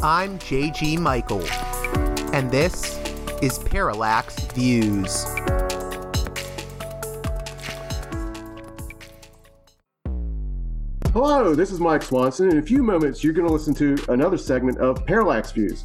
I'm 0.00 0.38
JG 0.38 0.96
Michael, 1.00 1.44
and 2.32 2.48
this 2.52 3.00
is 3.42 3.58
Parallax 3.58 4.38
Views. 4.52 5.24
Hello, 11.12 11.52
this 11.52 11.72
is 11.72 11.80
Mike 11.80 12.02
Swanson. 12.02 12.48
In 12.48 12.58
a 12.58 12.62
few 12.62 12.84
moments, 12.84 13.24
you're 13.24 13.32
going 13.32 13.48
to 13.48 13.52
listen 13.52 13.74
to 13.74 13.96
another 14.08 14.38
segment 14.38 14.78
of 14.78 15.04
Parallax 15.04 15.50
Views. 15.50 15.84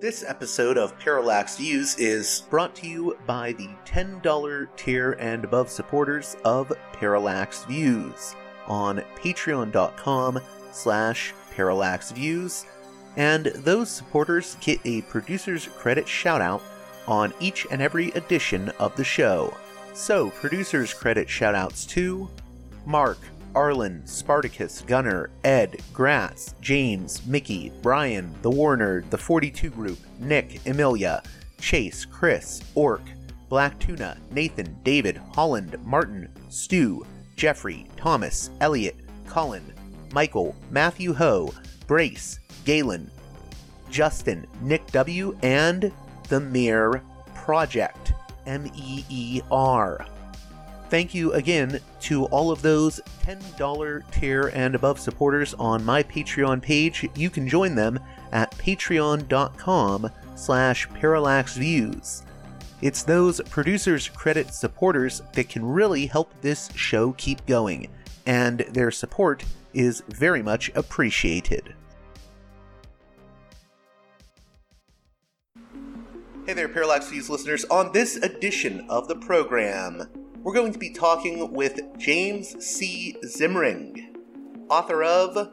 This 0.00 0.22
episode 0.22 0.78
of 0.78 0.96
Parallax 1.00 1.56
Views 1.56 1.96
is 1.98 2.44
brought 2.50 2.72
to 2.76 2.86
you 2.86 3.18
by 3.26 3.50
the 3.50 3.68
$10 3.84 4.68
tier 4.76 5.16
and 5.18 5.42
above 5.42 5.68
supporters 5.68 6.36
of 6.44 6.72
Parallax 6.92 7.64
Views 7.64 8.36
on 8.68 9.02
patreon.com 9.16 10.38
slash 10.70 11.34
parallaxviews, 11.52 12.64
and 13.16 13.46
those 13.46 13.90
supporters 13.90 14.56
get 14.60 14.78
a 14.84 15.02
producer's 15.02 15.66
credit 15.66 16.06
shoutout 16.06 16.62
on 17.08 17.34
each 17.40 17.66
and 17.72 17.82
every 17.82 18.10
edition 18.12 18.68
of 18.78 18.94
the 18.94 19.02
show. 19.02 19.52
So, 19.94 20.30
producers' 20.30 20.94
credit 20.94 21.26
shoutouts 21.26 21.88
to 21.88 22.30
Mark, 22.86 23.18
Arlen, 23.54 24.06
Spartacus, 24.06 24.82
Gunner, 24.86 25.30
Ed, 25.44 25.80
Grass, 25.92 26.54
James, 26.60 27.24
Mickey, 27.26 27.72
Brian, 27.82 28.34
The 28.42 28.50
Warner, 28.50 29.02
The 29.10 29.18
42 29.18 29.70
Group, 29.70 29.98
Nick, 30.18 30.60
Emilia, 30.66 31.22
Chase, 31.60 32.04
Chris, 32.04 32.62
Orc, 32.74 33.02
Black 33.48 33.78
Tuna, 33.78 34.16
Nathan, 34.30 34.76
David, 34.84 35.20
Holland, 35.34 35.76
Martin, 35.84 36.28
Stu, 36.48 37.04
Jeffrey, 37.36 37.86
Thomas, 37.96 38.50
Elliot, 38.60 38.96
Colin, 39.26 39.64
Michael, 40.12 40.54
Matthew 40.70 41.12
Ho, 41.14 41.52
Brace, 41.86 42.40
Galen, 42.64 43.10
Justin, 43.90 44.46
Nick 44.60 44.86
W, 44.88 45.36
and 45.42 45.92
The 46.28 46.40
Mere 46.40 47.02
Project. 47.34 48.12
M 48.48 48.66
E 48.74 49.04
E 49.10 49.42
R. 49.50 50.06
Thank 50.90 51.14
you 51.14 51.34
again 51.34 51.80
to 52.02 52.24
all 52.26 52.50
of 52.50 52.62
those 52.62 52.98
$10 53.22 54.10
tier 54.10 54.50
and 54.54 54.74
above 54.74 54.98
supporters 54.98 55.52
on 55.54 55.84
my 55.84 56.02
Patreon 56.02 56.62
page. 56.62 57.06
You 57.14 57.28
can 57.28 57.46
join 57.46 57.74
them 57.74 58.00
at 58.32 58.56
patreon.com 58.56 60.10
slash 60.34 60.88
parallaxviews. 60.88 62.22
It's 62.80 63.02
those 63.02 63.40
producers 63.50 64.08
credit 64.08 64.54
supporters 64.54 65.20
that 65.34 65.50
can 65.50 65.62
really 65.62 66.06
help 66.06 66.32
this 66.40 66.70
show 66.74 67.12
keep 67.12 67.44
going, 67.44 67.88
and 68.24 68.60
their 68.60 68.90
support 68.90 69.44
is 69.74 70.02
very 70.08 70.42
much 70.42 70.70
appreciated. 70.74 71.74
Hey 76.46 76.54
there, 76.54 76.68
Parallax 76.68 77.10
Views 77.10 77.28
listeners. 77.28 77.66
On 77.66 77.92
this 77.92 78.16
edition 78.16 78.86
of 78.88 79.06
the 79.06 79.16
program, 79.16 80.08
we're 80.48 80.54
going 80.54 80.72
to 80.72 80.78
be 80.78 80.88
talking 80.88 81.52
with 81.52 81.78
James 81.98 82.56
C. 82.64 83.14
Zimring, 83.22 84.16
author 84.70 85.04
of 85.04 85.50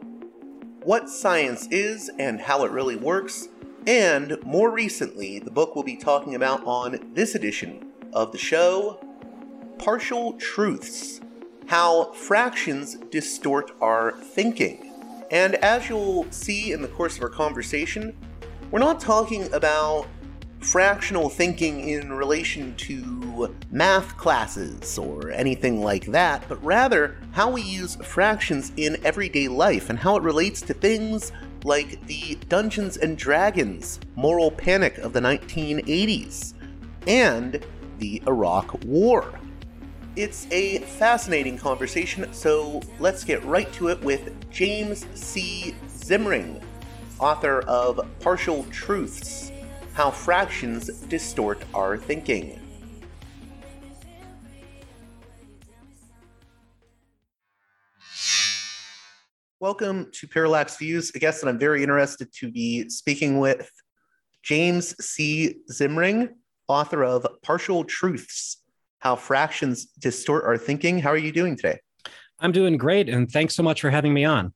What 0.84 1.09
Science 1.09 1.68
Is 1.69 2.09
and 2.18 2.40
How 2.40 2.64
It 2.64 2.72
Really 2.72 2.96
Works, 2.96 3.50
and 3.86 4.38
more 4.46 4.72
recently, 4.72 5.40
the 5.40 5.52
book 5.52 5.75
we'll 5.75 5.84
be 5.84 5.97
talking 5.97 6.34
about 6.36 6.64
on 6.66 7.12
this 7.14 7.36
edition 7.36 7.92
of 8.14 8.31
the 8.31 8.38
show 8.38 9.06
Partial 9.80 10.31
Truths 10.38 11.19
How 11.66 12.14
Fractions 12.14 12.96
Distort 13.12 13.72
Our 13.81 14.14
Thinking. 14.14 14.94
And 15.30 15.56
as 15.56 15.90
you'll 15.90 16.25
see 16.31 16.72
in 16.72 16.81
the 16.81 16.88
course 16.88 17.18
of 17.18 17.24
our 17.24 17.30
conversation, 17.30 18.16
we're 18.72 18.80
not 18.80 19.02
talking 19.02 19.52
about 19.52 20.08
fractional 20.66 21.30
thinking 21.30 21.88
in 21.90 22.12
relation 22.12 22.76
to 22.76 23.56
math 23.70 24.18
classes 24.18 24.98
or 24.98 25.30
anything 25.31 25.81
like 25.81 26.06
that, 26.08 26.44
but 26.50 26.64
rather 26.64 27.18
how 27.34 27.52
we 27.52 27.62
use 27.62 27.96
fractions 27.98 28.72
in 28.75 28.98
everyday 29.06 29.48
life 29.48 29.90
and 29.90 30.00
how 30.00 30.16
it 30.18 30.24
relates 30.24 30.62
to 30.62 30.74
things 30.74 31.31
like 31.64 32.04
the 32.08 32.36
Dungeons 32.50 32.98
and 32.98 33.18
Dragons 33.18 34.00
moral 34.16 34.50
panic 34.50 34.98
of 34.98 35.14
the 35.14 35.20
1980s 35.20 36.54
and 37.06 37.64
the 38.00 38.22
Iraq 38.25 38.84
War. 38.86 39.40
It's 40.16 40.48
a 40.50 40.80
fascinating 40.80 41.58
conversation, 41.58 42.31
so 42.34 42.81
let's 43.00 43.24
get 43.24 43.44
right 43.46 43.72
to 43.74 43.90
it 43.90 44.02
with 44.02 44.50
James 44.50 45.06
C. 45.14 45.75
Zimring, 45.88 46.62
author 47.20 47.62
of 47.62 48.00
Partial 48.22 48.64
Truths 48.72 49.52
how 49.95 50.11
fractions 50.11 50.88
distort 51.07 51.63
our 51.73 51.97
thinking. 51.97 52.59
Welcome 59.61 60.11
to 60.11 60.28
Parallax 60.28 60.75
Views, 60.75 61.13
a 61.16 61.19
guest 61.19 61.41
that 61.41 61.47
I'm 61.47 61.57
very 61.57 61.81
interested 61.81 62.28
to 62.39 62.51
be 62.51 62.89
speaking 62.89 63.39
with, 63.39 63.72
James 64.44 64.94
C. 65.00 65.61
Zimring, 65.72 66.31
author 66.67 67.06
of 67.06 67.25
Partial 67.41 67.85
Truths 67.85 68.57
How 69.00 69.16
Fractions 69.16 69.85
Distort 69.85 70.44
Our 70.44 70.57
Thinking. 70.57 71.00
How 71.00 71.12
are 71.12 71.17
you 71.17 71.31
doing 71.31 71.56
today? 71.56 71.79
I'm 72.41 72.51
doing 72.51 72.75
great, 72.75 73.07
and 73.07 73.31
thanks 73.31 73.56
so 73.56 73.63
much 73.63 73.79
for 73.79 73.89
having 73.91 74.13
me 74.13 74.25
on. 74.25 74.53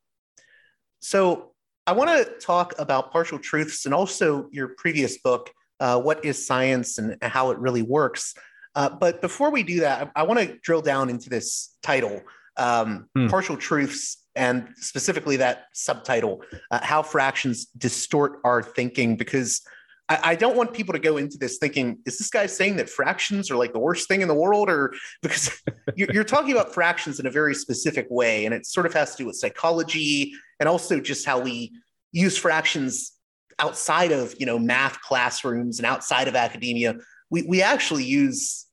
So, 1.00 1.49
I 1.90 1.92
want 1.92 2.12
to 2.12 2.32
talk 2.46 2.76
about 2.78 3.12
partial 3.12 3.40
truths 3.40 3.88
and 3.88 3.96
also 3.96 4.48
your 4.52 4.76
previous 4.78 5.18
book, 5.18 5.50
uh, 5.80 6.00
What 6.00 6.24
is 6.24 6.46
Science 6.46 7.00
and 7.00 7.18
How 7.24 7.50
It 7.50 7.58
Really 7.58 7.82
Works. 7.82 8.36
Uh, 8.76 8.90
but 8.92 9.22
before 9.22 9.50
we 9.50 9.64
do 9.64 9.80
that, 9.80 10.12
I, 10.16 10.22
I 10.22 10.24
want 10.24 10.40
to 10.40 10.56
drill 10.62 10.84
down 10.84 11.10
into 11.10 11.32
this 11.32 11.76
title, 11.82 12.22
um, 12.58 13.10
hmm. 13.16 13.26
Partial 13.26 13.58
Truths, 13.58 14.24
and 14.36 14.68
specifically 14.76 15.38
that 15.38 15.66
subtitle, 15.74 16.44
uh, 16.70 16.80
How 16.84 17.02
Fractions 17.02 17.66
Distort 17.76 18.40
Our 18.44 18.62
Thinking, 18.62 19.18
because 19.18 19.62
I, 20.10 20.20
I, 20.24 20.36
don't 20.36 20.58
want 20.58 20.74
people 20.74 20.94
to 20.94 21.00
go 21.00 21.18
into 21.18 21.38
this 21.38 21.58
thinking, 21.58 22.00
is 22.06 22.18
this 22.18 22.30
guy 22.30 22.48
saying 22.48 22.78
that 22.78 22.90
fractions 22.90 23.50
are 23.52 23.56
like 23.56 23.74
the 23.74 23.80
worst 23.80 24.08
thing 24.08 24.22
in 24.22 24.28
the 24.28 24.34
world? 24.34 24.70
Or 24.70 24.94
because 25.22 25.62
you're, 25.96 26.12
you're 26.12 26.24
talking 26.24 26.52
about 26.52 26.74
fractions 26.74 27.20
in 27.20 27.26
a 27.26 27.32
very 27.32 27.54
specific 27.54 28.08
way, 28.10 28.46
and 28.46 28.54
it 28.54 28.66
sort 28.66 28.86
of 28.86 28.94
has 28.94 29.12
to 29.16 29.24
do 29.24 29.28
with 29.28 29.36
psychology 29.36 30.34
and 30.60 30.68
also 30.68 31.00
just 31.00 31.26
how 31.26 31.40
we 31.40 31.72
use 32.12 32.38
fractions 32.38 33.14
outside 33.60 34.12
of 34.12 34.34
you 34.40 34.46
know 34.46 34.58
math 34.58 35.00
classrooms 35.02 35.80
and 35.80 35.86
outside 35.86 36.28
of 36.28 36.36
academia. 36.36 36.96
We, 37.30 37.44
we 37.44 37.62
actually 37.62 38.06
use 38.06 38.66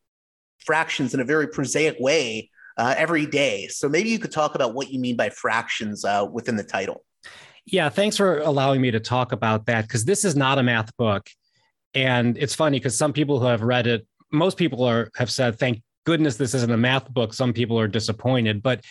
fractions 0.65 1.13
in 1.13 1.21
a 1.21 1.25
very 1.25 1.49
prosaic 1.49 1.97
way 2.01 2.51
uh, 2.79 2.95
every 2.97 3.27
day. 3.27 3.69
So 3.69 3.89
maybe 3.89 4.09
you 4.09 4.19
could 4.19 4.33
talk 4.33 4.55
about 4.55 4.75
what 4.75 4.91
you 4.91 4.99
mean 4.99 5.17
by 5.17 5.31
fractions 5.31 6.05
uh, 6.05 6.27
within 6.31 6.57
the 6.57 6.65
title 6.65 7.05
yeah 7.67 7.89
thanks 7.89 8.17
for 8.17 8.39
allowing 8.39 8.81
me 8.81 8.91
to 8.91 9.01
talk 9.01 9.33
about 9.33 9.67
that 9.67 9.83
because 9.83 10.05
this 10.05 10.25
is 10.25 10.37
not 10.37 10.59
a 10.59 10.63
math 10.63 10.97
book. 10.97 11.29
And 11.95 12.37
it's 12.37 12.55
funny 12.55 12.79
because 12.79 12.97
some 12.97 13.13
people 13.13 13.41
who 13.41 13.47
have 13.47 13.63
read 13.63 13.87
it 13.87 14.07
most 14.33 14.57
people 14.57 14.85
are 14.85 15.11
have 15.17 15.31
said 15.31 15.59
thank 15.59 15.83
goodness 16.05 16.37
this 16.37 16.55
isn't 16.55 16.73
a 16.73 16.77
math 16.77 17.13
book. 17.13 17.35
Some 17.35 17.53
people 17.53 17.79
are 17.79 17.89
disappointed. 17.89 18.63
But 18.63 18.83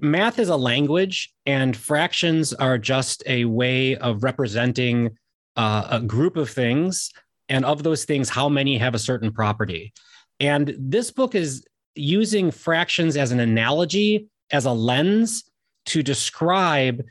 math 0.00 0.38
is 0.38 0.48
a 0.48 0.56
language 0.56 1.32
and 1.46 1.76
fractions 1.76 2.52
are 2.52 2.78
just 2.78 3.22
a 3.26 3.46
way 3.46 3.96
of 3.96 4.22
representing 4.22 5.16
uh, 5.56 5.88
a 5.90 6.00
group 6.00 6.36
of 6.36 6.50
things. 6.50 7.10
And 7.48 7.64
of 7.64 7.82
those 7.82 8.04
things 8.04 8.28
how 8.28 8.48
many 8.48 8.78
have 8.78 8.94
a 8.94 8.98
certain 8.98 9.32
property? 9.32 9.92
And 10.38 10.74
this 10.78 11.10
book 11.10 11.34
is 11.34 11.64
using 11.94 12.50
fractions 12.50 13.16
as 13.16 13.32
an 13.32 13.40
analogy 13.40 14.28
as 14.50 14.64
a 14.64 14.72
lens 14.72 15.44
to 15.86 16.02
describe 16.02 17.02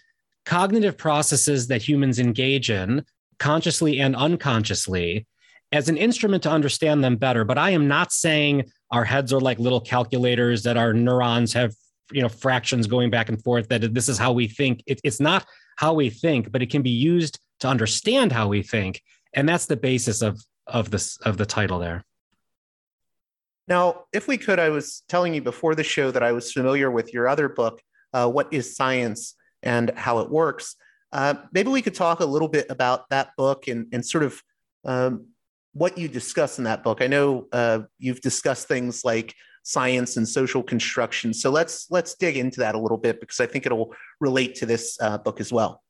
cognitive 0.46 0.98
processes 0.98 1.68
that 1.68 1.82
humans 1.82 2.20
engage 2.20 2.70
in 2.70 3.06
consciously 3.40 4.00
and 4.00 4.16
unconsciously 4.16 5.26
as 5.72 5.90
an 5.90 5.98
instrument 5.98 6.44
to 6.44 6.50
understand 6.50 7.04
them 7.04 7.16
better. 7.16 7.44
But 7.46 7.58
i 7.58 7.72
am 7.72 7.88
not 7.88 8.12
saying 8.12 8.66
our 8.92 9.06
heads 9.06 9.32
are 9.32 9.40
like 9.40 9.60
little 9.60 9.82
calculators 9.82 10.64
that 10.64 10.78
our 10.78 10.94
neurons 10.94 11.54
have 11.54 11.74
you 12.12 12.22
know 12.22 12.30
fractions 12.30 12.88
going 12.88 13.10
back 13.10 13.30
and 13.30 13.42
forth 13.42 13.70
that 13.70 13.94
this 13.94 14.10
is 14.10 14.18
how 14.18 14.34
we 14.34 14.48
think. 14.48 14.84
It, 14.86 15.00
it's 15.04 15.20
not 15.20 15.46
how 15.78 15.94
we 15.94 16.10
think 16.10 16.52
but 16.52 16.62
it 16.62 16.70
can 16.70 16.82
be 16.82 16.90
used 16.90 17.40
to 17.62 17.68
understand 17.68 18.32
how 18.32 18.48
we 18.48 18.62
think. 18.62 19.02
And 19.34 19.48
that's 19.48 19.66
the 19.66 19.78
basis 19.78 20.22
of 20.22 20.40
of 20.68 20.92
this 20.92 21.18
of 21.22 21.38
the 21.38 21.46
title 21.46 21.80
there. 21.80 22.04
Now, 23.68 24.06
if 24.12 24.28
we 24.28 24.38
could, 24.38 24.60
I 24.60 24.70
was 24.70 25.04
telling 25.08 25.34
you 25.34 25.42
before 25.42 25.76
the 25.76 25.84
show 25.84 26.12
that 26.12 26.24
I 26.24 26.34
was 26.34 26.52
familiar 26.52 26.92
with 26.92 27.14
your 27.14 27.30
other 27.30 27.48
book, 27.48 27.82
uh, 28.14 28.30
What 28.30 28.52
is 28.52 28.76
Science 28.76 29.36
and 29.64 29.92
How 29.96 30.20
It 30.20 30.30
Works. 30.30 30.76
Uh, 31.12 31.36
maybe 31.52 31.70
we 31.70 31.82
could 31.82 31.96
talk 31.96 32.20
a 32.20 32.26
little 32.26 32.48
bit 32.48 32.68
about 32.70 33.10
that 33.10 33.36
book 33.36 33.68
and, 33.68 33.88
and 33.92 34.06
sort 34.06 34.24
of 34.24 34.42
um, 34.86 35.28
what 35.74 35.98
you 35.98 36.08
discuss 36.08 36.58
in 36.58 36.64
that 36.66 36.84
book. 36.84 37.02
I 37.02 37.08
know 37.08 37.48
uh, 37.52 37.80
you've 38.00 38.22
discussed 38.22 38.68
things 38.68 39.04
like 39.04 39.36
science 39.64 40.18
and 40.18 40.28
social 40.28 40.64
construction. 40.64 41.34
So 41.34 41.50
let's 41.50 41.88
let's 41.92 42.16
dig 42.16 42.38
into 42.38 42.60
that 42.62 42.76
a 42.76 42.80
little 42.80 42.98
bit 42.98 43.20
because 43.20 43.40
I 43.40 43.46
think 43.46 43.66
it'll 43.66 43.94
relate 44.20 44.56
to 44.56 44.66
this 44.66 44.98
uh, 45.02 45.18
book 45.18 45.40
as 45.40 45.52
well. 45.52 45.84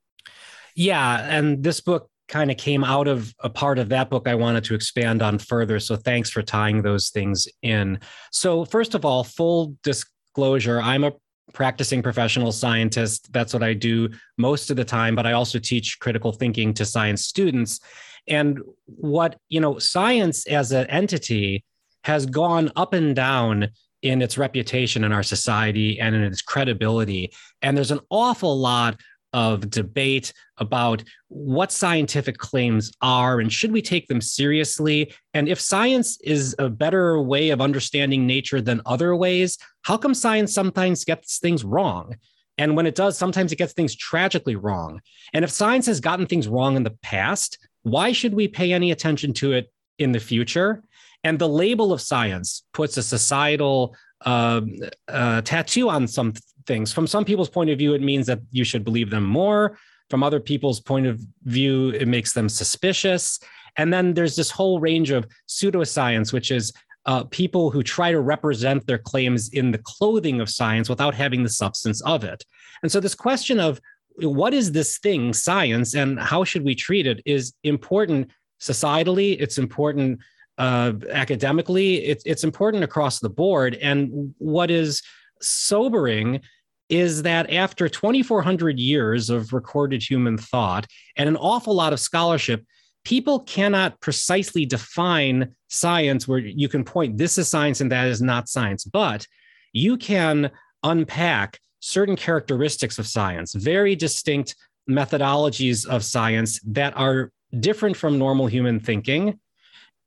Yeah, 0.76 1.20
and 1.30 1.64
this 1.64 1.82
book 1.82 2.10
kind 2.28 2.50
of 2.50 2.58
came 2.58 2.84
out 2.84 3.08
of 3.08 3.34
a 3.40 3.50
part 3.50 3.78
of 3.78 3.90
that 3.90 4.10
book 4.10 4.28
I 4.28 4.36
wanted 4.36 4.64
to 4.66 4.76
expand 4.76 5.22
on 5.22 5.38
further. 5.38 5.80
So 5.80 5.98
thanks 5.98 6.30
for 6.30 6.42
tying 6.42 6.82
those 6.82 7.10
things 7.10 7.48
in. 7.62 8.00
So 8.32 8.64
first 8.64 8.96
of 8.96 9.04
all, 9.04 9.26
full 9.26 9.76
disclosure, 9.84 10.80
I'm 10.82 11.04
a 11.04 11.12
practicing 11.54 12.02
professional 12.02 12.52
scientist. 12.52 13.32
That's 13.34 13.54
what 13.54 13.64
I 13.64 13.74
do 13.74 14.10
most 14.38 14.70
of 14.70 14.78
the 14.78 14.86
time, 14.86 15.16
but 15.16 15.26
I 15.26 15.34
also 15.34 15.60
teach 15.60 16.00
critical 16.00 16.32
thinking 16.32 16.74
to 16.76 16.86
science 16.86 17.26
students. 17.26 17.80
And 18.28 18.60
what, 18.86 19.38
you 19.50 19.60
know, 19.60 19.80
science 19.80 20.46
as 20.48 20.72
an 20.72 20.88
entity 20.88 21.66
has 22.04 22.26
gone 22.26 22.72
up 22.76 22.94
and 22.94 23.16
down 23.16 23.70
in 24.02 24.22
its 24.22 24.38
reputation 24.38 25.04
in 25.04 25.12
our 25.12 25.24
society 25.24 26.00
and 26.00 26.16
in 26.16 26.24
its 26.24 26.42
credibility. 26.42 27.32
And 27.62 27.78
there's 27.78 27.92
an 27.92 28.00
awful 28.10 28.58
lot 28.58 29.00
of 29.34 29.70
debate 29.70 30.34
about 30.58 31.04
what 31.30 31.72
scientific 31.72 32.38
claims 32.38 32.92
are 33.02 33.40
and 33.40 33.52
should 33.52 33.72
we 33.72 33.82
take 33.82 34.08
them 34.08 34.22
seriously? 34.22 35.14
And 35.34 35.48
if 35.48 35.60
science 35.60 36.20
is 36.22 36.56
a 36.60 36.70
better 36.70 37.22
way 37.22 37.50
of 37.50 37.62
understanding 37.62 38.28
nature 38.28 38.62
than 38.62 38.82
other 38.86 39.16
ways 39.16 39.58
how 39.84 39.98
come 39.98 40.14
science 40.14 40.54
sometimes 40.54 41.06
gets 41.06 41.40
things 41.40 41.64
wrong? 41.64 42.16
And 42.58 42.76
when 42.76 42.86
it 42.86 42.96
does 42.96 43.18
sometimes 43.18 43.52
it 43.52 43.58
gets 43.58 43.74
things 43.74 43.96
tragically 43.96 44.56
wrong. 44.56 45.02
And 45.34 45.44
if 45.44 45.52
science 45.52 45.86
has 45.86 46.00
gotten 46.00 46.26
things 46.26 46.48
wrong 46.48 46.76
in 46.76 46.84
the 46.84 46.98
past 47.02 47.58
why 47.84 48.12
should 48.12 48.34
we 48.34 48.48
pay 48.48 48.74
any 48.74 48.92
attention 48.92 49.34
to 49.34 49.54
it 49.54 49.72
in 49.98 50.12
the 50.12 50.20
future? 50.20 50.84
And 51.24 51.38
the 51.38 51.50
label 51.50 51.94
of 51.94 52.02
science 52.02 52.64
puts 52.74 52.98
a 52.98 53.04
societal 53.04 53.96
uh, 54.26 54.62
uh, 55.08 55.42
tattoo 55.42 55.90
on 55.90 56.08
some 56.08 56.34
things. 56.66 56.94
From 56.94 57.08
some 57.08 57.26
people's 57.26 57.50
point 57.50 57.70
of 57.70 57.78
view, 57.78 57.94
it 57.94 58.02
means 58.02 58.28
that 58.28 58.40
you 58.52 58.64
should 58.64 58.84
believe 58.84 59.10
them 59.10 59.26
more. 59.26 59.78
From 60.10 60.24
other 60.24 60.40
people's 60.40 60.80
point 60.80 61.08
of 61.08 61.22
view, 61.44 61.90
it 61.90 62.08
makes 62.08 62.34
them 62.34 62.50
suspicious. 62.50 63.40
And 63.78 63.94
then 63.94 64.14
there's 64.14 64.36
this 64.36 64.52
whole 64.52 64.80
range 64.80 65.12
of 65.12 65.26
pseudoscience, 65.48 66.34
which 66.34 66.52
is 66.52 66.74
uh, 67.06 67.24
people 67.26 67.72
who 67.72 67.82
try 67.82 68.12
to 68.12 68.20
represent 68.20 68.86
their 68.86 68.98
claims 68.98 69.50
in 69.50 69.72
the 69.72 69.80
clothing 69.80 70.40
of 70.40 70.50
science 70.50 70.90
without 70.90 71.16
having 71.16 71.44
the 71.44 71.50
substance 71.50 72.02
of 72.02 72.24
it. 72.24 72.46
And 72.84 72.92
so, 72.92 73.00
this 73.00 73.16
question 73.16 73.60
of 73.60 73.80
what 74.18 74.54
is 74.54 74.72
this 74.72 75.00
thing, 75.00 75.34
science, 75.34 75.96
and 75.96 76.20
how 76.20 76.44
should 76.44 76.64
we 76.64 76.76
treat 76.76 77.08
it 77.08 77.22
is 77.26 77.54
important 77.64 78.32
societally, 78.60 79.38
it's 79.40 79.58
important 79.58 80.20
uh, 80.58 80.94
academically, 81.10 82.06
it, 82.06 82.22
it's 82.26 82.44
important 82.44 82.84
across 82.84 83.20
the 83.20 83.30
board. 83.30 83.76
And 83.76 84.36
what 84.38 84.70
is 84.70 85.02
sobering 85.42 86.42
is 86.90 87.24
that 87.24 87.52
after 87.52 87.88
2,400 87.88 88.78
years 88.78 89.30
of 89.30 89.54
recorded 89.54 90.04
human 90.04 90.38
thought 90.38 90.86
and 91.16 91.30
an 91.30 91.38
awful 91.38 91.74
lot 91.74 91.94
of 91.94 92.00
scholarship, 92.00 92.66
people 93.06 93.40
cannot 93.40 94.00
precisely 94.02 94.66
define 94.66 95.56
science 95.70 96.28
where 96.28 96.40
you 96.40 96.68
can 96.68 96.84
point 96.84 97.18
this 97.18 97.38
is 97.38 97.48
science 97.48 97.82
and 97.82 97.92
that 97.92 98.08
is 98.08 98.22
not 98.22 98.50
science, 98.50 98.84
but 98.84 99.26
you 99.74 99.98
can 99.98 100.52
unpack 100.84 101.60
certain 101.80 102.16
characteristics 102.16 103.00
of 103.00 103.08
science, 103.08 103.54
very 103.54 103.96
distinct 103.96 104.56
methodologies 104.90 105.88
of 105.88 106.04
science 106.04 106.60
that 106.66 106.96
are 106.98 107.32
different 107.60 107.96
from 107.96 108.20
normal 108.20 108.48
human 108.48 108.80
thinking 108.80 109.40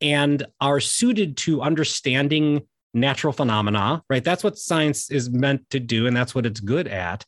and 0.01 0.45
are 0.61 0.79
suited 0.79 1.37
to 1.37 1.61
understanding 1.61 2.61
natural 2.95 3.33
phenomena, 3.33 4.01
right? 4.09 4.23
That's 4.23 4.43
what 4.43 4.57
science 4.57 5.11
is 5.11 5.29
meant 5.29 5.69
to 5.69 5.79
do, 5.79 6.07
and 6.07 6.15
that's 6.15 6.33
what 6.33 6.45
it's 6.45 6.59
good 6.59 6.87
at. 6.87 7.25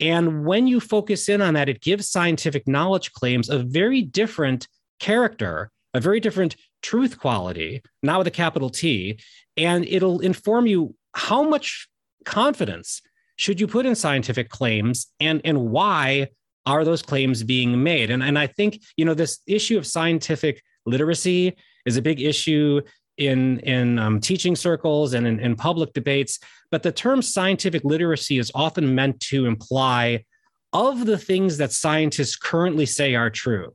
And 0.00 0.44
when 0.44 0.66
you 0.66 0.80
focus 0.80 1.28
in 1.28 1.40
on 1.40 1.54
that, 1.54 1.68
it 1.68 1.80
gives 1.80 2.08
scientific 2.08 2.66
knowledge 2.66 3.12
claims 3.12 3.48
a 3.48 3.58
very 3.58 4.02
different 4.02 4.66
character, 4.98 5.70
a 5.94 6.00
very 6.00 6.20
different 6.20 6.56
truth 6.82 7.18
quality, 7.18 7.82
not 8.02 8.18
with 8.18 8.26
a 8.26 8.32
capital 8.32 8.70
T. 8.70 9.18
And 9.56 9.84
it'll 9.86 10.20
inform 10.20 10.66
you 10.66 10.96
how 11.14 11.42
much 11.42 11.88
confidence 12.24 13.00
should 13.36 13.60
you 13.60 13.66
put 13.66 13.86
in 13.86 13.94
scientific 13.94 14.48
claims 14.48 15.06
and, 15.20 15.40
and 15.44 15.70
why 15.70 16.28
are 16.66 16.84
those 16.84 17.02
claims 17.02 17.42
being 17.42 17.82
made? 17.82 18.10
And, 18.10 18.22
and 18.22 18.38
I 18.38 18.46
think, 18.46 18.80
you 18.96 19.04
know, 19.04 19.14
this 19.14 19.40
issue 19.46 19.78
of 19.78 19.86
scientific 19.86 20.62
literacy 20.86 21.56
is 21.86 21.96
a 21.96 22.02
big 22.02 22.20
issue 22.20 22.80
in 23.16 23.60
in 23.60 23.98
um, 23.98 24.20
teaching 24.20 24.56
circles 24.56 25.14
and 25.14 25.26
in, 25.26 25.38
in 25.38 25.54
public 25.54 25.92
debates 25.92 26.38
but 26.70 26.82
the 26.82 26.90
term 26.90 27.22
scientific 27.22 27.84
literacy 27.84 28.38
is 28.38 28.50
often 28.54 28.94
meant 28.94 29.20
to 29.20 29.46
imply 29.46 30.24
of 30.72 31.06
the 31.06 31.16
things 31.16 31.58
that 31.58 31.70
scientists 31.70 32.34
currently 32.34 32.84
say 32.84 33.14
are 33.14 33.30
true 33.30 33.72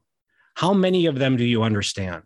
how 0.59 0.73
many 0.73 1.05
of 1.05 1.17
them 1.17 1.37
do 1.37 1.45
you 1.45 1.63
understand? 1.63 2.23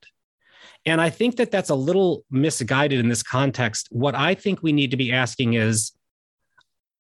And 0.88 1.00
i 1.00 1.12
think 1.12 1.36
that 1.36 1.52
that's 1.52 1.70
a 1.70 1.76
little 1.76 2.26
misguided 2.32 3.00
in 3.00 3.08
this 3.08 3.22
context. 3.22 3.90
What 3.92 4.16
i 4.16 4.34
think 4.34 4.64
we 4.64 4.74
need 4.74 4.90
to 4.92 4.98
be 4.98 5.12
asking 5.12 5.54
is 5.54 5.92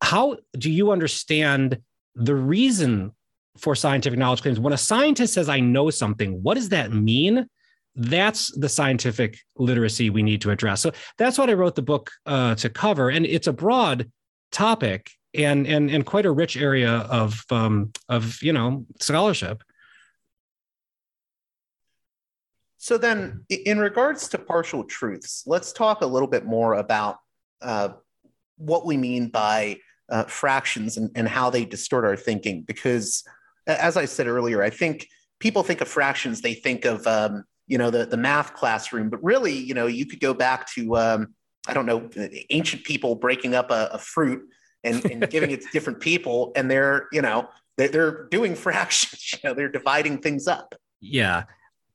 how 0.02 0.38
do 0.58 0.70
you 0.70 0.92
understand 0.92 1.80
the 2.14 2.36
reason 2.36 3.14
for 3.58 3.74
scientific 3.76 4.20
knowledge 4.20 4.44
claims? 4.44 4.60
When 4.60 4.74
a 4.74 4.78
scientist 4.78 5.34
says 5.34 5.50
i 5.50 5.60
know 5.60 5.90
something 5.90 6.44
what 6.44 6.54
does 6.54 6.70
that 6.70 6.92
mean 6.92 7.48
that's 7.96 8.52
the 8.58 8.70
scientific 8.70 9.38
literacy 9.58 10.10
we 10.10 10.24
need 10.24 10.42
to 10.42 10.52
address. 10.52 10.82
So 10.82 10.92
that's 11.18 11.38
what 11.38 11.50
I 11.50 11.54
wrote 11.54 11.76
the 11.76 11.82
book 11.82 12.12
uh, 12.26 12.56
to 12.56 12.70
cover, 12.70 13.10
and 13.10 13.26
it's 13.26 13.48
a 13.48 13.54
broad 13.54 14.12
topic 14.52 15.12
and 15.34 15.66
and 15.68 15.90
and 15.90 16.06
quite 16.06 16.26
a 16.26 16.32
rich 16.32 16.58
area 16.58 16.92
of 16.92 17.44
um, 17.52 17.92
of 18.10 18.42
you 18.42 18.54
know 18.54 18.86
scholarship. 19.00 19.64
So 22.78 22.98
then, 22.98 23.46
in 23.50 23.80
regards 23.80 24.28
to 24.30 24.38
partial 24.38 24.84
truths, 24.84 25.44
let's 25.46 25.72
talk 25.72 26.02
a 26.02 26.06
little 26.06 26.28
bit 26.28 26.44
more 26.44 26.74
about 26.74 27.18
uh, 27.62 27.90
what 28.58 28.86
we 28.86 28.98
mean 28.98 29.30
by 29.30 29.78
uh, 30.10 30.26
fractions 30.26 30.98
and, 30.98 31.10
and 31.16 31.26
how 31.26 31.50
they 31.50 31.64
distort 31.64 32.04
our 32.04 32.18
thinking. 32.18 32.64
Because, 32.64 33.24
as 33.68 33.96
I 33.96 34.04
said 34.04 34.28
earlier, 34.28 34.62
I 34.62 34.70
think 34.70 35.08
people 35.40 35.64
think 35.64 35.80
of 35.80 35.88
fractions, 35.88 36.42
they 36.42 36.56
think 36.56 36.84
of 36.84 37.08
um, 37.08 37.46
you 37.68 37.78
know 37.78 37.90
the 37.90 38.06
the 38.06 38.18
math 38.18 38.54
classroom 38.54 39.10
but 39.10 39.24
really 39.24 39.54
you 39.54 39.74
know 39.74 39.88
you 39.88 40.06
could 40.06 40.20
go 40.20 40.34
back 40.34 40.68
to 40.68 40.96
um, 40.98 41.34
i 41.68 41.74
don't 41.74 41.86
know 41.86 42.10
ancient 42.50 42.84
people 42.84 43.16
breaking 43.16 43.56
up 43.56 43.72
a, 43.72 43.90
a 43.94 43.98
fruit 43.98 44.44
and, 44.84 45.04
and 45.06 45.30
giving 45.30 45.52
it 45.52 45.62
to 45.62 45.68
different 45.72 46.00
people 46.00 46.52
and 46.56 46.70
they're 46.70 47.08
you 47.12 47.22
know 47.22 47.48
they're, 47.78 47.88
they're 47.88 48.24
doing 48.26 48.56
fractions 48.68 49.34
you 49.34 49.40
know 49.44 49.54
they're 49.54 49.70
dividing 49.70 50.20
things 50.20 50.48
up. 50.48 50.76
Yeah. 51.02 51.44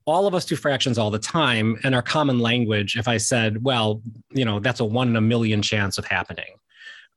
All 0.05 0.27
of 0.27 0.35
us 0.35 0.47
do 0.47 0.57
fractions 0.57 0.97
all 0.97 1.11
the 1.11 1.19
time 1.19 1.77
and 1.85 1.95
our 1.95 2.01
common 2.01 2.39
language 2.39 2.97
if 2.97 3.09
i 3.09 3.19
said 3.19 3.63
well 3.63 4.01
you 4.31 4.45
know 4.45 4.59
that's 4.59 4.81
a 4.81 4.85
one 4.85 5.09
in 5.09 5.17
a 5.17 5.21
million 5.21 5.61
chance 5.61 5.99
of 5.99 6.07
happening 6.07 6.57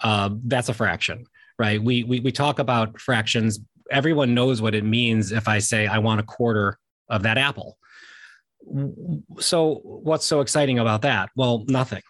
uh, 0.01 0.29
that's 0.43 0.67
a 0.67 0.73
fraction 0.73 1.25
right? 1.61 1.81
We, 1.81 2.03
we 2.03 2.19
we 2.21 2.31
talk 2.31 2.57
about 2.57 2.99
fractions. 2.99 3.59
Everyone 3.91 4.33
knows 4.33 4.63
what 4.63 4.73
it 4.73 4.83
means 4.83 5.31
if 5.31 5.47
i 5.47 5.59
say 5.59 5.85
i 5.85 5.97
want 5.97 6.19
a 6.19 6.23
quarter 6.23 6.77
of 7.09 7.23
that 7.23 7.37
apple 7.37 7.77
so 9.39 9.81
what's 9.83 10.25
so 10.25 10.41
exciting 10.41 10.79
about 10.79 11.01
that? 11.03 11.29
Well 11.35 11.65
nothing. 11.67 12.01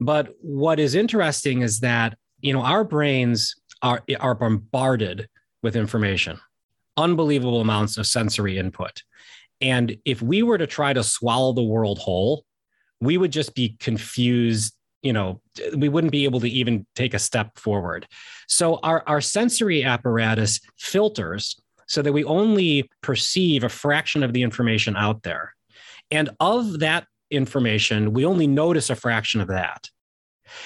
But 0.00 0.34
what 0.40 0.80
is 0.80 0.94
interesting 0.94 1.62
is 1.62 1.80
that 1.80 2.16
you 2.40 2.52
know 2.52 2.62
our 2.62 2.84
brains 2.84 3.54
are 3.82 4.02
are 4.18 4.34
bombarded 4.34 5.28
with 5.62 5.76
information 5.76 6.40
unbelievable 6.96 7.60
amounts 7.60 7.96
of 7.96 8.06
sensory 8.06 8.58
input. 8.58 9.02
And 9.60 9.96
if 10.04 10.20
we 10.20 10.42
were 10.42 10.58
to 10.58 10.66
try 10.66 10.92
to 10.92 11.02
swallow 11.02 11.52
the 11.52 11.62
world 11.62 11.98
whole 11.98 12.44
we 13.00 13.16
would 13.16 13.32
just 13.32 13.54
be 13.54 13.76
confused 13.80 14.74
you 15.02 15.12
know 15.12 15.40
we 15.76 15.88
wouldn't 15.88 16.12
be 16.12 16.24
able 16.24 16.40
to 16.40 16.48
even 16.48 16.86
take 16.94 17.14
a 17.14 17.18
step 17.18 17.58
forward. 17.58 18.06
So 18.48 18.78
our, 18.82 19.02
our 19.06 19.20
sensory 19.20 19.82
apparatus 19.84 20.60
filters 20.76 21.58
so 21.86 22.02
that 22.02 22.12
we 22.12 22.22
only 22.24 22.88
perceive 23.02 23.64
a 23.64 23.68
fraction 23.68 24.22
of 24.22 24.32
the 24.32 24.42
information 24.42 24.96
out 24.96 25.22
there 25.22 25.54
and 26.10 26.30
of 26.40 26.80
that 26.80 27.06
information, 27.30 28.12
we 28.12 28.24
only 28.24 28.46
notice 28.46 28.90
a 28.90 28.96
fraction 28.96 29.40
of 29.40 29.48
that. 29.48 29.88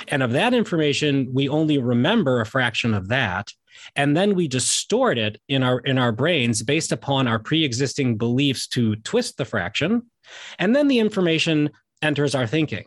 And 0.08 0.22
of 0.22 0.32
that 0.32 0.54
information, 0.54 1.28
we 1.32 1.48
only 1.48 1.78
remember 1.78 2.40
a 2.40 2.46
fraction 2.46 2.94
of 2.94 3.08
that. 3.08 3.52
And 3.96 4.16
then 4.16 4.34
we 4.34 4.48
distort 4.48 5.18
it 5.18 5.40
in 5.48 5.62
our 5.62 5.80
in 5.80 5.98
our 5.98 6.12
brains 6.12 6.62
based 6.62 6.92
upon 6.92 7.26
our 7.26 7.38
pre-existing 7.38 8.16
beliefs 8.16 8.66
to 8.68 8.96
twist 8.96 9.36
the 9.36 9.44
fraction 9.44 10.02
And 10.58 10.74
then 10.74 10.88
the 10.88 11.00
information 11.00 11.70
enters 12.00 12.34
our 12.34 12.46
thinking. 12.46 12.84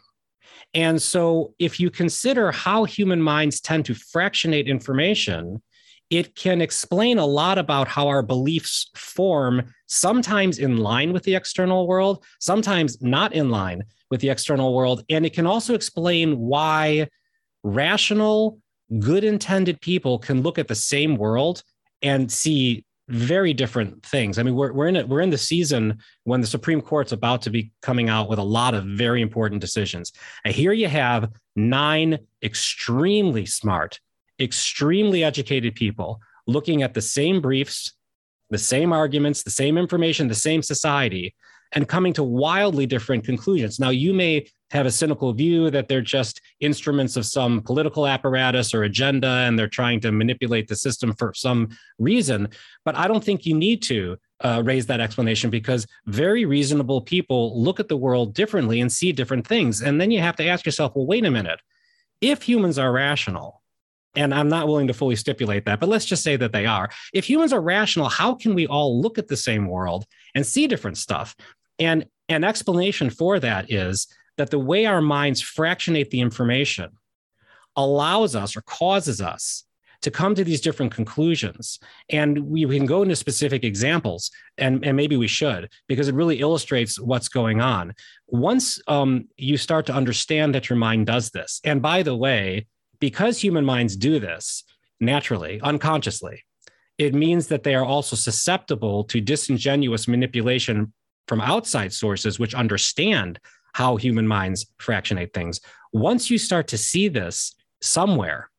And 0.74 1.02
so, 1.02 1.54
if 1.60 1.80
you 1.80 1.90
consider 1.90 2.52
how 2.52 2.84
human 2.84 3.22
minds 3.22 3.62
tend 3.62 3.86
to 3.86 3.96
fractionate 3.96 4.68
information, 4.68 5.62
it 6.10 6.36
can 6.36 6.62
explain 6.62 7.18
a 7.18 7.26
lot 7.26 7.58
about 7.58 7.88
how 7.88 8.08
our 8.08 8.22
beliefs 8.22 8.90
form, 8.96 9.74
sometimes 9.88 10.60
in 10.60 10.78
line 10.78 11.12
with 11.14 11.24
the 11.24 11.36
external 11.36 11.88
world, 11.88 12.24
sometimes 12.40 13.02
not 13.02 13.34
in 13.34 13.50
line 13.50 13.84
with 14.10 14.22
the 14.22 14.30
external 14.30 14.74
world. 14.74 15.04
And 15.10 15.26
it 15.26 15.34
can 15.34 15.46
also 15.46 15.74
explain 15.74 16.38
why 16.40 17.10
rational, 17.64 18.60
good 19.00 19.24
intended 19.24 19.82
people 19.82 20.18
can 20.18 20.42
look 20.42 20.58
at 20.58 20.68
the 20.68 20.76
same 20.76 21.18
world 21.18 21.62
and 22.02 22.32
see 22.32 22.86
very 23.10 23.54
different 23.54 24.06
things. 24.06 24.38
I 24.38 24.44
mean, 24.44 24.56
we're, 24.56 24.74
we're 24.74 24.88
in 24.88 25.08
we're 25.08 25.22
in 25.22 25.30
the 25.30 25.38
season 25.38 26.00
when 26.26 26.42
the 26.42 26.48
Supreme 26.48 26.82
Court's 26.82 27.14
about 27.14 27.42
to 27.44 27.50
be 27.50 27.72
coming 27.82 28.10
out 28.10 28.30
with 28.30 28.40
a 28.40 28.44
lot 28.44 28.74
of 28.74 28.86
very 28.86 29.22
important 29.22 29.62
decisions. 29.62 30.12
And 30.44 30.54
here 30.54 30.74
you 30.74 30.88
have 30.88 31.32
nine 31.56 32.20
extremely 32.44 33.46
smart, 33.46 34.00
extremely 34.40 35.24
educated 35.24 35.76
people 35.76 36.20
looking 36.46 36.84
at 36.84 36.94
the 36.94 37.02
same 37.02 37.42
briefs, 37.42 37.94
the 38.50 38.58
same 38.58 38.94
arguments, 38.94 39.44
the 39.44 39.52
same 39.52 39.78
information, 39.78 40.28
the 40.28 40.36
same 40.36 40.62
society, 40.62 41.36
and 41.74 41.88
coming 41.88 42.14
to 42.14 42.24
wildly 42.24 42.86
different 42.86 43.26
conclusions. 43.26 43.80
Now, 43.80 43.90
you 43.90 44.14
may 44.14 44.48
have 44.72 44.86
a 44.86 44.92
cynical 44.92 45.34
view 45.34 45.70
that 45.70 45.88
they're 45.88 46.02
just 46.02 46.42
instruments 46.60 47.16
of 47.16 47.26
some 47.26 47.62
political 47.62 48.08
apparatus 48.08 48.74
or 48.74 48.84
agenda 48.84 49.28
and 49.28 49.58
they're 49.58 49.68
trying 49.68 50.00
to 50.02 50.12
manipulate 50.12 50.68
the 50.68 50.76
system 50.76 51.14
for 51.14 51.34
some 51.34 51.70
reason. 52.00 52.50
But 52.84 52.96
I 52.96 53.08
don't 53.08 53.24
think 53.24 53.46
you 53.46 53.56
need 53.56 53.82
to 53.84 54.18
uh, 54.42 54.62
raise 54.66 54.86
that 54.88 55.00
explanation 55.00 55.50
because 55.50 55.88
very 56.06 56.46
reasonable 56.46 57.02
people 57.02 57.62
look 57.62 57.80
at 57.80 57.88
the 57.88 57.98
world 57.98 58.34
differently 58.34 58.82
and 58.82 58.92
see 58.92 59.12
different 59.12 59.48
things. 59.48 59.82
And 59.82 60.00
then 60.00 60.12
you 60.12 60.20
have 60.20 60.36
to 60.38 60.46
ask 60.46 60.66
yourself, 60.66 60.94
well, 60.96 61.08
wait 61.08 61.26
a 61.26 61.32
minute. 61.32 61.60
If 62.22 62.44
humans 62.44 62.78
are 62.78 62.92
rational, 62.92 63.62
and 64.16 64.34
I'm 64.34 64.50
not 64.50 64.68
willing 64.68 64.88
to 64.88 64.94
fully 64.94 65.16
stipulate 65.16 65.66
that, 65.66 65.80
but 65.80 65.90
let's 65.90 66.06
just 66.06 66.24
say 66.24 66.36
that 66.38 66.52
they 66.52 66.66
are. 66.66 66.90
If 67.14 67.30
humans 67.30 67.54
are 67.54 67.62
rational, 67.62 68.10
how 68.10 68.34
can 68.34 68.56
we 68.56 68.68
all 68.68 69.00
look 69.00 69.18
at 69.18 69.28
the 69.28 69.38
same 69.38 69.68
world 69.68 70.06
and 70.34 70.46
see 70.46 70.68
different 70.68 70.98
stuff? 70.98 71.36
And 71.80 72.06
an 72.30 72.44
explanation 72.44 73.10
for 73.10 73.40
that 73.40 73.72
is 73.72 74.08
that 74.38 74.50
the 74.50 74.60
way 74.60 74.86
our 74.86 75.02
minds 75.02 75.42
fractionate 75.42 76.10
the 76.10 76.22
information 76.22 76.90
allows 77.76 78.36
us 78.36 78.58
or 78.58 78.62
causes 78.62 79.22
us 79.22 79.64
to 80.02 80.12
come 80.12 80.36
to 80.36 80.44
these 80.44 80.62
different 80.62 80.94
conclusions. 80.94 81.80
And 82.10 82.38
we, 82.48 82.66
can 82.66 82.86
go 82.86 83.02
into 83.02 83.16
specific 83.16 83.64
examples, 83.64 84.30
and, 84.58 84.86
and 84.86 84.96
maybe 84.96 85.18
we 85.18 85.28
should, 85.28 85.70
because 85.88 86.08
it 86.08 86.16
really 86.16 86.40
illustrates 86.40 87.00
what's 87.00 87.30
going 87.30 87.62
on. 87.62 87.94
Once 88.28 88.80
um, 88.88 89.28
you 89.38 89.58
start 89.58 89.86
to 89.88 89.94
understand 89.94 90.54
that 90.54 90.70
your 90.70 90.78
mind 90.78 91.08
does 91.08 91.32
this, 91.32 91.62
and 91.64 91.82
by 91.82 92.04
the 92.04 92.16
way, 92.16 92.68
because 93.00 93.40
human 93.40 93.66
minds 93.66 93.96
do 93.96 94.20
this 94.20 94.64
naturally, 95.00 95.60
unconsciously, 95.62 96.44
it 96.98 97.14
means 97.14 97.48
that 97.48 97.64
they 97.64 97.76
are 97.76 97.86
also 97.86 98.16
susceptible 98.16 99.04
to 99.06 99.22
disingenuous 99.22 100.08
manipulation 100.08 100.94
from 101.28 101.42
outside 101.42 101.94
sources 101.94 102.40
which 102.40 102.56
understand 102.56 103.40
how 103.74 103.96
human 103.96 104.28
minds 104.28 104.66
fractionate 104.80 105.34
things. 105.34 105.60
Once 105.94 106.30
you 106.32 106.38
start 106.38 106.68
to 106.70 106.78
see 106.78 107.08
this 107.08 107.54
somewhere, 107.82 108.50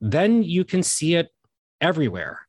then 0.00 0.42
you 0.42 0.64
can 0.64 0.82
see 0.82 1.14
it 1.14 1.30
everywhere. 1.80 2.40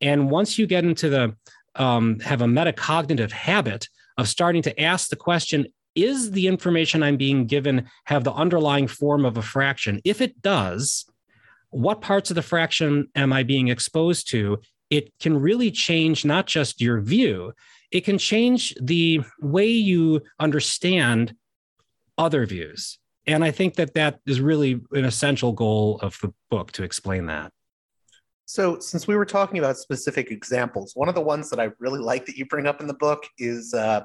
And 0.00 0.30
once 0.30 0.58
you 0.58 0.66
get 0.66 0.84
into 0.84 1.08
the 1.08 1.36
um, 1.74 2.18
have 2.20 2.42
a 2.42 2.46
metacognitive 2.46 3.30
habit 3.30 3.88
of 4.18 4.28
starting 4.28 4.62
to 4.62 4.80
ask 4.80 5.08
the 5.08 5.16
question, 5.16 5.66
is 6.04 6.30
the 6.30 6.46
information 6.46 7.02
I'm 7.02 7.16
being 7.16 7.46
given 7.46 7.88
have 8.04 8.24
the 8.24 8.32
underlying 8.32 8.86
form 8.86 9.24
of 9.24 9.36
a 9.36 9.42
fraction? 9.42 10.00
If 10.04 10.20
it 10.20 10.40
does, 10.40 11.06
what 11.70 12.00
parts 12.00 12.30
of 12.30 12.36
the 12.36 12.42
fraction 12.42 13.08
am 13.14 13.32
I 13.32 13.42
being 13.42 13.68
exposed 13.68 14.30
to? 14.30 14.60
It 14.90 15.12
can 15.18 15.36
really 15.36 15.70
change 15.70 16.24
not 16.24 16.46
just 16.46 16.80
your 16.80 17.00
view, 17.00 17.52
it 17.90 18.04
can 18.04 18.18
change 18.18 18.74
the 18.80 19.20
way 19.40 19.66
you 19.66 20.22
understand 20.38 21.34
other 22.16 22.46
views. 22.46 22.98
And 23.26 23.44
I 23.44 23.50
think 23.50 23.74
that 23.74 23.94
that 23.94 24.20
is 24.26 24.40
really 24.40 24.80
an 24.92 25.04
essential 25.04 25.52
goal 25.52 25.98
of 26.02 26.18
the 26.22 26.32
book 26.50 26.72
to 26.72 26.82
explain 26.82 27.26
that. 27.26 27.52
So, 28.46 28.78
since 28.78 29.06
we 29.06 29.14
were 29.14 29.26
talking 29.26 29.58
about 29.58 29.76
specific 29.76 30.30
examples, 30.30 30.92
one 30.94 31.10
of 31.10 31.14
the 31.14 31.20
ones 31.20 31.50
that 31.50 31.60
I 31.60 31.68
really 31.78 32.00
like 32.00 32.24
that 32.24 32.36
you 32.36 32.46
bring 32.46 32.66
up 32.66 32.80
in 32.80 32.86
the 32.86 32.94
book 32.94 33.24
is 33.36 33.74
uh, 33.74 34.04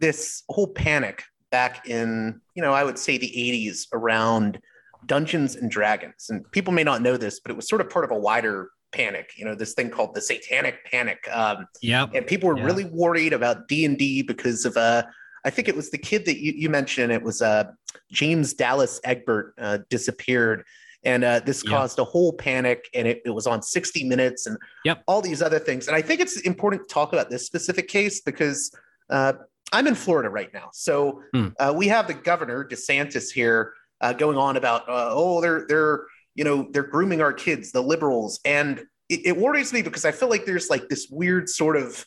this 0.00 0.42
whole 0.48 0.68
panic 0.68 1.24
back 1.50 1.88
in, 1.88 2.40
you 2.54 2.62
know, 2.62 2.72
I 2.72 2.84
would 2.84 2.98
say 2.98 3.18
the 3.18 3.32
80s 3.34 3.86
around 3.92 4.60
Dungeons 5.06 5.56
and 5.56 5.70
Dragons. 5.70 6.26
And 6.28 6.50
people 6.52 6.72
may 6.72 6.84
not 6.84 7.02
know 7.02 7.16
this, 7.16 7.40
but 7.40 7.50
it 7.50 7.56
was 7.56 7.68
sort 7.68 7.80
of 7.80 7.90
part 7.90 8.04
of 8.04 8.10
a 8.10 8.18
wider 8.18 8.70
panic 8.92 9.32
you 9.36 9.44
know 9.44 9.54
this 9.54 9.74
thing 9.74 9.90
called 9.90 10.14
the 10.14 10.20
satanic 10.20 10.82
panic 10.90 11.18
um 11.30 11.66
yeah 11.82 12.06
and 12.14 12.26
people 12.26 12.48
were 12.48 12.54
really 12.54 12.86
worried 12.86 13.34
about 13.34 13.68
d&d 13.68 14.22
because 14.22 14.64
of 14.64 14.76
uh 14.78 15.02
i 15.44 15.50
think 15.50 15.68
it 15.68 15.76
was 15.76 15.90
the 15.90 15.98
kid 15.98 16.24
that 16.24 16.38
you, 16.38 16.52
you 16.56 16.70
mentioned 16.70 17.12
it 17.12 17.22
was 17.22 17.42
uh 17.42 17.64
james 18.10 18.54
dallas 18.54 18.98
egbert 19.04 19.52
uh, 19.58 19.78
disappeared 19.90 20.64
and 21.04 21.22
uh, 21.22 21.38
this 21.40 21.62
yep. 21.64 21.70
caused 21.70 21.98
a 22.00 22.04
whole 22.04 22.32
panic 22.32 22.88
and 22.92 23.06
it, 23.06 23.22
it 23.24 23.30
was 23.30 23.46
on 23.46 23.62
60 23.62 24.04
minutes 24.04 24.46
and 24.46 24.56
yep. 24.84 25.02
all 25.06 25.20
these 25.20 25.42
other 25.42 25.58
things 25.58 25.86
and 25.86 25.94
i 25.94 26.00
think 26.00 26.20
it's 26.20 26.40
important 26.40 26.88
to 26.88 26.92
talk 26.92 27.12
about 27.12 27.28
this 27.28 27.44
specific 27.44 27.88
case 27.88 28.22
because 28.22 28.74
uh, 29.10 29.34
i'm 29.72 29.86
in 29.86 29.94
florida 29.94 30.28
right 30.28 30.52
now. 30.52 30.70
So 30.72 31.22
hmm. 31.32 31.48
uh, 31.58 31.72
we 31.76 31.88
have 31.88 32.06
the 32.06 32.14
governor 32.14 32.64
desantis 32.64 33.30
here 33.30 33.74
uh, 34.00 34.12
going 34.12 34.36
on 34.36 34.56
about 34.56 34.88
uh, 34.88 35.10
oh 35.12 35.40
they're 35.40 35.66
they're 35.68 36.04
you 36.34 36.44
know 36.44 36.68
they're 36.70 36.82
grooming 36.86 37.20
our 37.20 37.32
kids 37.32 37.72
the 37.72 37.82
liberals. 37.82 38.40
And 38.44 38.80
it, 39.08 39.26
it 39.26 39.36
worries 39.36 39.72
me 39.72 39.80
because 39.80 40.04
i 40.04 40.12
feel 40.12 40.28
like 40.28 40.44
there's 40.44 40.68
like 40.68 40.88
this 40.90 41.08
weird 41.10 41.48
sort 41.48 41.76
of 41.76 42.04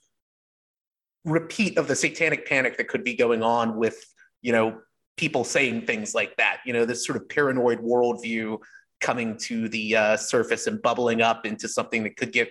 repeat 1.26 1.78
of 1.78 1.88
the 1.88 1.96
satanic 1.96 2.48
panic 2.48 2.78
that 2.78 2.88
could 2.88 3.04
be 3.04 3.16
going 3.16 3.42
on 3.42 3.76
with 3.76 3.98
you 4.44 4.52
know 4.52 4.80
people 5.18 5.44
saying 5.44 5.86
things 5.86 6.14
like 6.14 6.36
that 6.38 6.60
you 6.66 6.74
know 6.74 6.86
this 6.86 7.06
sort 7.06 7.16
of 7.16 7.28
paranoid 7.28 7.80
worldview 7.80 8.58
coming 9.02 9.36
to 9.36 9.68
the 9.70 9.96
uh, 9.96 10.16
surface 10.16 10.68
and 10.68 10.82
bubbling 10.82 11.22
up 11.22 11.46
into 11.46 11.68
something 11.68 12.04
that 12.04 12.16
could 12.16 12.32
get 12.32 12.50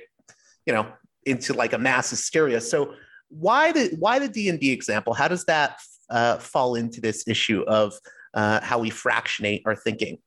you 0.66 0.72
know 0.72 0.86
into 1.26 1.54
like 1.54 1.72
a 1.72 1.78
mass 1.78 2.10
hysteria. 2.10 2.60
So 2.60 2.94
why 3.30 3.72
the 3.72 3.94
why 3.98 4.18
the 4.18 4.28
d&d 4.28 4.70
example 4.70 5.14
how 5.14 5.28
does 5.28 5.44
that 5.46 5.78
uh, 6.10 6.36
fall 6.38 6.74
into 6.74 7.00
this 7.00 7.26
issue 7.26 7.62
of 7.62 7.94
uh, 8.34 8.60
how 8.60 8.78
we 8.78 8.90
fractionate 8.90 9.62
our 9.64 9.74
thinking 9.76 10.18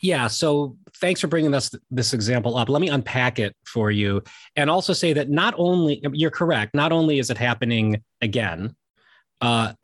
yeah. 0.00 0.26
So 0.26 0.76
thanks 1.00 1.20
for 1.20 1.26
bringing 1.26 1.54
us 1.54 1.74
this 1.90 2.12
example 2.12 2.56
up. 2.56 2.68
Let 2.68 2.80
me 2.80 2.88
unpack 2.88 3.38
it 3.38 3.54
for 3.66 3.90
you 3.90 4.22
and 4.56 4.70
also 4.70 4.92
say 4.92 5.12
that 5.12 5.28
not 5.28 5.54
only 5.58 6.00
you're 6.12 6.30
correct, 6.30 6.74
not 6.74 6.92
only 6.92 7.18
is 7.18 7.30
it 7.30 7.38
happening 7.38 8.02
again, 8.20 8.74
uh, 9.40 9.74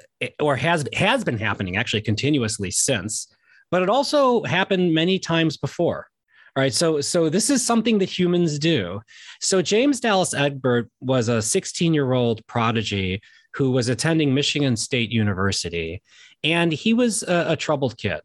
or 0.41 0.57
has 0.57 0.85
has 0.95 1.25
been 1.25 1.39
happening 1.39 1.77
actually 1.77 2.01
continuously 2.01 2.71
since, 2.71 3.29
but 3.71 3.83
it 3.83 3.91
also 3.91 4.43
happened 4.45 4.95
many 4.95 5.19
times 5.19 5.57
before. 5.57 6.09
All 6.55 6.63
right, 6.63 6.75
so 6.75 7.01
so 7.01 7.31
this 7.31 7.49
is 7.49 7.67
something 7.67 7.99
that 7.99 8.11
humans 8.11 8.59
do. 8.59 9.01
So 9.41 9.63
James 9.63 10.01
Dallas 10.01 10.35
Egbert 10.35 10.91
was 11.01 11.29
a 11.29 11.41
16 11.41 11.95
year 11.95 12.13
old 12.13 12.47
prodigy 12.47 13.23
who 13.55 13.71
was 13.71 13.89
attending 13.89 14.35
Michigan 14.35 14.77
State 14.77 15.11
University, 15.11 16.03
and 16.45 16.71
he 16.71 16.93
was 16.93 17.23
a, 17.23 17.53
a 17.53 17.57
troubled 17.57 17.97
kid. 17.97 18.21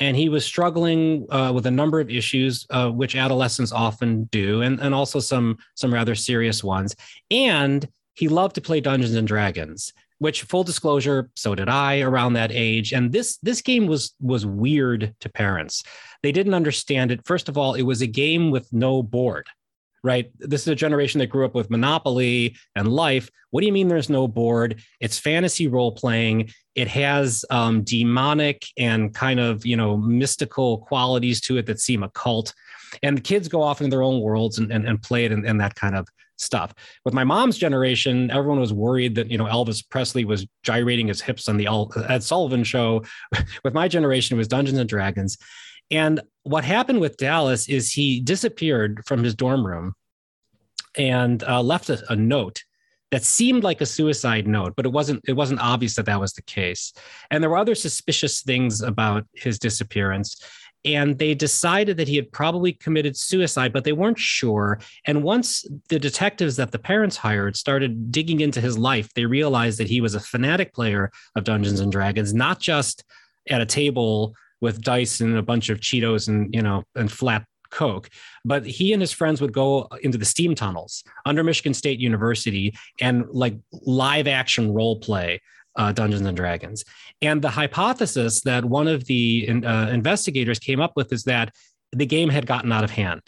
And 0.00 0.16
he 0.16 0.28
was 0.28 0.44
struggling 0.44 1.26
uh, 1.30 1.52
with 1.54 1.66
a 1.66 1.70
number 1.70 2.00
of 2.00 2.10
issues 2.10 2.66
uh, 2.70 2.90
which 2.90 3.14
adolescents 3.14 3.70
often 3.70 4.24
do 4.24 4.62
and, 4.62 4.80
and 4.80 4.92
also 4.92 5.20
some 5.20 5.58
some 5.76 5.94
rather 5.94 6.16
serious 6.16 6.64
ones. 6.64 6.96
And 7.30 7.88
he 8.14 8.26
loved 8.26 8.56
to 8.56 8.60
play 8.60 8.80
dungeons 8.80 9.14
and 9.14 9.26
dragons 9.26 9.92
which 10.22 10.42
full 10.42 10.64
disclosure 10.64 11.30
so 11.34 11.54
did 11.54 11.68
i 11.68 12.00
around 12.00 12.32
that 12.32 12.52
age 12.52 12.92
and 12.92 13.12
this 13.12 13.38
this 13.38 13.60
game 13.60 13.86
was 13.86 14.14
was 14.20 14.46
weird 14.46 15.14
to 15.20 15.28
parents 15.28 15.82
they 16.22 16.32
didn't 16.32 16.54
understand 16.54 17.10
it 17.10 17.26
first 17.26 17.48
of 17.48 17.58
all 17.58 17.74
it 17.74 17.82
was 17.82 18.02
a 18.02 18.06
game 18.06 18.50
with 18.50 18.72
no 18.72 19.02
board 19.02 19.46
right? 20.04 20.30
This 20.38 20.62
is 20.62 20.68
a 20.68 20.74
generation 20.74 21.18
that 21.20 21.28
grew 21.28 21.44
up 21.44 21.54
with 21.54 21.70
Monopoly 21.70 22.56
and 22.74 22.88
Life. 22.88 23.30
What 23.50 23.60
do 23.60 23.66
you 23.66 23.72
mean 23.72 23.88
there's 23.88 24.10
no 24.10 24.26
board? 24.26 24.82
It's 25.00 25.18
fantasy 25.18 25.68
role 25.68 25.92
playing. 25.92 26.50
It 26.74 26.88
has 26.88 27.44
um, 27.50 27.82
demonic 27.82 28.64
and 28.76 29.14
kind 29.14 29.38
of 29.38 29.64
you 29.64 29.76
know 29.76 29.96
mystical 29.96 30.78
qualities 30.78 31.40
to 31.42 31.58
it 31.58 31.66
that 31.66 31.80
seem 31.80 32.02
occult. 32.02 32.52
And 33.02 33.16
the 33.16 33.22
kids 33.22 33.48
go 33.48 33.62
off 33.62 33.80
into 33.80 33.90
their 33.90 34.02
own 34.02 34.20
worlds 34.20 34.58
and, 34.58 34.70
and, 34.70 34.86
and 34.86 35.00
play 35.00 35.24
it 35.24 35.32
and, 35.32 35.46
and 35.46 35.60
that 35.60 35.74
kind 35.74 35.96
of 35.96 36.06
stuff. 36.42 36.74
With 37.04 37.14
my 37.14 37.24
mom's 37.24 37.58
generation, 37.58 38.30
everyone 38.30 38.60
was 38.60 38.72
worried 38.72 39.14
that 39.14 39.30
you 39.30 39.38
know 39.38 39.46
Elvis 39.46 39.88
Presley 39.88 40.24
was 40.24 40.46
gyrating 40.62 41.08
his 41.08 41.20
hips 41.20 41.48
on 41.48 41.56
the 41.56 41.68
Ed 42.08 42.22
Sullivan 42.22 42.64
show. 42.64 43.02
With 43.64 43.74
my 43.74 43.88
generation, 43.88 44.36
it 44.36 44.38
was 44.38 44.48
Dungeons 44.48 44.78
and 44.78 44.88
Dragons. 44.88 45.38
And 45.90 46.20
what 46.44 46.64
happened 46.64 47.00
with 47.00 47.18
Dallas 47.18 47.68
is 47.68 47.92
he 47.92 48.20
disappeared 48.20 49.04
from 49.04 49.22
his 49.22 49.34
dorm 49.34 49.66
room 49.66 49.94
and 50.96 51.42
uh, 51.44 51.62
left 51.62 51.90
a, 51.90 52.02
a, 52.10 52.16
note 52.16 52.64
that 53.10 53.24
seemed 53.24 53.62
like 53.62 53.82
a 53.82 53.86
suicide 53.86 54.46
note, 54.46 54.72
but 54.74 54.86
it 54.86 54.92
wasn't 54.92 55.20
it 55.28 55.34
wasn't 55.34 55.60
obvious 55.60 55.96
that 55.96 56.06
that 56.06 56.20
was 56.20 56.32
the 56.32 56.42
case. 56.42 56.94
And 57.30 57.42
there 57.42 57.50
were 57.50 57.58
other 57.58 57.74
suspicious 57.74 58.42
things 58.42 58.80
about 58.80 59.26
his 59.34 59.58
disappearance. 59.58 60.42
And 60.84 61.18
they 61.18 61.34
decided 61.34 61.96
that 61.96 62.08
he 62.08 62.16
had 62.16 62.32
probably 62.32 62.72
committed 62.72 63.16
suicide, 63.16 63.72
but 63.72 63.84
they 63.84 63.92
weren't 63.92 64.18
sure. 64.18 64.80
And 65.04 65.22
once 65.22 65.64
the 65.88 65.98
detectives 65.98 66.56
that 66.56 66.72
the 66.72 66.78
parents 66.78 67.16
hired 67.16 67.56
started 67.56 68.10
digging 68.10 68.40
into 68.40 68.60
his 68.60 68.76
life, 68.76 69.12
they 69.14 69.24
realized 69.24 69.78
that 69.78 69.88
he 69.88 70.00
was 70.00 70.14
a 70.14 70.20
fanatic 70.20 70.74
player 70.74 71.12
of 71.36 71.44
Dungeons 71.44 71.80
and 71.80 71.92
Dragons, 71.92 72.34
not 72.34 72.58
just 72.58 73.04
at 73.48 73.60
a 73.60 73.66
table 73.66 74.34
with 74.60 74.80
dice 74.80 75.20
and 75.20 75.36
a 75.36 75.42
bunch 75.42 75.68
of 75.68 75.80
Cheetos 75.80 76.28
and 76.28 76.54
you 76.54 76.62
know 76.62 76.84
and 76.94 77.10
flat 77.10 77.44
Coke. 77.70 78.08
But 78.44 78.64
he 78.64 78.92
and 78.92 79.02
his 79.02 79.12
friends 79.12 79.40
would 79.40 79.52
go 79.52 79.88
into 80.02 80.18
the 80.18 80.24
steam 80.24 80.54
tunnels 80.54 81.02
under 81.26 81.42
Michigan 81.42 81.74
State 81.74 81.98
University 81.98 82.74
and 83.00 83.24
like 83.30 83.56
live 83.72 84.28
action 84.28 84.72
role 84.72 85.00
play 85.00 85.40
uh, 85.76 85.92
Dungeons 85.92 86.26
and 86.26 86.36
Dragons. 86.36 86.84
And 87.20 87.42
the 87.42 87.50
hypothesis 87.50 88.40
that 88.42 88.64
one 88.64 88.88
of 88.88 89.04
the 89.06 89.48
uh, 89.64 89.88
investigators 89.90 90.58
came 90.58 90.80
up 90.80 90.92
with 90.96 91.12
is 91.12 91.24
that 91.24 91.54
the 91.92 92.06
game 92.06 92.28
had 92.28 92.46
gotten 92.46 92.72
out 92.72 92.84
of 92.84 92.90
hand 92.90 93.22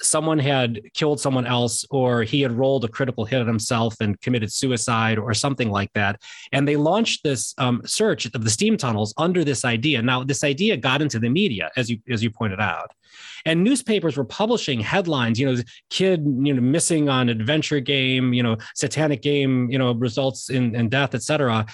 someone 0.00 0.38
had 0.38 0.80
killed 0.94 1.20
someone 1.20 1.46
else 1.46 1.84
or 1.90 2.22
he 2.22 2.40
had 2.40 2.52
rolled 2.52 2.84
a 2.84 2.88
critical 2.88 3.24
hit 3.24 3.40
on 3.40 3.46
himself 3.46 3.96
and 4.00 4.20
committed 4.20 4.52
suicide 4.52 5.18
or 5.18 5.34
something 5.34 5.70
like 5.70 5.92
that. 5.94 6.20
And 6.52 6.66
they 6.66 6.76
launched 6.76 7.22
this 7.24 7.54
um, 7.58 7.82
search 7.84 8.26
of 8.26 8.44
the 8.44 8.50
steam 8.50 8.76
tunnels 8.76 9.14
under 9.16 9.44
this 9.44 9.64
idea. 9.64 10.02
Now 10.02 10.24
this 10.24 10.44
idea 10.44 10.76
got 10.76 11.02
into 11.02 11.18
the 11.18 11.28
media 11.28 11.70
as 11.76 11.90
you 11.90 11.98
as 12.10 12.22
you 12.22 12.30
pointed 12.30 12.60
out. 12.60 12.92
And 13.44 13.62
newspapers 13.62 14.16
were 14.16 14.24
publishing 14.24 14.80
headlines 14.80 15.38
you 15.38 15.46
know 15.46 15.62
kid 15.90 16.20
you 16.40 16.52
know 16.52 16.60
missing 16.60 17.08
on 17.08 17.28
adventure 17.28 17.80
game 17.80 18.32
you 18.32 18.42
know 18.42 18.56
satanic 18.74 19.22
game 19.22 19.70
you 19.70 19.78
know 19.78 19.94
results 19.94 20.50
in, 20.50 20.74
in 20.74 20.88
death 20.88 21.14
etc 21.14 21.64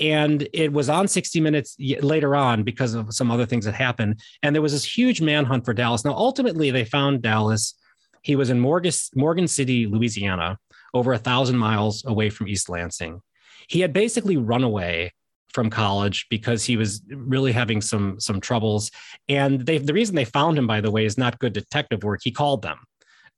and 0.00 0.48
it 0.52 0.72
was 0.72 0.88
on 0.88 1.06
60 1.06 1.40
minutes 1.40 1.76
later 1.78 2.34
on 2.34 2.62
because 2.62 2.94
of 2.94 3.14
some 3.14 3.30
other 3.30 3.46
things 3.46 3.64
that 3.64 3.74
happened. 3.74 4.20
And 4.42 4.54
there 4.54 4.62
was 4.62 4.72
this 4.72 4.84
huge 4.84 5.20
manhunt 5.20 5.64
for 5.64 5.72
dallas. 5.72 6.04
Now 6.04 6.14
ultimately 6.14 6.70
they 6.70 6.84
found 6.84 7.22
dallas. 7.22 7.74
He 8.22 8.36
was 8.36 8.50
in 8.50 8.58
morgan, 8.58 8.92
morgan 9.14 9.46
city 9.46 9.86
louisiana 9.86 10.58
over 10.92 11.12
a 11.12 11.18
thousand 11.18 11.58
miles 11.58 12.04
away 12.04 12.30
from 12.30 12.48
east 12.48 12.68
lansing. 12.68 13.20
He 13.68 13.80
had 13.80 13.92
basically 13.92 14.36
run 14.36 14.64
away 14.64 15.12
from 15.52 15.70
college 15.70 16.26
because 16.28 16.64
he 16.64 16.76
was 16.76 17.00
really 17.08 17.52
having 17.52 17.80
some 17.80 18.18
some 18.18 18.40
troubles. 18.40 18.90
And 19.28 19.60
they, 19.60 19.78
the 19.78 19.94
reason 19.94 20.16
they 20.16 20.24
found 20.24 20.58
him 20.58 20.66
by 20.66 20.80
the 20.80 20.90
way 20.90 21.04
is 21.04 21.16
not 21.16 21.38
good 21.38 21.52
detective 21.52 22.02
work. 22.02 22.20
He 22.24 22.32
called 22.32 22.62
them 22.62 22.78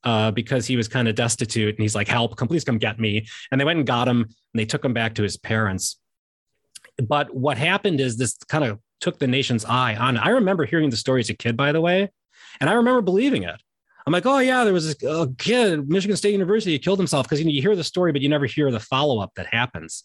uh, 0.02 0.30
because 0.30 0.66
he 0.66 0.76
was 0.76 0.88
kind 0.88 1.08
of 1.08 1.14
destitute. 1.14 1.75
And 1.75 1.82
he's 1.82 1.94
like 1.94 2.08
help 2.08 2.36
come 2.36 2.48
please 2.48 2.64
come 2.64 2.78
get 2.78 2.98
me. 2.98 3.26
And 3.52 3.60
they 3.60 3.66
went 3.66 3.78
and 3.78 3.86
got 3.86 4.08
him 4.08 4.22
and 4.22 4.54
they 4.54 4.64
took 4.64 4.84
him 4.84 4.94
back 4.94 5.14
to 5.16 5.22
his 5.22 5.36
parents 5.36 5.98
but 7.02 7.34
what 7.34 7.58
happened 7.58 8.00
is 8.00 8.16
this 8.16 8.36
kind 8.48 8.64
of 8.64 8.78
took 9.00 9.18
the 9.18 9.26
nation's 9.26 9.64
eye 9.64 9.94
on. 9.94 10.16
I 10.16 10.30
remember 10.30 10.64
hearing 10.64 10.90
the 10.90 10.96
story 10.96 11.20
as 11.20 11.30
a 11.30 11.34
kid, 11.34 11.56
by 11.56 11.72
the 11.72 11.80
way, 11.80 12.10
and 12.60 12.70
I 12.70 12.74
remember 12.74 13.02
believing 13.02 13.42
it. 13.42 13.60
I'm 14.06 14.12
like, 14.12 14.26
oh 14.26 14.38
yeah, 14.38 14.62
there 14.62 14.72
was 14.72 14.94
a 15.02 15.28
kid, 15.36 15.88
Michigan 15.88 16.16
State 16.16 16.30
University, 16.30 16.78
killed 16.78 17.00
himself 17.00 17.26
because 17.26 17.40
you, 17.40 17.44
know, 17.44 17.50
you 17.50 17.60
hear 17.60 17.74
the 17.74 17.82
story, 17.82 18.12
but 18.12 18.20
you 18.20 18.28
never 18.28 18.46
hear 18.46 18.70
the 18.70 18.78
follow 18.78 19.18
up 19.18 19.32
that 19.34 19.48
happens. 19.52 20.04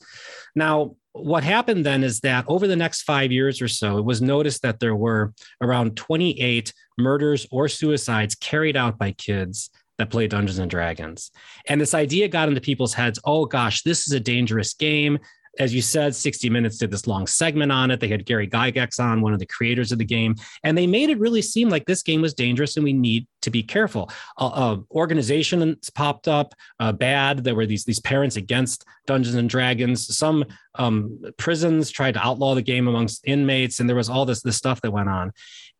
Now, 0.55 0.95
what 1.11 1.43
happened 1.43 1.85
then 1.85 2.03
is 2.03 2.21
that 2.21 2.45
over 2.47 2.67
the 2.67 2.75
next 2.75 3.03
five 3.03 3.31
years 3.31 3.61
or 3.61 3.67
so, 3.67 3.99
it 3.99 4.05
was 4.05 4.19
noticed 4.19 4.63
that 4.63 4.79
there 4.79 4.95
were 4.95 5.33
around 5.61 5.97
28 5.97 6.73
murders 6.97 7.45
or 7.51 7.67
suicides 7.67 8.33
carried 8.33 8.75
out 8.75 8.97
by 8.97 9.11
kids 9.11 9.69
that 9.99 10.09
play 10.09 10.25
Dungeons 10.25 10.57
and 10.57 10.71
Dragons. 10.71 11.29
And 11.67 11.79
this 11.79 11.93
idea 11.93 12.27
got 12.27 12.49
into 12.49 12.61
people's 12.61 12.95
heads 12.95 13.19
oh 13.23 13.45
gosh, 13.45 13.83
this 13.83 14.07
is 14.07 14.13
a 14.13 14.19
dangerous 14.19 14.73
game 14.73 15.19
as 15.59 15.73
you 15.73 15.81
said, 15.81 16.15
60 16.15 16.49
Minutes 16.49 16.77
did 16.77 16.91
this 16.91 17.07
long 17.07 17.27
segment 17.27 17.71
on 17.71 17.91
it. 17.91 17.99
They 17.99 18.07
had 18.07 18.25
Gary 18.25 18.47
Gygax 18.47 18.99
on, 18.99 19.21
one 19.21 19.33
of 19.33 19.39
the 19.39 19.45
creators 19.45 19.91
of 19.91 19.97
the 19.97 20.05
game, 20.05 20.35
and 20.63 20.77
they 20.77 20.87
made 20.87 21.09
it 21.09 21.19
really 21.19 21.41
seem 21.41 21.69
like 21.69 21.85
this 21.85 22.03
game 22.03 22.21
was 22.21 22.33
dangerous 22.33 22.77
and 22.77 22.83
we 22.83 22.93
need 22.93 23.27
to 23.41 23.49
be 23.49 23.63
careful. 23.63 24.09
Uh, 24.37 24.47
uh, 24.47 24.77
organizations 24.91 25.89
popped 25.89 26.27
up 26.27 26.53
uh, 26.79 26.91
bad. 26.91 27.43
There 27.43 27.55
were 27.55 27.65
these 27.65 27.85
these 27.85 27.99
parents 27.99 28.35
against 28.35 28.85
Dungeons 29.07 29.35
and 29.35 29.49
Dragons. 29.49 30.15
Some 30.15 30.45
um, 30.75 31.21
prisons 31.37 31.89
tried 31.89 32.13
to 32.13 32.25
outlaw 32.25 32.55
the 32.55 32.61
game 32.61 32.87
amongst 32.87 33.25
inmates, 33.25 33.79
and 33.79 33.89
there 33.89 33.95
was 33.95 34.09
all 34.09 34.25
this 34.25 34.41
this 34.41 34.57
stuff 34.57 34.81
that 34.81 34.91
went 34.91 35.09
on. 35.09 35.33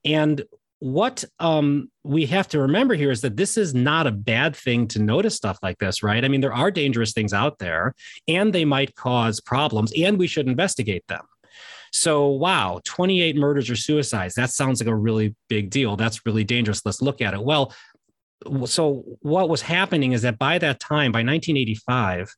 And 0.03 0.43
what 0.81 1.23
um, 1.39 1.91
we 2.03 2.25
have 2.25 2.47
to 2.47 2.59
remember 2.59 2.95
here 2.95 3.11
is 3.11 3.21
that 3.21 3.37
this 3.37 3.55
is 3.55 3.75
not 3.75 4.07
a 4.07 4.11
bad 4.11 4.55
thing 4.55 4.87
to 4.87 4.99
notice 4.99 5.35
stuff 5.35 5.59
like 5.61 5.77
this, 5.77 6.01
right? 6.01 6.25
I 6.25 6.27
mean, 6.27 6.41
there 6.41 6.55
are 6.55 6.71
dangerous 6.71 7.13
things 7.13 7.33
out 7.33 7.59
there 7.59 7.93
and 8.27 8.51
they 8.51 8.65
might 8.65 8.95
cause 8.95 9.39
problems, 9.39 9.93
and 9.95 10.17
we 10.17 10.25
should 10.25 10.47
investigate 10.47 11.05
them. 11.07 11.21
So, 11.93 12.29
wow, 12.29 12.81
28 12.83 13.35
murders 13.35 13.69
or 13.69 13.75
suicides. 13.75 14.33
That 14.33 14.49
sounds 14.49 14.81
like 14.81 14.87
a 14.87 14.95
really 14.95 15.35
big 15.49 15.69
deal. 15.69 15.97
That's 15.97 16.25
really 16.25 16.43
dangerous. 16.43 16.83
Let's 16.83 17.01
look 17.01 17.21
at 17.21 17.35
it. 17.35 17.43
Well, 17.43 17.71
so 18.65 19.03
what 19.21 19.49
was 19.49 19.61
happening 19.61 20.13
is 20.13 20.23
that 20.23 20.39
by 20.39 20.57
that 20.57 20.79
time, 20.79 21.11
by 21.11 21.19
1985, 21.19 22.33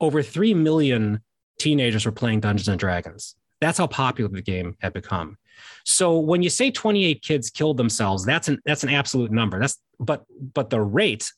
over 0.00 0.22
3 0.22 0.54
million 0.54 1.22
teenagers 1.58 2.06
were 2.06 2.12
playing 2.12 2.38
Dungeons 2.38 2.68
and 2.68 2.78
Dragons. 2.78 3.34
That's 3.60 3.78
how 3.78 3.88
popular 3.88 4.30
the 4.30 4.42
game 4.42 4.76
had 4.80 4.92
become. 4.92 5.38
So 5.84 6.18
when 6.18 6.42
you 6.42 6.50
say 6.50 6.70
28 6.70 7.22
kids 7.22 7.50
killed 7.50 7.76
themselves, 7.76 8.24
that's 8.24 8.48
an 8.48 8.58
that's 8.64 8.82
an 8.82 8.90
absolute 8.90 9.30
number. 9.30 9.60
That's 9.60 9.78
but 9.98 10.24
but 10.54 10.70
the 10.70 10.80
rate 10.80 11.30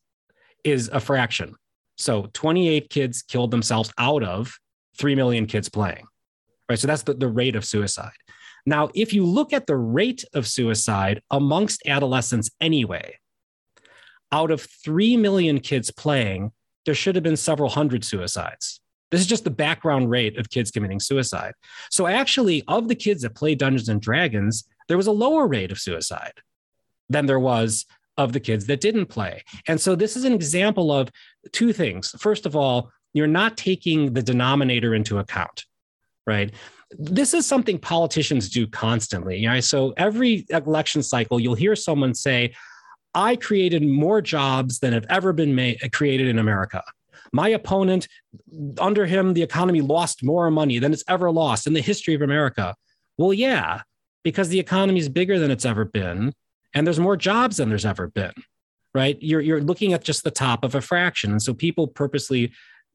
is 0.64 0.88
a 0.92 1.00
fraction. 1.00 1.54
So 1.96 2.28
28 2.32 2.90
kids 2.90 3.22
killed 3.22 3.50
themselves 3.50 3.92
out 3.98 4.22
of 4.22 4.54
3 4.98 5.14
million 5.14 5.46
kids 5.46 5.68
playing. 5.68 6.06
Right? 6.68 6.78
So 6.78 6.87
that's 6.87 7.02
the, 7.02 7.14
the 7.14 7.28
rate 7.28 7.56
of 7.56 7.64
suicide. 7.64 8.12
Now, 8.64 8.90
if 8.94 9.12
you 9.12 9.26
look 9.26 9.52
at 9.52 9.66
the 9.66 9.76
rate 9.76 10.24
of 10.35 10.46
suicide 10.46 11.20
amongst 11.30 11.82
adolescents 11.87 12.50
anyway, 12.61 13.18
out 14.30 14.50
of 14.50 14.66
3 14.85 15.16
million 15.16 15.61
kids 15.61 15.90
playing, 15.90 16.52
there 16.87 16.94
should 16.94 17.14
have 17.14 17.24
been 17.24 17.37
several 17.37 17.68
hundred 17.68 18.04
suicides. 18.04 18.80
This 19.12 19.20
is 19.20 19.27
just 19.27 19.44
the 19.44 19.51
background 19.51 20.11
rate 20.11 20.38
of 20.38 20.48
kids 20.48 20.70
committing 20.70 20.98
suicide. 20.98 21.53
So, 21.90 22.07
actually, 22.07 22.64
of 22.66 22.88
the 22.88 22.94
kids 22.94 23.22
that 23.22 23.35
played 23.35 23.59
Dungeons 23.59 23.90
and 23.90 24.01
Dragons, 24.01 24.64
there 24.88 24.96
was 24.96 25.07
a 25.07 25.12
lower 25.12 25.46
rate 25.46 25.70
of 25.70 25.79
suicide 25.79 26.33
than 27.11 27.27
there 27.27 27.38
was 27.38 27.85
of 28.16 28.33
the 28.33 28.40
kids 28.40 28.66
that 28.66 28.81
didn't 28.81 29.07
play. 29.07 29.44
And 29.68 29.79
so, 29.79 29.94
this 29.94 30.16
is 30.16 30.25
an 30.25 30.33
example 30.33 30.90
of 30.90 31.11
two 31.53 31.75
things. 31.75 32.14
First 32.18 32.46
of 32.46 32.57
all, 32.57 32.90
you're 33.12 33.27
not 33.27 33.59
taking 33.59 34.14
the 34.14 34.22
denominator 34.22 34.94
into 34.94 35.18
account, 35.18 35.66
right? 36.27 36.51
This 36.98 37.35
is 37.35 37.44
something 37.44 37.79
politicians 37.79 38.48
do 38.48 38.66
constantly. 38.66 39.46
Right? 39.46 39.62
So, 39.62 39.92
every 39.98 40.46
election 40.48 41.03
cycle, 41.03 41.38
you'll 41.38 41.55
hear 41.55 41.77
someone 41.77 42.14
say, 42.14 42.55
I 43.14 43.37
created 43.37 43.87
more 43.87 44.22
jobs 44.22 44.79
than 44.79 44.94
have 44.94 45.05
ever 45.11 45.35
been 45.35 45.55
made, 45.55 45.92
created 45.92 46.29
in 46.29 46.38
America 46.38 46.83
my 47.33 47.49
opponent, 47.49 48.09
under 48.79 49.07
him, 49.07 49.35
the 49.35 49.42
economy 49.42 49.81
lost 49.81 50.23
more 50.23 50.51
money 50.51 50.79
than 50.79 50.92
it's 50.92 51.05
ever 51.09 51.31
lost 51.31 51.66
in 51.66 51.73
the 51.73 51.81
history 51.81 52.14
of 52.14 52.23
America. 52.23 52.75
Well, 53.16 53.33
yeah, 53.33 53.83
because 54.23 54.49
the 54.49 54.61
economy 54.61 55.01
is 55.01 55.09
bigger 55.09 55.38
than 55.38 55.51
it's 55.51 55.64
ever 55.64 55.85
been, 55.85 56.33
and 56.75 56.87
there's 56.87 57.01
more 57.01 57.16
jobs 57.16 57.57
than 57.57 57.68
there's 57.68 57.87
ever 57.87 58.09
been, 58.09 58.33
right? 58.95 59.16
You're, 59.21 59.40
you're 59.40 59.62
looking 59.62 59.92
at 59.92 60.05
just 60.05 60.25
the 60.25 60.31
top 60.31 60.64
of 60.64 60.75
a 60.75 60.81
fraction. 60.81 61.33
And 61.33 61.42
so 61.42 61.55
people 61.55 61.87
purposely 61.87 62.53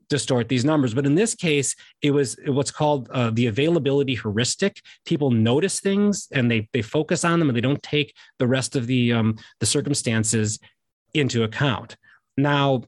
distort 0.10 0.47
these 0.47 0.65
numbers. 0.65 0.93
But 0.93 1.06
in 1.06 1.15
this 1.15 1.36
case, 1.36 1.76
it 2.02 2.12
was 2.12 2.38
what's 2.45 2.71
called 2.71 3.10
uh, 3.10 3.32
the 3.32 3.47
availability 3.47 4.15
heuristic. 4.15 4.82
People 5.06 5.32
notice 5.32 5.80
things 5.80 6.28
and 6.32 6.50
they 6.50 6.69
they 6.73 6.82
focus 6.82 7.26
on 7.26 7.39
them 7.39 7.50
and 7.50 7.56
they 7.58 7.62
don't 7.62 7.84
take 7.84 8.13
the 8.39 8.47
rest 8.47 8.76
of 8.76 8.88
the 8.88 9.13
um, 9.13 9.38
the 9.60 9.65
circumstances 9.65 10.60
into 11.13 11.43
account. 11.43 11.97
Now, 12.38 12.84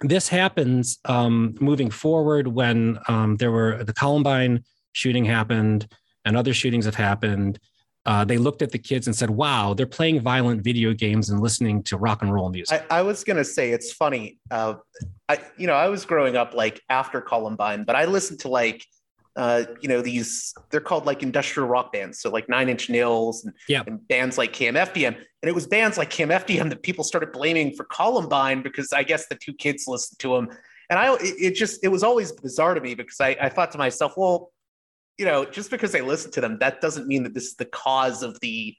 this 0.00 0.28
happens 0.28 0.98
um, 1.04 1.54
moving 1.60 1.90
forward 1.90 2.48
when 2.48 2.98
um, 3.08 3.36
there 3.36 3.50
were 3.50 3.84
the 3.84 3.92
Columbine 3.92 4.64
shooting 4.92 5.24
happened 5.24 5.86
and 6.24 6.36
other 6.36 6.54
shootings 6.54 6.84
have 6.84 6.94
happened. 6.94 7.58
Uh, 8.06 8.24
they 8.24 8.38
looked 8.38 8.62
at 8.62 8.72
the 8.72 8.78
kids 8.78 9.06
and 9.06 9.14
said, 9.14 9.28
"Wow, 9.28 9.74
they're 9.74 9.86
playing 9.86 10.20
violent 10.22 10.64
video 10.64 10.94
games 10.94 11.28
and 11.28 11.40
listening 11.40 11.82
to 11.84 11.98
rock 11.98 12.22
and 12.22 12.32
roll 12.32 12.48
music." 12.48 12.82
I, 12.90 12.98
I 13.00 13.02
was 13.02 13.24
gonna 13.24 13.44
say 13.44 13.72
it's 13.72 13.92
funny. 13.92 14.38
Uh, 14.50 14.74
I, 15.28 15.38
you 15.58 15.66
know, 15.66 15.74
I 15.74 15.88
was 15.88 16.06
growing 16.06 16.34
up 16.34 16.54
like 16.54 16.80
after 16.88 17.20
Columbine, 17.20 17.84
but 17.84 17.96
I 17.96 18.06
listened 18.06 18.40
to 18.40 18.48
like 18.48 18.86
uh, 19.36 19.64
you 19.80 19.88
know, 19.88 20.02
these 20.02 20.54
they're 20.70 20.80
called 20.80 21.06
like 21.06 21.22
industrial 21.22 21.68
rock 21.68 21.92
bands. 21.92 22.20
So 22.20 22.30
like 22.30 22.48
Nine 22.48 22.68
Inch 22.68 22.90
Nails 22.90 23.44
and, 23.44 23.54
and 23.86 24.06
bands 24.08 24.36
like 24.36 24.52
KMFDM. 24.52 25.16
And 25.42 25.48
it 25.48 25.54
was 25.54 25.66
bands 25.66 25.96
like 25.96 26.10
KMFDM 26.10 26.68
that 26.68 26.82
people 26.82 27.02
started 27.02 27.32
blaming 27.32 27.74
for 27.74 27.84
Columbine 27.84 28.62
because 28.62 28.92
I 28.92 29.02
guess 29.02 29.26
the 29.26 29.36
two 29.36 29.54
kids 29.54 29.86
listened 29.88 30.18
to 30.20 30.34
them. 30.34 30.48
And 30.90 30.98
I, 30.98 31.16
it, 31.20 31.54
just, 31.54 31.82
it 31.82 31.88
was 31.88 32.02
always 32.02 32.32
bizarre 32.32 32.74
to 32.74 32.80
me 32.80 32.94
because 32.94 33.20
I, 33.20 33.36
I 33.40 33.48
thought 33.48 33.70
to 33.72 33.78
myself, 33.78 34.14
well, 34.16 34.52
you 35.16 35.24
know, 35.24 35.44
just 35.44 35.70
because 35.70 35.92
they 35.92 36.02
listened 36.02 36.34
to 36.34 36.40
them, 36.40 36.58
that 36.60 36.80
doesn't 36.80 37.06
mean 37.06 37.22
that 37.22 37.32
this 37.34 37.44
is 37.44 37.54
the 37.56 37.64
cause 37.64 38.22
of 38.22 38.38
the, 38.40 38.74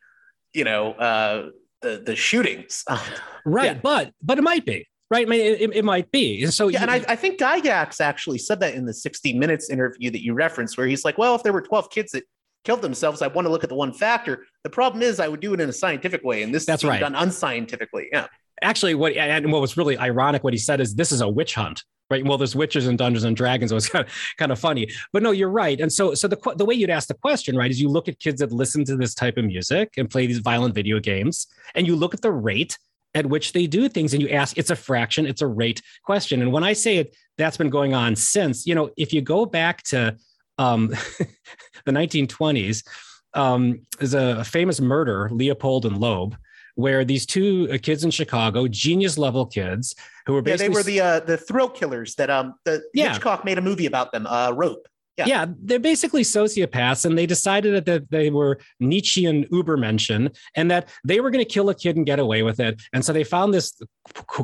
you 0.54 0.64
know, 0.64 0.94
uh, 0.94 1.50
the 1.82 2.04
the 2.06 2.16
shootings. 2.16 2.84
right, 3.46 3.66
yeah. 3.66 3.80
but 3.82 4.12
but 4.22 4.38
it 4.38 4.42
might 4.44 4.66
be 4.66 4.88
right? 5.12 5.28
I 5.28 5.30
mean, 5.30 5.42
it, 5.42 5.76
it 5.76 5.86
might 5.86 6.10
be. 6.12 6.42
And 6.44 6.54
so, 6.54 6.70
Yeah, 6.70 6.80
you- 6.80 6.84
and 6.84 6.92
I, 6.92 7.12
I 7.12 7.16
think 7.16 7.38
Gygax 7.38 8.00
actually 8.02 8.38
said 8.40 8.62
that 8.62 8.74
in 8.74 8.86
the 8.86 8.94
60 8.94 9.34
Minutes 9.34 9.70
interview 9.70 10.10
that 10.10 10.24
you 10.24 10.34
referenced, 10.34 10.78
where 10.78 10.88
he's 10.88 11.04
like, 11.04 11.18
well, 11.18 11.36
if 11.36 11.44
there 11.44 11.54
were 11.54 11.62
12 11.62 11.90
kids 11.90 12.14
that 12.14 12.24
killed 12.64 12.82
themselves, 12.82 13.22
I 13.22 13.28
want 13.28 13.46
to 13.46 13.52
look 13.52 13.64
at 13.64 13.70
the 13.70 13.76
one 13.76 13.94
factor. 13.94 14.46
The 14.64 14.70
problem 14.70 15.02
is 15.02 15.20
I 15.20 15.28
would 15.28 15.40
do 15.40 15.54
it 15.54 15.60
in 15.60 15.70
a 15.70 15.74
scientific 15.74 16.24
way, 16.24 16.44
and 16.44 16.54
this 16.54 16.66
That's 16.66 16.84
is 16.84 16.90
right. 16.90 17.00
done 17.00 17.16
unscientifically. 17.16 18.08
Yeah. 18.12 18.28
actually 18.62 18.94
what 18.96 19.14
and 19.14 19.52
what 19.52 19.62
was 19.62 19.76
really 19.78 19.98
ironic 19.98 20.44
what 20.44 20.54
he 20.54 20.60
said 20.60 20.80
is 20.80 20.94
this 20.96 21.12
is 21.12 21.22
a 21.22 21.28
witch 21.28 21.56
hunt 21.56 21.84
right 22.12 22.24
well 22.26 22.38
there's 22.38 22.56
witches 22.56 22.86
and 22.86 22.98
dungeons 22.98 23.24
and 23.24 23.36
dragons 23.36 23.72
so 23.72 23.76
it's 23.78 23.90
kind 23.90 24.06
of 24.06 24.12
kind 24.38 24.52
of 24.52 24.60
funny 24.60 24.88
but 25.14 25.24
no 25.24 25.32
you're 25.32 25.50
right 25.50 25.82
and 25.82 25.92
so 25.92 26.14
so 26.14 26.28
the 26.28 26.38
the 26.58 26.66
way 26.66 26.76
you'd 26.76 26.92
ask 26.92 27.08
the 27.08 27.14
question 27.16 27.56
right 27.56 27.72
is 27.72 27.82
you 27.82 27.90
look 27.90 28.08
at 28.08 28.20
kids 28.20 28.40
that 28.40 28.52
listen 28.52 28.86
to 28.86 28.96
this 28.96 29.16
type 29.16 29.38
of 29.38 29.46
music 29.46 29.94
and 29.98 30.12
play 30.12 30.28
these 30.28 30.38
violent 30.40 30.76
video 30.76 31.00
games 31.00 31.48
and 31.74 31.88
you 31.88 31.96
look 31.96 32.14
at 32.14 32.22
the 32.22 32.32
rate 32.32 32.78
at 33.16 33.26
which 33.26 33.52
they 33.54 33.66
do 33.66 33.90
things 33.90 34.14
and 34.14 34.22
you 34.22 34.30
ask 34.30 34.58
it's 34.58 34.70
a 34.70 34.76
fraction 34.76 35.26
it's 35.26 35.42
a 35.42 35.48
rate 35.48 35.82
question 36.04 36.42
and 36.44 36.52
when 36.52 36.64
i 36.64 36.74
say 36.74 36.98
it 36.98 37.16
that's 37.40 37.58
been 37.58 37.70
going 37.72 37.94
on 37.96 38.16
since 38.16 38.68
you 38.68 38.76
know 38.76 38.92
if 38.96 39.12
you 39.12 39.22
go 39.22 39.44
back 39.46 39.82
to 39.82 40.16
um 40.58 40.88
the 41.86 41.92
1920s 41.92 42.86
um 43.34 43.82
there's 44.00 44.14
a 44.14 44.44
famous 44.44 44.80
murder 44.82 45.30
leopold 45.32 45.86
and 45.86 45.98
loeb 45.98 46.36
where 46.76 47.04
these 47.04 47.26
two 47.26 47.68
uh, 47.72 47.78
kids 47.82 48.04
in 48.04 48.12
Chicago, 48.12 48.66
genius 48.68 49.18
level 49.18 49.46
kids, 49.46 49.94
who 50.26 50.34
were 50.34 50.44
Yeah, 50.46 50.56
they 50.56 50.70
were 50.70 50.84
the 50.84 51.02
uh, 51.02 51.20
the 51.20 51.38
thrill 51.38 51.70
killers 51.70 52.16
that 52.16 52.30
um 52.30 52.56
the 52.66 52.82
Yeah. 52.94 53.14
Hitchcock 53.14 53.44
made 53.46 53.58
a 53.58 53.62
movie 53.62 53.86
about 53.86 54.12
them, 54.12 54.26
uh 54.26 54.52
Rope. 54.56 54.88
yeah. 55.18 55.26
yeah. 55.26 55.46
they're 55.64 55.80
basically 55.80 56.24
sociopaths, 56.24 57.06
and 57.06 57.18
they 57.18 57.26
decided 57.26 57.86
that 57.86 58.10
they 58.10 58.30
were 58.30 58.60
Nietzschean 58.80 59.46
Ubermenschen, 59.52 60.36
and 60.56 60.72
that 60.72 60.90
they 61.04 61.20
were 61.20 61.30
going 61.30 61.44
to 61.44 61.50
kill 61.50 61.70
a 61.70 61.76
kid 61.76 61.98
and 61.98 62.06
get 62.06 62.20
away 62.20 62.42
with 62.42 62.60
it. 62.62 62.82
And 62.94 63.04
so 63.04 63.12
they 63.12 63.26
found 63.26 63.54
this 63.54 63.80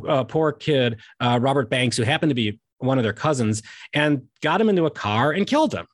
uh, 0.07 0.23
poor 0.25 0.51
kid, 0.51 0.99
uh, 1.21 1.39
Robert 1.41 1.69
Banks, 1.69 1.95
who 1.97 2.03
happened 2.03 2.29
to 2.31 2.35
be 2.35 2.59
one 2.79 2.97
of 2.97 3.03
their 3.03 3.13
cousins, 3.13 3.63
and 3.93 4.23
got 4.41 4.59
him 4.61 4.69
into 4.69 4.85
a 4.85 4.91
car 4.91 5.31
and 5.31 5.47
killed 5.47 5.73
him. 5.73 5.87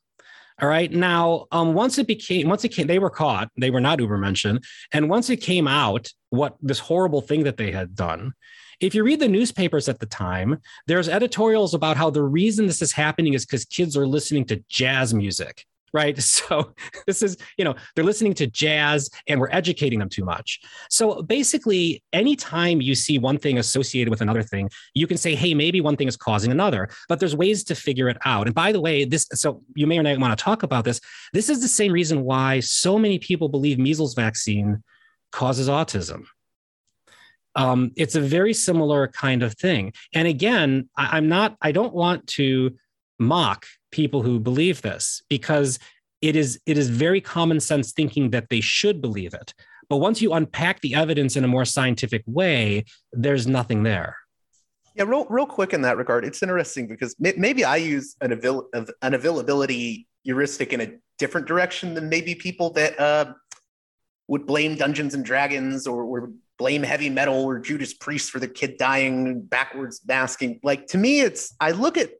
All 0.62 0.68
right. 0.68 0.90
Now, 0.90 1.46
um, 1.50 1.74
once 1.74 1.98
it 1.98 2.06
became, 2.06 2.48
once 2.48 2.64
it 2.64 2.68
came, 2.68 2.86
they 2.86 3.00
were 3.00 3.10
caught. 3.10 3.50
They 3.56 3.70
were 3.70 3.80
not 3.80 3.98
Ubermenschen, 3.98 4.64
and 4.92 5.10
once 5.10 5.28
it 5.28 5.38
came 5.38 5.66
out 5.66 6.12
what 6.30 6.56
this 6.62 6.78
horrible 6.78 7.20
thing 7.20 7.44
that 7.44 7.56
they 7.56 7.72
had 7.72 7.94
done. 7.94 8.32
If 8.80 8.94
you 8.94 9.04
read 9.04 9.20
the 9.20 9.28
newspapers 9.28 9.88
at 9.88 10.00
the 10.00 10.06
time, 10.06 10.60
there's 10.86 11.08
editorials 11.08 11.74
about 11.74 11.96
how 11.96 12.10
the 12.10 12.22
reason 12.22 12.66
this 12.66 12.82
is 12.82 12.92
happening 12.92 13.34
is 13.34 13.44
because 13.44 13.64
kids 13.64 13.96
are 13.96 14.06
listening 14.06 14.44
to 14.46 14.62
jazz 14.68 15.14
music, 15.14 15.64
right? 15.94 16.18
So 16.34 16.74
this 17.06 17.22
is, 17.22 17.36
you 17.56 17.64
know, 17.64 17.74
they're 17.94 18.04
listening 18.04 18.34
to 18.34 18.46
jazz 18.46 19.08
and 19.28 19.40
we're 19.40 19.50
educating 19.50 20.00
them 20.00 20.08
too 20.08 20.24
much. 20.24 20.60
So 20.90 21.22
basically, 21.22 22.02
anytime 22.12 22.80
you 22.80 22.94
see 22.94 23.18
one 23.18 23.38
thing 23.38 23.56
associated 23.58 24.10
with 24.10 24.20
another 24.20 24.42
thing, 24.42 24.68
you 24.94 25.06
can 25.06 25.16
say, 25.16 25.34
hey, 25.34 25.54
maybe 25.54 25.80
one 25.80 25.96
thing 25.96 26.08
is 26.08 26.16
causing 26.16 26.50
another, 26.50 26.88
but 27.08 27.20
there's 27.20 27.36
ways 27.36 27.62
to 27.64 27.74
figure 27.74 28.08
it 28.08 28.18
out. 28.24 28.46
And 28.46 28.54
by 28.54 28.72
the 28.72 28.80
way, 28.80 29.04
this, 29.04 29.26
so 29.32 29.62
you 29.74 29.86
may 29.86 29.98
or 29.98 30.02
may 30.02 30.12
not 30.12 30.20
want 30.20 30.36
to 30.36 30.44
talk 30.44 30.64
about 30.64 30.84
this. 30.84 31.00
This 31.32 31.48
is 31.48 31.62
the 31.62 31.68
same 31.68 31.92
reason 31.92 32.24
why 32.24 32.60
so 32.60 32.98
many 32.98 33.18
people 33.18 33.48
believe 33.48 33.78
measles 33.78 34.14
vaccine 34.14 34.82
causes 35.30 35.68
autism. 35.68 36.24
Um, 37.54 37.92
it's 37.96 38.16
a 38.16 38.20
very 38.20 38.54
similar 38.54 39.08
kind 39.08 39.42
of 39.42 39.54
thing. 39.54 39.92
And 40.12 40.26
again, 40.26 40.88
I, 40.96 41.16
I'm 41.16 41.28
not, 41.28 41.56
I 41.62 41.70
don't 41.70 41.94
want 41.94 42.26
to 42.38 42.76
mock 43.18 43.66
people 43.94 44.22
who 44.22 44.40
believe 44.40 44.82
this 44.82 45.22
because 45.28 45.78
it 46.20 46.34
is 46.36 46.60
it 46.66 46.76
is 46.76 46.88
very 46.90 47.20
common 47.20 47.60
sense 47.60 47.92
thinking 47.92 48.30
that 48.30 48.48
they 48.50 48.60
should 48.60 49.00
believe 49.00 49.34
it. 49.34 49.54
But 49.88 49.98
once 49.98 50.20
you 50.20 50.32
unpack 50.32 50.80
the 50.80 50.94
evidence 50.94 51.36
in 51.36 51.44
a 51.44 51.48
more 51.48 51.64
scientific 51.64 52.22
way, 52.26 52.84
there's 53.12 53.46
nothing 53.46 53.84
there. 53.84 54.16
Yeah, 54.94 55.04
real, 55.04 55.26
real 55.28 55.46
quick 55.46 55.72
in 55.72 55.82
that 55.82 55.96
regard, 55.96 56.24
it's 56.24 56.42
interesting 56.42 56.86
because 56.86 57.14
may, 57.18 57.34
maybe 57.36 57.64
I 57.64 57.76
use 57.76 58.16
an, 58.20 58.32
avail- 58.32 58.68
an 59.02 59.14
availability 59.14 60.06
heuristic 60.22 60.72
in 60.72 60.80
a 60.80 60.92
different 61.18 61.46
direction 61.46 61.94
than 61.94 62.08
maybe 62.08 62.34
people 62.34 62.70
that 62.70 62.98
uh, 62.98 63.34
would 64.28 64.46
blame 64.46 64.76
Dungeons 64.76 65.14
and 65.14 65.24
Dragons 65.24 65.86
or, 65.86 66.02
or 66.04 66.30
blame 66.58 66.82
heavy 66.82 67.10
metal 67.10 67.44
or 67.44 67.58
Judas 67.58 67.92
Priest 67.92 68.30
for 68.30 68.38
the 68.38 68.48
kid 68.48 68.76
dying 68.78 69.42
backwards 69.42 70.00
masking. 70.06 70.60
Like 70.62 70.86
to 70.88 70.98
me, 70.98 71.20
it's 71.20 71.54
I 71.60 71.72
look 71.72 71.98
at 71.98 72.10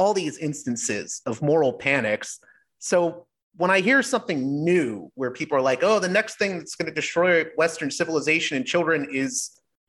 all 0.00 0.14
these 0.14 0.38
instances 0.38 1.20
of 1.26 1.42
moral 1.42 1.72
panics. 1.72 2.40
So 2.78 3.26
when 3.56 3.70
I 3.70 3.80
hear 3.80 4.02
something 4.02 4.64
new 4.64 5.10
where 5.14 5.30
people 5.30 5.56
are 5.58 5.66
like, 5.72 5.82
"Oh, 5.82 5.98
the 5.98 6.08
next 6.18 6.38
thing 6.38 6.58
that's 6.58 6.74
going 6.74 6.90
to 6.92 7.00
destroy 7.02 7.44
Western 7.56 7.90
civilization 7.90 8.56
and 8.56 8.66
children 8.66 9.06
is 9.10 9.32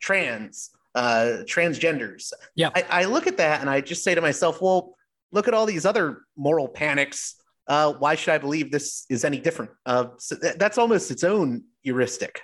trans." 0.01 0.71
uh, 0.95 1.43
transgenders. 1.45 2.33
Yeah. 2.55 2.69
I, 2.75 2.85
I 2.89 3.05
look 3.05 3.27
at 3.27 3.37
that 3.37 3.61
and 3.61 3.69
I 3.69 3.81
just 3.81 4.03
say 4.03 4.15
to 4.15 4.21
myself, 4.21 4.61
well, 4.61 4.95
look 5.31 5.47
at 5.47 5.53
all 5.53 5.65
these 5.65 5.85
other 5.85 6.23
moral 6.35 6.67
panics. 6.67 7.35
Uh, 7.67 7.93
why 7.93 8.15
should 8.15 8.33
I 8.33 8.37
believe 8.37 8.71
this 8.71 9.05
is 9.09 9.23
any 9.23 9.39
different? 9.39 9.71
Uh, 9.85 10.07
so 10.17 10.35
th- 10.35 10.55
that's 10.55 10.77
almost 10.77 11.11
its 11.11 11.23
own 11.23 11.63
heuristic. 11.83 12.41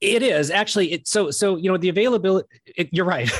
It 0.00 0.22
is 0.22 0.50
actually 0.50 0.92
it 0.92 1.06
so 1.06 1.30
so 1.30 1.56
you 1.56 1.70
know 1.70 1.76
the 1.76 1.88
availability 1.88 2.48
it, 2.66 2.88
you're 2.92 3.04
right. 3.04 3.30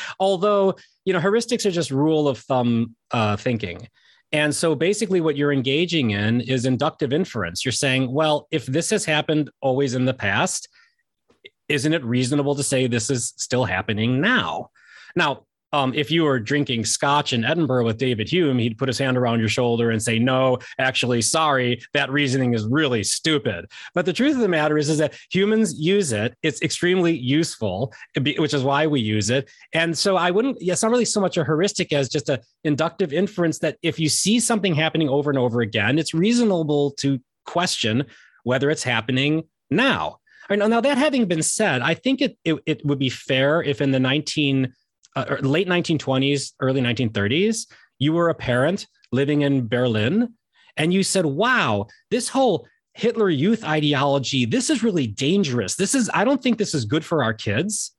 Although, 0.20 0.76
you 1.04 1.12
know, 1.12 1.20
heuristics 1.20 1.64
are 1.66 1.70
just 1.70 1.90
rule 1.90 2.28
of 2.28 2.38
thumb 2.38 2.94
uh, 3.10 3.36
thinking. 3.36 3.88
And 4.30 4.54
so 4.54 4.74
basically 4.74 5.20
what 5.22 5.36
you're 5.36 5.52
engaging 5.52 6.10
in 6.10 6.42
is 6.42 6.66
inductive 6.66 7.12
inference. 7.12 7.64
You're 7.64 7.72
saying, 7.72 8.12
well, 8.12 8.46
if 8.50 8.66
this 8.66 8.90
has 8.90 9.04
happened 9.06 9.50
always 9.62 9.94
in 9.94 10.04
the 10.04 10.12
past, 10.12 10.68
isn't 11.68 11.92
it 11.92 12.04
reasonable 12.04 12.54
to 12.54 12.62
say 12.62 12.86
this 12.86 13.08
is 13.08 13.32
still 13.36 13.64
happening 13.64 14.20
now? 14.20 14.70
Now, 15.16 15.46
um, 15.72 15.92
if 15.94 16.10
you 16.10 16.24
were 16.24 16.40
drinking 16.40 16.84
scotch 16.84 17.32
in 17.32 17.44
Edinburgh 17.44 17.84
with 17.84 17.98
David 17.98 18.28
Hume, 18.28 18.58
he'd 18.58 18.78
put 18.78 18.88
his 18.88 18.98
hand 18.98 19.16
around 19.16 19.40
your 19.40 19.48
shoulder 19.48 19.90
and 19.90 20.02
say, 20.02 20.18
No, 20.18 20.58
actually, 20.78 21.22
sorry, 21.22 21.82
that 21.94 22.10
reasoning 22.10 22.54
is 22.54 22.66
really 22.66 23.04
stupid. 23.04 23.66
But 23.94 24.06
the 24.06 24.12
truth 24.12 24.34
of 24.34 24.40
the 24.40 24.48
matter 24.48 24.78
is, 24.78 24.88
is 24.88 24.98
that 24.98 25.14
humans 25.30 25.78
use 25.78 26.12
it. 26.12 26.34
It's 26.42 26.62
extremely 26.62 27.16
useful, 27.16 27.92
which 28.16 28.54
is 28.54 28.62
why 28.62 28.86
we 28.86 29.00
use 29.00 29.30
it. 29.30 29.50
And 29.72 29.96
so 29.96 30.16
I 30.16 30.30
wouldn't, 30.30 30.58
it's 30.60 30.82
not 30.82 30.90
really 30.90 31.04
so 31.04 31.20
much 31.20 31.36
a 31.36 31.44
heuristic 31.44 31.92
as 31.92 32.08
just 32.08 32.28
a 32.28 32.40
inductive 32.64 33.12
inference 33.12 33.58
that 33.58 33.76
if 33.82 33.98
you 33.98 34.08
see 34.08 34.40
something 34.40 34.74
happening 34.74 35.08
over 35.08 35.30
and 35.30 35.38
over 35.38 35.60
again, 35.60 35.98
it's 35.98 36.14
reasonable 36.14 36.92
to 36.92 37.20
question 37.44 38.04
whether 38.44 38.70
it's 38.70 38.82
happening 38.82 39.44
now, 39.70 40.18
now 40.50 40.80
that 40.80 40.96
having 40.96 41.26
been 41.26 41.42
said, 41.42 41.82
I 41.82 41.94
think 41.94 42.22
it, 42.22 42.38
it, 42.44 42.56
it 42.64 42.86
would 42.86 42.98
be 42.98 43.10
fair 43.10 43.62
if 43.62 43.82
in 43.82 43.90
the 43.90 44.00
19 44.00 44.72
uh, 45.24 45.36
late 45.40 45.68
1920s, 45.68 46.52
early 46.60 46.80
1930s, 46.80 47.66
you 47.98 48.12
were 48.12 48.28
a 48.28 48.34
parent 48.34 48.86
living 49.12 49.42
in 49.42 49.66
Berlin 49.68 50.34
and 50.76 50.94
you 50.94 51.02
said, 51.02 51.26
wow, 51.26 51.86
this 52.10 52.28
whole 52.28 52.66
Hitler 52.94 53.30
youth 53.30 53.64
ideology, 53.64 54.44
this 54.44 54.70
is 54.70 54.82
really 54.82 55.06
dangerous. 55.06 55.76
This 55.76 55.94
is, 55.94 56.10
I 56.14 56.24
don't 56.24 56.42
think 56.42 56.58
this 56.58 56.74
is 56.74 56.84
good 56.84 57.04
for 57.04 57.22
our 57.22 57.34
kids. 57.34 57.94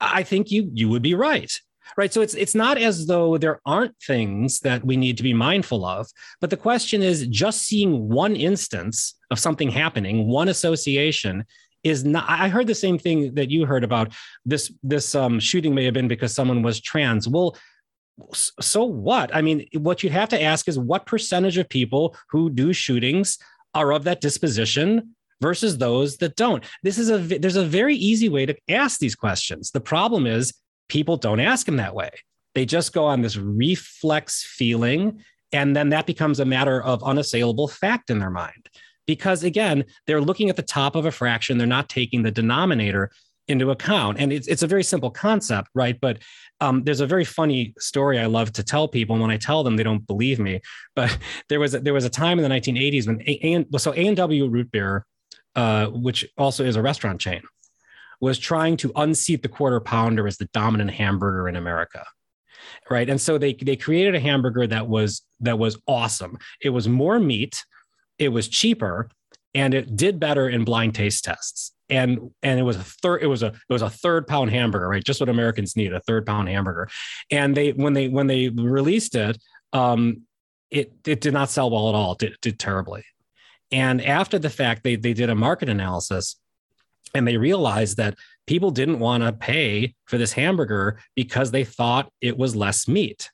I 0.00 0.22
think 0.22 0.50
you 0.50 0.70
you 0.74 0.88
would 0.88 1.02
be 1.02 1.14
right. 1.14 1.50
Right. 1.96 2.12
So 2.12 2.20
it's 2.20 2.34
it's 2.34 2.54
not 2.54 2.78
as 2.78 3.06
though 3.06 3.38
there 3.38 3.60
aren't 3.64 3.94
things 4.02 4.60
that 4.60 4.84
we 4.84 4.96
need 4.96 5.16
to 5.16 5.22
be 5.22 5.32
mindful 5.32 5.84
of, 5.84 6.08
but 6.40 6.50
the 6.50 6.56
question 6.56 7.00
is 7.00 7.26
just 7.28 7.62
seeing 7.62 8.08
one 8.08 8.36
instance 8.36 9.14
of 9.30 9.38
something 9.38 9.70
happening, 9.70 10.26
one 10.26 10.48
association 10.48 11.44
is 11.86 12.04
not 12.04 12.24
i 12.28 12.48
heard 12.48 12.66
the 12.66 12.74
same 12.74 12.98
thing 12.98 13.32
that 13.34 13.50
you 13.50 13.64
heard 13.64 13.84
about 13.84 14.12
this 14.44 14.72
this 14.82 15.14
um, 15.14 15.38
shooting 15.38 15.74
may 15.74 15.84
have 15.84 15.94
been 15.94 16.08
because 16.08 16.34
someone 16.34 16.62
was 16.62 16.80
trans. 16.80 17.28
Well 17.28 17.56
so 18.60 18.84
what? 18.84 19.34
I 19.34 19.42
mean 19.42 19.66
what 19.74 20.02
you'd 20.02 20.12
have 20.12 20.30
to 20.30 20.42
ask 20.42 20.68
is 20.68 20.78
what 20.78 21.06
percentage 21.06 21.58
of 21.58 21.68
people 21.68 22.16
who 22.30 22.50
do 22.50 22.72
shootings 22.72 23.38
are 23.74 23.92
of 23.92 24.04
that 24.04 24.20
disposition 24.20 25.14
versus 25.40 25.78
those 25.78 26.16
that 26.16 26.34
don't? 26.36 26.64
This 26.82 26.98
is 26.98 27.10
a 27.10 27.18
there's 27.18 27.56
a 27.56 27.64
very 27.64 27.94
easy 27.94 28.28
way 28.28 28.46
to 28.46 28.56
ask 28.68 28.98
these 28.98 29.14
questions. 29.14 29.70
The 29.70 29.80
problem 29.80 30.26
is 30.26 30.54
people 30.88 31.16
don't 31.16 31.40
ask 31.40 31.66
them 31.66 31.76
that 31.76 31.94
way. 31.94 32.10
They 32.54 32.64
just 32.64 32.92
go 32.92 33.04
on 33.04 33.20
this 33.20 33.36
reflex 33.36 34.42
feeling 34.42 35.22
and 35.52 35.76
then 35.76 35.90
that 35.90 36.06
becomes 36.06 36.40
a 36.40 36.44
matter 36.44 36.82
of 36.82 37.04
unassailable 37.04 37.68
fact 37.68 38.10
in 38.10 38.18
their 38.18 38.30
mind 38.30 38.68
because 39.06 39.44
again 39.44 39.84
they're 40.06 40.20
looking 40.20 40.50
at 40.50 40.56
the 40.56 40.62
top 40.62 40.96
of 40.96 41.06
a 41.06 41.10
fraction. 41.10 41.58
They're 41.58 41.66
not 41.66 41.88
taking 41.88 42.22
the 42.22 42.30
denominator 42.30 43.10
into 43.48 43.70
account. 43.70 44.18
And 44.18 44.32
it's, 44.32 44.48
it's 44.48 44.64
a 44.64 44.66
very 44.66 44.82
simple 44.82 45.10
concept 45.10 45.68
right? 45.74 45.98
But 46.00 46.18
um, 46.60 46.82
there's 46.84 47.00
a 47.00 47.06
very 47.06 47.24
funny 47.24 47.74
story 47.78 48.18
i 48.18 48.26
love 48.26 48.52
to 48.54 48.64
tell 48.64 48.88
people. 48.88 49.14
And 49.14 49.22
when 49.22 49.30
i 49.30 49.36
tell 49.36 49.62
them 49.62 49.76
they 49.76 49.82
don't 49.82 50.06
believe 50.06 50.38
me. 50.38 50.60
But 50.94 51.16
there 51.48 51.60
was 51.60 51.74
a, 51.74 51.80
there 51.80 51.94
was 51.94 52.04
a 52.04 52.10
time 52.10 52.38
in 52.38 52.48
the 52.48 52.54
1980s 52.54 53.06
when 53.06 53.20
a, 53.22 53.64
a, 53.72 53.78
so 53.78 53.92
a&w 53.92 54.48
root 54.48 54.70
beer 54.70 55.06
uh, 55.54 55.86
which 55.86 56.26
also 56.36 56.64
is 56.64 56.76
a 56.76 56.82
restaurant 56.82 57.20
chain 57.20 57.42
was 58.20 58.38
trying 58.38 58.76
to 58.78 58.92
unseat 58.96 59.42
the 59.42 59.48
quarter 59.48 59.80
pounder 59.80 60.26
as 60.26 60.38
the 60.38 60.46
dominant 60.46 60.90
hamburger 60.90 61.48
in 61.48 61.56
america 61.56 62.04
right? 62.90 63.08
And 63.08 63.20
so 63.20 63.38
they 63.38 63.54
they 63.54 63.76
created 63.76 64.14
a 64.14 64.20
hamburger 64.20 64.66
that 64.66 64.88
was 64.88 65.22
that 65.40 65.58
was 65.58 65.78
awesome. 65.86 66.38
It 66.60 66.70
was 66.70 66.88
more 66.88 67.18
meat 67.18 67.62
it 68.18 68.28
was 68.28 68.48
cheaper 68.48 69.08
and 69.54 69.72
it 69.72 69.96
did 69.96 70.20
better 70.20 70.48
in 70.48 70.64
blind 70.64 70.94
taste 70.94 71.24
tests. 71.24 71.72
And 71.88 72.30
and 72.42 72.58
it 72.58 72.62
was 72.62 72.76
a 72.76 72.82
third 72.82 73.22
it 73.22 73.26
was 73.26 73.42
a 73.42 73.46
it 73.46 73.72
was 73.72 73.82
a 73.82 73.90
third 73.90 74.26
pound 74.26 74.50
hamburger 74.50 74.88
right? 74.88 75.04
Just 75.04 75.20
what 75.20 75.28
americans 75.28 75.76
need 75.76 75.92
a 75.92 76.00
third 76.00 76.26
pound 76.26 76.48
hamburger. 76.48 76.88
And 77.30 77.56
they 77.56 77.72
when 77.72 77.92
they 77.92 78.08
when 78.08 78.26
they 78.26 78.48
released 78.48 79.14
it 79.14 79.38
um 79.72 80.22
it 80.70 80.92
it 81.06 81.20
did 81.20 81.32
not 81.32 81.50
sell 81.50 81.70
well 81.70 81.88
at 81.88 81.94
all. 81.94 82.12
It 82.12 82.18
did, 82.18 82.36
did 82.40 82.58
terribly. 82.58 83.04
And 83.70 84.04
after 84.04 84.38
the 84.38 84.50
fact 84.50 84.82
they 84.82 84.96
they 84.96 85.14
did 85.14 85.30
a 85.30 85.34
market 85.34 85.68
analysis 85.68 86.36
and 87.14 87.26
they 87.26 87.36
realized 87.36 87.96
that 87.98 88.16
people 88.46 88.70
didn't 88.70 88.98
want 88.98 89.22
to 89.22 89.32
pay 89.32 89.94
for 90.06 90.18
this 90.18 90.32
hamburger 90.32 90.98
because 91.14 91.50
they 91.50 91.64
thought 91.64 92.10
it 92.20 92.36
was 92.36 92.56
less 92.56 92.88
meat. 92.88 93.30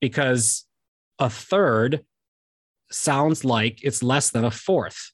Because 0.00 0.64
a 1.18 1.28
third 1.28 2.04
sounds 2.90 3.44
like 3.44 3.82
it's 3.82 4.02
less 4.02 4.30
than 4.30 4.44
a 4.44 4.50
fourth 4.50 5.12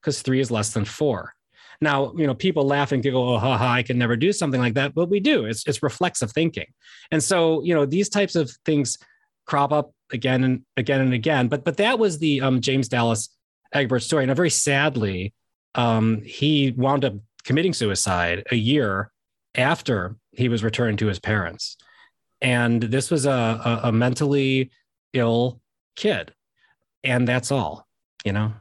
because 0.00 0.22
three 0.22 0.40
is 0.40 0.50
less 0.50 0.72
than 0.72 0.84
four 0.84 1.34
now, 1.80 2.12
you 2.14 2.26
know, 2.26 2.34
people 2.34 2.66
laughing 2.66 3.00
to 3.02 3.10
go, 3.10 3.34
oh, 3.34 3.38
ha, 3.38 3.56
ha, 3.56 3.72
I 3.72 3.82
can 3.82 3.96
never 3.96 4.16
do 4.16 4.32
something 4.32 4.60
like 4.60 4.74
that. 4.74 4.94
But 4.94 5.08
we 5.08 5.18
do. 5.18 5.46
It's, 5.46 5.66
it's 5.66 5.82
reflexive 5.82 6.30
thinking. 6.32 6.66
And 7.10 7.22
so, 7.22 7.62
you 7.62 7.74
know, 7.74 7.86
these 7.86 8.08
types 8.08 8.36
of 8.36 8.50
things 8.64 8.98
crop 9.46 9.72
up 9.72 9.92
again 10.12 10.44
and 10.44 10.62
again 10.76 11.00
and 11.00 11.14
again. 11.14 11.48
But 11.48 11.64
but 11.64 11.78
that 11.78 11.98
was 11.98 12.18
the 12.18 12.42
um, 12.42 12.60
James 12.60 12.88
Dallas 12.88 13.30
Egbert 13.72 14.02
story. 14.02 14.24
And 14.24 14.36
very 14.36 14.50
sadly, 14.50 15.32
um, 15.74 16.20
he 16.22 16.72
wound 16.76 17.04
up 17.04 17.14
committing 17.44 17.72
suicide 17.72 18.44
a 18.50 18.56
year 18.56 19.10
after 19.54 20.16
he 20.32 20.48
was 20.48 20.62
returned 20.62 20.98
to 20.98 21.06
his 21.06 21.18
parents. 21.18 21.78
And 22.42 22.82
this 22.82 23.10
was 23.10 23.26
a, 23.26 23.30
a, 23.30 23.80
a 23.84 23.92
mentally 23.92 24.70
ill 25.12 25.60
kid. 25.96 26.34
And 27.04 27.26
that's 27.26 27.50
all, 27.50 27.86
you 28.24 28.32
know? 28.32 28.52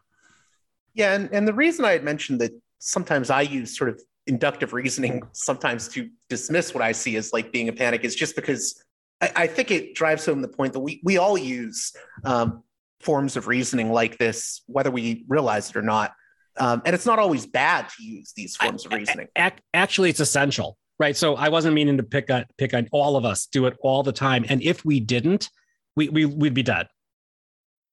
Yeah. 0.93 1.13
And, 1.13 1.29
and 1.31 1.47
the 1.47 1.53
reason 1.53 1.85
I 1.85 1.91
had 1.91 2.03
mentioned 2.03 2.41
that 2.41 2.51
sometimes 2.79 3.29
I 3.29 3.41
use 3.41 3.77
sort 3.77 3.89
of 3.89 4.01
inductive 4.27 4.73
reasoning 4.73 5.23
sometimes 5.31 5.87
to 5.89 6.09
dismiss 6.29 6.73
what 6.73 6.83
I 6.83 6.91
see 6.91 7.15
as 7.15 7.33
like 7.33 7.51
being 7.51 7.67
a 7.67 7.73
panic 7.73 8.03
is 8.03 8.15
just 8.15 8.35
because 8.35 8.83
I, 9.21 9.31
I 9.35 9.47
think 9.47 9.71
it 9.71 9.95
drives 9.95 10.25
home 10.25 10.41
the 10.41 10.47
point 10.47 10.73
that 10.73 10.79
we 10.79 11.01
we 11.03 11.17
all 11.17 11.37
use 11.37 11.93
um, 12.23 12.63
forms 13.01 13.35
of 13.35 13.47
reasoning 13.47 13.91
like 13.91 14.17
this, 14.17 14.61
whether 14.67 14.91
we 14.91 15.25
realize 15.27 15.69
it 15.69 15.75
or 15.75 15.81
not. 15.81 16.13
Um, 16.57 16.81
and 16.85 16.93
it's 16.93 17.05
not 17.05 17.19
always 17.19 17.45
bad 17.45 17.87
to 17.89 18.03
use 18.03 18.33
these 18.35 18.55
forms 18.55 18.85
of 18.85 18.91
reasoning. 18.91 19.27
Actually, 19.73 20.09
it's 20.09 20.19
essential, 20.19 20.77
right? 20.99 21.15
So 21.15 21.35
I 21.35 21.49
wasn't 21.49 21.73
meaning 21.73 21.97
to 21.97 22.03
pick 22.03 22.29
on 22.29 22.45
pick 22.57 22.73
on 22.73 22.87
all 22.91 23.15
of 23.15 23.25
us 23.25 23.45
do 23.45 23.65
it 23.65 23.77
all 23.81 24.03
the 24.03 24.11
time, 24.11 24.45
and 24.49 24.61
if 24.61 24.83
we 24.83 24.99
didn't, 24.99 25.49
we, 25.95 26.09
we 26.09 26.25
we'd 26.25 26.53
be 26.53 26.63
dead. 26.63 26.87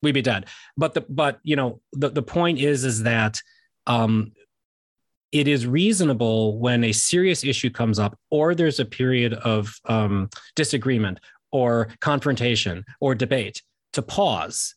We'd 0.03 0.13
be 0.13 0.23
dead. 0.23 0.47
But 0.77 0.95
the 0.95 1.03
but 1.09 1.41
you 1.43 1.57
know 1.57 1.81
the 1.93 2.11
the 2.11 2.23
point 2.23 2.59
is 2.59 2.85
is 2.85 3.03
that 3.05 3.41
um, 3.87 4.33
it 5.33 5.49
is 5.49 5.67
reasonable 5.67 6.59
when 6.59 6.85
a 6.85 6.93
serious 6.93 7.45
issue 7.45 7.71
comes 7.71 7.99
up 7.99 8.19
or 8.31 8.55
there's 8.55 8.81
a 8.81 8.85
period 8.85 9.35
of 9.35 9.75
um, 9.87 10.31
disagreement 10.55 11.21
or 11.51 11.89
confrontation 12.01 12.85
or 13.01 13.15
debate 13.15 13.63
to 13.93 14.03
pause 14.03 14.75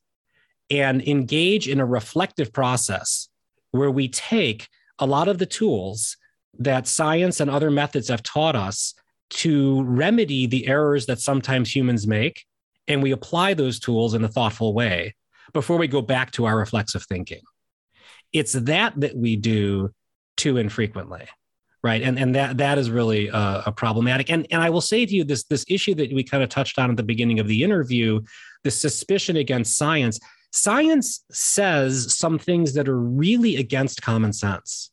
and 0.69 1.05
engage 1.08 1.67
in 1.67 1.79
a 1.79 1.86
reflective 1.86 2.53
process 2.53 3.27
where 3.71 3.91
we 3.91 4.08
take 4.08 4.67
a 4.99 5.05
lot 5.05 5.27
of 5.27 5.38
the 5.38 5.45
tools 5.45 6.17
that 6.58 6.88
science 6.88 7.39
and 7.39 7.49
other 7.49 7.71
methods 7.71 8.10
have 8.10 8.23
taught 8.23 8.55
us 8.55 8.93
to 9.29 9.84
remedy 9.84 10.47
the 10.47 10.67
errors 10.67 11.05
that 11.05 11.19
sometimes 11.19 11.73
humans 11.73 12.08
make 12.08 12.45
and 12.89 13.02
we 13.02 13.12
apply 13.12 13.54
those 13.54 13.80
tools 13.80 14.13
in 14.13 14.23
a 14.23 14.28
thoughtful 14.28 14.73
way 14.73 15.15
before 15.54 15.78
we 15.78 15.88
go 15.88 16.02
back 16.02 16.32
to 16.32 16.45
our 16.45 16.58
reflexive 16.58 17.06
thinking. 17.06 17.41
It's 18.34 18.54
that 18.54 18.99
that 18.99 19.15
we 19.15 19.38
do 19.38 19.93
too 20.36 20.58
infrequently 20.58 21.28
right? 21.82 22.02
And 22.02 22.19
and 22.19 22.36
that 22.36 22.58
that 22.58 22.78
is 22.78 22.91
really 22.91 23.30
uh, 23.30 23.62
a 23.65 23.71
problematic. 23.71 24.30
And 24.30 24.45
and 24.52 24.62
i 24.62 24.69
will 24.69 24.82
say 24.82 25.06
to 25.06 25.15
you 25.15 25.23
this 25.23 25.45
this 25.45 25.63
issue 25.69 25.95
that 25.95 26.12
we 26.12 26.25
kind 26.25 26.43
of 26.43 26.49
touched 26.49 26.78
on 26.78 26.89
at 26.91 26.97
the 26.97 27.04
beginning 27.04 27.39
of 27.39 27.47
the 27.47 27.63
interview 27.63 28.19
the 28.63 28.71
suspicion 28.71 29.38
against 29.38 29.78
science 29.78 30.19
science 30.52 31.23
says 31.32 32.15
some 32.15 32.39
things 32.39 32.73
that 32.73 32.89
are 32.89 32.99
really 32.99 33.58
against 33.58 34.02
common 34.02 34.34
sense. 34.34 34.91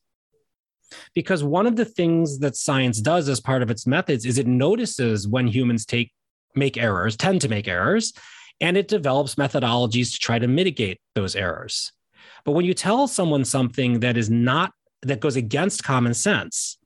Because 1.14 1.42
one 1.42 1.66
of 1.66 1.76
the 1.76 1.84
things 1.84 2.38
that 2.40 2.56
science 2.56 3.00
does 3.00 3.28
as 3.28 3.40
part 3.40 3.62
of 3.62 3.70
its 3.70 3.86
methods 3.86 4.24
is 4.24 4.38
it 4.38 4.46
notices 4.46 5.26
when 5.26 5.48
humans 5.48 5.84
take 5.84 6.12
make 6.56 6.76
errors 6.76 7.16
tend 7.16 7.40
to 7.42 7.48
make 7.48 7.68
errors 7.68 8.12
and 8.60 8.76
it 8.76 8.88
develops 8.88 9.34
methodologies 9.34 10.12
to 10.12 10.18
try 10.18 10.38
to 10.38 10.48
mitigate 10.48 11.00
those 11.14 11.36
errors. 11.36 11.92
But 12.44 12.52
when 12.52 12.64
you 12.64 12.74
tell 12.74 13.06
someone 13.06 13.44
something 13.44 14.00
that 14.00 14.16
is 14.16 14.30
not 14.30 14.72
that 15.02 15.20
goes 15.20 15.36
against 15.36 15.84
common 15.84 16.14
sense 16.14 16.78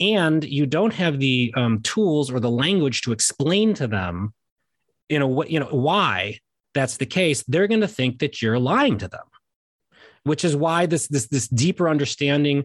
and 0.00 0.44
you 0.44 0.66
don't 0.66 0.92
have 0.92 1.18
the 1.18 1.52
um, 1.56 1.80
tools 1.82 2.30
or 2.30 2.40
the 2.40 2.50
language 2.50 3.02
to 3.02 3.12
explain 3.12 3.74
to 3.74 3.86
them 3.86 4.32
you 5.08 5.18
know 5.18 5.28
what 5.28 5.50
you 5.50 5.60
know 5.60 5.66
why 5.66 6.38
that's 6.74 6.96
the 6.96 7.06
case 7.06 7.44
they're 7.48 7.68
going 7.68 7.80
to 7.80 7.88
think 7.88 8.18
that 8.20 8.40
you're 8.40 8.58
lying 8.58 8.98
to 8.98 9.08
them 9.08 9.26
which 10.22 10.44
is 10.44 10.56
why 10.56 10.86
this 10.86 11.08
this 11.08 11.28
this 11.28 11.48
deeper 11.48 11.88
understanding 11.88 12.64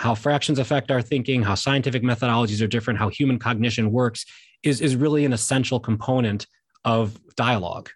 how 0.00 0.14
fractions 0.14 0.58
affect 0.58 0.90
our 0.90 1.02
thinking 1.02 1.42
how 1.42 1.54
scientific 1.54 2.02
methodologies 2.02 2.62
are 2.62 2.66
different 2.66 2.98
how 2.98 3.08
human 3.08 3.38
cognition 3.38 3.90
works 3.92 4.24
is 4.62 4.80
is 4.80 4.96
really 4.96 5.24
an 5.24 5.32
essential 5.32 5.78
component 5.78 6.46
of 6.84 7.18
dialogue 7.36 7.90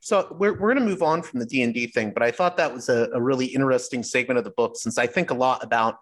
so 0.00 0.28
we're, 0.38 0.52
we're 0.52 0.72
going 0.72 0.84
to 0.84 0.88
move 0.88 1.02
on 1.02 1.20
from 1.20 1.40
the 1.40 1.46
D&D 1.46 1.88
thing, 1.88 2.12
but 2.12 2.22
I 2.22 2.30
thought 2.30 2.56
that 2.58 2.72
was 2.72 2.88
a, 2.88 3.08
a 3.12 3.20
really 3.20 3.46
interesting 3.46 4.04
segment 4.04 4.38
of 4.38 4.44
the 4.44 4.52
book 4.52 4.76
since 4.76 4.98
I 4.98 5.06
think 5.08 5.32
a 5.32 5.34
lot 5.34 5.64
about, 5.64 5.96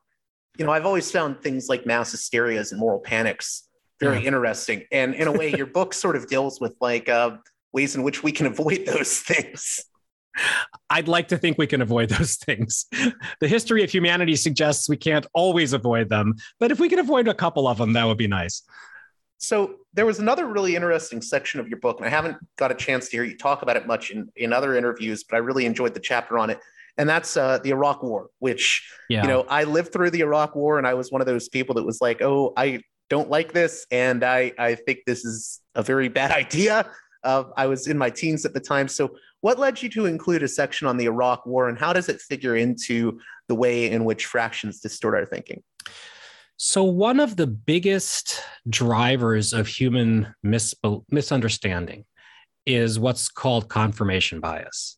you 0.59 0.67
know, 0.67 0.73
I've 0.73 0.85
always 0.85 1.11
found 1.11 1.41
things 1.41 1.71
like 1.71 1.87
mass 1.87 2.13
hysterias 2.13 2.71
and 2.71 2.79
moral 2.79 3.01
panics 3.01 3.71
very 4.01 4.21
yeah. 4.21 4.29
interesting. 4.29 4.85
And 4.93 5.15
in 5.15 5.27
a 5.27 5.33
way, 5.33 5.55
your 5.57 5.67
book 5.67 5.95
sort 5.95 6.17
of 6.17 6.27
deals 6.29 6.61
with 6.61 6.77
like 6.81 7.09
uh, 7.09 7.39
ways 7.73 7.97
in 7.97 8.03
which 8.03 8.23
we 8.23 8.31
can 8.31 8.47
avoid 8.53 8.85
those 8.87 9.21
things. 9.21 9.83
I'd 10.91 11.09
like 11.09 11.29
to 11.29 11.39
think 11.39 11.59
we 11.59 11.67
can 11.67 11.81
avoid 11.81 12.11
those 12.11 12.37
things. 12.47 12.87
The 13.41 13.49
history 13.49 13.83
of 13.85 13.91
humanity 13.91 14.37
suggests 14.37 14.89
we 14.89 14.97
can't 14.97 15.27
always 15.35 15.73
avoid 15.73 16.09
them, 16.09 16.35
but 16.61 16.71
if 16.71 16.81
we 16.81 16.89
can 16.89 16.99
avoid 16.99 17.29
a 17.29 17.35
couple 17.35 17.67
of 17.69 17.79
them, 17.79 17.93
that 17.95 18.05
would 18.05 18.19
be 18.19 18.29
nice. 18.29 18.63
So 19.39 19.77
there 19.93 20.07
was 20.07 20.21
another 20.21 20.47
really 20.47 20.75
interesting 20.75 21.21
section 21.21 21.61
of 21.61 21.69
your 21.69 21.79
book, 21.79 21.99
and 21.99 22.07
I 22.07 22.11
haven't 22.11 22.37
got 22.57 22.71
a 22.71 22.75
chance 22.75 23.09
to 23.09 23.17
hear 23.17 23.25
you 23.25 23.37
talk 23.37 23.63
about 23.63 23.77
it 23.77 23.87
much 23.87 24.11
in, 24.11 24.29
in 24.37 24.53
other 24.53 24.77
interviews, 24.77 25.25
but 25.25 25.37
I 25.37 25.39
really 25.41 25.67
enjoyed 25.67 25.95
the 25.95 26.01
chapter 26.01 26.39
on 26.39 26.51
it. 26.51 26.59
And 26.97 27.09
that's 27.09 27.37
uh, 27.37 27.59
the 27.59 27.71
Iraq 27.71 28.03
War, 28.03 28.31
which, 28.39 28.89
yeah. 29.09 29.23
you 29.23 29.29
know, 29.29 29.45
I 29.49 29.65
lived 29.65 29.93
through 29.93 30.11
the 30.11 30.21
Iraq 30.21 30.55
War 30.55 30.79
and 30.79 30.87
I 30.87 30.95
was 30.95 31.11
one 31.11 31.21
of 31.21 31.27
those 31.27 31.49
people 31.49 31.75
that 31.75 31.85
was 31.85 32.01
like, 32.01 32.23
oh, 32.23 32.53
I 32.57 32.83
don't 33.11 33.29
like 33.29 33.53
this. 33.53 33.85
And 33.91 34.23
I, 34.23 34.53
I 34.59 34.77
think 34.77 35.01
this 35.07 35.25
is 35.25 35.61
a 35.75 35.83
very 35.83 36.09
bad 36.09 36.31
idea. 36.45 36.89
Uh, 37.25 37.45
I 37.57 37.67
was 37.67 37.89
in 37.89 37.99
my 37.99 38.11
teens 38.11 38.45
at 38.45 38.55
the 38.55 38.61
time. 38.61 38.87
So, 38.87 39.17
what 39.45 39.59
led 39.59 39.83
you 39.83 39.91
to 39.91 40.07
include 40.07 40.43
a 40.43 40.49
section 40.49 40.87
on 40.87 40.97
the 40.97 41.05
Iraq 41.05 41.45
War 41.45 41.69
and 41.69 41.79
how 41.79 41.93
does 41.93 42.09
it 42.09 42.19
figure 42.19 42.57
into 42.57 43.21
the 43.47 43.55
way 43.55 43.91
in 43.91 44.07
which 44.07 44.25
fractions 44.25 44.81
distort 44.81 45.15
our 45.15 45.27
thinking? 45.27 45.63
So, 46.57 46.83
one 46.83 47.21
of 47.21 47.37
the 47.37 47.47
biggest 47.47 48.41
drivers 48.71 49.53
of 49.53 49.67
human 49.67 50.35
mis- 50.43 50.75
misunderstanding 51.11 52.07
is 52.65 52.99
what's 52.99 53.29
called 53.29 53.69
confirmation 53.69 54.41
bias. 54.41 54.97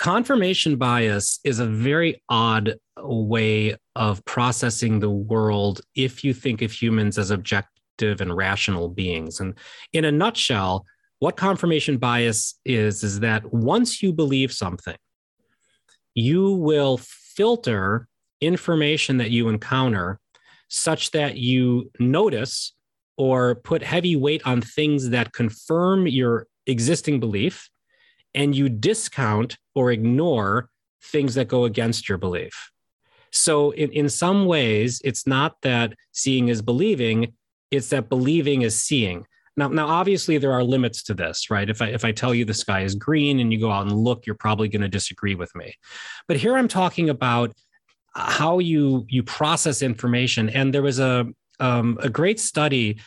Confirmation 0.00 0.74
bias 0.74 1.38
is 1.44 1.60
a 1.60 1.66
very 1.66 2.20
odd 2.28 2.74
way 2.98 3.76
of 3.94 4.24
processing 4.24 4.98
the 4.98 5.10
world 5.10 5.80
if 5.94 6.24
you 6.24 6.34
think 6.34 6.60
of 6.60 6.72
humans 6.72 7.18
as 7.18 7.30
objective 7.30 8.20
and 8.20 8.36
rational 8.36 8.88
beings. 8.88 9.38
And 9.38 9.54
in 9.92 10.04
a 10.04 10.10
nutshell, 10.10 10.86
what 11.20 11.36
confirmation 11.36 11.98
bias 11.98 12.58
is, 12.64 13.04
is 13.04 13.20
that 13.20 13.52
once 13.52 14.02
you 14.02 14.12
believe 14.12 14.52
something, 14.52 14.96
you 16.14 16.52
will 16.52 16.98
filter 16.98 18.08
information 18.40 19.18
that 19.18 19.30
you 19.30 19.48
encounter 19.48 20.18
such 20.68 21.10
that 21.10 21.36
you 21.36 21.90
notice 21.98 22.72
or 23.18 23.56
put 23.56 23.82
heavy 23.82 24.16
weight 24.16 24.40
on 24.46 24.62
things 24.62 25.10
that 25.10 25.32
confirm 25.32 26.06
your 26.06 26.46
existing 26.66 27.20
belief 27.20 27.68
and 28.34 28.54
you 28.54 28.68
discount 28.68 29.58
or 29.74 29.92
ignore 29.92 30.70
things 31.02 31.34
that 31.34 31.48
go 31.48 31.64
against 31.64 32.08
your 32.08 32.16
belief. 32.16 32.70
So, 33.32 33.72
in, 33.72 33.90
in 33.92 34.08
some 34.08 34.46
ways, 34.46 35.00
it's 35.04 35.26
not 35.26 35.56
that 35.62 35.92
seeing 36.12 36.48
is 36.48 36.62
believing, 36.62 37.34
it's 37.70 37.90
that 37.90 38.08
believing 38.08 38.62
is 38.62 38.80
seeing. 38.80 39.26
Now, 39.60 39.68
now, 39.68 39.88
obviously, 39.88 40.38
there 40.38 40.52
are 40.52 40.64
limits 40.64 41.02
to 41.02 41.12
this, 41.12 41.50
right? 41.50 41.68
If 41.68 41.82
I 41.82 41.88
if 41.88 42.02
I 42.02 42.12
tell 42.12 42.34
you 42.34 42.46
the 42.46 42.54
sky 42.54 42.80
is 42.80 42.94
green 42.94 43.40
and 43.40 43.52
you 43.52 43.60
go 43.60 43.70
out 43.70 43.86
and 43.86 43.92
look, 43.92 44.24
you're 44.24 44.34
probably 44.34 44.68
going 44.68 44.80
to 44.80 44.88
disagree 44.88 45.34
with 45.34 45.54
me. 45.54 45.74
But 46.28 46.38
here 46.38 46.56
I'm 46.56 46.66
talking 46.66 47.10
about 47.10 47.52
how 48.14 48.58
you 48.58 49.04
you 49.10 49.22
process 49.22 49.82
information. 49.82 50.48
And 50.48 50.72
there 50.72 50.80
was 50.80 50.98
a 50.98 51.26
um, 51.60 51.98
a 52.00 52.08
great 52.08 52.40
study 52.40 53.00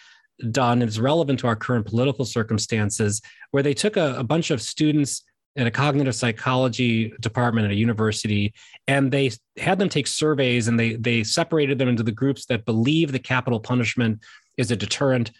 done. 0.52 0.84
It's 0.84 1.00
relevant 1.00 1.40
to 1.40 1.48
our 1.48 1.56
current 1.56 1.88
political 1.88 2.24
circumstances, 2.24 3.20
where 3.50 3.64
they 3.64 3.74
took 3.74 3.98
a, 3.98 4.14
a 4.20 4.24
bunch 4.24 4.52
of 4.52 4.62
students 4.62 5.24
in 5.56 5.66
a 5.66 5.72
cognitive 5.72 6.14
psychology 6.14 7.14
department 7.20 7.66
at 7.66 7.72
a 7.72 7.76
university, 7.76 8.54
and 8.88 9.12
they 9.12 9.32
had 9.58 9.80
them 9.80 9.90
take 9.90 10.06
surveys 10.06 10.68
and 10.68 10.80
they 10.80 10.98
they 10.98 11.24
separated 11.24 11.80
them 11.80 11.90
into 11.90 12.04
the 12.04 12.12
groups 12.12 12.46
that 12.46 12.64
believe 12.64 13.12
the 13.12 13.18
capital 13.18 13.60
punishment 13.60 14.20
is 14.56 14.70
a 14.70 14.76
deterrent 14.76 15.32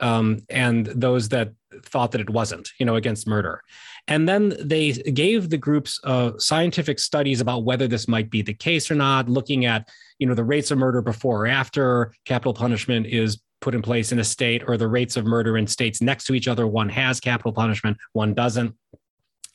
um, 0.00 0.40
and 0.48 0.86
those 0.86 1.28
that 1.30 1.52
thought 1.82 2.12
that 2.12 2.20
it 2.20 2.30
wasn't, 2.30 2.70
you 2.78 2.86
know, 2.86 2.96
against 2.96 3.26
murder. 3.26 3.62
And 4.06 4.28
then 4.28 4.54
they 4.60 4.92
gave 4.92 5.50
the 5.50 5.58
groups 5.58 6.00
uh, 6.04 6.32
scientific 6.38 6.98
studies 6.98 7.40
about 7.40 7.64
whether 7.64 7.86
this 7.86 8.08
might 8.08 8.30
be 8.30 8.42
the 8.42 8.54
case 8.54 8.90
or 8.90 8.94
not, 8.94 9.28
looking 9.28 9.66
at, 9.66 9.88
you 10.18 10.26
know, 10.26 10.34
the 10.34 10.44
rates 10.44 10.70
of 10.70 10.78
murder 10.78 11.02
before 11.02 11.44
or 11.44 11.46
after 11.46 12.12
capital 12.24 12.54
punishment 12.54 13.06
is 13.06 13.40
put 13.60 13.74
in 13.74 13.82
place 13.82 14.12
in 14.12 14.18
a 14.18 14.24
state, 14.24 14.62
or 14.66 14.76
the 14.76 14.88
rates 14.88 15.16
of 15.16 15.26
murder 15.26 15.58
in 15.58 15.66
states 15.66 16.00
next 16.00 16.24
to 16.24 16.34
each 16.34 16.48
other. 16.48 16.66
One 16.66 16.88
has 16.88 17.20
capital 17.20 17.52
punishment, 17.52 17.96
one 18.12 18.32
doesn't. 18.32 18.74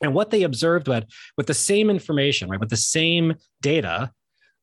And 0.02 0.14
what 0.14 0.30
they 0.30 0.44
observed 0.44 0.88
with, 0.90 1.06
with 1.38 1.48
the 1.48 1.54
same 1.54 1.90
information, 1.90 2.50
right, 2.50 2.60
with 2.60 2.70
the 2.70 2.76
same 2.76 3.36
data, 3.62 4.12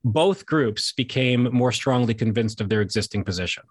both 0.05 0.45
groups 0.45 0.93
became 0.93 1.45
more 1.53 1.73
strongly 1.73 2.15
convinced 2.15 2.61
of 2.61 2.69
their 2.69 2.83
existing 2.83 3.25
position. 3.25 3.63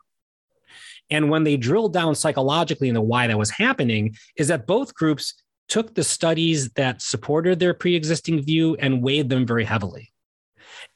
And 1.09 1.29
when 1.29 1.43
they 1.43 1.57
drilled 1.57 1.93
down 1.93 2.15
psychologically 2.15 2.89
into 2.89 3.01
why 3.01 3.27
that 3.27 3.37
was 3.37 3.49
happening, 3.49 4.15
is 4.37 4.47
that 4.49 4.67
both 4.67 4.93
groups 4.93 5.33
took 5.67 5.93
the 5.93 6.03
studies 6.03 6.69
that 6.71 7.01
supported 7.01 7.59
their 7.59 7.73
pre-existing 7.73 8.41
view 8.41 8.75
and 8.79 9.03
weighed 9.03 9.29
them 9.29 9.45
very 9.45 9.65
heavily. 9.65 10.11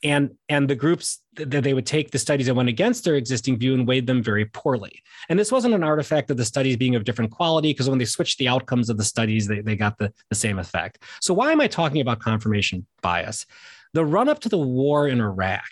And, 0.03 0.31
and 0.49 0.69
the 0.69 0.75
groups 0.75 1.19
that 1.35 1.63
they 1.63 1.73
would 1.73 1.85
take 1.85 2.11
the 2.11 2.19
studies 2.19 2.47
that 2.47 2.55
went 2.55 2.69
against 2.69 3.03
their 3.03 3.15
existing 3.15 3.57
view 3.57 3.73
and 3.73 3.87
weighed 3.87 4.07
them 4.07 4.21
very 4.21 4.45
poorly. 4.45 5.01
And 5.29 5.39
this 5.39 5.51
wasn't 5.51 5.75
an 5.75 5.83
artifact 5.83 6.29
of 6.31 6.37
the 6.37 6.45
studies 6.45 6.77
being 6.77 6.95
of 6.95 7.05
different 7.05 7.31
quality, 7.31 7.71
because 7.71 7.89
when 7.89 7.99
they 7.99 8.05
switched 8.05 8.37
the 8.37 8.47
outcomes 8.47 8.89
of 8.89 8.97
the 8.97 9.03
studies, 9.03 9.47
they, 9.47 9.61
they 9.61 9.75
got 9.75 9.97
the, 9.97 10.11
the 10.29 10.35
same 10.35 10.59
effect. 10.59 11.03
So 11.21 11.33
why 11.33 11.51
am 11.51 11.61
I 11.61 11.67
talking 11.67 12.01
about 12.01 12.19
confirmation 12.19 12.85
bias? 13.01 13.45
The 13.93 14.05
run 14.05 14.27
up 14.27 14.39
to 14.39 14.49
the 14.49 14.57
war 14.57 15.07
in 15.07 15.21
Iraq 15.21 15.63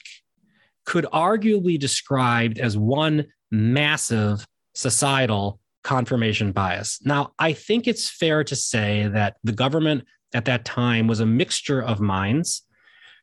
could 0.85 1.05
arguably 1.05 1.63
be 1.63 1.77
described 1.77 2.57
as 2.59 2.77
one 2.77 3.27
massive 3.51 4.45
societal 4.73 5.59
confirmation 5.83 6.51
bias. 6.51 6.99
Now, 7.03 7.33
I 7.39 7.53
think 7.53 7.87
it's 7.87 8.09
fair 8.09 8.43
to 8.43 8.55
say 8.55 9.07
that 9.13 9.37
the 9.43 9.51
government 9.51 10.05
at 10.33 10.45
that 10.45 10.65
time 10.65 11.07
was 11.07 11.19
a 11.19 11.25
mixture 11.25 11.81
of 11.81 11.99
minds, 11.99 12.63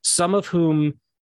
some 0.03 0.35
of 0.35 0.47
whom 0.47 0.95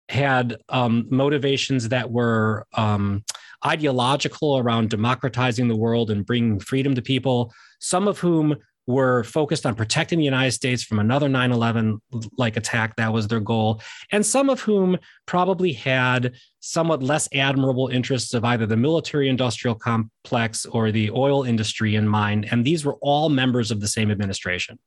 had 0.08 0.56
um, 0.68 1.06
motivations 1.10 1.88
that 1.90 2.10
were 2.10 2.66
um, 2.74 3.24
ideological 3.64 4.58
around 4.58 4.90
democratizing 4.90 5.68
the 5.68 5.76
world 5.76 6.10
and 6.10 6.26
bringing 6.26 6.58
freedom 6.58 6.94
to 6.94 7.02
people, 7.02 7.52
some 7.78 8.08
of 8.08 8.18
whom 8.18 8.56
were 8.86 9.24
focused 9.24 9.66
on 9.66 9.74
protecting 9.74 10.18
the 10.18 10.24
United 10.24 10.52
States 10.52 10.82
from 10.82 10.98
another 10.98 11.28
9 11.28 11.52
11 11.52 12.00
like 12.36 12.56
attack. 12.56 12.96
That 12.96 13.12
was 13.12 13.28
their 13.28 13.40
goal. 13.40 13.80
And 14.10 14.24
some 14.24 14.50
of 14.50 14.60
whom 14.60 14.98
probably 15.26 15.72
had 15.72 16.34
somewhat 16.60 17.02
less 17.02 17.28
admirable 17.32 17.88
interests 17.88 18.34
of 18.34 18.44
either 18.44 18.66
the 18.66 18.76
military 18.76 19.28
industrial 19.28 19.74
complex 19.74 20.66
or 20.66 20.90
the 20.90 21.10
oil 21.10 21.44
industry 21.44 21.94
in 21.96 22.08
mind. 22.08 22.48
And 22.50 22.64
these 22.64 22.84
were 22.84 22.96
all 23.00 23.28
members 23.28 23.70
of 23.70 23.80
the 23.80 23.88
same 23.88 24.10
administration. 24.10 24.78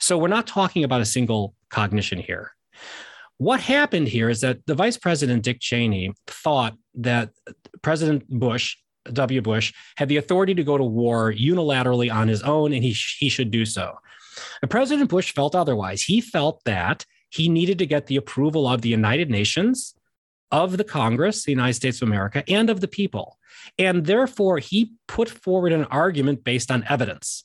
So 0.00 0.18
we're 0.18 0.28
not 0.28 0.46
talking 0.46 0.84
about 0.84 1.00
a 1.00 1.06
single 1.06 1.54
cognition 1.68 2.18
here. 2.18 2.52
What 3.38 3.60
happened 3.60 4.08
here 4.08 4.28
is 4.28 4.42
that 4.42 4.66
the 4.66 4.74
vice 4.74 4.98
president, 4.98 5.44
Dick 5.44 5.60
Cheney, 5.60 6.12
thought 6.26 6.76
that 6.96 7.30
President 7.80 8.28
Bush 8.28 8.76
W. 9.12 9.40
Bush 9.40 9.72
had 9.96 10.08
the 10.08 10.18
authority 10.18 10.54
to 10.54 10.64
go 10.64 10.76
to 10.76 10.84
war 10.84 11.32
unilaterally 11.32 12.12
on 12.12 12.28
his 12.28 12.42
own, 12.42 12.72
and 12.72 12.82
he, 12.84 12.92
sh- 12.92 13.18
he 13.18 13.28
should 13.28 13.50
do 13.50 13.64
so. 13.64 13.98
But 14.60 14.70
President 14.70 15.10
Bush 15.10 15.32
felt 15.32 15.54
otherwise. 15.54 16.02
He 16.02 16.20
felt 16.20 16.62
that 16.64 17.04
he 17.30 17.48
needed 17.48 17.78
to 17.78 17.86
get 17.86 18.06
the 18.06 18.16
approval 18.16 18.66
of 18.66 18.82
the 18.82 18.88
United 18.88 19.30
Nations, 19.30 19.94
of 20.50 20.76
the 20.76 20.84
Congress, 20.84 21.44
the 21.44 21.52
United 21.52 21.74
States 21.74 22.02
of 22.02 22.08
America, 22.08 22.42
and 22.48 22.70
of 22.70 22.80
the 22.80 22.88
people. 22.88 23.38
And 23.78 24.06
therefore, 24.06 24.58
he 24.58 24.92
put 25.06 25.28
forward 25.28 25.72
an 25.72 25.84
argument 25.84 26.44
based 26.44 26.70
on 26.70 26.84
evidence. 26.88 27.44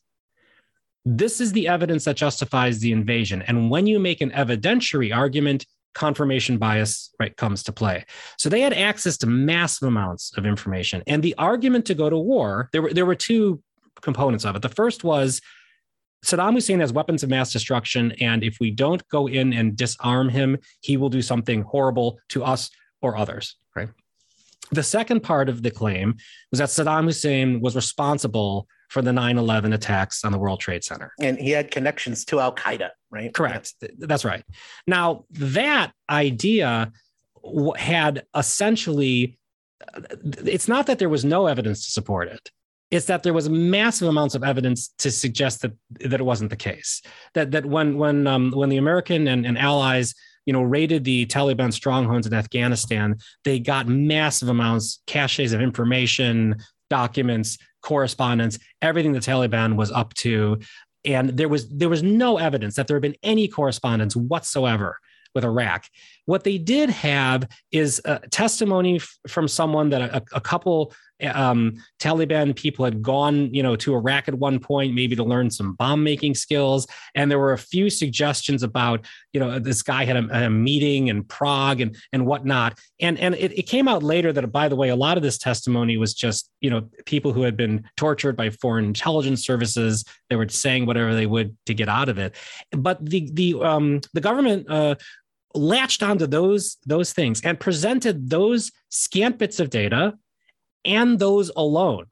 This 1.05 1.39
is 1.39 1.51
the 1.51 1.67
evidence 1.67 2.05
that 2.05 2.15
justifies 2.15 2.79
the 2.79 2.91
invasion. 2.91 3.43
And 3.43 3.69
when 3.69 3.85
you 3.85 3.99
make 3.99 4.21
an 4.21 4.31
evidentiary 4.31 5.15
argument, 5.15 5.67
confirmation 5.95 6.57
bias 6.57 7.09
right 7.19 7.35
comes 7.35 7.63
to 7.63 7.71
play. 7.71 8.05
So 8.37 8.49
they 8.49 8.61
had 8.61 8.73
access 8.73 9.17
to 9.17 9.27
massive 9.27 9.87
amounts 9.87 10.31
of 10.37 10.45
information. 10.45 11.01
And 11.07 11.23
the 11.23 11.33
argument 11.37 11.85
to 11.85 11.95
go 11.95 12.09
to 12.09 12.17
war, 12.17 12.69
there 12.71 12.83
were 12.83 12.93
there 12.93 13.05
were 13.05 13.15
two 13.15 13.63
components 14.01 14.45
of 14.45 14.55
it. 14.55 14.61
The 14.61 14.69
first 14.69 15.03
was 15.03 15.41
Saddam 16.23 16.53
Hussein 16.53 16.79
has 16.79 16.91
weapons 16.91 17.23
of 17.23 17.29
mass 17.29 17.51
destruction, 17.51 18.11
and 18.19 18.43
if 18.43 18.57
we 18.59 18.71
don't 18.71 19.07
go 19.09 19.27
in 19.27 19.53
and 19.53 19.75
disarm 19.75 20.29
him, 20.29 20.57
he 20.81 20.97
will 20.97 21.09
do 21.09 21.21
something 21.21 21.61
horrible 21.61 22.19
to 22.29 22.43
us 22.43 22.69
or 23.01 23.15
others. 23.15 23.57
Right. 23.75 23.89
The 24.71 24.83
second 24.83 25.21
part 25.21 25.49
of 25.49 25.61
the 25.61 25.69
claim 25.69 26.15
was 26.51 26.59
that 26.59 26.69
Saddam 26.69 27.05
Hussein 27.05 27.61
was 27.61 27.75
responsible 27.75 28.67
for 28.89 29.01
the 29.01 29.11
9-11 29.11 29.73
attacks 29.73 30.23
on 30.23 30.31
the 30.31 30.37
world 30.37 30.59
trade 30.59 30.83
center 30.83 31.11
and 31.19 31.37
he 31.39 31.49
had 31.49 31.71
connections 31.71 32.23
to 32.25 32.39
al-qaeda 32.39 32.89
right 33.15 33.33
correct 33.33 33.73
yeah. 33.81 33.89
that's 33.99 34.25
right 34.25 34.43
now 34.85 35.25
that 35.31 35.91
idea 36.09 36.91
had 37.77 38.25
essentially 38.35 39.37
it's 40.23 40.67
not 40.67 40.87
that 40.87 40.99
there 40.99 41.09
was 41.09 41.25
no 41.25 41.47
evidence 41.47 41.85
to 41.85 41.91
support 41.91 42.27
it 42.27 42.51
it's 42.91 43.07
that 43.07 43.23
there 43.23 43.33
was 43.33 43.49
massive 43.49 44.07
amounts 44.07 44.35
of 44.35 44.43
evidence 44.43 44.89
to 44.99 45.09
suggest 45.09 45.61
that 45.61 45.73
that 46.01 46.19
it 46.19 46.23
wasn't 46.23 46.49
the 46.49 46.55
case 46.55 47.01
that 47.33 47.51
that 47.51 47.65
when 47.65 47.97
when 47.97 48.27
um, 48.27 48.51
when 48.51 48.69
the 48.69 48.77
american 48.77 49.27
and, 49.27 49.45
and 49.45 49.57
allies 49.57 50.13
you 50.45 50.53
know, 50.53 50.61
raided 50.61 51.03
the 51.03 51.25
Taliban 51.25 51.73
strongholds 51.73 52.27
in 52.27 52.33
Afghanistan, 52.33 53.17
they 53.43 53.59
got 53.59 53.87
massive 53.87 54.49
amounts, 54.49 55.01
caches 55.07 55.53
of 55.53 55.61
information, 55.61 56.55
documents, 56.89 57.57
correspondence, 57.81 58.59
everything 58.81 59.11
the 59.11 59.19
Taliban 59.19 59.75
was 59.75 59.91
up 59.91 60.13
to. 60.15 60.59
And 61.05 61.29
there 61.29 61.49
was 61.49 61.69
there 61.69 61.89
was 61.89 62.03
no 62.03 62.37
evidence 62.37 62.75
that 62.75 62.87
there 62.87 62.95
had 62.95 63.01
been 63.01 63.15
any 63.23 63.47
correspondence 63.47 64.15
whatsoever 64.15 64.99
with 65.33 65.43
Iraq. 65.43 65.85
What 66.25 66.43
they 66.43 66.57
did 66.57 66.89
have 66.89 67.47
is 67.71 68.01
a 68.05 68.19
testimony 68.31 68.95
f- 68.95 69.17
from 69.27 69.47
someone 69.47 69.89
that 69.89 70.01
a, 70.01 70.23
a 70.33 70.41
couple 70.41 70.93
um, 71.23 71.75
Taliban 71.99 72.55
people 72.55 72.85
had 72.85 73.01
gone, 73.01 73.53
you 73.53 73.63
know, 73.63 73.75
to 73.77 73.95
Iraq 73.95 74.27
at 74.27 74.35
one 74.35 74.59
point, 74.59 74.93
maybe 74.93 75.15
to 75.15 75.23
learn 75.23 75.49
some 75.49 75.73
bomb 75.73 76.03
making 76.03 76.35
skills. 76.35 76.87
And 77.13 77.31
there 77.31 77.39
were 77.39 77.53
a 77.53 77.57
few 77.57 77.89
suggestions 77.89 78.63
about, 78.63 79.05
you 79.31 79.39
know, 79.39 79.59
this 79.59 79.81
guy 79.81 80.05
had 80.05 80.17
a, 80.17 80.45
a 80.45 80.49
meeting 80.49 81.07
in 81.07 81.23
Prague 81.23 81.81
and 81.81 81.95
and 82.11 82.25
whatnot. 82.25 82.79
And 82.99 83.17
and 83.19 83.35
it, 83.35 83.57
it 83.57 83.63
came 83.63 83.87
out 83.87 84.03
later 84.03 84.33
that, 84.33 84.51
by 84.51 84.67
the 84.67 84.75
way, 84.75 84.89
a 84.89 84.95
lot 84.95 85.17
of 85.17 85.23
this 85.23 85.37
testimony 85.37 85.97
was 85.97 86.13
just, 86.13 86.49
you 86.59 86.69
know, 86.69 86.89
people 87.05 87.31
who 87.31 87.41
had 87.41 87.55
been 87.55 87.87
tortured 87.95 88.35
by 88.35 88.49
foreign 88.49 88.85
intelligence 88.85 89.45
services. 89.45 90.03
They 90.29 90.35
were 90.35 90.49
saying 90.49 90.85
whatever 90.85 91.15
they 91.15 91.27
would 91.27 91.55
to 91.65 91.73
get 91.73 91.89
out 91.89 92.09
of 92.09 92.17
it. 92.19 92.35
But 92.71 93.03
the 93.05 93.29
the 93.33 93.55
um, 93.61 94.01
the 94.13 94.21
government 94.21 94.69
uh, 94.69 94.95
latched 95.53 96.03
onto 96.03 96.27
those 96.27 96.77
those 96.85 97.13
things 97.13 97.41
and 97.41 97.59
presented 97.59 98.29
those 98.29 98.71
scant 98.89 99.37
bits 99.37 99.59
of 99.59 99.69
data 99.69 100.13
and 100.85 101.19
those 101.19 101.51
alone 101.55 102.05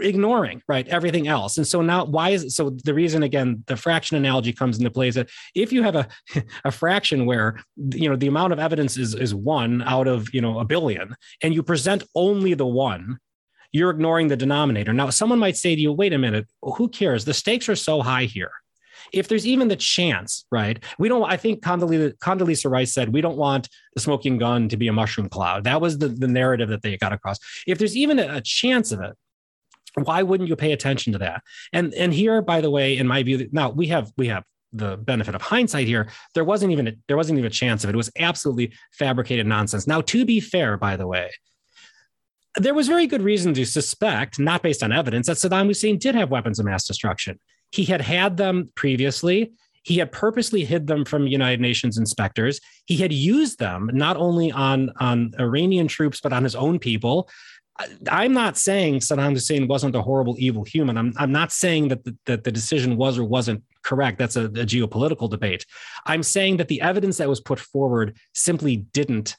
ignoring 0.00 0.62
right 0.68 0.86
everything 0.88 1.28
else. 1.28 1.56
And 1.56 1.66
so 1.66 1.82
now 1.82 2.04
why 2.04 2.30
is 2.30 2.44
it 2.44 2.50
so 2.50 2.70
the 2.84 2.94
reason 2.94 3.22
again 3.22 3.64
the 3.66 3.76
fraction 3.76 4.16
analogy 4.16 4.52
comes 4.52 4.78
into 4.78 4.90
play 4.90 5.08
is 5.08 5.14
that 5.14 5.28
if 5.54 5.72
you 5.72 5.82
have 5.82 5.96
a, 5.96 6.08
a 6.64 6.70
fraction 6.70 7.26
where 7.26 7.60
you 7.76 8.08
know 8.08 8.16
the 8.16 8.26
amount 8.26 8.52
of 8.52 8.58
evidence 8.58 8.96
is 8.96 9.14
is 9.14 9.34
one 9.34 9.82
out 9.82 10.06
of 10.06 10.32
you 10.32 10.40
know 10.40 10.58
a 10.58 10.64
billion 10.64 11.14
and 11.42 11.54
you 11.54 11.62
present 11.62 12.04
only 12.14 12.54
the 12.54 12.66
one 12.66 13.18
you're 13.74 13.90
ignoring 13.90 14.28
the 14.28 14.36
denominator. 14.36 14.92
Now 14.92 15.08
someone 15.10 15.38
might 15.38 15.56
say 15.56 15.74
to 15.74 15.80
you 15.80 15.92
wait 15.92 16.12
a 16.12 16.18
minute 16.18 16.46
who 16.62 16.88
cares? 16.88 17.24
The 17.24 17.34
stakes 17.34 17.68
are 17.68 17.76
so 17.76 18.02
high 18.02 18.24
here 18.24 18.52
if 19.12 19.28
there's 19.28 19.46
even 19.46 19.68
the 19.68 19.76
chance, 19.76 20.44
right? 20.50 20.82
We 20.98 21.08
don't, 21.08 21.24
I 21.24 21.36
think 21.36 21.62
Condoleezza, 21.62 22.16
Condoleezza 22.18 22.70
Rice 22.70 22.92
said, 22.92 23.12
we 23.12 23.20
don't 23.20 23.36
want 23.36 23.68
the 23.94 24.00
smoking 24.00 24.38
gun 24.38 24.68
to 24.68 24.76
be 24.76 24.88
a 24.88 24.92
mushroom 24.92 25.28
cloud. 25.28 25.64
That 25.64 25.80
was 25.80 25.98
the, 25.98 26.08
the 26.08 26.28
narrative 26.28 26.68
that 26.68 26.82
they 26.82 26.96
got 26.96 27.12
across. 27.12 27.38
If 27.66 27.78
there's 27.78 27.96
even 27.96 28.18
a, 28.18 28.36
a 28.36 28.40
chance 28.40 28.92
of 28.92 29.00
it, 29.00 29.16
why 29.94 30.22
wouldn't 30.22 30.48
you 30.48 30.56
pay 30.56 30.72
attention 30.72 31.12
to 31.12 31.18
that? 31.18 31.42
And 31.72 31.92
and 31.94 32.14
here, 32.14 32.40
by 32.40 32.62
the 32.62 32.70
way, 32.70 32.96
in 32.96 33.06
my 33.06 33.22
view, 33.22 33.48
now 33.52 33.68
we 33.68 33.88
have 33.88 34.10
we 34.16 34.28
have 34.28 34.44
the 34.72 34.96
benefit 34.96 35.34
of 35.34 35.42
hindsight 35.42 35.86
here. 35.86 36.08
There 36.34 36.44
wasn't 36.44 36.72
even 36.72 36.88
a, 36.88 36.92
there 37.08 37.16
wasn't 37.16 37.38
even 37.38 37.46
a 37.46 37.50
chance 37.50 37.84
of 37.84 37.90
it. 37.90 37.94
It 37.94 37.96
was 37.98 38.10
absolutely 38.18 38.72
fabricated 38.92 39.46
nonsense. 39.46 39.86
Now, 39.86 40.00
to 40.00 40.24
be 40.24 40.40
fair, 40.40 40.78
by 40.78 40.96
the 40.96 41.06
way, 41.06 41.30
there 42.56 42.74
was 42.74 42.88
very 42.88 43.06
good 43.06 43.22
reason 43.22 43.54
to 43.54 43.66
suspect, 43.66 44.38
not 44.38 44.62
based 44.62 44.82
on 44.82 44.92
evidence, 44.92 45.26
that 45.26 45.36
Saddam 45.36 45.66
Hussein 45.66 45.98
did 45.98 46.14
have 46.14 46.30
weapons 46.30 46.58
of 46.58 46.64
mass 46.64 46.86
destruction. 46.86 47.38
He 47.72 47.84
had 47.84 48.00
had 48.00 48.36
them 48.36 48.70
previously. 48.74 49.52
He 49.82 49.98
had 49.98 50.12
purposely 50.12 50.64
hid 50.64 50.86
them 50.86 51.04
from 51.04 51.26
United 51.26 51.60
Nations 51.60 51.98
inspectors. 51.98 52.60
He 52.86 52.96
had 52.98 53.12
used 53.12 53.58
them 53.58 53.90
not 53.92 54.16
only 54.16 54.52
on, 54.52 54.90
on 55.00 55.32
Iranian 55.40 55.88
troops, 55.88 56.20
but 56.20 56.32
on 56.32 56.44
his 56.44 56.54
own 56.54 56.78
people. 56.78 57.28
I'm 58.08 58.32
not 58.32 58.56
saying 58.56 59.00
Saddam 59.00 59.32
Hussein 59.32 59.66
wasn't 59.66 59.96
a 59.96 60.02
horrible, 60.02 60.36
evil 60.38 60.62
human. 60.62 60.96
I'm, 60.96 61.12
I'm 61.16 61.32
not 61.32 61.50
saying 61.50 61.88
that 61.88 62.04
the, 62.04 62.16
that 62.26 62.44
the 62.44 62.52
decision 62.52 62.96
was 62.96 63.18
or 63.18 63.24
wasn't 63.24 63.64
correct. 63.82 64.18
That's 64.18 64.36
a, 64.36 64.44
a 64.44 64.66
geopolitical 64.66 65.28
debate. 65.28 65.66
I'm 66.06 66.22
saying 66.22 66.58
that 66.58 66.68
the 66.68 66.80
evidence 66.80 67.16
that 67.16 67.28
was 67.28 67.40
put 67.40 67.58
forward 67.58 68.16
simply 68.34 68.76
didn't 68.76 69.36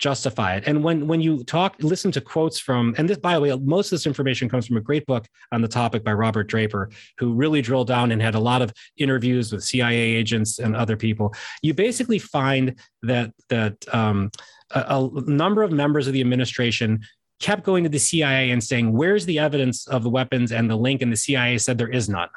justify 0.00 0.56
it. 0.56 0.64
And 0.66 0.82
when 0.82 1.06
when 1.06 1.20
you 1.20 1.44
talk, 1.44 1.76
listen 1.80 2.10
to 2.12 2.20
quotes 2.20 2.58
from, 2.58 2.94
and 2.98 3.08
this, 3.08 3.18
by 3.18 3.34
the 3.34 3.40
way, 3.40 3.54
most 3.56 3.86
of 3.86 3.90
this 3.90 4.06
information 4.06 4.48
comes 4.48 4.66
from 4.66 4.78
a 4.78 4.80
great 4.80 5.06
book 5.06 5.28
on 5.52 5.60
the 5.60 5.68
topic 5.68 6.02
by 6.02 6.12
Robert 6.12 6.48
Draper, 6.48 6.90
who 7.18 7.34
really 7.34 7.60
drilled 7.62 7.86
down 7.86 8.10
and 8.10 8.20
had 8.20 8.34
a 8.34 8.40
lot 8.40 8.62
of 8.62 8.72
interviews 8.96 9.52
with 9.52 9.62
CIA 9.62 9.96
agents 9.96 10.58
and 10.58 10.74
other 10.74 10.96
people. 10.96 11.34
You 11.62 11.74
basically 11.74 12.18
find 12.18 12.80
that 13.02 13.32
that 13.50 13.76
um, 13.92 14.30
a, 14.70 15.08
a 15.14 15.30
number 15.30 15.62
of 15.62 15.70
members 15.70 16.06
of 16.06 16.14
the 16.14 16.22
administration 16.22 17.00
kept 17.38 17.62
going 17.62 17.84
to 17.84 17.90
the 17.90 17.98
CIA 17.98 18.50
and 18.50 18.64
saying, 18.64 18.92
"Where's 18.92 19.26
the 19.26 19.38
evidence 19.38 19.86
of 19.86 20.02
the 20.02 20.10
weapons 20.10 20.50
and 20.50 20.68
the 20.68 20.76
link?" 20.76 21.02
And 21.02 21.12
the 21.12 21.16
CIA 21.16 21.58
said 21.58 21.76
there 21.76 21.88
is 21.88 22.08
none. 22.08 22.28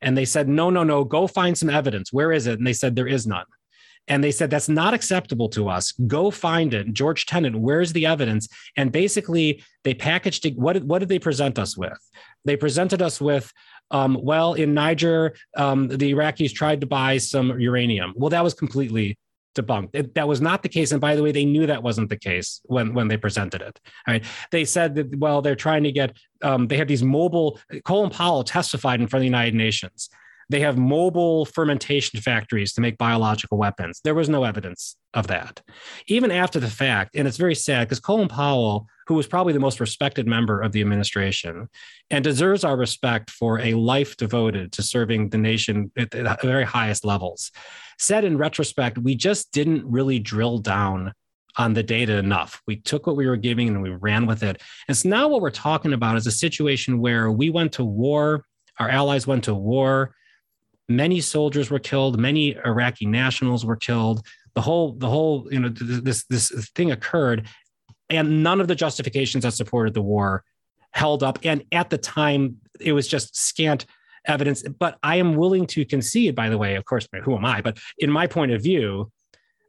And 0.00 0.16
they 0.16 0.24
said, 0.24 0.48
"No, 0.48 0.70
no, 0.70 0.84
no. 0.84 1.04
Go 1.04 1.26
find 1.26 1.56
some 1.56 1.68
evidence. 1.68 2.14
Where 2.14 2.32
is 2.32 2.46
it?" 2.46 2.58
And 2.58 2.66
they 2.66 2.72
said 2.72 2.96
there 2.96 3.06
is 3.06 3.26
none. 3.26 3.44
And 4.08 4.24
they 4.24 4.32
said, 4.32 4.50
that's 4.50 4.68
not 4.68 4.92
acceptable 4.92 5.48
to 5.50 5.68
us. 5.68 5.92
Go 5.92 6.30
find 6.30 6.74
it. 6.74 6.92
George 6.92 7.26
Tenet, 7.26 7.54
where's 7.54 7.92
the 7.92 8.06
evidence? 8.06 8.48
And 8.76 8.90
basically, 8.90 9.62
they 9.84 9.94
packaged 9.94 10.46
it. 10.46 10.56
What, 10.56 10.82
what 10.82 10.98
did 10.98 11.08
they 11.08 11.20
present 11.20 11.58
us 11.58 11.76
with? 11.76 11.98
They 12.44 12.56
presented 12.56 13.02
us 13.02 13.20
with, 13.20 13.52
um, 13.92 14.18
well, 14.20 14.54
in 14.54 14.74
Niger, 14.74 15.34
um, 15.56 15.88
the 15.88 16.12
Iraqis 16.12 16.52
tried 16.52 16.80
to 16.80 16.86
buy 16.86 17.18
some 17.18 17.60
uranium. 17.60 18.14
Well, 18.16 18.30
that 18.30 18.42
was 18.42 18.54
completely 18.54 19.16
debunked. 19.54 19.90
It, 19.92 20.14
that 20.14 20.28
was 20.28 20.40
not 20.40 20.62
the 20.62 20.68
case. 20.68 20.92
And 20.92 21.00
by 21.00 21.14
the 21.14 21.22
way, 21.22 21.32
they 21.32 21.44
knew 21.44 21.66
that 21.66 21.82
wasn't 21.82 22.08
the 22.08 22.16
case 22.16 22.60
when, 22.64 22.94
when 22.94 23.08
they 23.08 23.16
presented 23.16 23.62
it. 23.62 23.80
Right? 24.08 24.24
They 24.50 24.64
said 24.64 24.94
that, 24.96 25.16
well, 25.18 25.42
they're 25.42 25.56
trying 25.56 25.84
to 25.84 25.92
get, 25.92 26.16
um, 26.42 26.66
they 26.66 26.76
have 26.76 26.88
these 26.88 27.02
mobile, 27.02 27.58
Colin 27.84 28.10
Powell 28.10 28.44
testified 28.44 29.00
in 29.00 29.06
front 29.06 29.20
of 29.20 29.22
the 29.22 29.36
United 29.36 29.54
Nations 29.54 30.08
they 30.50 30.60
have 30.60 30.76
mobile 30.76 31.44
fermentation 31.44 32.20
factories 32.20 32.72
to 32.72 32.80
make 32.80 32.98
biological 32.98 33.56
weapons. 33.56 34.00
There 34.02 34.16
was 34.16 34.28
no 34.28 34.42
evidence 34.42 34.96
of 35.14 35.28
that. 35.28 35.62
Even 36.08 36.32
after 36.32 36.58
the 36.58 36.68
fact, 36.68 37.14
and 37.14 37.28
it's 37.28 37.36
very 37.36 37.54
sad 37.54 37.86
because 37.86 38.00
Colin 38.00 38.26
Powell, 38.26 38.86
who 39.06 39.14
was 39.14 39.28
probably 39.28 39.52
the 39.52 39.60
most 39.60 39.78
respected 39.78 40.26
member 40.26 40.60
of 40.60 40.72
the 40.72 40.80
administration 40.80 41.68
and 42.10 42.24
deserves 42.24 42.64
our 42.64 42.76
respect 42.76 43.30
for 43.30 43.60
a 43.60 43.74
life 43.74 44.16
devoted 44.16 44.72
to 44.72 44.82
serving 44.82 45.30
the 45.30 45.38
nation 45.38 45.92
at 45.96 46.10
the 46.10 46.36
very 46.42 46.64
highest 46.64 47.04
levels, 47.04 47.52
said 47.98 48.24
in 48.24 48.36
retrospect, 48.36 48.98
we 48.98 49.14
just 49.14 49.52
didn't 49.52 49.84
really 49.86 50.18
drill 50.18 50.58
down 50.58 51.12
on 51.58 51.74
the 51.74 51.82
data 51.82 52.16
enough. 52.16 52.60
We 52.66 52.76
took 52.76 53.06
what 53.06 53.16
we 53.16 53.28
were 53.28 53.36
giving 53.36 53.68
and 53.68 53.82
we 53.82 53.90
ran 53.90 54.26
with 54.26 54.42
it. 54.42 54.60
And 54.88 54.96
so 54.96 55.08
now 55.08 55.28
what 55.28 55.42
we're 55.42 55.50
talking 55.50 55.92
about 55.92 56.16
is 56.16 56.26
a 56.26 56.32
situation 56.32 57.00
where 57.00 57.30
we 57.30 57.50
went 57.50 57.72
to 57.74 57.84
war, 57.84 58.44
our 58.80 58.88
allies 58.88 59.28
went 59.28 59.44
to 59.44 59.54
war, 59.54 60.14
many 60.90 61.20
soldiers 61.20 61.70
were 61.70 61.78
killed, 61.78 62.18
many 62.18 62.56
Iraqi 62.56 63.06
nationals 63.06 63.64
were 63.64 63.76
killed. 63.76 64.26
The 64.54 64.60
whole, 64.60 64.92
the 64.92 65.08
whole, 65.08 65.46
you 65.50 65.60
know, 65.60 65.68
this 65.68 66.24
this 66.24 66.68
thing 66.74 66.90
occurred, 66.90 67.46
and 68.10 68.42
none 68.42 68.60
of 68.60 68.68
the 68.68 68.74
justifications 68.74 69.44
that 69.44 69.52
supported 69.52 69.94
the 69.94 70.02
war 70.02 70.44
held 70.90 71.22
up. 71.22 71.38
And 71.44 71.64
at 71.70 71.88
the 71.88 71.98
time, 71.98 72.56
it 72.80 72.92
was 72.92 73.06
just 73.06 73.36
scant 73.36 73.86
evidence. 74.26 74.62
But 74.62 74.98
I 75.04 75.16
am 75.16 75.36
willing 75.36 75.66
to 75.68 75.84
concede, 75.84 76.34
by 76.34 76.48
the 76.48 76.58
way, 76.58 76.74
of 76.74 76.84
course, 76.84 77.06
who 77.22 77.36
am 77.36 77.44
I? 77.44 77.60
But 77.62 77.78
in 77.98 78.10
my 78.10 78.26
point 78.26 78.50
of 78.50 78.60
view, 78.60 79.12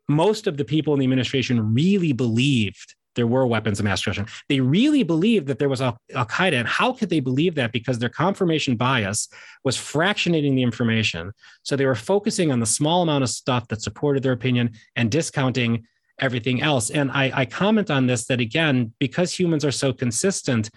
most 0.10 0.48
of 0.48 0.58
the 0.58 0.66
people 0.66 0.94
in 0.94 1.00
the 1.00 1.06
administration 1.06 1.74
really 1.74 2.12
believed 2.12 2.96
there 3.16 3.28
were 3.28 3.46
weapons 3.46 3.80
of 3.80 3.86
mass 3.86 4.00
destruction. 4.00 4.26
They 4.48 4.60
really 4.60 5.04
believed 5.04 5.48
that 5.48 5.60
there 5.60 5.70
was 5.70 5.82
Al 5.82 5.98
Qaeda. 6.12 6.54
And 6.54 6.68
how 6.68 6.94
could 6.94 7.10
they 7.10 7.20
believe 7.20 7.56
that? 7.56 7.72
Because 7.72 8.00
their 8.00 8.10
confirmation 8.10 8.76
bias 8.76 9.28
was 9.64 9.78
fractionating 9.78 10.56
the 10.56 10.64
information. 10.64 11.32
So 11.64 11.76
they 11.76 11.86
were 11.86 11.96
focusing 11.96 12.52
on 12.52 12.60
the 12.60 12.66
small 12.66 13.02
amount 13.02 13.24
of 13.24 13.30
stuff 13.30 13.68
that 13.68 13.82
supported 13.82 14.24
their 14.24 14.32
opinion 14.32 14.72
and 14.96 15.12
discounting 15.12 15.86
everything 16.20 16.62
else. 16.62 16.90
And 16.90 17.12
I, 17.12 17.32
I 17.34 17.46
comment 17.46 17.90
on 17.90 18.08
this 18.08 18.26
that 18.28 18.40
again, 18.40 18.94
because 19.00 19.34
humans 19.34 19.66
are 19.66 19.72
so 19.72 19.92
consistent, 19.92 20.70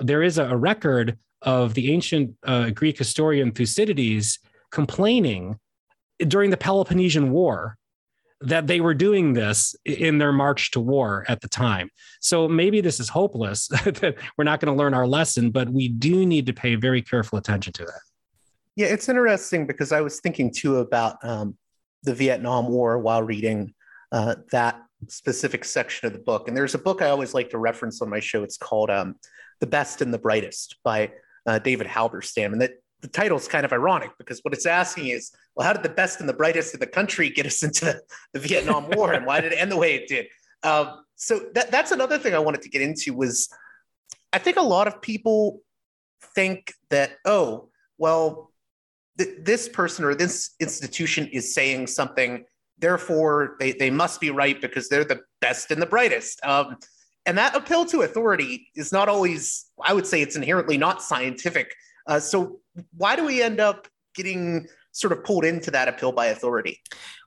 there 0.00 0.22
is 0.22 0.38
a, 0.38 0.46
a 0.46 0.56
record 0.56 1.18
of 1.42 1.74
the 1.74 1.92
ancient 1.92 2.34
uh, 2.44 2.70
Greek 2.70 2.98
historian 2.98 3.52
Thucydides 3.52 4.38
complaining 4.72 5.58
during 6.26 6.50
the 6.50 6.56
Peloponnesian 6.56 7.30
War 7.30 7.76
that 8.40 8.66
they 8.66 8.80
were 8.80 8.94
doing 8.94 9.32
this 9.32 9.74
in 9.84 10.18
their 10.18 10.32
march 10.32 10.70
to 10.72 10.80
war 10.80 11.24
at 11.28 11.40
the 11.40 11.48
time. 11.48 11.90
So 12.20 12.46
maybe 12.48 12.80
this 12.80 13.00
is 13.00 13.08
hopeless 13.08 13.68
that 13.84 14.16
we're 14.36 14.44
not 14.44 14.60
going 14.60 14.74
to 14.74 14.78
learn 14.78 14.94
our 14.94 15.06
lesson, 15.06 15.50
but 15.50 15.70
we 15.70 15.88
do 15.88 16.26
need 16.26 16.46
to 16.46 16.52
pay 16.52 16.74
very 16.74 17.02
careful 17.02 17.38
attention 17.38 17.72
to 17.74 17.84
that. 17.84 18.00
Yeah, 18.76 18.88
it's 18.88 19.08
interesting 19.08 19.66
because 19.66 19.90
I 19.90 20.02
was 20.02 20.20
thinking 20.20 20.52
too 20.52 20.78
about 20.78 21.16
um, 21.24 21.56
the 22.02 22.14
Vietnam 22.14 22.68
War 22.68 22.98
while 22.98 23.22
reading 23.22 23.72
uh, 24.12 24.36
that 24.52 24.82
specific 25.08 25.64
section 25.64 26.06
of 26.06 26.12
the 26.12 26.18
book. 26.18 26.48
And 26.48 26.56
there's 26.56 26.74
a 26.74 26.78
book 26.78 27.00
I 27.00 27.08
always 27.08 27.32
like 27.32 27.50
to 27.50 27.58
reference 27.58 28.02
on 28.02 28.10
my 28.10 28.20
show. 28.20 28.42
It's 28.42 28.58
called 28.58 28.90
um, 28.90 29.16
The 29.60 29.66
Best 29.66 30.02
and 30.02 30.12
the 30.12 30.18
Brightest 30.18 30.76
by 30.84 31.12
uh, 31.46 31.58
David 31.58 31.86
Halberstam. 31.86 32.52
And 32.52 32.60
that 32.60 32.82
the 33.00 33.08
title 33.08 33.36
is 33.36 33.48
kind 33.48 33.64
of 33.64 33.72
ironic 33.72 34.10
because 34.18 34.40
what 34.40 34.54
it's 34.54 34.66
asking 34.66 35.08
is, 35.08 35.32
well, 35.54 35.66
how 35.66 35.72
did 35.72 35.82
the 35.82 35.88
best 35.88 36.20
and 36.20 36.28
the 36.28 36.34
brightest 36.34 36.74
of 36.74 36.80
the 36.80 36.86
country 36.86 37.30
get 37.30 37.46
us 37.46 37.62
into 37.62 37.84
the, 37.84 38.00
the 38.32 38.40
Vietnam 38.40 38.88
War, 38.90 39.12
and 39.12 39.26
why 39.26 39.40
did 39.40 39.52
it 39.52 39.56
end 39.56 39.70
the 39.70 39.76
way 39.76 39.94
it 39.94 40.08
did? 40.08 40.26
Um, 40.62 41.04
so 41.14 41.40
that, 41.54 41.70
that's 41.70 41.92
another 41.92 42.18
thing 42.18 42.34
I 42.34 42.38
wanted 42.38 42.62
to 42.62 42.68
get 42.68 42.82
into 42.82 43.14
was, 43.14 43.48
I 44.32 44.38
think 44.38 44.56
a 44.56 44.62
lot 44.62 44.88
of 44.88 45.00
people 45.00 45.60
think 46.34 46.72
that, 46.90 47.12
oh, 47.24 47.68
well, 47.98 48.50
th- 49.18 49.36
this 49.42 49.68
person 49.68 50.04
or 50.04 50.14
this 50.14 50.54
institution 50.60 51.28
is 51.32 51.54
saying 51.54 51.86
something, 51.86 52.44
therefore 52.78 53.56
they, 53.58 53.72
they 53.72 53.90
must 53.90 54.20
be 54.20 54.30
right 54.30 54.60
because 54.60 54.88
they're 54.88 55.04
the 55.04 55.20
best 55.40 55.70
and 55.70 55.80
the 55.80 55.86
brightest. 55.86 56.44
Um, 56.44 56.76
and 57.24 57.38
that 57.38 57.56
appeal 57.56 57.84
to 57.86 58.02
authority 58.02 58.68
is 58.74 58.92
not 58.92 59.08
always, 59.08 59.66
I 59.82 59.92
would 59.92 60.06
say, 60.06 60.22
it's 60.22 60.36
inherently 60.36 60.76
not 60.76 61.02
scientific 61.02 61.74
uh, 62.06 62.20
so 62.20 62.60
why 62.96 63.16
do 63.16 63.24
we 63.24 63.42
end 63.42 63.60
up 63.60 63.88
getting 64.14 64.66
sort 64.92 65.12
of 65.12 65.22
pulled 65.24 65.44
into 65.44 65.70
that 65.70 65.88
appeal 65.88 66.10
by 66.10 66.26
authority? 66.26 66.80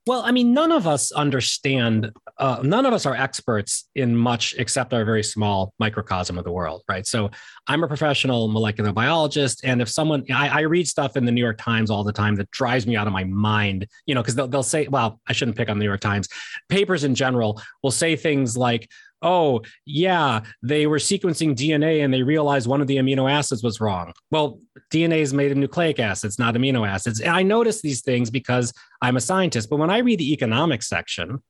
Well, 0.07 0.23
I 0.23 0.31
mean, 0.31 0.53
none 0.53 0.71
of 0.71 0.87
us 0.87 1.11
understand, 1.11 2.11
uh, 2.39 2.61
none 2.63 2.87
of 2.87 2.93
us 2.93 3.05
are 3.05 3.13
experts 3.13 3.87
in 3.93 4.15
much 4.15 4.55
except 4.57 4.91
our 4.91 5.05
very 5.05 5.21
small 5.21 5.71
microcosm 5.77 6.39
of 6.39 6.45
the 6.45 6.51
world, 6.51 6.81
right? 6.89 7.05
So 7.05 7.29
I'm 7.67 7.83
a 7.83 7.87
professional 7.87 8.47
molecular 8.47 8.91
biologist. 8.91 9.61
And 9.63 9.83
if 9.83 9.89
someone, 9.89 10.25
I, 10.33 10.47
I 10.47 10.59
read 10.61 10.87
stuff 10.87 11.15
in 11.15 11.25
the 11.25 11.31
New 11.31 11.43
York 11.43 11.59
Times 11.59 11.91
all 11.91 12.03
the 12.03 12.13
time 12.13 12.35
that 12.37 12.49
drives 12.49 12.87
me 12.87 12.95
out 12.95 13.05
of 13.05 13.13
my 13.13 13.25
mind, 13.25 13.87
you 14.07 14.15
know, 14.15 14.23
because 14.23 14.33
they'll, 14.33 14.47
they'll 14.47 14.63
say, 14.63 14.87
well, 14.87 15.19
I 15.27 15.33
shouldn't 15.33 15.57
pick 15.57 15.69
on 15.69 15.77
the 15.77 15.83
New 15.83 15.89
York 15.89 16.01
Times. 16.01 16.27
Papers 16.69 17.03
in 17.03 17.13
general 17.13 17.61
will 17.83 17.91
say 17.91 18.15
things 18.15 18.57
like, 18.57 18.89
oh, 19.21 19.61
yeah, 19.85 20.41
they 20.61 20.87
were 20.87 20.97
sequencing 20.97 21.55
DNA 21.55 22.03
and 22.03 22.13
they 22.13 22.23
realized 22.23 22.67
one 22.67 22.81
of 22.81 22.87
the 22.87 22.97
amino 22.97 23.29
acids 23.29 23.63
was 23.63 23.81
wrong. 23.81 24.13
Well, 24.31 24.59
DNA 24.91 25.19
is 25.19 25.33
made 25.33 25.51
of 25.51 25.57
nucleic 25.57 25.99
acids, 25.99 26.39
not 26.39 26.55
amino 26.55 26.87
acids. 26.87 27.19
And 27.19 27.31
I 27.31 27.43
notice 27.43 27.81
these 27.81 28.01
things 28.01 28.29
because 28.29 28.73
I'm 29.01 29.17
a 29.17 29.21
scientist. 29.21 29.69
But 29.69 29.77
when 29.77 29.89
I 29.89 29.99
read 29.99 30.19
the 30.19 30.33
economics 30.33 30.87
section, 30.87 31.41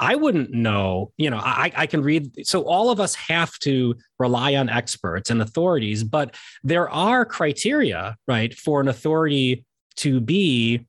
I 0.00 0.16
wouldn't 0.16 0.52
know, 0.52 1.12
you 1.16 1.30
know, 1.30 1.38
I, 1.38 1.70
I 1.76 1.86
can 1.86 2.02
read. 2.02 2.46
So 2.46 2.62
all 2.62 2.90
of 2.90 2.98
us 3.00 3.14
have 3.14 3.56
to 3.60 3.94
rely 4.18 4.56
on 4.56 4.68
experts 4.68 5.30
and 5.30 5.40
authorities, 5.40 6.02
but 6.02 6.34
there 6.64 6.90
are 6.90 7.24
criteria, 7.24 8.16
right, 8.26 8.52
for 8.52 8.80
an 8.80 8.88
authority 8.88 9.64
to 9.96 10.20
be 10.20 10.86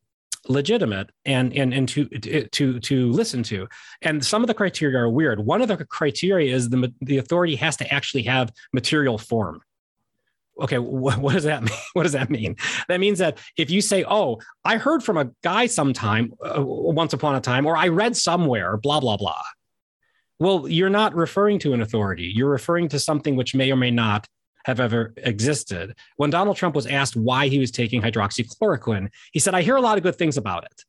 legitimate 0.48 1.10
and 1.26 1.54
and 1.54 1.74
and 1.74 1.90
to 1.90 2.06
to 2.08 2.80
to 2.80 3.12
listen 3.12 3.44
to. 3.44 3.68
And 4.02 4.26
some 4.26 4.44
of 4.44 4.48
the 4.48 4.54
criteria 4.54 5.00
are 5.00 5.10
weird. 5.10 5.40
One 5.40 5.62
of 5.62 5.68
the 5.68 5.86
criteria 5.86 6.54
is 6.54 6.70
the 6.70 6.94
the 7.02 7.18
authority 7.18 7.56
has 7.56 7.78
to 7.78 7.94
actually 7.94 8.24
have 8.24 8.52
material 8.74 9.18
form. 9.18 9.62
Okay 10.62 10.78
wh- 10.78 11.20
what 11.20 11.34
does 11.34 11.44
that 11.44 11.64
mean? 11.70 11.78
What 11.94 12.04
does 12.04 12.14
that 12.14 12.30
mean? 12.30 12.56
That 12.88 13.00
means 13.00 13.20
that 13.20 13.40
if 13.58 13.70
you 13.70 13.82
say 13.82 14.04
oh 14.08 14.40
i 14.64 14.78
heard 14.78 15.04
from 15.04 15.18
a 15.18 15.32
guy 15.44 15.66
sometime 15.66 16.34
uh, 16.44 16.62
once 16.62 17.14
upon 17.14 17.36
a 17.36 17.42
time 17.42 17.66
or 17.66 17.76
i 17.76 17.88
read 17.88 18.16
somewhere 18.16 18.78
blah 18.78 19.00
blah 19.00 19.18
blah. 19.18 19.42
Well 20.40 20.68
you're 20.68 20.90
not 20.90 21.16
referring 21.16 21.60
to 21.60 21.74
an 21.74 21.82
authority. 21.82 22.32
You're 22.34 22.50
referring 22.50 22.90
to 22.90 23.00
something 23.00 23.36
which 23.36 23.56
may 23.56 23.72
or 23.72 23.78
may 23.78 23.92
not 23.92 24.28
have 24.66 24.80
ever 24.80 25.14
existed. 25.18 25.96
When 26.18 26.32
Donald 26.32 26.58
Trump 26.58 26.76
was 26.76 26.88
asked 26.88 27.16
why 27.16 27.48
he 27.48 27.60
was 27.60 27.70
taking 27.70 28.02
hydroxychloroquine, 28.02 29.10
he 29.32 29.40
said, 29.40 29.54
I 29.54 29.62
hear 29.62 29.76
a 29.76 29.82
lot 29.82 29.98
of 29.98 30.04
good 30.04 30.16
things 30.16 30.38
about 30.38 30.66
it. 30.66 30.84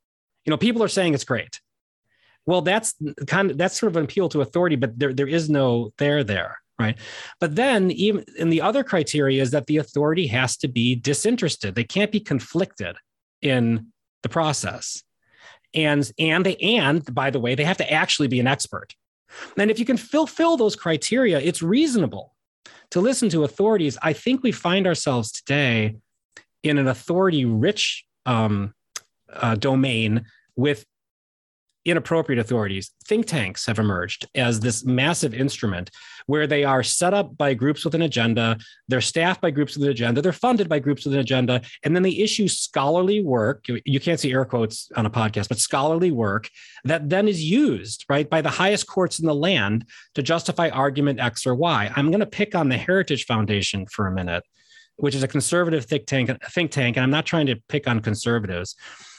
You 0.47 0.51
know, 0.51 0.57
people 0.57 0.83
are 0.83 0.89
saying 0.89 1.13
it's 1.13 1.25
great. 1.25 1.61
Well, 2.47 2.63
that's 2.63 2.95
kind 3.27 3.51
of 3.51 3.59
that's 3.59 3.79
sort 3.79 3.93
of 3.93 3.97
an 3.97 4.05
appeal 4.05 4.29
to 4.31 4.41
authority, 4.41 4.77
but 4.77 4.99
there, 4.99 5.13
there 5.13 5.27
is 5.27 5.51
no 5.51 5.93
there 5.99 6.25
there, 6.25 6.59
right? 6.79 6.97
But 7.39 7.57
then 7.57 7.91
even 7.91 8.25
in 8.39 8.49
the 8.49 8.63
other 8.63 8.83
criteria 8.83 9.43
is 9.43 9.51
that 9.51 9.67
the 9.67 9.77
authority 9.77 10.29
has 10.29 10.57
to 10.59 10.69
be 10.69 10.95
disinterested. 10.95 11.75
They 11.75 11.85
can't 11.85 12.13
be 12.13 12.21
conflicted 12.21 12.97
in 13.43 13.89
the 14.23 14.29
process. 14.29 15.03
And 15.75 16.11
and 16.19 16.47
they 16.47 16.57
and 16.57 17.05
by 17.13 17.31
the 17.31 17.41
way, 17.41 17.57
they 17.57 17.65
have 17.65 17.79
to 17.79 17.93
actually 17.93 18.29
be 18.29 18.41
an 18.41 18.47
expert. 18.47 18.95
And 19.59 19.71
if 19.71 19.79
you 19.79 19.85
can 19.85 19.97
fulfill 19.97 20.57
those 20.57 20.77
criteria, 20.77 21.41
it's 21.41 21.61
reasonable 21.61 22.36
to 22.91 23.01
listen 23.01 23.29
to 23.31 23.45
authorities, 23.45 23.99
I 24.03 24.13
think 24.13 24.43
we 24.43 24.53
find 24.53 24.87
ourselves 24.87 25.33
today 25.33 25.97
in 26.63 26.79
an 26.79 26.89
authority 26.89 27.45
rich 27.45 28.05
um, 28.25 28.75
uh, 29.33 29.55
domain 29.55 30.25
with 30.57 30.85
inappropriate 31.87 32.39
authorities, 32.39 32.91
think 33.05 33.27
tanks 33.27 33.67
have 33.67 33.79
emerged 33.79 34.27
as 34.35 34.61
this 34.61 34.85
massive 34.85 35.33
instrument 35.35 35.91
where 36.27 36.47
they 36.47 36.65
are 36.65 36.83
set 36.83 37.15
up 37.15 37.37
by 37.37 37.55
groups 37.55 37.85
with 37.85 37.95
an 37.95 38.03
agenda, 38.03 38.59
they're 38.89 39.01
staffed 39.01 39.41
by 39.41 39.51
groups 39.51 39.77
with 39.77 39.85
an 39.85 39.91
agenda, 39.91 40.21
they're 40.21 40.33
funded 40.33 40.69
by 40.69 40.79
groups 40.79 41.05
with 41.05 41.15
an 41.15 41.21
agenda, 41.21 41.61
and 41.85 41.95
then 41.95 42.03
they 42.03 42.11
issue 42.11 42.49
scholarly 42.49 43.23
work. 43.23 43.65
You 43.85 44.01
can't 44.01 44.19
see 44.19 44.33
air 44.33 44.45
quotes 44.45 44.91
on 44.97 45.07
a 45.07 45.11
podcast, 45.11 45.49
but 45.49 45.59
scholarly 45.59 46.11
work 46.11 46.51
that 46.85 47.09
then 47.09 47.29
is 47.29 47.43
used, 47.43 48.05
right, 48.09 48.29
by 48.29 48.41
the 48.41 48.51
highest 48.51 48.87
courts 48.87 49.19
in 49.19 49.27
the 49.27 49.35
land 49.35 49.87
to 50.15 50.23
justify 50.23 50.69
argument 50.69 51.21
X 51.21 51.47
or 51.47 51.55
Y. 51.55 51.91
I'm 51.95 52.11
going 52.11 52.21
to 52.21 52.27
pick 52.27 52.55
on 52.55 52.69
the 52.69 52.77
Heritage 52.77 53.27
Foundation 53.27 53.87
for 53.87 54.07
a 54.07 54.13
minute 54.13 54.45
which 54.97 55.15
is 55.15 55.23
a 55.23 55.29
conservative 55.29 55.85
think 55.85 56.07
tank, 56.07 56.31
think 56.51 56.71
tank, 56.71 56.97
and 56.97 57.05
I'm 57.05 57.11
not 57.11 57.27
trying 57.27 57.47
to 57.47 57.57
pick 57.69 57.87
on 57.87 58.01
conservatives, 58.01 58.75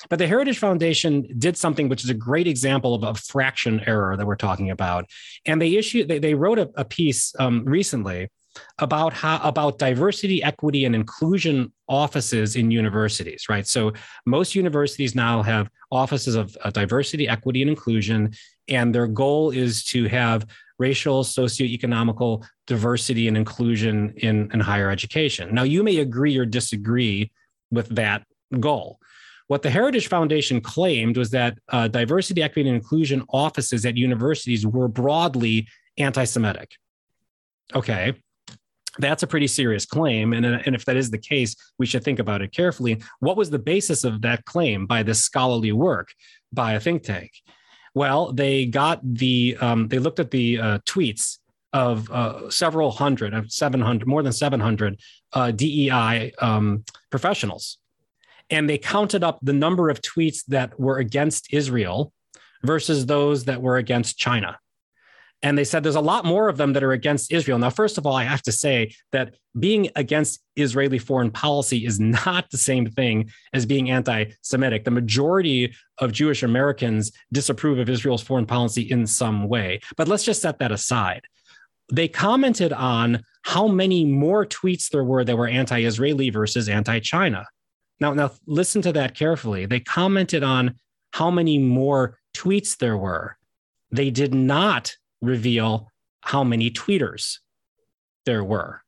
but 0.09 0.19
the 0.19 0.27
Heritage 0.27 0.59
Foundation 0.59 1.27
did 1.37 1.57
something 1.57 1.89
which 1.89 2.03
is 2.03 2.09
a 2.09 2.15
great 2.15 2.47
example 2.47 2.93
of 2.95 3.03
a 3.03 3.13
fraction 3.13 3.81
error 3.85 4.15
that 4.17 4.25
we're 4.25 4.35
talking 4.35 4.71
about. 4.71 5.05
And 5.45 5.61
they 5.61 5.75
issued, 5.75 6.07
they, 6.07 6.19
they 6.19 6.33
wrote 6.33 6.59
a, 6.59 6.69
a 6.75 6.85
piece 6.85 7.33
um, 7.39 7.63
recently 7.65 8.29
about 8.79 9.13
how 9.13 9.39
about 9.43 9.77
diversity, 9.77 10.41
equity, 10.43 10.85
and 10.85 10.95
inclusion 10.95 11.71
offices 11.87 12.55
in 12.55 12.71
universities, 12.71 13.45
right? 13.49 13.67
So 13.67 13.93
most 14.25 14.55
universities 14.55 15.15
now 15.15 15.43
have 15.43 15.69
offices 15.91 16.35
of 16.35 16.57
uh, 16.63 16.71
diversity, 16.71 17.27
equity, 17.27 17.61
and 17.61 17.69
inclusion, 17.69 18.33
and 18.67 18.93
their 18.93 19.07
goal 19.07 19.51
is 19.51 19.83
to 19.85 20.07
have 20.07 20.47
racial, 20.79 21.23
socioeconomical 21.23 22.45
diversity 22.65 23.27
and 23.27 23.37
inclusion 23.37 24.13
in, 24.17 24.49
in 24.51 24.59
higher 24.59 24.89
education. 24.89 25.53
Now, 25.53 25.63
you 25.63 25.83
may 25.83 25.97
agree 25.97 26.37
or 26.37 26.45
disagree 26.45 27.31
with 27.71 27.89
that 27.89 28.23
goal. 28.59 28.99
What 29.47 29.61
the 29.61 29.69
Heritage 29.69 30.07
Foundation 30.07 30.59
claimed 30.59 31.17
was 31.17 31.31
that 31.31 31.57
uh, 31.69 31.87
diversity, 31.87 32.43
equity, 32.43 32.69
and 32.69 32.75
inclusion 32.75 33.23
offices 33.29 33.85
at 33.85 33.95
universities 33.95 34.67
were 34.67 34.87
broadly 34.87 35.67
anti 35.97 36.25
Semitic. 36.25 36.71
Okay. 37.73 38.13
That's 38.99 39.23
a 39.23 39.27
pretty 39.27 39.47
serious 39.47 39.85
claim. 39.85 40.33
And, 40.33 40.45
and 40.45 40.75
if 40.75 40.83
that 40.85 40.97
is 40.97 41.11
the 41.11 41.19
case, 41.19 41.55
we 41.77 41.85
should 41.85 42.03
think 42.03 42.19
about 42.19 42.41
it 42.41 42.51
carefully. 42.51 43.01
What 43.19 43.37
was 43.37 43.49
the 43.49 43.59
basis 43.59 44.03
of 44.03 44.21
that 44.21 44.43
claim 44.45 44.87
by 44.87 45.03
this 45.03 45.23
scholarly 45.23 45.71
work 45.71 46.09
by 46.51 46.73
a 46.73 46.79
think 46.79 47.03
tank? 47.03 47.31
Well, 47.97 48.31
they 48.31 48.67
got 48.67 48.99
the 49.03 49.57
um, 49.59 49.87
they 49.87 49.97
looked 49.97 50.19
at 50.19 50.29
the 50.29 50.59
uh, 50.59 50.77
tweets 50.85 51.39
of 51.73 52.11
uh, 52.11 52.47
several 52.51 52.91
hundred, 52.91 53.33
of 53.33 53.51
700, 53.51 54.07
more 54.07 54.21
than 54.21 54.31
700 54.31 54.99
uh, 55.33 55.49
DEI 55.49 56.31
um, 56.39 56.83
professionals. 57.09 57.79
And 58.51 58.69
they 58.69 58.77
counted 58.77 59.23
up 59.23 59.39
the 59.41 59.51
number 59.51 59.89
of 59.89 60.01
tweets 60.01 60.45
that 60.45 60.79
were 60.79 60.99
against 60.99 61.51
Israel 61.51 62.13
versus 62.61 63.07
those 63.07 63.45
that 63.45 63.63
were 63.63 63.77
against 63.77 64.15
China. 64.15 64.59
And 65.43 65.57
they 65.57 65.63
said 65.63 65.83
there's 65.83 65.95
a 65.95 66.01
lot 66.01 66.25
more 66.25 66.49
of 66.49 66.57
them 66.57 66.73
that 66.73 66.83
are 66.83 66.93
against 66.93 67.31
Israel. 67.31 67.59
Now, 67.59 67.69
first 67.69 67.97
of 67.97 68.05
all, 68.05 68.15
I 68.15 68.23
have 68.23 68.41
to 68.43 68.51
say 68.51 68.93
that 69.11 69.35
being 69.59 69.89
against 69.95 70.41
Israeli 70.55 70.97
foreign 70.97 71.29
policy 71.29 71.85
is 71.85 71.99
not 71.99 72.49
the 72.49 72.57
same 72.57 72.87
thing 72.87 73.29
as 73.53 73.65
being 73.65 73.91
anti 73.91 74.25
Semitic. 74.41 74.83
The 74.83 74.91
majority 74.91 75.73
of 75.99 76.11
Jewish 76.11 76.41
Americans 76.41 77.11
disapprove 77.31 77.77
of 77.77 77.89
Israel's 77.89 78.23
foreign 78.23 78.47
policy 78.47 78.81
in 78.81 79.05
some 79.05 79.47
way. 79.47 79.79
But 79.95 80.07
let's 80.07 80.23
just 80.23 80.41
set 80.41 80.59
that 80.59 80.71
aside. 80.71 81.21
They 81.91 82.07
commented 82.07 82.73
on 82.73 83.23
how 83.43 83.67
many 83.67 84.03
more 84.05 84.45
tweets 84.45 84.89
there 84.89 85.03
were 85.03 85.23
that 85.23 85.37
were 85.37 85.47
anti 85.47 85.83
Israeli 85.83 86.31
versus 86.31 86.67
anti 86.67 86.99
China. 86.99 87.45
Now, 87.99 88.13
now 88.13 88.31
listen 88.45 88.81
to 88.83 88.91
that 88.93 89.15
carefully. 89.15 89.65
They 89.65 89.79
commented 89.79 90.43
on 90.43 90.75
how 91.13 91.31
many 91.31 91.57
more 91.57 92.17
tweets 92.35 92.77
there 92.77 92.97
were. 92.97 93.37
They 93.91 94.09
did 94.09 94.33
not 94.33 94.95
reveal 95.21 95.91
how 96.21 96.43
many 96.43 96.69
tweeters 96.69 97.37
there 98.25 98.43
were. 98.43 98.81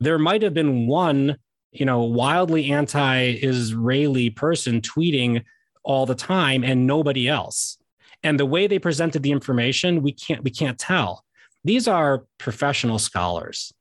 There 0.00 0.18
might 0.18 0.42
have 0.42 0.54
been 0.54 0.86
one, 0.86 1.36
you 1.72 1.84
know, 1.84 2.02
wildly 2.02 2.70
anti-Israeli 2.70 4.30
person 4.30 4.80
tweeting 4.80 5.42
all 5.82 6.06
the 6.06 6.14
time 6.14 6.64
and 6.64 6.86
nobody 6.86 7.28
else. 7.28 7.78
And 8.22 8.38
the 8.38 8.46
way 8.46 8.66
they 8.66 8.78
presented 8.78 9.22
the 9.22 9.32
information, 9.32 10.02
we 10.02 10.12
can't 10.12 10.42
we 10.42 10.50
can't 10.50 10.78
tell. 10.78 11.24
These 11.64 11.88
are 11.88 12.24
professional 12.38 12.98
scholars. 12.98 13.72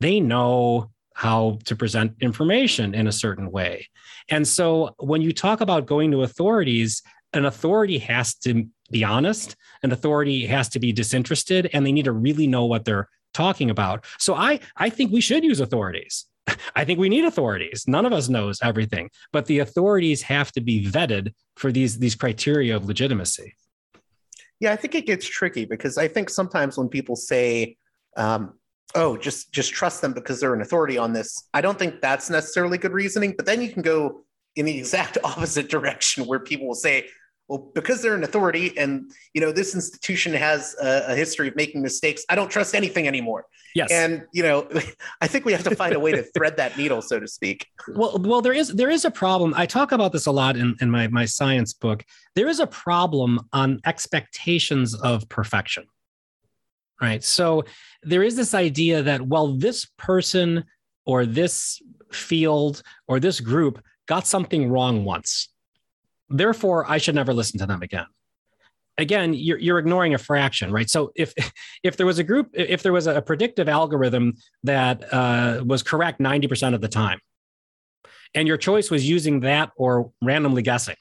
They 0.00 0.20
know 0.20 0.90
how 1.14 1.58
to 1.64 1.76
present 1.76 2.14
information 2.20 2.94
in 2.94 3.06
a 3.06 3.12
certain 3.12 3.50
way. 3.50 3.88
And 4.28 4.46
so 4.46 4.94
when 4.98 5.22
you 5.22 5.32
talk 5.32 5.60
about 5.60 5.86
going 5.86 6.10
to 6.12 6.22
authorities, 6.22 7.02
an 7.32 7.44
authority 7.44 7.98
has 7.98 8.34
to 8.36 8.66
be 8.90 9.04
honest, 9.04 9.56
an 9.82 9.92
authority 9.92 10.46
has 10.46 10.68
to 10.70 10.78
be 10.78 10.92
disinterested, 10.92 11.70
and 11.72 11.84
they 11.84 11.92
need 11.92 12.04
to 12.04 12.12
really 12.12 12.46
know 12.46 12.66
what 12.66 12.84
they're 12.84 13.08
talking 13.34 13.70
about. 13.70 14.04
So 14.18 14.34
I 14.34 14.60
I 14.76 14.90
think 14.90 15.12
we 15.12 15.20
should 15.20 15.44
use 15.44 15.60
authorities. 15.60 16.26
I 16.76 16.84
think 16.84 16.98
we 16.98 17.08
need 17.08 17.24
authorities. 17.24 17.84
None 17.86 18.06
of 18.06 18.12
us 18.12 18.28
knows 18.28 18.58
everything, 18.62 19.10
but 19.32 19.46
the 19.46 19.60
authorities 19.60 20.22
have 20.22 20.52
to 20.52 20.60
be 20.60 20.86
vetted 20.86 21.32
for 21.56 21.72
these 21.72 21.98
these 21.98 22.14
criteria 22.14 22.76
of 22.76 22.86
legitimacy. 22.86 23.54
Yeah, 24.60 24.72
I 24.72 24.76
think 24.76 24.94
it 24.94 25.06
gets 25.06 25.26
tricky 25.26 25.64
because 25.64 25.98
I 25.98 26.06
think 26.06 26.30
sometimes 26.30 26.78
when 26.78 26.88
people 26.88 27.16
say, 27.16 27.76
um, 28.16 28.54
"Oh, 28.94 29.16
just 29.16 29.52
just 29.52 29.72
trust 29.72 30.02
them 30.02 30.12
because 30.12 30.40
they're 30.40 30.54
an 30.54 30.60
authority 30.60 30.98
on 30.98 31.12
this," 31.12 31.48
I 31.54 31.60
don't 31.60 31.78
think 31.78 32.00
that's 32.00 32.30
necessarily 32.30 32.78
good 32.78 32.92
reasoning. 32.92 33.34
But 33.36 33.46
then 33.46 33.62
you 33.62 33.72
can 33.72 33.82
go 33.82 34.24
in 34.54 34.66
the 34.66 34.78
exact 34.82 35.18
opposite 35.24 35.68
direction 35.68 36.26
where 36.26 36.38
people 36.38 36.68
will 36.68 36.74
say, 36.74 37.08
well 37.52 37.70
because 37.74 38.00
they're 38.00 38.14
an 38.14 38.24
authority 38.24 38.76
and 38.78 39.12
you 39.34 39.40
know 39.40 39.52
this 39.52 39.74
institution 39.74 40.32
has 40.32 40.74
a, 40.82 41.04
a, 41.08 41.14
history 41.14 41.48
of 41.48 41.54
making 41.54 41.82
mistakes 41.82 42.24
i 42.30 42.34
don't 42.34 42.50
trust 42.50 42.74
anything 42.74 43.06
anymore. 43.06 43.46
Yes. 43.74 43.90
And 43.92 44.24
you 44.32 44.42
know 44.42 44.68
i 45.20 45.26
think 45.26 45.44
we 45.44 45.52
have 45.52 45.62
to 45.64 45.76
find 45.76 45.94
a 45.94 46.00
way 46.00 46.12
to 46.12 46.22
thread 46.22 46.56
that 46.56 46.76
needle 46.78 47.02
so 47.02 47.20
to 47.20 47.28
speak. 47.28 47.68
Well 47.94 48.18
well 48.18 48.40
there 48.40 48.54
is 48.54 48.68
there 48.68 48.90
is 48.90 49.04
a 49.04 49.10
problem. 49.10 49.52
I 49.54 49.66
talk 49.66 49.92
about 49.92 50.12
this 50.12 50.26
a 50.26 50.32
lot 50.32 50.56
in, 50.56 50.76
in 50.80 50.90
my 50.90 51.08
my 51.08 51.26
science 51.26 51.72
book. 51.74 52.04
There 52.34 52.48
is 52.48 52.60
a 52.60 52.66
problem 52.66 53.40
on 53.52 53.80
expectations 53.84 54.94
of 54.94 55.28
perfection 55.28 55.84
right? 57.00 57.24
So 57.24 57.64
there 58.04 58.22
is 58.22 58.36
this 58.36 58.54
idea 58.54 59.02
that 59.02 59.22
well 59.22 59.56
this 59.56 59.86
person 59.98 60.64
or 61.04 61.26
this 61.26 61.82
field 62.12 62.82
or 63.08 63.18
this 63.18 63.40
group 63.40 63.82
got 64.06 64.26
something 64.26 64.70
wrong 64.70 65.04
once 65.04 65.48
Therefore, 66.32 66.90
I 66.90 66.98
should 66.98 67.14
never 67.14 67.34
listen 67.34 67.58
to 67.60 67.66
them 67.66 67.82
again. 67.82 68.06
Again, 68.98 69.34
you're, 69.34 69.58
you're 69.58 69.78
ignoring 69.78 70.14
a 70.14 70.18
fraction, 70.18 70.72
right? 70.72 70.88
So 70.88 71.12
if 71.14 71.34
if 71.82 71.96
there 71.96 72.06
was 72.06 72.18
a 72.18 72.24
group, 72.24 72.50
if 72.52 72.82
there 72.82 72.92
was 72.92 73.06
a 73.06 73.22
predictive 73.22 73.68
algorithm 73.68 74.34
that 74.64 75.12
uh, 75.12 75.62
was 75.64 75.82
correct 75.82 76.20
90% 76.20 76.74
of 76.74 76.80
the 76.80 76.88
time, 76.88 77.20
and 78.34 78.48
your 78.48 78.56
choice 78.56 78.90
was 78.90 79.08
using 79.08 79.40
that 79.40 79.70
or 79.76 80.12
randomly 80.22 80.62
guessing, 80.62 80.96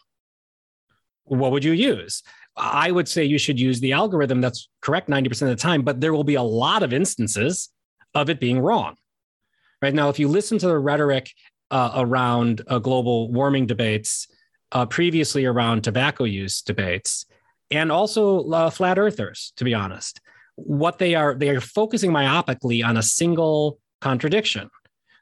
what 1.24 1.52
would 1.52 1.64
you 1.64 1.72
use? 1.72 2.24
I 2.58 2.92
would 2.92 3.08
say 3.08 3.24
you 3.24 3.38
should 3.38 3.60
use 3.60 3.80
the 3.80 3.94
algorithm 3.94 4.42
that's 4.42 4.68
correct 4.82 5.10
90% 5.10 5.44
of 5.44 5.48
the 5.48 5.56
time, 5.56 5.84
but 5.84 6.02
there 6.02 6.14
will 6.14 6.26
be 6.26 6.36
a 6.36 6.44
lot 6.44 6.84
of 6.84 6.92
instances 6.92 7.70
of 8.14 8.30
it 8.30 8.40
being 8.40 8.60
wrong. 8.60 8.96
Right 9.82 9.94
now, 9.94 10.10
if 10.10 10.20
you 10.20 10.28
listen 10.28 10.58
to 10.60 10.68
the 10.68 10.78
rhetoric 10.78 11.32
uh, 11.72 11.92
around 11.96 12.62
uh, 12.68 12.80
global 12.80 13.32
warming 13.32 13.66
debates, 13.66 14.28
uh, 14.72 14.86
previously 14.86 15.46
around 15.46 15.84
tobacco 15.84 16.24
use 16.24 16.62
debates 16.62 17.26
and 17.70 17.92
also 17.92 18.50
uh, 18.52 18.70
flat 18.70 18.98
earthers 18.98 19.54
to 19.56 19.64
be 19.64 19.74
honest 19.74 20.22
what 20.56 21.00
they 21.00 21.16
are 21.16 21.36
they 21.36 21.50
are 21.50 21.62
focusing 21.62 22.12
myopically 22.12 22.86
on 22.86 22.98
a 22.98 23.04
single 23.04 23.80
contradiction 24.00 24.70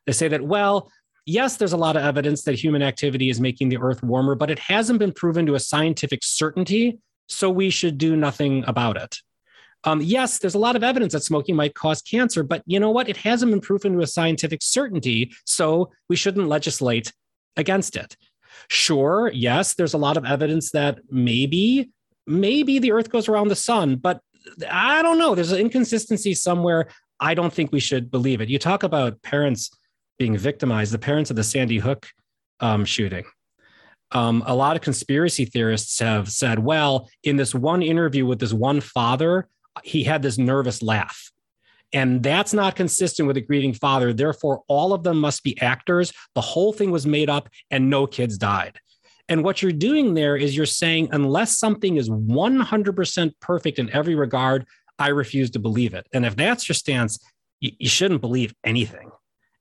they 0.05 0.11
say 0.11 0.27
that 0.27 0.41
well 0.41 0.91
yes 1.25 1.57
there's 1.57 1.73
a 1.73 1.77
lot 1.77 1.95
of 1.95 2.03
evidence 2.03 2.43
that 2.43 2.55
human 2.55 2.81
activity 2.81 3.29
is 3.29 3.39
making 3.39 3.69
the 3.69 3.77
earth 3.77 4.03
warmer 4.03 4.35
but 4.35 4.51
it 4.51 4.59
hasn't 4.59 4.99
been 4.99 5.13
proven 5.13 5.45
to 5.45 5.55
a 5.55 5.59
scientific 5.59 6.19
certainty 6.23 6.99
so 7.27 7.49
we 7.49 7.69
should 7.69 7.97
do 7.97 8.15
nothing 8.15 8.63
about 8.67 8.97
it 8.97 9.17
um, 9.85 10.01
yes, 10.01 10.39
there's 10.39 10.55
a 10.55 10.59
lot 10.59 10.75
of 10.75 10.83
evidence 10.83 11.13
that 11.13 11.23
smoking 11.23 11.55
might 11.55 11.73
cause 11.73 12.01
cancer, 12.01 12.43
but 12.43 12.63
you 12.65 12.79
know 12.79 12.91
what? 12.91 13.07
It 13.07 13.17
hasn't 13.17 13.51
been 13.51 13.61
proven 13.61 13.93
to 13.93 14.01
a 14.01 14.07
scientific 14.07 14.61
certainty, 14.61 15.31
so 15.45 15.89
we 16.09 16.15
shouldn't 16.15 16.47
legislate 16.47 17.13
against 17.55 17.95
it. 17.95 18.17
Sure, 18.69 19.31
yes, 19.33 19.73
there's 19.73 19.93
a 19.93 19.97
lot 19.97 20.15
of 20.15 20.25
evidence 20.25 20.71
that 20.71 20.99
maybe, 21.09 21.89
maybe 22.27 22.79
the 22.79 22.91
earth 22.91 23.09
goes 23.09 23.27
around 23.27 23.47
the 23.47 23.55
sun, 23.55 23.95
but 23.95 24.21
I 24.69 25.01
don't 25.01 25.17
know. 25.17 25.35
There's 25.35 25.51
an 25.51 25.59
inconsistency 25.59 26.33
somewhere. 26.33 26.87
I 27.19 27.33
don't 27.33 27.51
think 27.51 27.71
we 27.71 27.79
should 27.79 28.09
believe 28.09 28.41
it. 28.41 28.49
You 28.49 28.59
talk 28.59 28.83
about 28.83 29.21
parents 29.21 29.69
being 30.17 30.37
victimized, 30.37 30.93
the 30.93 30.99
parents 30.99 31.29
of 31.29 31.35
the 31.35 31.43
Sandy 31.43 31.79
Hook 31.79 32.07
um, 32.59 32.85
shooting. 32.85 33.25
Um, 34.11 34.43
a 34.45 34.55
lot 34.55 34.75
of 34.75 34.81
conspiracy 34.81 35.45
theorists 35.45 35.99
have 35.99 36.29
said, 36.29 36.59
well, 36.59 37.09
in 37.23 37.35
this 37.35 37.53
one 37.53 37.81
interview 37.81 38.25
with 38.25 38.39
this 38.39 38.53
one 38.53 38.81
father, 38.81 39.47
he 39.83 40.03
had 40.03 40.21
this 40.21 40.37
nervous 40.37 40.81
laugh. 40.81 41.31
And 41.91 42.21
that's 42.21 42.53
not 42.53 42.75
consistent 42.75 43.27
with 43.27 43.37
a 43.37 43.41
grieving 43.41 43.73
father. 43.73 44.13
Therefore, 44.13 44.61
all 44.67 44.93
of 44.93 45.03
them 45.03 45.19
must 45.19 45.43
be 45.43 45.59
actors. 45.59 46.13
The 46.35 46.41
whole 46.41 46.71
thing 46.71 46.91
was 46.91 47.07
made 47.07 47.29
up 47.29 47.49
and 47.71 47.89
no 47.89 48.05
kids 48.05 48.37
died. 48.37 48.79
And 49.27 49.43
what 49.43 49.61
you're 49.61 49.71
doing 49.71 50.13
there 50.13 50.35
is 50.35 50.57
you're 50.57 50.65
saying, 50.65 51.09
unless 51.11 51.57
something 51.57 51.97
is 51.97 52.09
100% 52.09 53.31
perfect 53.39 53.79
in 53.79 53.89
every 53.91 54.15
regard, 54.15 54.65
I 54.97 55.09
refuse 55.09 55.51
to 55.51 55.59
believe 55.59 55.93
it. 55.93 56.07
And 56.13 56.25
if 56.25 56.35
that's 56.35 56.67
your 56.67 56.75
stance, 56.75 57.19
you, 57.59 57.71
you 57.77 57.89
shouldn't 57.89 58.21
believe 58.21 58.53
anything. 58.63 59.11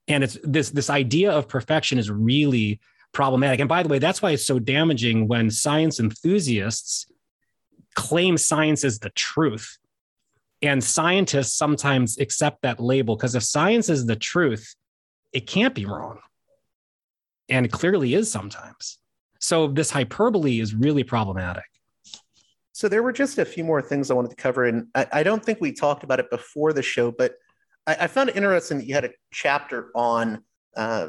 And 0.09 0.24
it's 0.24 0.39
this 0.43 0.70
this 0.70 0.89
idea 0.89 1.31
of 1.31 1.49
perfection 1.49 1.99
is 1.99 2.11
really 2.11 2.81
problematic. 3.12 3.61
And 3.61 3.68
by 3.68 3.83
the 3.83 3.91
way, 3.91 3.99
that's 3.99 4.22
why 4.22 4.31
it's 4.31 4.47
so 4.47 4.59
damaging 4.59 5.29
when 5.29 5.51
science 5.51 6.01
enthusiasts 6.01 7.07
claim 7.95 8.39
science 8.39 8.85
is 8.85 9.01
the 9.01 9.11
truth. 9.11 9.76
And 10.61 10.83
scientists 10.83 11.55
sometimes 11.55 12.19
accept 12.19 12.63
that 12.63 12.81
label 12.81 13.17
because 13.17 13.35
if 13.35 13.43
science 13.43 13.89
is 13.89 14.07
the 14.07 14.17
truth, 14.17 14.75
it 15.33 15.47
can't 15.47 15.75
be 15.75 15.87
wrong. 15.87 16.19
And 17.49 17.65
it 17.65 17.73
clearly 17.73 18.15
is 18.15 18.31
sometimes. 18.31 18.99
So 19.39 19.69
this 19.69 19.91
hyperbole 19.91 20.61
is 20.61 20.75
really 20.75 21.05
problematic. 21.05 21.65
So 22.79 22.89
there 22.89 23.03
were 23.03 23.13
just 23.13 23.39
a 23.39 23.45
few 23.45 23.65
more 23.65 23.83
things 23.83 24.09
I 24.09 24.15
wanted 24.15 24.31
to 24.31 24.37
cover, 24.37 24.67
and 24.67 24.87
I, 24.95 25.07
I 25.13 25.23
don't 25.25 25.45
think 25.45 25.61
we 25.61 25.73
talked 25.73 26.05
about 26.05 26.21
it 26.21 26.31
before 26.31 26.73
the 26.73 26.81
show, 26.81 27.11
but 27.11 27.35
I, 27.89 27.97
I 28.03 28.07
found 28.07 28.29
it 28.29 28.37
interesting 28.37 28.79
that 28.79 28.87
you 28.87 28.95
had 28.95 29.05
a 29.05 29.11
chapter 29.33 29.91
on 29.97 30.45
uh, 30.77 31.09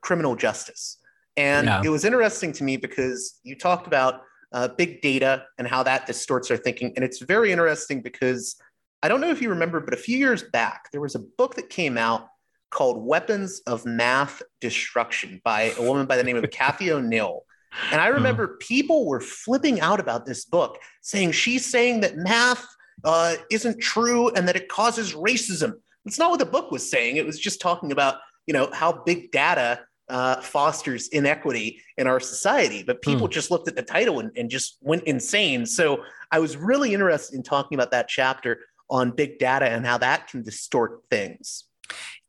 criminal 0.00 0.34
justice, 0.34 0.98
and 1.36 1.68
yeah. 1.68 1.80
it 1.84 1.90
was 1.90 2.04
interesting 2.04 2.50
to 2.54 2.64
me 2.64 2.76
because 2.76 3.38
you 3.44 3.54
talked 3.54 3.86
about 3.86 4.22
uh, 4.52 4.66
big 4.66 5.00
data 5.00 5.44
and 5.58 5.68
how 5.68 5.84
that 5.84 6.06
distorts 6.06 6.50
our 6.50 6.56
thinking, 6.56 6.92
and 6.96 7.04
it's 7.04 7.20
very 7.20 7.52
interesting 7.52 8.02
because 8.02 8.56
I 9.02 9.08
don't 9.08 9.20
know 9.20 9.30
if 9.30 9.42
you 9.42 9.50
remember, 9.50 9.80
but 9.80 9.94
a 9.94 9.98
few 9.98 10.16
years 10.16 10.42
back 10.42 10.90
there 10.92 11.00
was 11.00 11.14
a 11.14 11.20
book 11.20 11.54
that 11.56 11.70
came 11.70 11.98
out 11.98 12.28
called 12.70 13.04
Weapons 13.04 13.60
of 13.66 13.86
Math 13.86 14.42
Destruction 14.60 15.40
by 15.44 15.74
a 15.78 15.82
woman 15.82 16.06
by 16.06 16.16
the 16.16 16.24
name 16.24 16.36
of 16.36 16.50
Cathy 16.50 16.90
O'Neil. 16.90 17.44
And 17.90 18.00
I 18.00 18.08
remember 18.08 18.44
uh-huh. 18.44 18.56
people 18.60 19.06
were 19.06 19.20
flipping 19.20 19.80
out 19.80 20.00
about 20.00 20.26
this 20.26 20.44
book, 20.44 20.78
saying 21.02 21.32
she's 21.32 21.66
saying 21.66 22.00
that 22.00 22.16
math 22.16 22.66
uh, 23.04 23.36
isn't 23.50 23.80
true 23.80 24.30
and 24.30 24.48
that 24.48 24.56
it 24.56 24.68
causes 24.68 25.14
racism. 25.14 25.74
It's 26.06 26.18
not 26.18 26.30
what 26.30 26.38
the 26.38 26.46
book 26.46 26.70
was 26.70 26.88
saying. 26.88 27.16
It 27.16 27.26
was 27.26 27.38
just 27.38 27.60
talking 27.60 27.92
about 27.92 28.16
you 28.46 28.54
know 28.54 28.70
how 28.72 28.92
big 29.04 29.32
data 29.32 29.80
uh, 30.08 30.40
fosters 30.40 31.08
inequity 31.08 31.82
in 31.98 32.06
our 32.06 32.20
society. 32.20 32.82
But 32.82 33.02
people 33.02 33.26
hmm. 33.26 33.32
just 33.32 33.50
looked 33.50 33.68
at 33.68 33.76
the 33.76 33.82
title 33.82 34.20
and, 34.20 34.30
and 34.36 34.48
just 34.48 34.78
went 34.80 35.02
insane. 35.04 35.66
So 35.66 36.04
I 36.30 36.38
was 36.38 36.56
really 36.56 36.94
interested 36.94 37.36
in 37.36 37.42
talking 37.42 37.76
about 37.76 37.90
that 37.90 38.08
chapter 38.08 38.60
on 38.88 39.10
big 39.10 39.38
data 39.38 39.66
and 39.66 39.84
how 39.84 39.98
that 39.98 40.28
can 40.28 40.42
distort 40.42 41.02
things. 41.10 41.64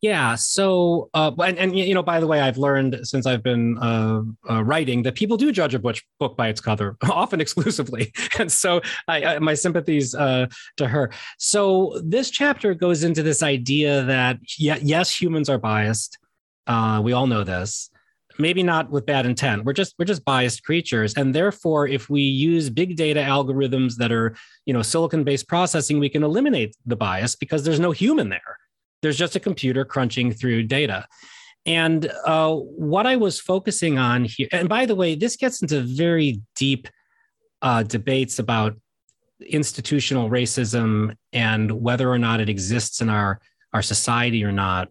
Yeah. 0.02 0.36
So, 0.36 1.10
uh, 1.16 1.32
and, 1.44 1.58
and, 1.58 1.76
you 1.76 1.96
know, 1.96 2.04
by 2.04 2.20
the 2.20 2.28
way, 2.28 2.40
I've 2.40 2.60
learned 2.60 3.00
since 3.02 3.26
I've 3.26 3.42
been 3.42 3.80
uh, 3.80 4.22
uh, 4.48 4.64
writing 4.64 5.02
that 5.04 5.16
people 5.16 5.38
do 5.38 5.52
judge 5.52 5.74
a 5.74 5.80
book 5.80 6.38
by 6.38 6.50
its 6.50 6.62
cover, 6.62 6.98
often 7.10 7.42
exclusively. 7.42 8.14
And 8.40 8.52
so, 8.52 8.82
I, 9.08 9.26
I 9.26 9.40
my 9.40 9.56
sympathies 9.56 10.14
uh, 10.14 10.46
to 10.78 10.88
her. 10.88 11.12
So, 11.40 12.00
this 12.04 12.30
chapter 12.30 12.76
goes 12.76 13.04
into 13.04 13.24
this 13.24 13.42
idea 13.42 14.04
that 14.04 14.38
yes, 14.60 15.20
humans 15.20 15.50
are 15.50 15.58
biased. 15.58 16.20
Uh, 16.68 17.02
we 17.04 17.14
all 17.14 17.26
know 17.26 17.44
this. 17.44 17.90
Maybe 18.40 18.64
not 18.64 18.90
with 18.92 19.06
bad 19.06 19.26
intent. 19.26 19.66
We're 19.66 19.74
just 19.74 19.96
we're 19.98 20.06
just 20.06 20.24
biased 20.26 20.64
creatures, 20.64 21.14
and 21.16 21.34
therefore, 21.34 21.88
if 21.88 22.10
we 22.10 22.22
use 22.22 22.70
big 22.70 22.96
data 22.96 23.20
algorithms 23.22 23.96
that 23.96 24.12
are 24.12 24.36
you 24.66 24.74
know 24.74 24.82
silicon 24.82 25.24
based 25.24 25.48
processing, 25.48 26.00
we 26.00 26.10
can 26.10 26.24
eliminate 26.24 26.76
the 26.86 26.96
bias 26.96 27.36
because 27.36 27.64
there's 27.64 27.80
no 27.80 27.92
human 27.92 28.30
there 28.30 28.58
there's 29.02 29.18
just 29.18 29.36
a 29.36 29.40
computer 29.40 29.86
crunching 29.86 30.32
through 30.32 30.64
data. 30.64 31.06
And 31.66 32.12
uh, 32.26 32.56
what 32.56 33.06
I 33.06 33.18
was 33.18 33.40
focusing 33.40 33.98
on 33.98 34.26
here, 34.26 34.48
and 34.52 34.70
by 34.70 34.86
the 34.86 34.96
way, 34.96 35.16
this 35.16 35.36
gets 35.36 35.62
into 35.62 35.82
very 35.82 36.42
deep 36.56 36.88
uh, 37.62 37.84
debates 37.84 38.40
about 38.40 38.76
institutional 39.46 40.30
racism 40.30 41.16
and 41.34 41.72
whether 41.72 42.10
or 42.10 42.18
not 42.18 42.40
it 42.40 42.50
exists 42.50 43.02
in 43.02 43.10
our, 43.10 43.40
our 43.74 43.82
society 43.82 44.44
or 44.44 44.52
not. 44.52 44.90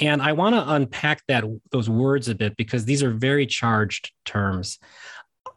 And 0.00 0.22
I 0.22 0.32
want 0.32 0.54
to 0.54 0.72
unpack 0.72 1.22
that 1.28 1.44
those 1.70 1.90
words 1.90 2.28
a 2.28 2.34
bit 2.34 2.56
because 2.56 2.84
these 2.84 3.02
are 3.02 3.10
very 3.10 3.46
charged 3.46 4.12
terms. 4.24 4.78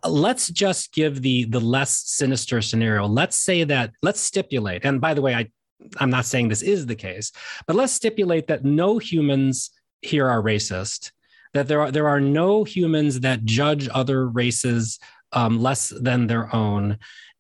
Let's 0.06 0.50
just 0.50 0.94
give 0.94 1.22
the 1.22 1.46
the 1.46 1.62
less 1.62 1.96
sinister 2.06 2.62
scenario. 2.62 3.08
Let's 3.08 3.38
say 3.38 3.64
that 3.64 3.92
let's 4.02 4.20
stipulate. 4.20 4.84
And 4.84 5.00
by 5.00 5.14
the 5.14 5.22
way, 5.22 5.34
I 5.34 5.50
I'm 5.98 6.10
not 6.10 6.26
saying 6.26 6.50
this 6.50 6.62
is 6.62 6.86
the 6.86 6.96
case, 6.96 7.32
but 7.68 7.76
let's 7.76 7.94
stipulate 7.94 8.48
that 8.48 8.66
no 8.66 8.98
humans 8.98 9.72
here 10.02 10.28
are 10.28 10.42
racist, 10.42 11.12
that 11.54 11.68
there 11.68 11.82
are 11.82 11.92
there 11.92 12.08
are 12.08 12.20
no 12.20 12.66
humans 12.66 13.22
that 13.22 13.46
judge 13.46 13.88
other 13.94 14.28
races 14.28 15.00
um, 15.32 15.62
less 15.62 15.90
than 15.90 16.28
their 16.28 16.54
own, 16.54 16.98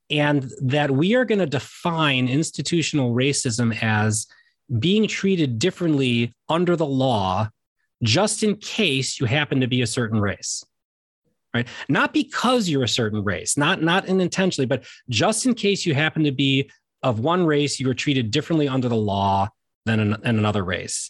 and 0.09 0.49
that 0.61 0.91
we 0.91 1.15
are 1.15 1.25
going 1.25 1.39
to 1.39 1.45
define 1.45 2.27
institutional 2.27 3.13
racism 3.13 3.77
as 3.81 4.27
being 4.79 5.07
treated 5.07 5.59
differently 5.59 6.33
under 6.49 6.75
the 6.75 6.85
law 6.85 7.49
just 8.01 8.43
in 8.43 8.55
case 8.57 9.19
you 9.19 9.25
happen 9.25 9.61
to 9.61 9.67
be 9.67 9.81
a 9.81 9.87
certain 9.87 10.19
race 10.19 10.63
right 11.53 11.67
not 11.89 12.13
because 12.13 12.67
you're 12.67 12.83
a 12.83 12.87
certain 12.87 13.23
race 13.23 13.57
not 13.57 13.81
not 13.81 14.05
intentionally 14.05 14.65
but 14.65 14.83
just 15.09 15.45
in 15.45 15.53
case 15.53 15.85
you 15.85 15.93
happen 15.93 16.23
to 16.23 16.31
be 16.31 16.69
of 17.03 17.19
one 17.19 17.45
race, 17.45 17.79
you 17.79 17.87
were 17.87 17.93
treated 17.93 18.31
differently 18.31 18.67
under 18.67 18.89
the 18.89 18.95
law 18.95 19.49
than 19.85 19.99
an, 19.99 20.15
another 20.23 20.63
race. 20.63 21.09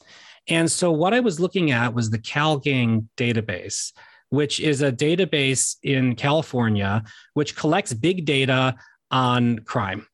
And 0.49 0.69
so 0.69 0.91
what 0.91 1.13
I 1.13 1.21
was 1.21 1.39
looking 1.39 1.71
at 1.71 1.93
was 1.93 2.09
the 2.09 2.17
CalGang 2.17 3.07
database, 3.15 3.93
which 4.29 4.59
is 4.59 4.81
a 4.81 4.91
database 4.91 5.77
in 5.83 6.15
California 6.15 7.03
which 7.35 7.55
collects 7.55 7.93
big 7.93 8.25
data 8.25 8.75
on 9.11 9.59
crime. 9.59 10.07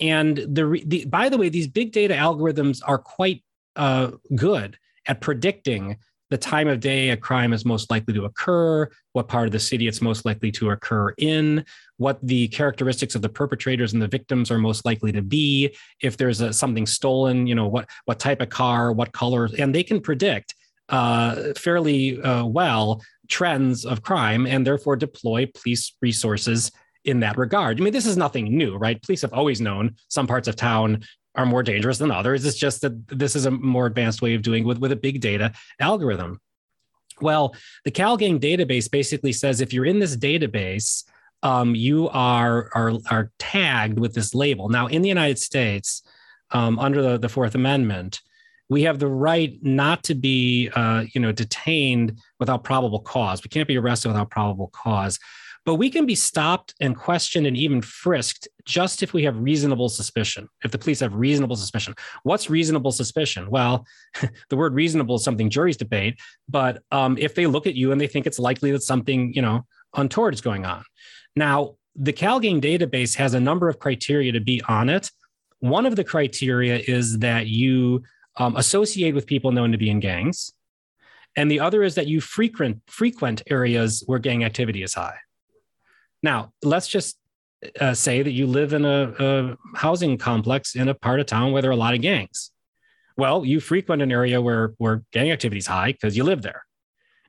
And 0.00 0.36
the, 0.36 0.82
the 0.86 1.04
by 1.06 1.28
the 1.28 1.38
way, 1.38 1.48
these 1.48 1.66
big 1.66 1.92
data 1.92 2.14
algorithms 2.14 2.80
are 2.86 2.98
quite 2.98 3.42
uh, 3.76 4.12
good 4.34 4.78
at 5.06 5.20
predicting 5.20 5.98
the 6.30 6.38
time 6.38 6.68
of 6.68 6.80
day 6.80 7.10
a 7.10 7.16
crime 7.16 7.52
is 7.52 7.64
most 7.64 7.90
likely 7.90 8.12
to 8.14 8.26
occur, 8.26 8.88
what 9.12 9.28
part 9.28 9.46
of 9.46 9.52
the 9.52 9.58
city 9.58 9.88
it's 9.88 10.02
most 10.02 10.24
likely 10.26 10.50
to 10.52 10.70
occur 10.70 11.10
in, 11.16 11.64
what 11.96 12.18
the 12.22 12.48
characteristics 12.48 13.14
of 13.14 13.22
the 13.22 13.28
perpetrators 13.28 13.92
and 13.92 14.02
the 14.02 14.08
victims 14.08 14.50
are 14.50 14.58
most 14.58 14.84
likely 14.84 15.10
to 15.12 15.22
be, 15.22 15.74
if 16.02 16.16
there's 16.16 16.40
a, 16.40 16.52
something 16.52 16.86
stolen, 16.86 17.46
you 17.46 17.54
know, 17.54 17.66
what 17.66 17.88
what 18.04 18.18
type 18.18 18.42
of 18.42 18.50
car, 18.50 18.92
what 18.92 19.12
color, 19.12 19.48
and 19.58 19.74
they 19.74 19.82
can 19.82 20.00
predict 20.00 20.54
uh, 20.90 21.54
fairly 21.56 22.20
uh, 22.22 22.44
well 22.44 23.02
trends 23.28 23.84
of 23.84 24.02
crime 24.02 24.46
and 24.46 24.66
therefore 24.66 24.96
deploy 24.96 25.46
police 25.54 25.94
resources 26.00 26.72
in 27.04 27.20
that 27.20 27.38
regard. 27.38 27.80
I 27.80 27.84
mean, 27.84 27.92
this 27.92 28.06
is 28.06 28.16
nothing 28.16 28.56
new, 28.56 28.76
right? 28.76 29.00
Police 29.02 29.22
have 29.22 29.32
always 29.32 29.60
known 29.60 29.96
some 30.08 30.26
parts 30.26 30.48
of 30.48 30.56
town 30.56 31.04
are 31.34 31.46
more 31.46 31.62
dangerous 31.62 31.98
than 31.98 32.10
others. 32.10 32.44
It's 32.44 32.56
just 32.56 32.80
that 32.82 33.06
this 33.08 33.36
is 33.36 33.46
a 33.46 33.50
more 33.50 33.86
advanced 33.86 34.22
way 34.22 34.34
of 34.34 34.42
doing 34.42 34.64
with, 34.64 34.78
with 34.78 34.92
a 34.92 34.96
big 34.96 35.20
data 35.20 35.52
algorithm. 35.80 36.40
Well, 37.20 37.54
the 37.84 37.90
CalGang 37.90 38.40
database 38.40 38.90
basically 38.90 39.32
says 39.32 39.60
if 39.60 39.72
you're 39.72 39.84
in 39.84 39.98
this 39.98 40.16
database, 40.16 41.04
um, 41.42 41.74
you 41.74 42.08
are, 42.08 42.70
are, 42.74 42.92
are 43.10 43.30
tagged 43.38 43.98
with 43.98 44.14
this 44.14 44.34
label. 44.34 44.68
Now, 44.68 44.88
in 44.88 45.02
the 45.02 45.08
United 45.08 45.38
States, 45.38 46.02
um, 46.50 46.78
under 46.78 47.02
the, 47.02 47.18
the 47.18 47.28
Fourth 47.28 47.54
Amendment, 47.54 48.20
we 48.68 48.82
have 48.82 48.98
the 48.98 49.08
right 49.08 49.58
not 49.62 50.02
to 50.04 50.14
be, 50.14 50.68
uh, 50.74 51.04
you 51.12 51.20
know, 51.20 51.32
detained 51.32 52.18
without 52.38 52.64
probable 52.64 53.00
cause. 53.00 53.42
We 53.42 53.48
can't 53.48 53.68
be 53.68 53.78
arrested 53.78 54.08
without 54.08 54.30
probable 54.30 54.68
cause 54.68 55.18
but 55.68 55.74
we 55.74 55.90
can 55.90 56.06
be 56.06 56.14
stopped 56.14 56.72
and 56.80 56.96
questioned 56.96 57.46
and 57.46 57.54
even 57.54 57.82
frisked 57.82 58.48
just 58.64 59.02
if 59.02 59.12
we 59.12 59.22
have 59.24 59.36
reasonable 59.38 59.90
suspicion. 59.90 60.48
If 60.64 60.70
the 60.70 60.78
police 60.78 61.00
have 61.00 61.12
reasonable 61.12 61.56
suspicion, 61.56 61.94
what's 62.22 62.48
reasonable 62.48 62.90
suspicion? 62.90 63.50
Well, 63.50 63.84
the 64.48 64.56
word 64.56 64.72
reasonable 64.72 65.16
is 65.16 65.24
something 65.24 65.50
juries 65.50 65.76
debate, 65.76 66.18
but 66.48 66.82
um, 66.90 67.18
if 67.18 67.34
they 67.34 67.46
look 67.46 67.66
at 67.66 67.74
you 67.74 67.92
and 67.92 68.00
they 68.00 68.06
think 68.06 68.26
it's 68.26 68.38
likely 68.38 68.72
that 68.72 68.82
something 68.82 69.34
you 69.34 69.42
know 69.42 69.66
untoward 69.94 70.32
is 70.32 70.40
going 70.40 70.64
on. 70.64 70.84
Now, 71.36 71.74
the 71.94 72.14
CalGang 72.14 72.62
database 72.62 73.14
has 73.16 73.34
a 73.34 73.40
number 73.40 73.68
of 73.68 73.78
criteria 73.78 74.32
to 74.32 74.40
be 74.40 74.62
on 74.68 74.88
it. 74.88 75.10
One 75.58 75.84
of 75.84 75.96
the 75.96 76.04
criteria 76.04 76.78
is 76.78 77.18
that 77.18 77.46
you 77.46 78.04
um, 78.38 78.56
associate 78.56 79.14
with 79.14 79.26
people 79.26 79.52
known 79.52 79.72
to 79.72 79.78
be 79.78 79.90
in 79.90 80.00
gangs, 80.00 80.50
and 81.36 81.50
the 81.50 81.60
other 81.60 81.82
is 81.82 81.94
that 81.96 82.06
you 82.06 82.22
frequent 82.22 82.80
frequent 82.86 83.42
areas 83.50 84.02
where 84.06 84.18
gang 84.18 84.44
activity 84.44 84.82
is 84.82 84.94
high. 84.94 85.18
Now, 86.22 86.52
let's 86.62 86.88
just 86.88 87.18
uh, 87.80 87.94
say 87.94 88.22
that 88.22 88.30
you 88.30 88.46
live 88.46 88.72
in 88.72 88.84
a, 88.84 89.14
a, 89.18 89.56
housing 89.74 90.18
complex 90.18 90.74
in 90.74 90.88
a 90.88 90.94
part 90.94 91.20
of 91.20 91.26
town 91.26 91.52
where 91.52 91.62
there 91.62 91.70
are 91.70 91.74
a 91.74 91.76
lot 91.76 91.94
of 91.94 92.00
gangs. 92.00 92.50
Well, 93.16 93.44
you 93.44 93.60
frequent 93.60 94.02
an 94.02 94.12
area 94.12 94.40
where, 94.40 94.74
where 94.78 95.02
gang 95.12 95.30
activity 95.30 95.58
is 95.58 95.66
high 95.66 95.92
because 95.92 96.16
you 96.16 96.24
live 96.24 96.42
there. 96.42 96.64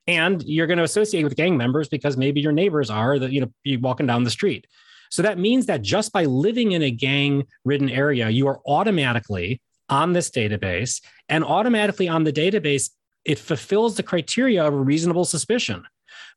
And 0.07 0.43
you're 0.43 0.67
going 0.67 0.77
to 0.77 0.83
associate 0.83 1.23
with 1.23 1.35
gang 1.35 1.57
members 1.57 1.87
because 1.87 2.17
maybe 2.17 2.41
your 2.41 2.51
neighbors 2.51 2.89
are 2.89 3.19
that, 3.19 3.31
you 3.31 3.41
know, 3.41 3.51
you 3.63 3.79
walking 3.79 4.07
down 4.07 4.23
the 4.23 4.29
street. 4.29 4.67
So 5.09 5.23
that 5.23 5.39
means 5.39 5.65
that 5.65 5.81
just 5.81 6.11
by 6.11 6.25
living 6.25 6.71
in 6.73 6.83
a 6.83 6.91
gang 6.91 7.45
ridden 7.65 7.89
area, 7.89 8.29
you 8.29 8.47
are 8.47 8.59
automatically 8.67 9.61
on 9.89 10.13
this 10.13 10.29
database 10.29 11.01
and 11.27 11.43
automatically 11.43 12.07
on 12.07 12.23
the 12.23 12.33
database, 12.33 12.91
it 13.25 13.39
fulfills 13.39 13.97
the 13.97 14.03
criteria 14.03 14.63
of 14.63 14.73
a 14.73 14.77
reasonable 14.77 15.25
suspicion 15.25 15.83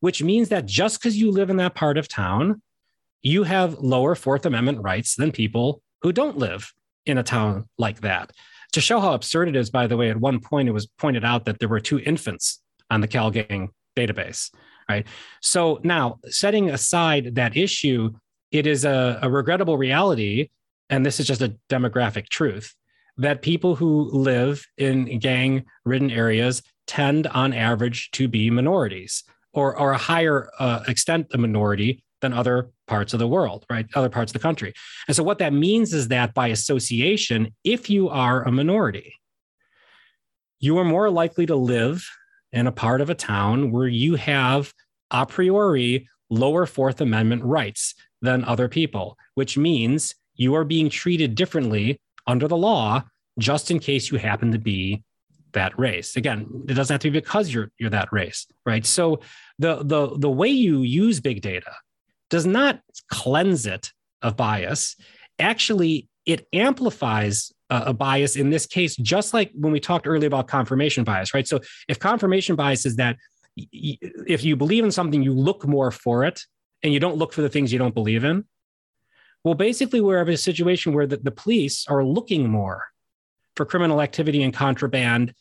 which 0.02 0.20
means 0.20 0.48
that 0.48 0.66
just 0.66 0.98
because 0.98 1.16
you 1.16 1.30
live 1.30 1.48
in 1.48 1.58
that 1.58 1.76
part 1.76 1.96
of 1.96 2.08
town, 2.08 2.60
you 3.22 3.44
have 3.44 3.78
lower 3.78 4.16
Fourth 4.16 4.44
Amendment 4.44 4.82
rights 4.82 5.14
than 5.14 5.30
people 5.30 5.80
who 6.02 6.10
don't 6.10 6.36
live 6.36 6.72
in 7.06 7.18
a 7.18 7.22
town 7.22 7.68
like 7.78 8.00
that. 8.00 8.32
To 8.72 8.80
show 8.80 8.98
how 8.98 9.14
absurd 9.14 9.48
it 9.48 9.54
is, 9.54 9.70
by 9.70 9.86
the 9.86 9.96
way, 9.96 10.10
at 10.10 10.16
one 10.16 10.40
point 10.40 10.68
it 10.68 10.72
was 10.72 10.86
pointed 10.86 11.24
out 11.24 11.44
that 11.44 11.60
there 11.60 11.68
were 11.68 11.78
two 11.78 12.00
infants 12.00 12.60
on 12.90 13.00
the 13.00 13.06
CalGang 13.06 13.68
database, 13.96 14.50
right? 14.88 15.06
So 15.40 15.78
now, 15.84 16.18
setting 16.26 16.70
aside 16.70 17.36
that 17.36 17.56
issue, 17.56 18.10
it 18.50 18.66
is 18.66 18.84
a, 18.84 19.20
a 19.22 19.30
regrettable 19.30 19.78
reality, 19.78 20.48
and 20.90 21.06
this 21.06 21.20
is 21.20 21.28
just 21.28 21.42
a 21.42 21.56
demographic 21.68 22.28
truth, 22.28 22.74
that 23.18 23.40
people 23.40 23.76
who 23.76 24.10
live 24.10 24.66
in 24.76 25.20
gang 25.20 25.64
ridden 25.84 26.10
areas 26.10 26.60
tend, 26.88 27.28
on 27.28 27.52
average, 27.52 28.10
to 28.10 28.26
be 28.26 28.50
minorities 28.50 29.22
or, 29.52 29.78
or 29.78 29.92
a 29.92 29.98
higher 29.98 30.50
uh, 30.58 30.82
extent 30.88 31.26
a 31.32 31.38
minority 31.38 32.02
than 32.20 32.32
other 32.32 32.70
parts 32.86 33.12
of 33.12 33.18
the 33.18 33.28
world, 33.28 33.66
right? 33.68 33.86
Other 33.94 34.08
parts 34.08 34.30
of 34.30 34.34
the 34.34 34.38
country. 34.38 34.72
And 35.06 35.16
so, 35.16 35.22
what 35.22 35.38
that 35.38 35.52
means 35.52 35.92
is 35.92 36.08
that 36.08 36.34
by 36.34 36.48
association, 36.48 37.54
if 37.64 37.90
you 37.90 38.08
are 38.08 38.42
a 38.42 38.52
minority, 38.52 39.14
you 40.60 40.78
are 40.78 40.84
more 40.84 41.10
likely 41.10 41.46
to 41.46 41.56
live 41.56 42.08
in 42.52 42.66
a 42.66 42.72
part 42.72 43.00
of 43.00 43.10
a 43.10 43.14
town 43.14 43.72
where 43.72 43.88
you 43.88 44.14
have 44.14 44.72
a 45.10 45.26
priori 45.26 46.08
lower 46.30 46.64
Fourth 46.64 47.00
Amendment 47.00 47.42
rights 47.44 47.94
than 48.22 48.44
other 48.44 48.68
people, 48.68 49.18
which 49.34 49.58
means 49.58 50.14
you 50.34 50.54
are 50.54 50.64
being 50.64 50.88
treated 50.88 51.34
differently 51.34 52.00
under 52.26 52.48
the 52.48 52.56
law 52.56 53.02
just 53.38 53.70
in 53.70 53.78
case 53.78 54.10
you 54.10 54.18
happen 54.18 54.52
to 54.52 54.58
be 54.58 55.02
that 55.52 55.78
race. 55.78 56.16
Again, 56.16 56.64
it 56.68 56.74
doesn't 56.74 56.94
have 56.94 57.00
to 57.00 57.10
be 57.10 57.20
because 57.20 57.52
you're 57.52 57.70
you're 57.78 57.90
that 57.90 58.12
race, 58.12 58.46
right? 58.64 58.84
So 58.84 59.20
the 59.58 59.82
the 59.82 60.16
the 60.18 60.30
way 60.30 60.48
you 60.48 60.82
use 60.82 61.20
big 61.20 61.42
data 61.42 61.72
does 62.30 62.46
not 62.46 62.80
cleanse 63.08 63.66
it 63.66 63.92
of 64.22 64.36
bias. 64.36 64.96
Actually, 65.38 66.08
it 66.26 66.46
amplifies 66.52 67.52
a, 67.70 67.82
a 67.86 67.92
bias 67.92 68.36
in 68.36 68.50
this 68.50 68.66
case, 68.66 68.96
just 68.96 69.34
like 69.34 69.50
when 69.54 69.72
we 69.72 69.80
talked 69.80 70.06
earlier 70.06 70.28
about 70.28 70.48
confirmation 70.48 71.04
bias, 71.04 71.34
right? 71.34 71.46
So 71.46 71.60
if 71.88 71.98
confirmation 71.98 72.56
bias 72.56 72.86
is 72.86 72.96
that 72.96 73.16
y- 73.56 73.98
if 74.26 74.44
you 74.44 74.56
believe 74.56 74.84
in 74.84 74.90
something, 74.90 75.22
you 75.22 75.32
look 75.32 75.66
more 75.66 75.90
for 75.90 76.24
it 76.24 76.40
and 76.82 76.92
you 76.92 77.00
don't 77.00 77.16
look 77.16 77.32
for 77.32 77.42
the 77.42 77.48
things 77.48 77.72
you 77.72 77.78
don't 77.78 77.94
believe 77.94 78.24
in. 78.24 78.44
Well, 79.44 79.54
basically, 79.54 80.00
we're 80.00 80.22
in 80.22 80.28
a 80.28 80.36
situation 80.36 80.92
where 80.92 81.06
the, 81.06 81.16
the 81.16 81.32
police 81.32 81.86
are 81.88 82.04
looking 82.04 82.48
more 82.48 82.86
for 83.56 83.66
criminal 83.66 84.00
activity 84.00 84.42
and 84.42 84.54
contraband 84.54 85.34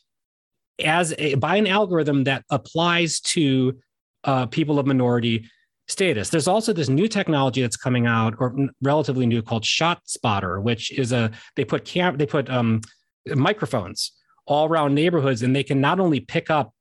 as 0.78 1.14
a, 1.18 1.34
by 1.34 1.56
an 1.56 1.66
algorithm 1.66 2.24
that 2.24 2.44
applies 2.50 3.20
to 3.20 3.78
uh, 4.24 4.46
people 4.46 4.78
of 4.78 4.86
minority 4.86 5.48
status. 5.88 6.30
There's 6.30 6.48
also 6.48 6.72
this 6.72 6.88
new 6.88 7.08
technology 7.08 7.62
that's 7.62 7.76
coming 7.76 8.06
out, 8.06 8.34
or 8.38 8.54
relatively 8.80 9.26
new, 9.26 9.42
called 9.42 9.64
Shot 9.64 10.00
Spotter, 10.06 10.60
which 10.60 10.90
is 10.92 11.12
a 11.12 11.30
they 11.56 11.64
put 11.64 11.84
cam 11.84 12.16
they 12.16 12.26
put 12.26 12.48
um, 12.50 12.80
microphones 13.26 14.12
all 14.46 14.68
around 14.68 14.94
neighborhoods, 14.94 15.42
and 15.42 15.54
they 15.54 15.62
can 15.62 15.80
not 15.80 16.00
only 16.00 16.20
pick 16.20 16.50
up 16.50 16.72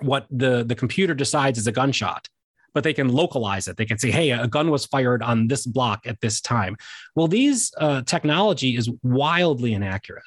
what 0.00 0.26
the 0.30 0.64
the 0.64 0.74
computer 0.74 1.14
decides 1.14 1.58
is 1.58 1.66
a 1.66 1.72
gunshot, 1.72 2.28
but 2.74 2.84
they 2.84 2.94
can 2.94 3.08
localize 3.08 3.68
it. 3.68 3.76
They 3.76 3.86
can 3.86 3.98
say, 3.98 4.10
"Hey, 4.10 4.30
a 4.30 4.48
gun 4.48 4.70
was 4.70 4.86
fired 4.86 5.22
on 5.22 5.48
this 5.48 5.66
block 5.66 6.06
at 6.06 6.20
this 6.20 6.40
time." 6.40 6.76
Well, 7.14 7.28
these 7.28 7.72
uh, 7.78 8.02
technology 8.02 8.76
is 8.76 8.90
wildly 9.02 9.74
inaccurate 9.74 10.24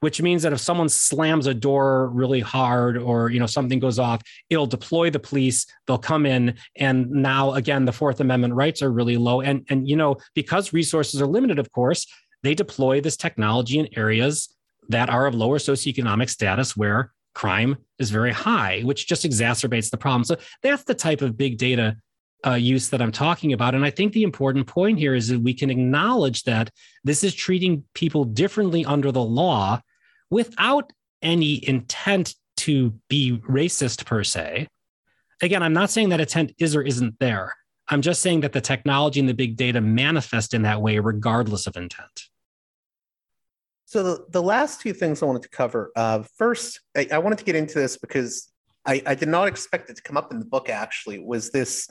which 0.00 0.20
means 0.20 0.42
that 0.42 0.52
if 0.52 0.60
someone 0.60 0.88
slams 0.88 1.46
a 1.46 1.54
door 1.54 2.08
really 2.08 2.40
hard 2.40 2.96
or 2.96 3.30
you 3.30 3.40
know 3.40 3.46
something 3.46 3.78
goes 3.78 3.98
off 3.98 4.22
it'll 4.50 4.66
deploy 4.66 5.10
the 5.10 5.18
police 5.18 5.66
they'll 5.86 5.98
come 5.98 6.26
in 6.26 6.54
and 6.76 7.10
now 7.10 7.52
again 7.54 7.84
the 7.84 7.92
fourth 7.92 8.20
amendment 8.20 8.54
rights 8.54 8.82
are 8.82 8.92
really 8.92 9.16
low. 9.16 9.40
And 9.40 9.64
and 9.68 9.88
you 9.88 9.96
know 9.96 10.16
because 10.34 10.72
resources 10.72 11.20
are 11.20 11.26
limited 11.26 11.58
of 11.58 11.70
course 11.72 12.06
they 12.42 12.54
deploy 12.54 13.00
this 13.00 13.16
technology 13.16 13.78
in 13.78 13.88
areas 13.96 14.54
that 14.88 15.08
are 15.08 15.26
of 15.26 15.34
lower 15.34 15.58
socioeconomic 15.58 16.28
status 16.28 16.76
where 16.76 17.12
crime 17.34 17.76
is 17.98 18.10
very 18.10 18.32
high 18.32 18.80
which 18.84 19.06
just 19.06 19.24
exacerbates 19.24 19.90
the 19.90 19.96
problem. 19.96 20.24
So 20.24 20.36
that's 20.62 20.84
the 20.84 20.94
type 20.94 21.20
of 21.20 21.36
big 21.36 21.58
data 21.58 21.96
uh, 22.46 22.54
use 22.54 22.90
that 22.90 23.00
I'm 23.00 23.12
talking 23.12 23.52
about. 23.52 23.74
And 23.74 23.84
I 23.84 23.90
think 23.90 24.12
the 24.12 24.22
important 24.22 24.66
point 24.66 24.98
here 24.98 25.14
is 25.14 25.28
that 25.28 25.40
we 25.40 25.54
can 25.54 25.70
acknowledge 25.70 26.44
that 26.44 26.70
this 27.02 27.24
is 27.24 27.34
treating 27.34 27.84
people 27.94 28.24
differently 28.24 28.84
under 28.84 29.10
the 29.10 29.22
law 29.22 29.80
without 30.30 30.92
any 31.22 31.66
intent 31.66 32.34
to 32.58 32.94
be 33.08 33.38
racist 33.48 34.04
per 34.06 34.22
se. 34.22 34.68
Again, 35.42 35.62
I'm 35.62 35.72
not 35.72 35.90
saying 35.90 36.10
that 36.10 36.20
intent 36.20 36.52
is 36.58 36.76
or 36.76 36.82
isn't 36.82 37.18
there. 37.18 37.54
I'm 37.88 38.02
just 38.02 38.22
saying 38.22 38.40
that 38.40 38.52
the 38.52 38.60
technology 38.60 39.20
and 39.20 39.28
the 39.28 39.34
big 39.34 39.56
data 39.56 39.80
manifest 39.80 40.54
in 40.54 40.62
that 40.62 40.80
way, 40.80 40.98
regardless 40.98 41.66
of 41.66 41.76
intent. 41.76 42.28
So 43.84 44.02
the, 44.02 44.24
the 44.30 44.42
last 44.42 44.80
two 44.80 44.92
things 44.92 45.22
I 45.22 45.26
wanted 45.26 45.42
to 45.42 45.50
cover. 45.50 45.92
Uh, 45.94 46.22
first, 46.36 46.80
I, 46.96 47.06
I, 47.12 47.18
wanted 47.18 47.38
to 47.38 47.44
get 47.44 47.54
into 47.54 47.78
this 47.78 47.96
because 47.98 48.50
I, 48.86 49.02
I, 49.06 49.14
did 49.14 49.28
not 49.28 49.46
expect 49.46 49.90
it 49.90 49.96
to 49.96 50.02
come 50.02 50.16
up 50.16 50.32
in 50.32 50.38
the 50.38 50.46
book. 50.46 50.68
Actually, 50.68 51.18
was 51.18 51.50
this 51.50 51.88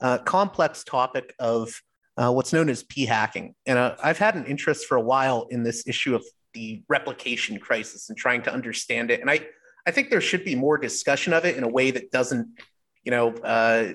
uh, 0.00 0.18
complex 0.18 0.84
topic 0.84 1.34
of 1.38 1.72
uh, 2.16 2.30
what's 2.32 2.52
known 2.52 2.68
as 2.68 2.82
p 2.84 3.06
hacking, 3.06 3.54
and 3.66 3.78
uh, 3.78 3.96
I've 4.02 4.18
had 4.18 4.34
an 4.36 4.46
interest 4.46 4.86
for 4.86 4.96
a 4.96 5.00
while 5.00 5.46
in 5.50 5.62
this 5.62 5.86
issue 5.86 6.14
of 6.14 6.24
the 6.54 6.82
replication 6.88 7.58
crisis 7.58 8.08
and 8.08 8.16
trying 8.16 8.42
to 8.42 8.52
understand 8.52 9.10
it. 9.10 9.20
And 9.20 9.30
I, 9.30 9.46
I 9.86 9.90
think 9.90 10.08
there 10.08 10.22
should 10.22 10.44
be 10.44 10.54
more 10.54 10.78
discussion 10.78 11.32
of 11.34 11.44
it 11.44 11.56
in 11.56 11.62
a 11.62 11.68
way 11.68 11.90
that 11.90 12.10
doesn't, 12.10 12.48
you 13.04 13.10
know, 13.10 13.34
uh, 13.34 13.92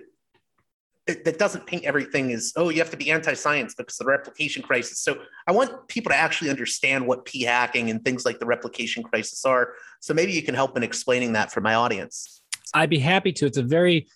that 1.07 1.39
doesn't 1.39 1.65
paint 1.65 1.83
everything 1.83 2.31
as 2.31 2.53
oh 2.55 2.69
you 2.69 2.77
have 2.77 2.91
to 2.91 2.97
be 2.97 3.09
anti-science 3.11 3.73
because 3.73 3.99
of 3.99 4.05
the 4.05 4.11
replication 4.11 4.61
crisis. 4.61 4.99
So 4.99 5.19
I 5.47 5.51
want 5.51 5.87
people 5.87 6.11
to 6.11 6.15
actually 6.15 6.51
understand 6.51 7.05
what 7.07 7.25
p 7.25 7.41
hacking 7.41 7.89
and 7.89 8.05
things 8.05 8.23
like 8.23 8.39
the 8.39 8.45
replication 8.45 9.03
crisis 9.03 9.43
are. 9.43 9.73
So 9.99 10.13
maybe 10.13 10.31
you 10.31 10.43
can 10.43 10.53
help 10.53 10.77
in 10.77 10.83
explaining 10.83 11.33
that 11.33 11.51
for 11.51 11.59
my 11.59 11.73
audience. 11.73 12.41
I'd 12.73 12.89
be 12.89 12.99
happy 12.99 13.33
to. 13.33 13.47
It's 13.47 13.57
a 13.57 13.63
very 13.63 14.07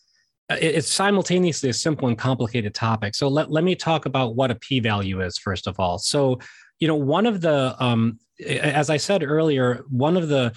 it's 0.50 0.88
simultaneously 0.88 1.70
a 1.70 1.74
simple 1.74 2.08
and 2.08 2.18
complicated 2.18 2.74
topic. 2.74 3.16
So 3.16 3.28
let, 3.28 3.52
let 3.52 3.64
me 3.64 3.76
talk 3.76 4.06
about 4.06 4.36
what 4.36 4.52
a 4.52 4.56
p 4.56 4.80
value 4.80 5.22
is 5.22 5.38
first 5.38 5.68
of 5.68 5.80
all. 5.80 5.98
So 5.98 6.40
you 6.80 6.88
know 6.88 6.96
one 6.96 7.26
of 7.26 7.42
the 7.42 7.76
um, 7.80 8.20
as 8.48 8.90
I 8.90 8.98
said 8.98 9.24
earlier, 9.24 9.86
one 9.90 10.18
of 10.18 10.28
the 10.28 10.54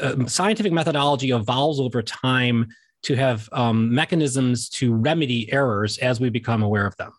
uh, 0.00 0.26
scientific 0.26 0.72
methodology 0.72 1.30
evolves 1.30 1.80
over 1.80 2.02
time 2.02 2.68
to 3.02 3.14
have 3.14 3.48
um, 3.52 3.94
mechanisms 3.94 4.68
to 4.68 4.94
remedy 4.94 5.52
errors 5.52 5.98
as 5.98 6.20
we 6.20 6.30
become 6.30 6.62
aware 6.62 6.86
of 6.86 6.96
them. 6.96 7.12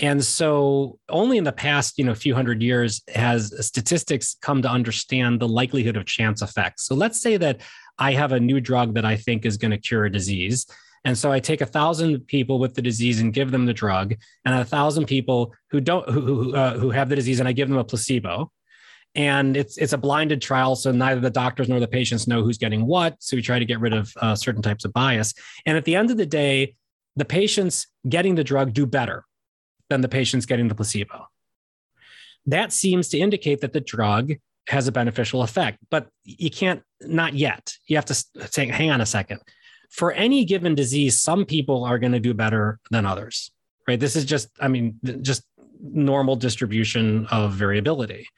And 0.00 0.24
so, 0.24 0.98
only 1.10 1.36
in 1.36 1.44
the 1.44 1.52
past, 1.52 1.98
you 1.98 2.04
know, 2.04 2.14
few 2.14 2.34
hundred 2.34 2.62
years 2.62 3.02
has 3.14 3.54
statistics 3.66 4.34
come 4.40 4.62
to 4.62 4.68
understand 4.68 5.40
the 5.40 5.48
likelihood 5.48 5.96
of 5.96 6.06
chance 6.06 6.40
effects. 6.40 6.86
So, 6.86 6.94
let's 6.94 7.20
say 7.20 7.36
that 7.36 7.60
I 7.98 8.12
have 8.12 8.32
a 8.32 8.40
new 8.40 8.60
drug 8.60 8.94
that 8.94 9.04
I 9.04 9.16
think 9.16 9.44
is 9.44 9.58
going 9.58 9.72
to 9.72 9.78
cure 9.78 10.06
a 10.06 10.10
disease, 10.10 10.66
and 11.04 11.16
so 11.16 11.32
I 11.32 11.40
take 11.40 11.60
a 11.60 11.66
thousand 11.66 12.26
people 12.26 12.58
with 12.58 12.74
the 12.74 12.82
disease 12.82 13.20
and 13.20 13.32
give 13.32 13.50
them 13.50 13.66
the 13.66 13.72
drug, 13.72 14.14
and 14.44 14.54
a 14.54 14.64
thousand 14.64 15.06
people 15.06 15.54
who 15.70 15.80
don't 15.80 16.08
who 16.08 16.20
who, 16.20 16.56
uh, 16.56 16.78
who 16.78 16.90
have 16.90 17.08
the 17.08 17.16
disease 17.16 17.40
and 17.40 17.48
I 17.48 17.52
give 17.52 17.68
them 17.68 17.78
a 17.78 17.84
placebo. 17.84 18.50
And 19.14 19.56
it's 19.56 19.76
it's 19.76 19.92
a 19.92 19.98
blinded 19.98 20.40
trial, 20.40 20.76
so 20.76 20.92
neither 20.92 21.20
the 21.20 21.30
doctors 21.30 21.68
nor 21.68 21.80
the 21.80 21.88
patients 21.88 22.28
know 22.28 22.42
who's 22.42 22.58
getting 22.58 22.86
what. 22.86 23.16
So 23.18 23.36
we 23.36 23.42
try 23.42 23.58
to 23.58 23.64
get 23.64 23.80
rid 23.80 23.92
of 23.92 24.12
uh, 24.20 24.36
certain 24.36 24.62
types 24.62 24.84
of 24.84 24.92
bias. 24.92 25.34
And 25.66 25.76
at 25.76 25.84
the 25.84 25.96
end 25.96 26.10
of 26.10 26.16
the 26.16 26.26
day, 26.26 26.76
the 27.16 27.24
patients 27.24 27.88
getting 28.08 28.34
the 28.34 28.44
drug 28.44 28.72
do 28.72 28.86
better 28.86 29.24
than 29.90 30.00
the 30.00 30.08
patients 30.08 30.46
getting 30.46 30.68
the 30.68 30.74
placebo. 30.74 31.28
That 32.46 32.72
seems 32.72 33.08
to 33.08 33.18
indicate 33.18 33.60
that 33.60 33.74
the 33.74 33.80
drug 33.80 34.32
has 34.68 34.88
a 34.88 34.92
beneficial 34.92 35.42
effect, 35.42 35.78
but 35.90 36.08
you 36.24 36.50
can't 36.50 36.82
not 37.02 37.34
yet. 37.34 37.74
You 37.86 37.96
have 37.96 38.06
to 38.06 38.14
say, 38.14 38.66
hang 38.66 38.90
on 38.90 39.02
a 39.02 39.06
second 39.06 39.40
for 39.90 40.12
any 40.12 40.44
given 40.44 40.74
disease, 40.74 41.18
some 41.18 41.44
people 41.44 41.84
are 41.84 41.98
going 41.98 42.12
to 42.12 42.20
do 42.20 42.32
better 42.32 42.78
than 42.90 43.04
others, 43.04 43.50
right? 43.86 43.98
This 43.98 44.16
is 44.16 44.24
just, 44.24 44.48
I 44.60 44.68
mean, 44.68 44.98
just 45.20 45.42
normal 45.82 46.36
distribution 46.36 47.26
of 47.26 47.52
variability. 47.52 48.28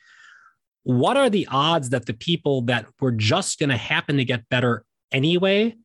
What 0.84 1.16
are 1.16 1.30
the 1.30 1.46
odds 1.50 1.90
that 1.90 2.06
the 2.06 2.14
people 2.14 2.62
that 2.62 2.86
were 3.00 3.12
just 3.12 3.58
going 3.58 3.70
to 3.70 3.76
happen 3.76 4.16
to 4.16 4.24
get 4.24 4.48
better 4.48 4.84
anyway 5.12 5.76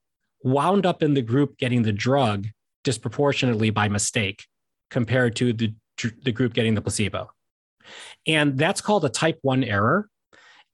wound 0.41 0.85
up 0.85 1.03
in 1.03 1.13
the 1.13 1.21
group 1.21 1.57
getting 1.57 1.83
the 1.83 1.91
drug 1.91 2.47
disproportionately 2.83 3.69
by 3.69 3.89
mistake 3.89 4.45
compared 4.89 5.35
to 5.37 5.53
the, 5.53 5.73
the 6.23 6.31
group 6.31 6.53
getting 6.53 6.75
the 6.75 6.81
placebo? 6.81 7.31
And 8.25 8.57
that's 8.57 8.81
called 8.81 9.05
a 9.05 9.09
type 9.09 9.39
one 9.41 9.63
error. 9.63 10.09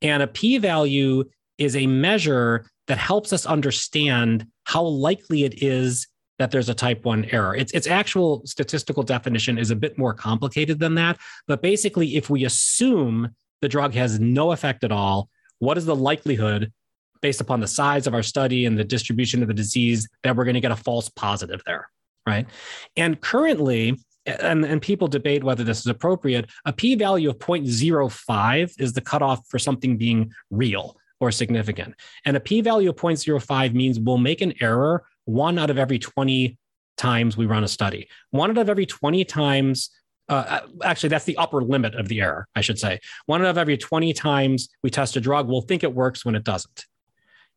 And 0.01 0.23
a 0.23 0.27
p 0.27 0.57
value 0.57 1.25
is 1.57 1.75
a 1.75 1.87
measure 1.87 2.65
that 2.87 2.97
helps 2.97 3.31
us 3.31 3.45
understand 3.45 4.45
how 4.65 4.83
likely 4.83 5.43
it 5.43 5.61
is 5.63 6.07
that 6.39 6.51
there's 6.51 6.69
a 6.69 6.73
type 6.73 7.05
1 7.05 7.25
error. 7.31 7.55
Its, 7.55 7.71
its 7.73 7.87
actual 7.87 8.41
statistical 8.45 9.03
definition 9.03 9.57
is 9.57 9.71
a 9.71 9.75
bit 9.75 9.97
more 9.97 10.13
complicated 10.13 10.79
than 10.79 10.95
that. 10.95 11.17
But 11.47 11.61
basically, 11.61 12.15
if 12.15 12.29
we 12.29 12.45
assume 12.45 13.29
the 13.61 13.69
drug 13.69 13.93
has 13.93 14.19
no 14.19 14.51
effect 14.51 14.83
at 14.83 14.91
all, 14.91 15.29
what 15.59 15.77
is 15.77 15.85
the 15.85 15.95
likelihood 15.95 16.73
based 17.21 17.39
upon 17.39 17.61
the 17.61 17.67
size 17.67 18.07
of 18.07 18.13
our 18.13 18.23
study 18.23 18.65
and 18.65 18.77
the 18.77 18.83
distribution 18.83 19.41
of 19.41 19.47
the 19.47 19.53
disease 19.53 20.09
that 20.23 20.35
we're 20.35 20.43
going 20.43 20.55
to 20.55 20.59
get 20.59 20.71
a 20.71 20.75
false 20.75 21.07
positive 21.09 21.61
there, 21.65 21.89
right? 22.25 22.47
And 22.95 23.19
currently, 23.19 23.99
and, 24.25 24.63
and 24.65 24.81
people 24.81 25.07
debate 25.07 25.43
whether 25.43 25.63
this 25.63 25.79
is 25.79 25.87
appropriate, 25.87 26.49
a 26.65 26.73
p 26.73 26.95
value 26.95 27.29
of 27.29 27.39
0.05 27.39 28.73
is 28.79 28.93
the 28.93 29.01
cutoff 29.01 29.47
for 29.49 29.59
something 29.59 29.97
being 29.97 30.31
real 30.49 30.97
or 31.19 31.31
significant. 31.31 31.95
And 32.25 32.37
a 32.37 32.39
p 32.39 32.61
value 32.61 32.89
of 32.89 32.95
0.05 32.95 33.73
means 33.73 33.99
we'll 33.99 34.17
make 34.17 34.41
an 34.41 34.53
error 34.61 35.03
one 35.25 35.57
out 35.57 35.69
of 35.69 35.77
every 35.77 35.99
20 35.99 36.57
times 36.97 37.37
we 37.37 37.45
run 37.45 37.63
a 37.63 37.67
study. 37.67 38.07
One 38.31 38.51
out 38.51 38.57
of 38.57 38.69
every 38.69 38.85
20 38.85 39.25
times, 39.25 39.89
uh, 40.29 40.61
actually, 40.83 41.09
that's 41.09 41.25
the 41.25 41.37
upper 41.37 41.61
limit 41.61 41.95
of 41.95 42.07
the 42.07 42.21
error, 42.21 42.47
I 42.55 42.61
should 42.61 42.79
say. 42.79 42.99
One 43.25 43.41
out 43.41 43.47
of 43.47 43.57
every 43.57 43.77
20 43.77 44.13
times 44.13 44.69
we 44.83 44.89
test 44.89 45.15
a 45.15 45.21
drug, 45.21 45.47
we'll 45.47 45.61
think 45.61 45.83
it 45.83 45.93
works 45.93 46.25
when 46.25 46.35
it 46.35 46.43
doesn't. 46.43 46.85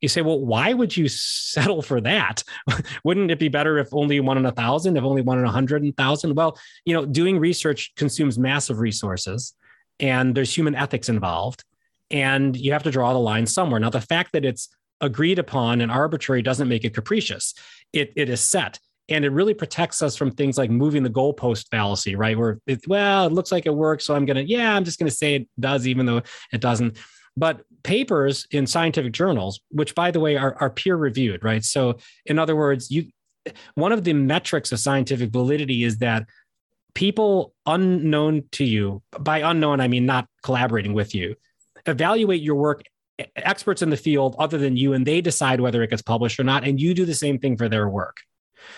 You 0.00 0.08
say, 0.08 0.20
well, 0.20 0.38
why 0.38 0.72
would 0.72 0.96
you 0.96 1.08
settle 1.08 1.82
for 1.82 2.00
that? 2.02 2.44
Wouldn't 3.04 3.30
it 3.30 3.38
be 3.38 3.48
better 3.48 3.78
if 3.78 3.88
only 3.92 4.20
one 4.20 4.36
in 4.36 4.44
a 4.44 4.52
thousand, 4.52 4.96
if 4.96 5.04
only 5.04 5.22
one 5.22 5.38
in 5.38 5.44
a 5.44 5.50
hundred 5.50 5.96
thousand? 5.96 6.34
Well, 6.34 6.58
you 6.84 6.94
know, 6.94 7.06
doing 7.06 7.38
research 7.38 7.94
consumes 7.96 8.38
massive 8.38 8.78
resources 8.78 9.54
and 9.98 10.34
there's 10.34 10.54
human 10.54 10.74
ethics 10.74 11.08
involved 11.08 11.64
and 12.10 12.56
you 12.56 12.72
have 12.72 12.82
to 12.82 12.90
draw 12.90 13.12
the 13.12 13.18
line 13.18 13.46
somewhere. 13.46 13.80
Now, 13.80 13.90
the 13.90 14.00
fact 14.00 14.32
that 14.32 14.44
it's 14.44 14.68
agreed 15.00 15.38
upon 15.38 15.80
and 15.80 15.90
arbitrary 15.90 16.42
doesn't 16.42 16.68
make 16.68 16.84
it 16.84 16.94
capricious. 16.94 17.54
It, 17.92 18.12
it 18.16 18.28
is 18.28 18.40
set 18.40 18.78
and 19.08 19.24
it 19.24 19.30
really 19.30 19.54
protects 19.54 20.02
us 20.02 20.16
from 20.16 20.30
things 20.30 20.58
like 20.58 20.70
moving 20.70 21.02
the 21.02 21.10
goalpost 21.10 21.68
fallacy, 21.70 22.16
right? 22.16 22.36
Where 22.36 22.58
it, 22.66 22.86
well, 22.88 23.26
it 23.26 23.32
looks 23.32 23.52
like 23.52 23.66
it 23.66 23.74
works, 23.74 24.04
so 24.04 24.14
I'm 24.14 24.26
gonna, 24.26 24.40
yeah, 24.40 24.74
I'm 24.74 24.84
just 24.84 24.98
gonna 24.98 25.10
say 25.10 25.36
it 25.36 25.48
does, 25.58 25.86
even 25.86 26.06
though 26.06 26.22
it 26.52 26.60
doesn't. 26.60 26.98
But 27.36 27.62
papers 27.86 28.48
in 28.50 28.66
scientific 28.66 29.12
journals, 29.12 29.60
which 29.70 29.94
by 29.94 30.10
the 30.10 30.18
way 30.18 30.36
are, 30.36 30.56
are 30.58 30.70
peer 30.70 30.96
reviewed, 30.96 31.44
right? 31.44 31.64
So 31.64 31.98
in 32.26 32.36
other 32.36 32.56
words, 32.56 32.90
you 32.90 33.06
one 33.76 33.92
of 33.92 34.02
the 34.02 34.12
metrics 34.12 34.72
of 34.72 34.80
scientific 34.80 35.30
validity 35.30 35.84
is 35.84 35.98
that 35.98 36.26
people 36.94 37.54
unknown 37.64 38.42
to 38.50 38.64
you, 38.64 39.02
by 39.20 39.38
unknown 39.38 39.80
I 39.80 39.86
mean 39.86 40.04
not 40.04 40.26
collaborating 40.42 40.94
with 40.94 41.14
you, 41.14 41.36
evaluate 41.86 42.42
your 42.42 42.56
work 42.56 42.82
experts 43.36 43.82
in 43.82 43.90
the 43.90 43.96
field 43.96 44.34
other 44.40 44.58
than 44.58 44.76
you 44.76 44.92
and 44.92 45.06
they 45.06 45.20
decide 45.20 45.60
whether 45.60 45.80
it 45.84 45.90
gets 45.90 46.02
published 46.02 46.40
or 46.40 46.44
not 46.44 46.64
and 46.64 46.80
you 46.80 46.92
do 46.92 47.06
the 47.06 47.14
same 47.14 47.38
thing 47.38 47.56
for 47.56 47.68
their 47.68 47.88
work 47.88 48.16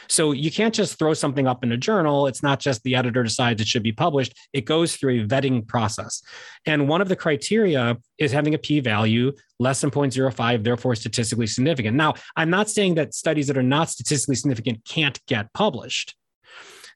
so 0.09 0.33
you 0.33 0.51
can't 0.51 0.75
just 0.75 0.99
throw 0.99 1.15
something 1.15 1.47
up 1.47 1.65
in 1.65 1.73
a 1.73 1.77
journal. 1.77 2.27
It's 2.27 2.43
not 2.43 2.61
just 2.61 2.83
the 2.83 2.95
editor 2.95 3.23
decides 3.23 3.61
it 3.61 3.67
should 3.67 3.83
be 3.83 3.93
published. 3.93 4.35
It 4.53 4.65
goes 4.65 4.97
through 4.97 5.23
a 5.23 5.27
vetting 5.27 5.67
process. 5.67 6.23
And 6.67 6.89
one 6.89 7.01
of 7.01 7.09
the 7.09 7.17
criteria 7.17 7.97
is 8.19 8.33
having 8.33 8.55
a 8.55 8.59
p 8.59 8.81
value 8.81 9.33
less 9.59 9.81
than 9.81 9.91
0.05, 9.91 10.63
therefore 10.63 10.95
statistically 10.95 11.47
significant. 11.47 11.97
Now, 11.97 12.15
I'm 12.37 12.51
not 12.51 12.71
saying 12.71 12.95
that 12.95 13.15
studies 13.15 13.49
that 13.49 13.59
are 13.59 13.63
not 13.63 13.91
statistically 13.91 14.37
significant 14.37 14.85
can't 14.85 15.19
get 15.27 15.53
published. 15.53 16.15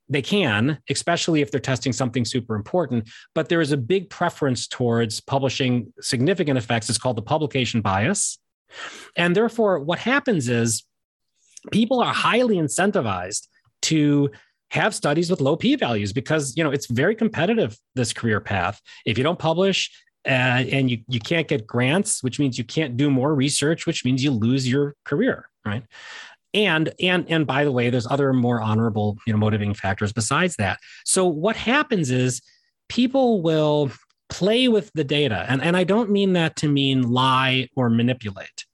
They 0.08 0.22
can, 0.22 0.78
especially 0.90 1.40
if 1.40 1.50
they're 1.50 1.60
testing 1.60 1.92
something 1.92 2.24
super 2.24 2.54
important. 2.54 3.08
But 3.34 3.48
there 3.48 3.60
is 3.60 3.72
a 3.72 3.76
big 3.76 4.10
preference 4.10 4.66
towards 4.66 5.20
publishing 5.20 5.92
significant 6.00 6.58
effects. 6.58 6.90
It's 6.90 6.98
called 6.98 7.16
the 7.16 7.22
publication 7.22 7.80
bias. 7.80 8.38
And 9.16 9.34
therefore, 9.34 9.78
what 9.80 9.98
happens 9.98 10.48
is 10.48 10.84
people 11.70 12.00
are 12.00 12.12
highly 12.12 12.56
incentivized 12.56 13.46
to 13.82 14.30
have 14.70 14.94
studies 14.94 15.30
with 15.30 15.40
low 15.40 15.54
p 15.54 15.76
values 15.76 16.12
because 16.12 16.56
you 16.56 16.64
know 16.64 16.70
it's 16.70 16.86
very 16.86 17.14
competitive 17.14 17.76
this 17.94 18.12
career 18.12 18.40
path. 18.40 18.80
If 19.04 19.18
you 19.18 19.24
don't 19.24 19.38
publish 19.38 19.90
uh, 20.26 20.64
and 20.70 20.90
you, 20.90 20.98
you 21.08 21.20
can't 21.20 21.48
get 21.48 21.66
grants 21.66 22.22
which 22.22 22.38
means 22.38 22.56
you 22.56 22.64
can't 22.64 22.96
do 22.96 23.10
more 23.10 23.34
research 23.34 23.86
which 23.86 24.04
means 24.04 24.22
you 24.22 24.30
lose 24.30 24.68
your 24.68 24.94
career 25.04 25.48
right? 25.64 25.84
And 26.54 26.92
and 27.00 27.26
and 27.30 27.46
by 27.46 27.64
the 27.64 27.72
way 27.72 27.90
there's 27.90 28.06
other 28.06 28.32
more 28.32 28.60
honorable 28.60 29.18
you 29.26 29.32
know 29.32 29.38
motivating 29.38 29.74
factors 29.74 30.12
besides 30.12 30.56
that. 30.56 30.78
So 31.04 31.26
what 31.26 31.56
happens 31.56 32.10
is 32.10 32.40
people 32.88 33.42
will 33.42 33.90
play 34.28 34.68
with 34.68 34.90
the 34.94 35.04
data. 35.04 35.44
And, 35.48 35.62
and 35.62 35.76
i 35.76 35.84
don't 35.84 36.10
mean 36.10 36.32
that 36.32 36.56
to 36.56 36.68
mean 36.68 37.02
lie 37.02 37.68
or 37.76 37.90
manipulate. 37.90 38.64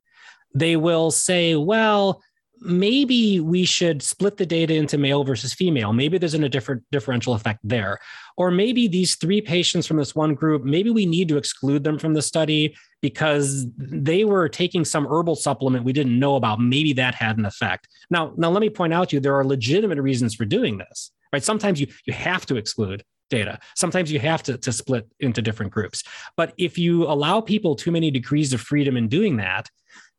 They 0.55 0.76
will 0.76 1.11
say 1.11 1.57
well 1.57 2.22
maybe 2.61 3.41
we 3.41 3.65
should 3.65 4.03
split 4.03 4.37
the 4.37 4.47
data 4.47 4.75
into 4.75 4.99
male 4.99 5.25
versus 5.25 5.53
female. 5.55 5.93
Maybe 5.93 6.19
there's 6.19 6.35
an, 6.35 6.45
a 6.45 6.49
different 6.49 6.83
differential 6.91 7.35
effect 7.35 7.61
there. 7.63 7.99
Or 8.37 8.51
maybe 8.51 8.89
these 8.89 9.17
three 9.17 9.41
patients 9.41 9.87
from 9.87 9.97
this 9.97 10.15
one 10.15 10.35
group, 10.35 10.65
maybe 10.65 10.91
we 10.91 11.07
need 11.07 11.29
to 11.29 11.37
exclude 11.37 11.85
them 11.85 11.99
from 11.99 12.15
the 12.15 12.23
study 12.23 12.77
because 13.01 13.67
they 13.77 14.25
were 14.25 14.49
taking 14.49 14.85
some 14.85 15.07
herbal 15.07 15.37
supplement 15.37 15.85
we 15.85 15.93
didn't 15.93 16.19
know 16.19 16.37
about. 16.37 16.61
Maybe 16.61 16.93
that 16.95 17.15
had 17.15 17.39
an 17.39 17.45
effect. 17.45 17.89
Now, 18.11 18.33
now 18.37 18.51
let 18.51 18.61
me 18.61 18.71
point 18.71 18.93
out 18.93 19.11
to 19.11 19.17
you 19.17 19.21
there 19.21 19.37
are 19.37 19.45
legitimate 19.45 20.01
reasons 20.01 20.35
for 20.35 20.45
doing 20.45 20.79
this. 20.79 21.11
Right? 21.33 21.45
Sometimes 21.45 21.81
you 21.81 21.89
you 22.07 22.15
have 22.15 22.47
to 22.47 22.57
exclude 22.57 23.05
data. 23.29 23.59
Sometimes 23.77 24.11
you 24.11 24.19
have 24.19 24.43
to, 24.45 24.59
to 24.59 24.73
split 24.73 25.07
into 25.21 25.43
different 25.43 25.73
groups. 25.73 26.03
But 26.37 26.55
if 26.57 26.79
you 26.79 27.05
allow 27.05 27.41
people 27.41 27.75
too 27.75 27.91
many 27.91 28.11
degrees 28.11 28.53
of 28.53 28.61
freedom 28.61 28.97
in 28.97 29.09
doing 29.09 29.37
that, 29.37 29.69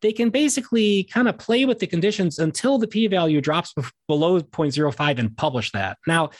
they 0.02 0.12
can 0.12 0.30
basically 0.30 1.04
kind 1.04 1.28
of 1.28 1.38
play 1.38 1.64
with 1.64 1.78
the 1.78 1.86
conditions 1.86 2.38
until 2.38 2.78
the 2.78 2.86
p 2.86 3.06
value 3.06 3.40
drops 3.40 3.74
below 4.08 4.40
0.05 4.40 5.18
and 5.18 5.36
publish 5.36 5.72
that. 5.72 5.98
Now, 6.06 6.30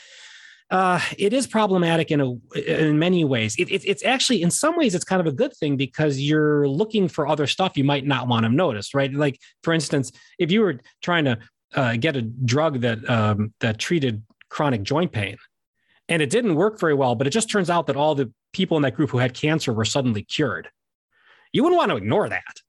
uh, 0.69 1.01
it 1.17 1.33
is 1.33 1.47
problematic 1.47 2.11
in 2.11 2.21
a 2.21 2.31
in 2.57 2.97
many 2.97 3.25
ways. 3.25 3.55
It, 3.59 3.69
it, 3.69 3.83
it's 3.85 4.05
actually 4.05 4.41
in 4.41 4.49
some 4.49 4.77
ways 4.77 4.95
it's 4.95 5.03
kind 5.03 5.19
of 5.19 5.27
a 5.27 5.35
good 5.35 5.53
thing 5.53 5.75
because 5.75 6.19
you're 6.19 6.67
looking 6.67 7.09
for 7.09 7.27
other 7.27 7.45
stuff 7.45 7.75
you 7.75 7.83
might 7.83 8.05
not 8.05 8.29
want 8.29 8.45
to 8.45 8.49
notice, 8.49 8.93
right? 8.93 9.13
Like 9.13 9.37
for 9.63 9.73
instance, 9.73 10.13
if 10.39 10.49
you 10.49 10.61
were 10.61 10.79
trying 11.01 11.25
to 11.25 11.37
uh, 11.75 11.97
get 11.97 12.15
a 12.15 12.21
drug 12.21 12.81
that 12.81 13.07
um, 13.09 13.53
that 13.59 13.79
treated 13.79 14.23
chronic 14.49 14.83
joint 14.83 15.11
pain, 15.11 15.37
and 16.07 16.21
it 16.21 16.29
didn't 16.29 16.55
work 16.55 16.79
very 16.79 16.93
well, 16.93 17.15
but 17.15 17.27
it 17.27 17.31
just 17.31 17.49
turns 17.49 17.69
out 17.69 17.87
that 17.87 17.97
all 17.97 18.15
the 18.15 18.31
people 18.53 18.77
in 18.77 18.83
that 18.83 18.95
group 18.95 19.09
who 19.09 19.17
had 19.17 19.33
cancer 19.33 19.73
were 19.73 19.85
suddenly 19.85 20.23
cured. 20.23 20.69
You 21.51 21.63
wouldn't 21.63 21.77
want 21.77 21.91
to 21.91 21.97
ignore 21.97 22.29
that 22.29 22.61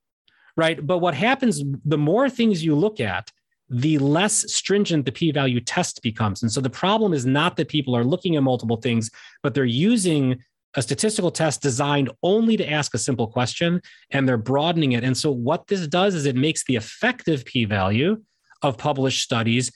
right? 0.57 0.85
But 0.87 0.99
what 0.99 1.15
happens, 1.15 1.63
the 1.85 1.99
more 1.99 2.29
things 2.29 2.65
you 2.65 2.75
look 2.75 3.01
at, 3.01 3.31
the 3.69 3.99
less 3.99 4.53
stringent 4.53 5.07
the 5.07 5.13
p 5.13 5.33
value 5.33 5.61
test 5.61 6.03
becomes. 6.03 6.43
And 6.43 6.53
so 6.53 6.61
the 6.61 6.71
problem 6.71 7.15
is 7.15 7.25
not 7.25 7.57
that 7.57 7.69
people 7.69 7.97
are 7.97 8.05
looking 8.05 8.37
at 8.37 8.43
multiple 8.43 8.77
things, 8.77 9.11
but 9.43 9.55
they're 9.55 9.65
using 9.65 10.43
a 10.75 10.83
statistical 10.83 11.31
test 11.31 11.63
designed 11.63 12.11
only 12.23 12.57
to 12.57 12.71
ask 12.71 12.95
a 12.95 12.99
simple 12.99 13.27
question 13.27 13.81
and 14.11 14.29
they're 14.29 14.37
broadening 14.37 14.93
it. 14.93 15.05
And 15.05 15.17
so 15.17 15.31
what 15.31 15.67
this 15.67 15.87
does 15.87 16.15
is 16.15 16.27
it 16.27 16.37
makes 16.37 16.65
the 16.65 16.77
effective 16.77 17.45
p 17.45 17.65
value 17.65 18.23
of 18.63 18.77
published 18.79 19.23
studies 19.23 19.73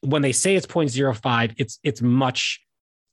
when 0.00 0.22
they 0.22 0.32
say 0.32 0.56
it's 0.56 0.66
0.05 0.66 1.54
it's 1.56 1.78
it's 1.82 2.02
much 2.02 2.60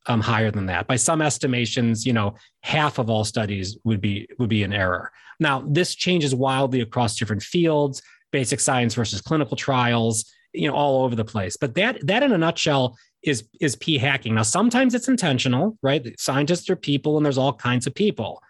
um, 0.07 0.21
higher 0.21 0.51
than 0.51 0.65
that. 0.67 0.87
By 0.87 0.97
some 0.97 1.21
estimations, 1.21 2.05
you 2.05 2.13
know, 2.13 2.35
half 2.61 2.99
of 2.99 3.09
all 3.09 3.23
studies 3.23 3.77
would 3.83 4.01
be 4.01 4.27
would 4.37 4.49
be 4.49 4.63
an 4.63 4.73
error. 4.73 5.11
Now, 5.43 5.63
this 5.67 5.93
changes 5.93 6.33
wildly 6.33 6.81
across 6.81 7.17
different 7.17 7.43
fields, 7.43 8.01
basic 8.31 8.59
science 8.59 8.95
versus 8.95 9.21
clinical 9.21 9.55
trials, 9.55 10.25
you 10.53 10.67
know, 10.67 10.75
all 10.75 11.03
over 11.03 11.15
the 11.15 11.25
place. 11.25 11.57
But 11.57 11.75
that 11.75 12.05
that 12.07 12.23
in 12.23 12.31
a 12.31 12.37
nutshell 12.37 12.97
is 13.21 13.47
is 13.61 13.75
p 13.75 13.97
hacking. 13.97 14.33
Now, 14.35 14.43
sometimes 14.43 14.95
it's 14.95 15.07
intentional, 15.07 15.77
right? 15.83 16.19
Scientists 16.19 16.69
are 16.69 16.75
people, 16.75 17.17
and 17.17 17.25
there's 17.25 17.37
all 17.37 17.53
kinds 17.53 17.85
of 17.85 17.93
people. 17.93 18.41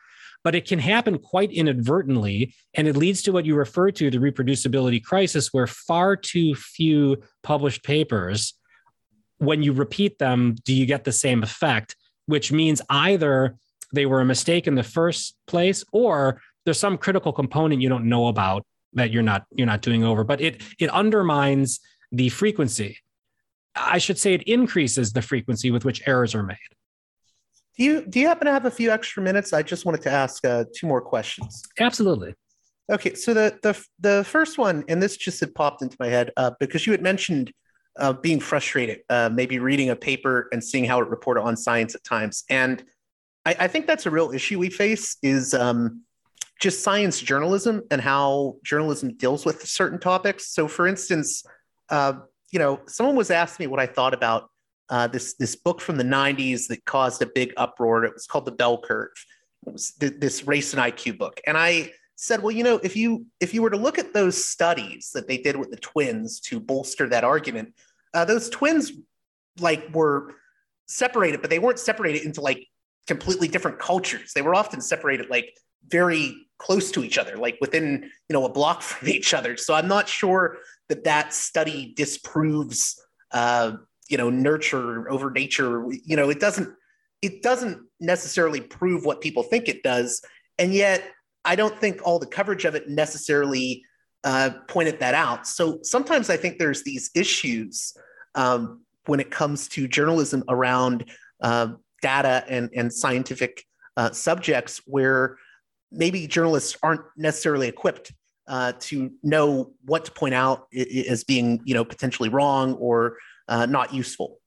But 0.43 0.55
it 0.55 0.67
can 0.67 0.79
happen 0.79 1.19
quite 1.19 1.51
inadvertently, 1.51 2.53
and 2.73 2.87
it 2.87 2.97
leads 2.97 3.21
to 3.23 3.31
what 3.31 3.45
you 3.45 3.55
refer 3.55 3.91
to 3.91 4.11
the 4.11 4.17
reproducibility 4.17 5.01
crisis, 5.01 5.53
where 5.53 5.67
far 5.67 6.15
too 6.15 6.53
few 6.55 7.23
published 7.43 7.83
papers 7.83 8.53
when 9.37 9.63
you 9.63 9.73
repeat 9.73 10.19
them, 10.19 10.55
do 10.63 10.73
you 10.73 10.85
get 10.85 11.03
the 11.03 11.11
same 11.11 11.43
effect? 11.43 11.95
Which 12.27 12.51
means 12.51 12.81
either 12.89 13.57
they 13.93 14.05
were 14.05 14.21
a 14.21 14.25
mistake 14.25 14.67
in 14.67 14.75
the 14.75 14.83
first 14.83 15.35
place, 15.47 15.83
or 15.91 16.41
there's 16.65 16.79
some 16.79 16.97
critical 16.97 17.33
component 17.33 17.81
you 17.81 17.89
don't 17.89 18.05
know 18.05 18.27
about 18.27 18.65
that 18.93 19.11
you're 19.11 19.23
not 19.23 19.45
you're 19.55 19.67
not 19.67 19.81
doing 19.81 20.03
over. 20.03 20.23
But 20.23 20.41
it 20.41 20.61
it 20.79 20.89
undermines 20.89 21.79
the 22.11 22.29
frequency. 22.29 22.97
I 23.75 23.97
should 23.97 24.19
say 24.19 24.33
it 24.33 24.43
increases 24.43 25.13
the 25.13 25.21
frequency 25.21 25.71
with 25.71 25.83
which 25.83 26.01
errors 26.07 26.35
are 26.35 26.43
made. 26.43 26.57
Do 27.77 27.83
you 27.83 28.05
do 28.05 28.19
you 28.19 28.27
happen 28.27 28.45
to 28.45 28.51
have 28.51 28.65
a 28.65 28.71
few 28.71 28.91
extra 28.91 29.23
minutes? 29.23 29.51
I 29.51 29.63
just 29.63 29.85
wanted 29.85 30.01
to 30.03 30.11
ask 30.11 30.45
uh, 30.45 30.65
two 30.75 30.87
more 30.87 31.01
questions. 31.01 31.63
Absolutely. 31.79 32.35
Okay, 32.91 33.15
so 33.15 33.33
the 33.33 33.57
the 33.63 33.85
the 33.99 34.23
first 34.25 34.57
one, 34.57 34.83
and 34.87 35.01
this 35.01 35.17
just 35.17 35.39
had 35.39 35.55
popped 35.55 35.81
into 35.81 35.95
my 35.99 36.07
head 36.07 36.31
uh, 36.37 36.51
because 36.59 36.85
you 36.85 36.91
had 36.91 37.01
mentioned 37.01 37.51
uh, 37.97 38.13
being 38.13 38.39
frustrated, 38.39 39.01
uh, 39.09 39.29
maybe 39.31 39.59
reading 39.59 39.89
a 39.89 39.95
paper 39.95 40.49
and 40.51 40.63
seeing 40.63 40.85
how 40.85 40.99
it 40.99 41.07
reported 41.07 41.41
on 41.41 41.55
science 41.55 41.95
at 41.95 42.03
times. 42.03 42.43
And 42.49 42.83
I, 43.45 43.55
I 43.61 43.67
think 43.67 43.87
that's 43.87 44.05
a 44.05 44.11
real 44.11 44.31
issue 44.31 44.59
we 44.59 44.69
face 44.69 45.17
is 45.23 45.53
um, 45.53 46.01
just 46.59 46.83
science 46.83 47.19
journalism 47.19 47.81
and 47.91 48.01
how 48.01 48.55
journalism 48.63 49.15
deals 49.15 49.45
with 49.45 49.65
certain 49.67 49.99
topics. 49.99 50.53
So, 50.53 50.67
for 50.67 50.87
instance, 50.87 51.43
uh, 51.89 52.13
you 52.51 52.59
know, 52.59 52.81
someone 52.87 53.15
was 53.15 53.31
asking 53.31 53.65
me 53.65 53.67
what 53.67 53.79
I 53.79 53.87
thought 53.87 54.13
about 54.13 54.49
uh, 54.89 55.07
this 55.07 55.35
this 55.35 55.55
book 55.55 55.81
from 55.81 55.97
the 55.97 56.03
'90s 56.03 56.67
that 56.67 56.85
caused 56.85 57.21
a 57.21 57.25
big 57.25 57.53
uproar. 57.57 58.05
It 58.05 58.13
was 58.13 58.27
called 58.27 58.45
The 58.45 58.51
Bell 58.51 58.79
Curve. 58.79 59.11
It 59.65 59.73
was 59.73 59.91
th- 59.91 60.13
this 60.19 60.45
race 60.45 60.73
and 60.73 60.81
IQ 60.81 61.17
book, 61.17 61.41
and 61.47 61.57
I 61.57 61.91
said, 62.15 62.41
well, 62.41 62.51
you 62.51 62.63
know, 62.63 62.79
if 62.83 62.95
you 62.95 63.25
if 63.39 63.53
you 63.53 63.61
were 63.61 63.69
to 63.69 63.77
look 63.77 63.97
at 63.97 64.13
those 64.13 64.43
studies 64.43 65.11
that 65.13 65.27
they 65.27 65.37
did 65.37 65.55
with 65.55 65.71
the 65.71 65.77
twins 65.77 66.39
to 66.41 66.59
bolster 66.59 67.07
that 67.09 67.23
argument, 67.23 67.73
uh, 68.13 68.25
those 68.25 68.49
twins 68.49 68.91
like 69.59 69.93
were 69.93 70.35
separated, 70.87 71.41
but 71.41 71.49
they 71.49 71.59
weren't 71.59 71.79
separated 71.79 72.23
into 72.23 72.41
like 72.41 72.67
completely 73.07 73.47
different 73.47 73.79
cultures. 73.79 74.31
They 74.33 74.41
were 74.41 74.55
often 74.55 74.81
separated 74.81 75.29
like 75.29 75.53
very 75.87 76.35
close 76.57 76.91
to 76.91 77.03
each 77.03 77.17
other, 77.17 77.37
like 77.37 77.57
within 77.61 78.03
you 78.29 78.33
know 78.33 78.45
a 78.45 78.51
block 78.51 78.81
from 78.83 79.07
each 79.07 79.33
other. 79.33 79.57
So 79.57 79.73
I'm 79.73 79.87
not 79.87 80.07
sure 80.07 80.57
that 80.89 81.03
that 81.03 81.33
study 81.33 81.93
disproves 81.95 82.99
uh, 83.31 83.73
you 84.09 84.17
know 84.17 84.29
nurture 84.29 85.09
over 85.09 85.31
nature. 85.31 85.85
You 85.89 86.15
know, 86.15 86.29
it 86.29 86.39
doesn't 86.39 86.73
it 87.21 87.41
doesn't 87.41 87.81
necessarily 87.99 88.61
prove 88.61 89.05
what 89.05 89.21
people 89.21 89.43
think 89.43 89.67
it 89.67 89.83
does, 89.83 90.21
and 90.57 90.73
yet 90.73 91.03
I 91.45 91.55
don't 91.55 91.77
think 91.79 92.01
all 92.03 92.19
the 92.19 92.25
coverage 92.25 92.65
of 92.65 92.75
it 92.75 92.89
necessarily 92.89 93.83
uh, 94.23 94.51
pointed 94.67 94.99
that 94.99 95.13
out. 95.13 95.47
So 95.47 95.79
sometimes 95.83 96.29
I 96.29 96.37
think 96.37 96.57
there's 96.57 96.83
these 96.83 97.11
issues 97.15 97.95
um, 98.35 98.81
when 99.05 99.19
it 99.19 99.31
comes 99.31 99.67
to 99.69 99.87
journalism 99.87 100.43
around 100.47 101.09
uh, 101.41 101.73
data 102.01 102.45
and, 102.47 102.69
and 102.75 102.91
scientific 102.93 103.65
uh, 103.97 104.11
subjects 104.11 104.81
where 104.85 105.37
maybe 105.93 106.27
journalists 106.27 106.77
aren't 106.83 107.01
necessarily 107.15 107.67
equipped 107.67 108.11
uh, 108.47 108.73
to 108.79 109.11
know 109.23 109.71
what 109.85 110.05
to 110.05 110.11
point 110.11 110.33
out 110.33 110.67
as 111.09 111.23
being, 111.23 111.61
you 111.63 111.73
know, 111.73 111.85
potentially 111.85 112.29
wrong 112.29 112.73
or 112.73 113.17
uh, 113.47 113.65
not 113.65 113.93
useful. 113.93 114.39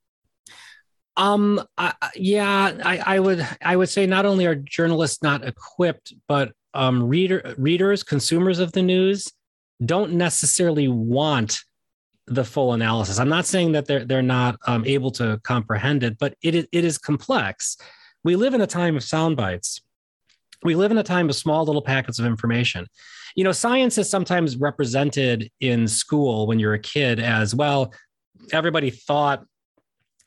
Um. 1.15 1.61
I, 1.77 1.93
yeah, 2.15 2.77
I, 2.83 3.15
I 3.15 3.19
would. 3.19 3.47
I 3.61 3.75
would 3.75 3.89
say 3.89 4.05
not 4.05 4.25
only 4.27 4.45
are 4.45 4.53
journalists 4.53 5.23
not 5.23 5.43
equipped, 5.43 6.13
but 6.27 6.51
um, 6.75 7.07
reader 7.07 7.55
readers, 7.57 8.03
consumers 8.03 8.59
of 8.59 8.71
the 8.73 8.83
news, 8.83 9.33
don't 9.83 10.13
necessarily 10.13 10.87
want 10.87 11.59
the 12.27 12.43
full 12.43 12.73
analysis. 12.73 13.19
I'm 13.19 13.29
not 13.29 13.45
saying 13.45 13.71
that 13.71 13.87
they're 13.87 14.05
they're 14.05 14.21
not 14.21 14.59
um, 14.67 14.85
able 14.85 15.11
to 15.11 15.39
comprehend 15.43 16.03
it, 16.03 16.19
but 16.19 16.35
it 16.41 16.53
it 16.71 16.85
is 16.85 16.97
complex. 16.97 17.77
We 18.23 18.35
live 18.35 18.53
in 18.53 18.61
a 18.61 18.67
time 18.67 18.95
of 18.95 19.03
sound 19.03 19.37
bites. 19.37 19.81
We 20.63 20.75
live 20.75 20.91
in 20.91 20.97
a 20.97 21.03
time 21.03 21.29
of 21.29 21.35
small 21.35 21.65
little 21.65 21.81
packets 21.81 22.19
of 22.19 22.25
information. 22.25 22.87
You 23.35 23.43
know, 23.43 23.51
science 23.51 23.97
is 23.97 24.09
sometimes 24.09 24.57
represented 24.57 25.49
in 25.59 25.87
school 25.87 26.47
when 26.47 26.59
you're 26.59 26.73
a 26.73 26.79
kid 26.79 27.19
as 27.19 27.53
well. 27.53 27.93
Everybody 28.51 28.89
thought 28.89 29.45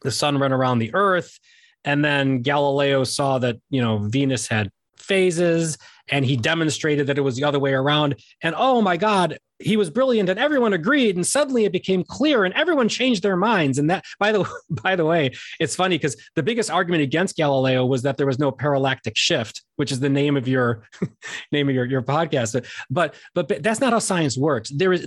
the 0.03 0.11
sun 0.11 0.39
ran 0.39 0.53
around 0.53 0.79
the 0.79 0.95
earth, 0.95 1.39
and 1.85 2.05
then 2.05 2.43
Galileo 2.43 3.05
saw 3.05 3.39
that 3.39 3.57
you 3.71 3.81
know 3.81 3.99
Venus 3.99 4.47
had 4.47 4.71
phases 5.01 5.79
and 6.09 6.25
he 6.25 6.37
demonstrated 6.37 7.07
that 7.07 7.19
it 7.19 7.23
was 7.23 7.37
the 7.37 7.45
other 7.45 7.59
way 7.59 7.73
around. 7.73 8.17
And 8.43 8.55
oh 8.57 8.83
my 8.83 8.97
God, 8.97 9.39
he 9.59 9.77
was 9.77 9.91
brilliant 9.91 10.29
and 10.29 10.39
everyone 10.39 10.73
agreed 10.73 11.17
and 11.17 11.27
suddenly 11.27 11.65
it 11.65 11.73
became 11.73 12.03
clear 12.03 12.45
and 12.45 12.55
everyone 12.55 12.89
changed 12.89 13.23
their 13.23 13.37
minds. 13.37 13.79
And 13.79 13.91
that 13.91 14.05
by 14.19 14.33
the 14.33 14.49
by 14.71 14.97
the 14.97 15.05
way 15.05 15.33
it's 15.59 15.77
funny 15.77 15.97
because 15.97 16.17
the 16.35 16.43
biggest 16.43 16.71
argument 16.71 17.03
against 17.03 17.37
galileo 17.37 17.85
was 17.85 18.03
that 18.03 18.17
there 18.17 18.27
was 18.27 18.39
no 18.39 18.51
parallactic 18.51 19.17
shift 19.17 19.63
which 19.77 19.93
is 19.93 20.01
the 20.01 20.09
name 20.09 20.37
of 20.37 20.47
your 20.47 20.85
name 21.53 21.69
of 21.69 21.75
your, 21.75 21.87
your 21.87 22.03
podcast. 22.03 22.53
But, 22.91 23.15
but 23.35 23.49
but 23.49 23.63
that's 23.63 23.81
not 23.81 23.93
how 23.93 23.99
science 23.99 24.37
works. 24.37 24.71
There 24.71 24.93
is 24.93 25.07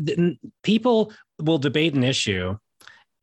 people 0.64 1.14
will 1.40 1.58
debate 1.58 1.94
an 1.94 2.04
issue 2.04 2.58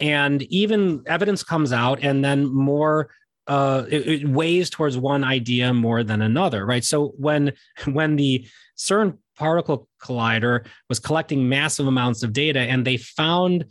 and 0.01 0.43
even 0.45 1.03
evidence 1.07 1.43
comes 1.43 1.73
out 1.73 2.01
and 2.03 2.25
then 2.25 2.47
more 2.47 3.11
uh, 3.51 3.85
it, 3.91 4.07
it, 4.07 4.29
weighs 4.29 4.71
towards 4.71 4.97
one 4.97 5.25
idea 5.25 5.75
more 5.75 6.05
than 6.05 6.23
another, 6.23 6.65
right? 6.65 6.85
So 6.85 7.09
when 7.19 7.53
when 7.85 8.15
the 8.15 8.47
CERN 8.79 9.19
particle 9.37 9.89
collider 10.01 10.67
was 10.89 11.01
collecting 11.01 11.49
massive 11.49 11.89
amounts 11.89 12.23
of 12.23 12.33
data, 12.33 12.61
and 12.61 12.87
they 12.87 12.97
found 12.97 13.65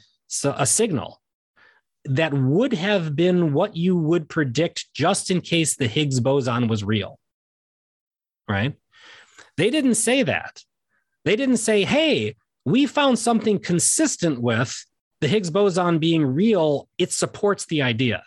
a 0.44 0.66
signal 0.66 1.22
that 2.06 2.34
would 2.34 2.74
have 2.74 3.16
been 3.16 3.54
what 3.54 3.78
you 3.78 3.96
would 3.96 4.28
predict 4.28 4.94
just 4.94 5.32
in 5.32 5.40
case 5.40 5.78
the 5.78 5.88
Higgs 5.88 6.20
boson 6.20 6.68
was 6.68 6.84
real, 6.84 7.18
right? 8.50 8.76
They 9.56 9.70
didn't 9.70 9.96
say 9.96 10.24
that. 10.24 10.62
They 11.24 11.38
didn't 11.38 11.58
say, 11.58 11.86
"Hey, 11.86 12.36
we 12.66 12.86
found 12.86 13.18
something 13.18 13.60
consistent 13.60 14.42
with." 14.42 14.86
The 15.22 15.30
Higgs 15.30 15.50
boson 15.50 16.00
being 16.00 16.26
real, 16.26 16.90
it 16.98 17.14
supports 17.14 17.66
the 17.66 17.82
idea 17.82 18.24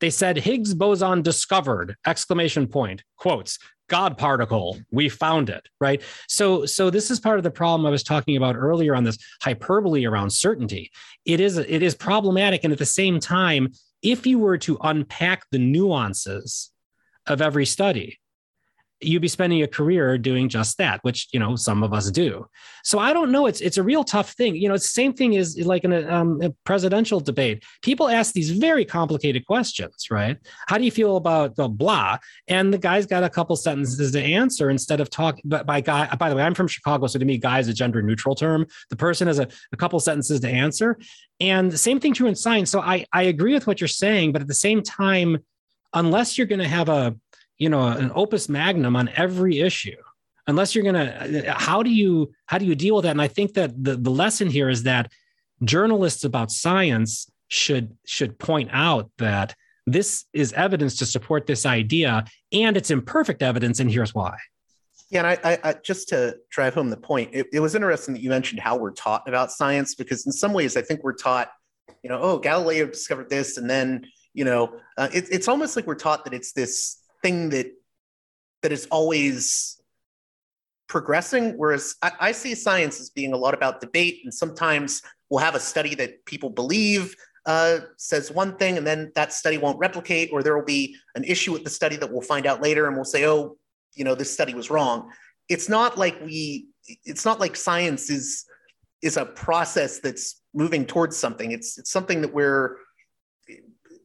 they 0.00 0.10
said 0.10 0.36
Higgs 0.36 0.74
boson 0.74 1.22
discovered 1.22 1.96
exclamation 2.06 2.66
point 2.66 3.04
quotes 3.16 3.58
God 3.90 4.16
particle, 4.16 4.78
we 4.92 5.08
found 5.08 5.50
it, 5.50 5.68
right? 5.80 6.00
So, 6.28 6.64
so 6.64 6.90
this 6.90 7.10
is 7.10 7.18
part 7.18 7.38
of 7.38 7.42
the 7.42 7.50
problem 7.50 7.84
I 7.84 7.90
was 7.90 8.04
talking 8.04 8.36
about 8.36 8.54
earlier 8.54 8.94
on 8.94 9.02
this 9.02 9.18
hyperbole 9.42 10.06
around 10.06 10.30
certainty. 10.30 10.92
It 11.24 11.40
is 11.40 11.58
it 11.58 11.82
is 11.82 11.96
problematic, 11.96 12.62
and 12.62 12.72
at 12.72 12.78
the 12.78 12.86
same 12.86 13.18
time, 13.18 13.72
if 14.00 14.26
you 14.26 14.38
were 14.38 14.58
to 14.58 14.78
unpack 14.82 15.42
the 15.50 15.58
nuances 15.58 16.70
of 17.26 17.42
every 17.42 17.66
study, 17.66 18.19
you'd 19.00 19.22
be 19.22 19.28
spending 19.28 19.62
a 19.62 19.66
career 19.66 20.18
doing 20.18 20.48
just 20.48 20.78
that 20.78 21.00
which 21.02 21.28
you 21.32 21.40
know 21.40 21.56
some 21.56 21.82
of 21.82 21.92
us 21.92 22.10
do. 22.10 22.46
So 22.84 22.98
i 22.98 23.12
don't 23.12 23.32
know. 23.32 23.46
It's 23.46 23.60
it's 23.60 23.78
a 23.78 23.82
real 23.82 24.04
tough 24.04 24.32
thing. 24.32 24.56
You 24.56 24.68
know 24.68 24.74
it's 24.74 24.86
the 24.86 25.00
same 25.02 25.12
thing 25.12 25.36
as 25.36 25.58
like 25.58 25.84
in 25.84 25.92
a, 25.92 26.08
um, 26.08 26.40
a 26.42 26.50
presidential 26.64 27.20
debate. 27.20 27.64
People 27.82 28.08
ask 28.08 28.32
these 28.32 28.50
very 28.50 28.84
complicated 28.84 29.46
questions 29.46 30.08
right? 30.10 30.38
How 30.68 30.78
do 30.78 30.84
you 30.84 30.90
feel 30.90 31.16
about 31.16 31.56
the 31.56 31.68
blah? 31.68 32.18
And 32.48 32.72
the 32.72 32.78
guy's 32.78 33.06
got 33.06 33.24
a 33.24 33.30
couple 33.30 33.56
sentences 33.56 34.12
to 34.12 34.20
answer 34.20 34.70
instead 34.70 35.00
of 35.00 35.10
talking 35.10 35.42
but 35.44 35.66
by 35.66 35.80
guy 35.80 36.14
by 36.16 36.28
the 36.28 36.36
way 36.36 36.42
i'm 36.42 36.54
from 36.54 36.68
chicago 36.68 37.06
so 37.06 37.18
to 37.18 37.24
me 37.24 37.38
guy 37.38 37.58
is 37.58 37.68
a 37.68 37.74
gender 37.74 38.02
neutral 38.02 38.34
term. 38.34 38.66
The 38.90 38.96
person 38.96 39.26
has 39.26 39.38
a, 39.38 39.48
a 39.72 39.76
couple 39.76 39.98
sentences 40.00 40.40
to 40.40 40.48
answer. 40.48 40.98
And 41.40 41.72
the 41.72 41.78
same 41.78 42.00
thing 42.00 42.12
true 42.12 42.28
in 42.28 42.34
science. 42.34 42.70
So 42.70 42.80
i 42.80 43.06
i 43.12 43.22
agree 43.22 43.54
with 43.54 43.66
what 43.66 43.80
you're 43.80 43.88
saying 43.88 44.32
but 44.32 44.42
at 44.42 44.48
the 44.48 44.54
same 44.54 44.82
time 44.82 45.38
unless 45.92 46.38
you're 46.38 46.46
going 46.46 46.60
to 46.60 46.68
have 46.68 46.88
a 46.88 47.16
you 47.60 47.68
know 47.68 47.86
an 47.86 48.10
opus 48.16 48.48
magnum 48.48 48.96
on 48.96 49.08
every 49.14 49.60
issue. 49.60 49.96
Unless 50.48 50.74
you're 50.74 50.92
to 50.92 51.54
how 51.56 51.84
do 51.84 51.90
you 51.90 52.32
how 52.46 52.58
do 52.58 52.64
you 52.64 52.74
deal 52.74 52.96
with 52.96 53.04
that? 53.04 53.12
And 53.12 53.22
i 53.22 53.28
think 53.28 53.54
that 53.54 53.72
the, 53.84 53.94
the 53.94 54.10
lesson 54.10 54.50
here 54.50 54.68
is 54.68 54.82
that 54.82 55.12
journalists 55.62 56.24
about 56.24 56.50
science 56.50 57.30
should 57.48 57.96
should 58.04 58.38
point 58.38 58.70
out 58.72 59.10
that 59.18 59.54
this 59.86 60.24
is 60.32 60.52
evidence 60.54 60.96
to 60.96 61.06
support 61.06 61.46
this 61.46 61.66
idea 61.66 62.24
and 62.52 62.76
it's 62.76 62.90
imperfect 62.90 63.42
evidence 63.42 63.78
and 63.78 63.90
here's 63.90 64.14
why. 64.14 64.36
Yeah, 65.10 65.26
and 65.26 65.40
I, 65.44 65.58
I, 65.64 65.72
just 65.84 66.08
to 66.10 66.36
drive 66.50 66.74
home 66.74 66.88
the 66.88 66.96
point, 66.96 67.30
it, 67.32 67.48
it, 67.52 67.58
was 67.58 67.74
interesting 67.74 68.14
that 68.14 68.22
you 68.22 68.30
mentioned 68.30 68.60
how 68.60 68.76
we're 68.76 68.92
taught 68.92 69.28
about 69.28 69.50
science 69.50 69.96
because 69.96 70.24
in 70.24 70.30
some 70.30 70.52
ways 70.52 70.76
I 70.76 70.82
think 70.82 71.02
we're 71.02 71.16
taught, 71.16 71.50
you 72.04 72.08
know, 72.08 72.20
oh 72.20 72.38
Galileo 72.38 72.86
discovered 72.86 73.28
this, 73.28 73.56
and 73.56 73.68
then 73.68 74.06
you 74.34 74.44
know, 74.44 74.72
uh, 74.96 75.08
it, 75.12 75.26
it's 75.32 75.48
almost 75.48 75.74
like 75.74 75.86
we're 75.88 75.96
taught 75.96 76.24
that 76.24 76.32
it's 76.32 76.52
this 76.52 76.99
thing 77.22 77.50
that 77.50 77.72
that 78.62 78.72
is 78.72 78.86
always 78.90 79.80
progressing. 80.88 81.56
Whereas 81.56 81.94
I, 82.02 82.12
I, 82.20 82.32
see 82.32 82.54
science 82.54 83.00
as 83.00 83.10
being 83.10 83.32
a 83.32 83.36
lot 83.36 83.54
about 83.54 83.80
debate, 83.80 84.20
and 84.24 84.34
sometimes 84.34 85.02
we'll 85.30 85.42
have 85.42 85.54
a 85.54 85.60
study 85.60 85.94
that 85.94 86.24
people 86.26 86.50
believe 86.50 87.14
uh, 87.46 87.78
says 87.96 88.30
one 88.30 88.56
thing, 88.56 88.76
and 88.76 88.86
then 88.86 89.12
that 89.14 89.32
study 89.32 89.56
won't 89.56 89.78
replicate, 89.78 90.30
or 90.32 90.42
there 90.42 90.56
will 90.56 90.64
be 90.64 90.96
an 91.14 91.24
issue 91.24 91.52
with 91.52 91.64
the 91.64 91.70
study 91.70 91.96
that 91.96 92.12
we'll 92.12 92.20
find 92.20 92.46
out 92.46 92.60
later, 92.60 92.86
and 92.86 92.96
we'll 92.96 93.04
say, 93.04 93.26
oh, 93.26 93.56
you 93.94 94.04
know, 94.04 94.14
this 94.14 94.32
study 94.32 94.54
was 94.54 94.70
wrong. 94.70 95.10
It's 95.48 95.68
not 95.68 95.96
like 95.96 96.20
we. 96.22 96.66
It's 97.04 97.24
not 97.24 97.40
like 97.40 97.56
science 97.56 98.10
is 98.10 98.44
is 99.02 99.16
a 99.16 99.24
process 99.24 100.00
that's 100.00 100.42
moving 100.52 100.84
towards 100.84 101.16
something. 101.16 101.52
It's 101.52 101.78
it's 101.78 101.90
something 101.90 102.20
that 102.20 102.34
we're 102.34 102.76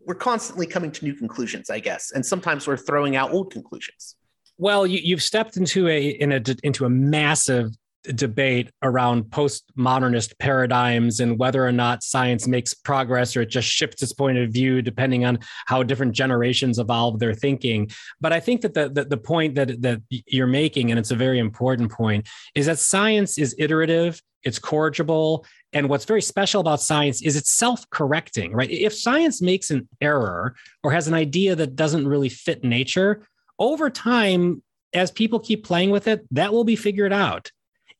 we're 0.05 0.15
constantly 0.15 0.67
coming 0.67 0.91
to 0.91 1.05
new 1.05 1.13
conclusions, 1.13 1.69
I 1.69 1.79
guess, 1.79 2.11
and 2.11 2.25
sometimes 2.25 2.67
we're 2.67 2.77
throwing 2.77 3.15
out 3.15 3.31
old 3.31 3.51
conclusions. 3.51 4.15
Well, 4.57 4.87
you, 4.87 5.15
have 5.15 5.23
stepped 5.23 5.57
into 5.57 5.87
a, 5.89 6.09
in 6.09 6.31
a 6.31 6.41
into 6.63 6.85
a 6.85 6.89
massive 6.89 7.71
debate 8.13 8.69
around 8.83 9.23
postmodernist 9.25 10.37
paradigms 10.39 11.19
and 11.19 11.39
whether 11.39 11.65
or 11.65 11.71
not 11.71 12.03
science 12.03 12.47
makes 12.47 12.73
progress 12.73 13.35
or 13.35 13.41
it 13.41 13.49
just 13.49 13.67
shifts 13.67 14.01
its 14.03 14.13
point 14.13 14.37
of 14.37 14.51
view 14.51 14.81
depending 14.81 15.25
on 15.25 15.39
how 15.65 15.83
different 15.83 16.13
generations 16.13 16.79
evolve 16.79 17.19
their 17.19 17.33
thinking. 17.33 17.89
But 18.21 18.33
I 18.33 18.39
think 18.39 18.61
that 18.61 18.73
the, 18.73 18.89
the, 18.89 19.05
the 19.05 19.17
point 19.17 19.55
that, 19.55 19.81
that 19.81 20.01
you're 20.09 20.47
making, 20.47 20.91
and 20.91 20.99
it's 20.99 21.11
a 21.11 21.15
very 21.15 21.39
important 21.39 21.91
point, 21.91 22.27
is 22.53 22.67
that 22.67 22.79
science 22.79 23.37
is 23.37 23.55
iterative, 23.57 24.21
it's 24.43 24.59
corrigible, 24.59 25.45
and 25.75 25.89
what's 25.89 26.05
very 26.05 26.21
special 26.21 26.61
about 26.61 26.81
science 26.81 27.21
is 27.21 27.35
it's 27.35 27.51
self-correcting, 27.51 28.53
right? 28.53 28.71
If 28.71 28.95
science 28.95 29.41
makes 29.41 29.69
an 29.69 29.87
error 29.99 30.55
or 30.83 30.91
has 30.91 31.07
an 31.09 31.13
idea 31.13 31.53
that 31.55 31.75
doesn't 31.75 32.07
really 32.07 32.29
fit 32.29 32.63
nature, 32.63 33.27
over 33.59 33.89
time, 33.89 34.63
as 34.93 35.11
people 35.11 35.37
keep 35.37 35.65
playing 35.65 35.91
with 35.91 36.07
it, 36.07 36.25
that 36.31 36.53
will 36.53 36.63
be 36.63 36.77
figured 36.77 37.11
out 37.11 37.51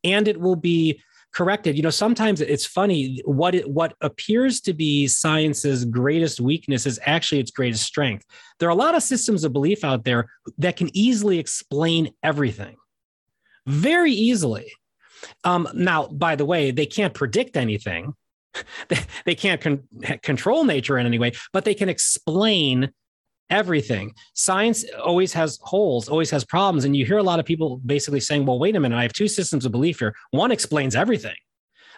and 0.06 0.28
it 0.30 0.40
will 0.40 0.56
be 0.56 1.02
corrected. 1.34 1.76
You 1.76 1.84
know, 1.84 1.90
sometimes 1.90 2.40
it's 2.40 2.66
funny 2.66 3.22
what 3.26 3.54
it, 3.54 3.70
what 3.70 3.94
appears 4.00 4.62
to 4.62 4.74
be 4.74 5.06
science's 5.08 5.84
greatest 5.84 6.40
weakness 6.40 6.86
is 6.86 6.98
actually 7.06 7.42
its 7.42 7.52
greatest 7.52 7.84
strength. 7.84 8.26
There 8.60 8.70
are 8.70 8.72
a 8.72 8.76
lot 8.76 8.96
of 8.96 9.04
systems 9.04 9.44
of 9.44 9.52
belief 9.52 9.84
out 9.84 10.06
there 10.06 10.28
that 10.60 10.78
can 10.78 10.90
easily 10.96 11.40
explain 11.40 12.14
everything 12.24 12.78
very 13.66 14.14
easily. 14.14 14.72
Um, 15.44 15.68
now, 15.74 16.08
by 16.08 16.36
the 16.36 16.46
way, 16.46 16.72
they 16.72 16.86
can't 16.86 17.14
predict 17.14 17.58
anything. 17.58 18.14
they, 19.26 19.36
can't 19.36 19.62
con- 19.62 19.84
control 20.22 20.64
nature 20.64 20.98
in 20.98 21.06
any 21.06 21.20
way, 21.20 21.34
but 21.52 21.66
they 21.66 21.74
can 21.74 21.90
explain 21.90 22.92
everything. 23.50 24.14
Science 24.34 24.86
always 25.04 25.34
has 25.34 25.60
holes, 25.62 26.08
always 26.08 26.30
has 26.32 26.46
problems. 26.46 26.86
And 26.86 26.96
you 26.96 27.06
hear 27.06 27.18
a 27.18 27.24
lot 27.24 27.40
of 27.40 27.46
people 27.46 27.78
basically 27.86 28.20
saying, 28.20 28.46
well, 28.46 28.60
wait 28.60 28.76
a 28.76 28.80
minute, 28.80 28.98
I 28.98 29.04
have 29.04 29.14
two 29.14 29.28
systems 29.28 29.66
of 29.66 29.72
belief 29.72 30.00
here. 30.00 30.16
One 30.32 30.52
explains 30.52 30.96
everything. 30.96 31.36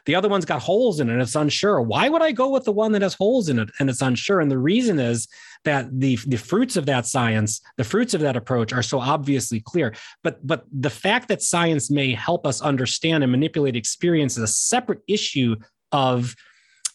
The 0.05 0.15
other 0.15 0.29
one's 0.29 0.45
got 0.45 0.61
holes 0.61 0.99
in 0.99 1.09
it 1.09 1.13
and 1.13 1.21
it's 1.21 1.35
unsure. 1.35 1.81
Why 1.81 2.09
would 2.09 2.21
I 2.21 2.31
go 2.31 2.49
with 2.49 2.65
the 2.65 2.71
one 2.71 2.91
that 2.93 3.01
has 3.01 3.13
holes 3.13 3.49
in 3.49 3.59
it 3.59 3.69
and 3.79 3.89
it's 3.89 4.01
unsure? 4.01 4.39
And 4.39 4.51
the 4.51 4.57
reason 4.57 4.99
is 4.99 5.27
that 5.63 5.87
the, 5.99 6.17
the 6.27 6.37
fruits 6.37 6.77
of 6.77 6.85
that 6.85 7.05
science, 7.05 7.61
the 7.77 7.83
fruits 7.83 8.13
of 8.13 8.21
that 8.21 8.37
approach 8.37 8.73
are 8.73 8.83
so 8.83 8.99
obviously 8.99 9.59
clear. 9.59 9.93
But 10.23 10.45
but 10.45 10.65
the 10.71 10.89
fact 10.89 11.27
that 11.27 11.41
science 11.41 11.89
may 11.91 12.13
help 12.13 12.45
us 12.45 12.61
understand 12.61 13.23
and 13.23 13.31
manipulate 13.31 13.75
experience 13.75 14.37
is 14.37 14.43
a 14.43 14.47
separate 14.47 15.01
issue 15.07 15.55
of 15.91 16.35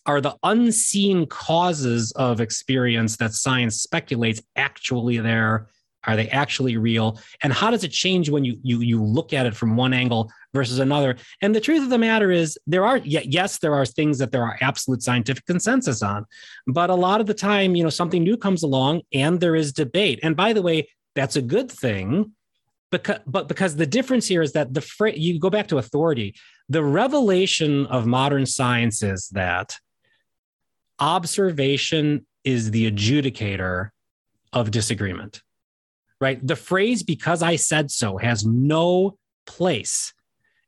are 0.07 0.20
the 0.20 0.36
unseen 0.42 1.26
causes 1.26 2.12
of 2.12 2.40
experience 2.40 3.16
that 3.18 3.32
science 3.32 3.80
speculates 3.80 4.42
actually 4.57 5.18
there 5.18 5.68
are 6.05 6.16
they 6.16 6.28
actually 6.28 6.76
real? 6.76 7.20
And 7.42 7.53
how 7.53 7.70
does 7.70 7.84
it 7.84 7.90
change 7.90 8.28
when 8.30 8.44
you 8.44 8.59
you 8.62 8.80
you 8.80 9.03
look 9.03 9.32
at 9.32 9.46
it 9.46 9.55
from 9.55 9.76
one 9.76 9.92
angle 9.92 10.30
versus 10.53 10.78
another? 10.78 11.16
And 11.40 11.55
the 11.55 11.61
truth 11.61 11.82
of 11.82 11.90
the 11.90 11.98
matter 11.98 12.30
is 12.30 12.59
there 12.66 12.84
are 12.84 12.98
yes 12.98 13.59
there 13.59 13.74
are 13.74 13.86
things 13.86 14.18
that 14.18 14.32
there 14.32 14.42
are 14.42 14.59
absolute 14.61 15.03
scientific 15.03 15.46
consensus 15.46 16.03
on 16.03 16.26
but 16.66 16.90
a 16.90 16.94
lot 16.94 17.20
of 17.20 17.26
the 17.26 17.34
time 17.34 17.74
you 17.76 17.82
know 17.82 17.90
something 17.90 18.22
new 18.22 18.36
comes 18.36 18.62
along 18.62 19.03
and 19.12 19.40
there 19.40 19.57
is 19.57 19.72
debate. 19.72 20.20
And 20.22 20.36
by 20.36 20.53
the 20.53 20.62
way 20.62 20.88
that's 21.14 21.36
a 21.36 21.42
good 21.42 21.70
thing 21.70 22.32
because 22.90 23.18
but 23.26 23.48
because 23.48 23.74
the 23.74 23.86
difference 23.86 24.28
here 24.28 24.42
is 24.42 24.53
that 24.53 24.72
the 24.72 24.80
phrase 24.80 25.18
you 25.18 25.40
go 25.40 25.50
back 25.50 25.66
to 25.68 25.78
authority. 25.78 26.34
The 26.68 26.84
revelation 26.84 27.86
of 27.86 28.07
modern 28.07 28.46
science 28.46 29.03
is 29.03 29.28
that 29.30 29.76
observation 31.00 32.26
is 32.44 32.70
the 32.70 32.90
adjudicator 32.90 33.90
of 34.53 34.70
disagreement, 34.70 35.42
right? 36.23 36.47
The 36.47 36.57
phrase, 36.57 37.03
because 37.03 37.43
I 37.43 37.57
said 37.57 37.91
so, 37.91 38.16
has 38.16 38.47
no 38.47 39.18
place 39.45 40.14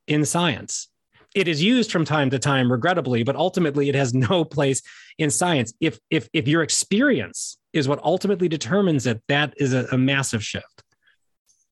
in 0.09 0.25
science. 0.25 0.89
It 1.35 1.47
is 1.49 1.63
used 1.63 1.93
from 1.93 2.05
time 2.05 2.29
to 2.31 2.39
time, 2.39 2.71
regrettably, 2.71 3.23
but 3.23 3.37
ultimately 3.37 3.89
it 3.89 3.95
has 3.95 4.13
no 4.31 4.45
place 4.45 4.83
in 5.17 5.31
science. 5.31 5.73
If, 5.81 6.01
if, 6.11 6.29
if 6.33 6.49
your 6.49 6.63
experience 6.63 7.57
is 7.73 7.89
what 7.89 8.03
ultimately 8.03 8.49
determines 8.49 9.07
it, 9.07 9.23
that 9.29 9.55
is 9.57 9.73
a, 9.73 9.87
a 9.93 9.97
massive 9.97 10.45
shift. 10.45 10.83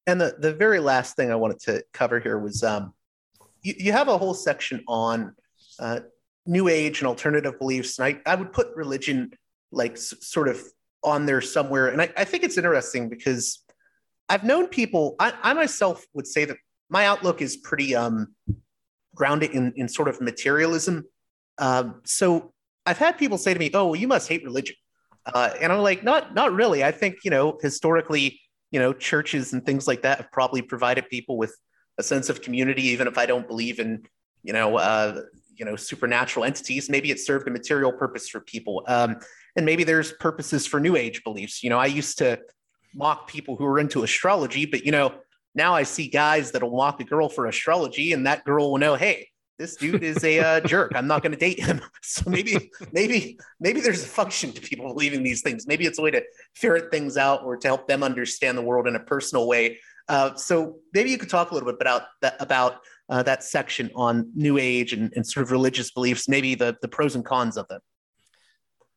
And 0.06 0.20
the, 0.20 0.36
the 0.38 0.54
very 0.54 0.78
last 0.78 1.16
thing 1.16 1.32
I 1.32 1.36
wanted 1.36 1.60
to 1.60 1.84
cover 1.92 2.20
here 2.20 2.38
was 2.38 2.62
um, 2.62 2.94
you, 3.62 3.74
you 3.76 3.92
have 3.92 4.06
a 4.06 4.16
whole 4.16 4.34
section 4.34 4.84
on 4.86 5.34
uh, 5.80 6.00
new 6.46 6.68
age 6.68 7.00
and 7.00 7.08
alternative 7.08 7.58
beliefs 7.58 7.98
and 7.98 8.06
i, 8.06 8.30
I 8.30 8.34
would 8.34 8.52
put 8.52 8.74
religion 8.74 9.32
like 9.70 9.92
s- 9.92 10.14
sort 10.20 10.48
of 10.48 10.60
on 11.04 11.24
there 11.26 11.40
somewhere 11.40 11.88
and 11.88 12.02
I, 12.02 12.12
I, 12.16 12.24
think 12.24 12.42
it's 12.42 12.58
interesting 12.58 13.08
because 13.08 13.64
i've 14.32 14.44
known 14.44 14.66
people 14.66 15.14
I, 15.18 15.32
I, 15.42 15.52
myself 15.52 16.04
would 16.14 16.26
say 16.26 16.44
that 16.46 16.56
my 16.88 17.06
outlook 17.06 17.40
is 17.40 17.56
pretty 17.56 17.94
um, 17.94 18.34
grounded 19.14 19.52
in, 19.52 19.72
in 19.76 19.88
sort 19.88 20.08
of 20.08 20.20
materialism. 20.20 21.04
Um, 21.58 22.00
so 22.04 22.52
i've 22.86 22.98
had 22.98 23.18
people 23.18 23.38
say 23.38 23.52
to 23.52 23.60
me 23.60 23.70
oh 23.74 23.86
well, 23.86 23.96
you 23.96 24.08
must 24.08 24.28
hate 24.28 24.42
religion. 24.44 24.76
Uh, 25.26 25.50
and 25.60 25.72
i'm 25.72 25.80
like 25.80 26.02
not 26.02 26.34
not 26.34 26.52
really. 26.52 26.82
I 26.82 26.92
think 26.92 27.18
you 27.24 27.30
know 27.30 27.58
historically 27.60 28.40
you 28.70 28.80
know 28.80 28.92
churches 28.92 29.52
and 29.52 29.64
things 29.64 29.86
like 29.86 30.02
that 30.02 30.18
have 30.18 30.32
probably 30.32 30.62
provided 30.62 31.08
people 31.08 31.36
with 31.36 31.54
a 31.98 32.02
sense 32.02 32.30
of 32.30 32.40
community 32.40 32.84
even 32.88 33.06
if 33.06 33.18
i 33.18 33.26
don't 33.26 33.46
believe 33.46 33.78
in 33.78 34.02
you 34.42 34.54
know 34.54 34.78
uh, 34.78 35.22
you 35.56 35.64
know 35.64 35.76
supernatural 35.76 36.44
entities. 36.44 36.88
Maybe 36.88 37.10
it 37.10 37.20
served 37.20 37.46
a 37.46 37.50
material 37.50 37.92
purpose 37.92 38.28
for 38.28 38.40
people. 38.40 38.82
Um, 38.88 39.18
and 39.54 39.66
maybe 39.66 39.84
there's 39.84 40.12
purposes 40.14 40.66
for 40.66 40.80
new 40.80 40.96
age 40.96 41.22
beliefs. 41.22 41.62
You 41.62 41.70
know 41.70 41.78
i 41.78 41.86
used 41.86 42.18
to 42.18 42.38
mock 42.94 43.28
people 43.28 43.56
who 43.56 43.64
are 43.64 43.78
into 43.78 44.02
astrology 44.02 44.66
but 44.66 44.84
you 44.84 44.92
know 44.92 45.12
now 45.54 45.74
i 45.74 45.82
see 45.82 46.08
guys 46.08 46.52
that'll 46.52 46.76
mock 46.76 47.00
a 47.00 47.04
girl 47.04 47.28
for 47.28 47.46
astrology 47.46 48.12
and 48.12 48.26
that 48.26 48.44
girl 48.44 48.70
will 48.70 48.78
know 48.78 48.94
hey 48.94 49.28
this 49.62 49.76
dude 49.76 50.02
is 50.02 50.24
a 50.24 50.40
uh, 50.40 50.60
jerk. 50.66 50.92
I'm 50.94 51.06
not 51.06 51.22
going 51.22 51.32
to 51.32 51.38
date 51.38 51.60
him. 51.60 51.80
So 52.04 52.28
maybe 52.28 52.70
maybe 52.92 53.38
maybe 53.60 53.80
there's 53.80 54.02
a 54.02 54.06
function 54.06 54.52
to 54.52 54.60
people 54.60 54.92
believing 54.92 55.22
these 55.22 55.40
things. 55.40 55.68
Maybe 55.68 55.86
it's 55.86 56.00
a 56.00 56.02
way 56.02 56.10
to 56.10 56.22
ferret 56.56 56.90
things 56.90 57.16
out 57.16 57.44
or 57.44 57.56
to 57.56 57.68
help 57.68 57.86
them 57.86 58.02
understand 58.02 58.58
the 58.58 58.62
world 58.62 58.88
in 58.88 58.96
a 58.96 59.00
personal 59.00 59.46
way. 59.46 59.78
Uh, 60.08 60.34
so 60.34 60.76
maybe 60.92 61.10
you 61.10 61.16
could 61.16 61.30
talk 61.30 61.52
a 61.52 61.54
little 61.54 61.70
bit 61.70 61.80
about 61.80 62.02
that 62.20 62.36
about 62.40 62.80
uh, 63.08 63.22
that 63.22 63.44
section 63.44 63.90
on 63.94 64.30
New 64.34 64.58
Age 64.58 64.92
and, 64.92 65.12
and 65.14 65.26
sort 65.26 65.44
of 65.44 65.52
religious 65.52 65.90
beliefs, 65.92 66.28
maybe 66.28 66.54
the, 66.54 66.76
the 66.82 66.88
pros 66.88 67.14
and 67.14 67.24
cons 67.24 67.56
of 67.56 67.68
them. 67.68 67.80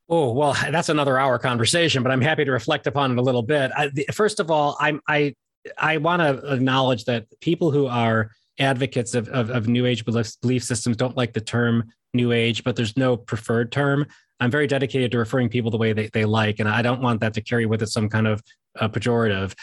Oh 0.07 0.31
well, 0.31 0.55
that's 0.71 0.89
another 0.89 1.17
hour 1.17 1.39
conversation, 1.39 2.03
but 2.03 2.11
I'm 2.11 2.21
happy 2.21 2.45
to 2.45 2.51
reflect 2.51 2.87
upon 2.87 3.11
it 3.11 3.17
a 3.17 3.21
little 3.21 3.43
bit. 3.43 3.71
I, 3.75 3.89
the, 3.89 4.05
first 4.11 4.39
of 4.39 4.51
all, 4.51 4.77
I'm 4.79 5.01
I 5.07 5.35
I 5.77 5.97
want 5.97 6.21
to 6.21 6.53
acknowledge 6.53 7.05
that 7.05 7.25
people 7.41 7.71
who 7.71 7.87
are 7.87 8.31
advocates 8.59 9.15
of, 9.15 9.27
of, 9.29 9.49
of 9.49 9.67
New 9.67 9.85
Age 9.85 10.05
belief, 10.05 10.39
belief 10.41 10.63
systems 10.63 10.95
don't 10.95 11.17
like 11.17 11.33
the 11.33 11.41
term 11.41 11.91
New 12.13 12.31
Age, 12.31 12.63
but 12.63 12.75
there's 12.75 12.95
no 12.95 13.17
preferred 13.17 13.71
term. 13.71 14.05
I'm 14.39 14.51
very 14.51 14.67
dedicated 14.67 15.11
to 15.11 15.17
referring 15.17 15.49
people 15.49 15.71
the 15.71 15.77
way 15.77 15.93
they, 15.93 16.07
they 16.13 16.25
like, 16.25 16.59
and 16.59 16.69
I 16.69 16.81
don't 16.81 17.01
want 17.01 17.21
that 17.21 17.33
to 17.35 17.41
carry 17.41 17.65
with 17.65 17.81
it 17.81 17.87
some 17.87 18.09
kind 18.09 18.27
of 18.27 18.43
uh, 18.79 18.89
pejorative. 18.89 19.55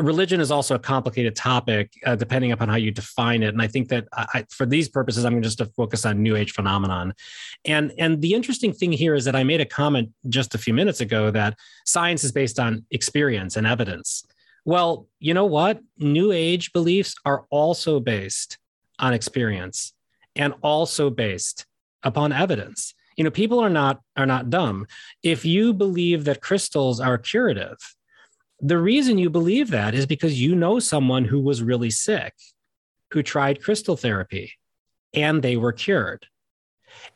Religion 0.00 0.40
is 0.40 0.52
also 0.52 0.76
a 0.76 0.78
complicated 0.78 1.34
topic 1.34 1.92
uh, 2.06 2.14
depending 2.14 2.52
upon 2.52 2.68
how 2.68 2.76
you 2.76 2.92
define 2.92 3.42
it. 3.42 3.48
And 3.48 3.60
i 3.60 3.66
think 3.66 3.88
that 3.88 4.06
I, 4.12 4.44
for 4.48 4.64
these 4.64 4.88
purposes 4.88 5.24
i'm 5.24 5.42
just 5.42 5.58
to 5.58 5.66
focus 5.66 6.06
on 6.06 6.22
new 6.22 6.36
age 6.36 6.52
phenomenon. 6.52 7.14
And 7.64 7.92
and 7.98 8.22
the 8.22 8.34
interesting 8.34 8.72
thing 8.72 8.92
here 8.92 9.14
is 9.14 9.24
that 9.24 9.34
i 9.34 9.42
made 9.42 9.60
a 9.60 9.66
comment 9.66 10.10
just 10.28 10.54
a 10.54 10.58
few 10.58 10.72
minutes 10.72 11.00
ago 11.00 11.30
that 11.32 11.58
science 11.84 12.22
is 12.22 12.30
based 12.30 12.60
on 12.60 12.84
experience 12.92 13.56
and 13.56 13.66
evidence. 13.66 14.24
Well 14.64 15.08
you 15.18 15.34
know 15.34 15.46
what? 15.46 15.80
New 15.98 16.30
age 16.30 16.72
beliefs 16.72 17.16
are 17.24 17.44
also 17.50 17.98
based 17.98 18.58
on 19.00 19.14
experience 19.14 19.94
and 20.36 20.54
also 20.62 21.10
based 21.10 21.66
upon 22.04 22.32
evidence. 22.32 22.94
You 23.16 23.24
know 23.24 23.32
people 23.32 23.58
are 23.58 23.70
not 23.70 24.00
are 24.16 24.26
not 24.26 24.48
dumb. 24.48 24.86
If 25.24 25.44
you 25.44 25.74
believe 25.74 26.24
that 26.26 26.40
crystals 26.40 27.00
are 27.00 27.18
curative 27.18 27.78
the 28.62 28.78
reason 28.78 29.18
you 29.18 29.28
believe 29.28 29.70
that 29.70 29.92
is 29.92 30.06
because 30.06 30.40
you 30.40 30.54
know 30.54 30.78
someone 30.78 31.24
who 31.24 31.40
was 31.40 31.62
really 31.62 31.90
sick, 31.90 32.32
who 33.10 33.22
tried 33.22 33.62
crystal 33.62 33.96
therapy, 33.96 34.52
and 35.12 35.42
they 35.42 35.56
were 35.56 35.72
cured. 35.72 36.26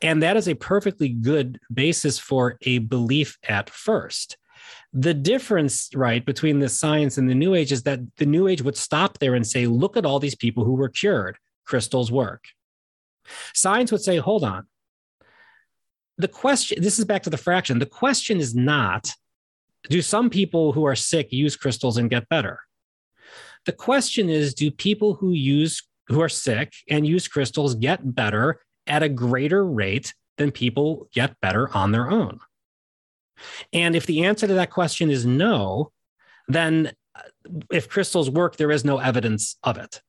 And 0.03 0.23
that 0.23 0.37
is 0.37 0.49
a 0.49 0.55
perfectly 0.55 1.09
good 1.09 1.61
basis 1.73 2.19
for 2.19 2.59
a 2.63 2.79
belief 2.79 3.39
at 3.49 3.71
first. 3.71 4.37
The 4.93 5.15
difference, 5.15 5.91
right, 5.95 6.25
between 6.25 6.59
the 6.59 6.69
science 6.69 7.17
and 7.17 7.31
the 7.31 7.35
New 7.35 7.55
Age 7.55 7.71
is 7.71 7.85
that 7.85 8.01
the 8.17 8.27
New 8.27 8.49
Age 8.49 8.63
would 8.63 8.77
stop 8.77 9.19
there 9.19 9.35
and 9.35 9.47
say, 9.47 9.67
look 9.67 9.97
at 9.97 10.07
all 10.07 10.19
these 10.19 10.35
people 10.35 10.65
who 10.65 10.73
were 10.73 10.89
cured. 10.89 11.37
Crystals 11.65 12.11
work. 12.11 12.45
Science 13.55 13.93
would 13.93 14.01
say, 14.01 14.17
hold 14.17 14.43
on. 14.43 14.67
The 16.19 16.29
question, 16.29 16.83
this 16.83 16.99
is 16.99 17.05
back 17.05 17.25
to 17.25 17.31
the 17.31 17.37
fraction. 17.37 17.79
The 17.79 17.87
question 17.87 18.39
is 18.39 18.55
not, 18.55 19.13
do 19.89 20.03
some 20.03 20.31
people 20.31 20.73
who 20.73 20.85
are 20.85 20.97
sick 20.97 21.33
use 21.33 21.57
crystals 21.57 21.97
and 21.97 22.11
get 22.11 22.29
better? 22.29 22.61
The 23.67 23.73
question 23.73 24.29
is 24.29 24.55
do 24.55 24.71
people 24.71 25.15
who 25.15 25.33
use 25.33 25.83
who 26.09 26.21
are 26.21 26.29
sick 26.29 26.73
and 26.89 27.07
use 27.07 27.27
crystals 27.27 27.75
get 27.75 28.15
better 28.15 28.61
at 28.87 29.03
a 29.03 29.09
greater 29.09 29.67
rate 29.67 30.15
than 30.39 30.53
people 30.53 31.09
get 31.13 31.41
better 31.41 31.69
on 31.75 31.93
their 31.93 32.11
own? 32.11 32.39
And 33.73 33.97
if 33.97 34.07
the 34.07 34.25
answer 34.25 34.47
to 34.47 34.55
that 34.55 34.71
question 34.71 35.11
is 35.11 35.27
no, 35.27 35.93
then 36.49 36.93
uh, 37.15 37.23
if 37.71 37.89
crystals 37.89 38.31
work, 38.31 38.57
there 38.57 38.71
is 38.71 38.85
no 38.85 38.99
evidence 38.99 39.57
of 39.63 39.79
it. 39.79 40.01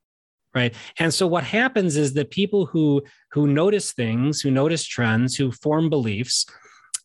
Right. 0.55 0.73
And 0.97 1.13
so 1.13 1.27
what 1.27 1.43
happens 1.43 1.97
is 1.97 2.13
that 2.13 2.31
people 2.31 2.65
who 2.65 3.03
who 3.31 3.47
notice 3.47 3.91
things, 3.91 4.41
who 4.41 4.49
notice 4.49 4.85
trends, 4.85 5.35
who 5.35 5.51
form 5.51 5.89
beliefs, 5.89 6.45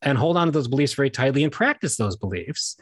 and 0.03 0.19
hold 0.19 0.37
on 0.37 0.49
to 0.49 0.51
those 0.51 0.69
beliefs 0.69 0.95
very 0.95 1.11
tightly 1.11 1.45
and 1.45 1.53
practice 1.53 1.97
those 1.97 2.17
beliefs. 2.17 2.77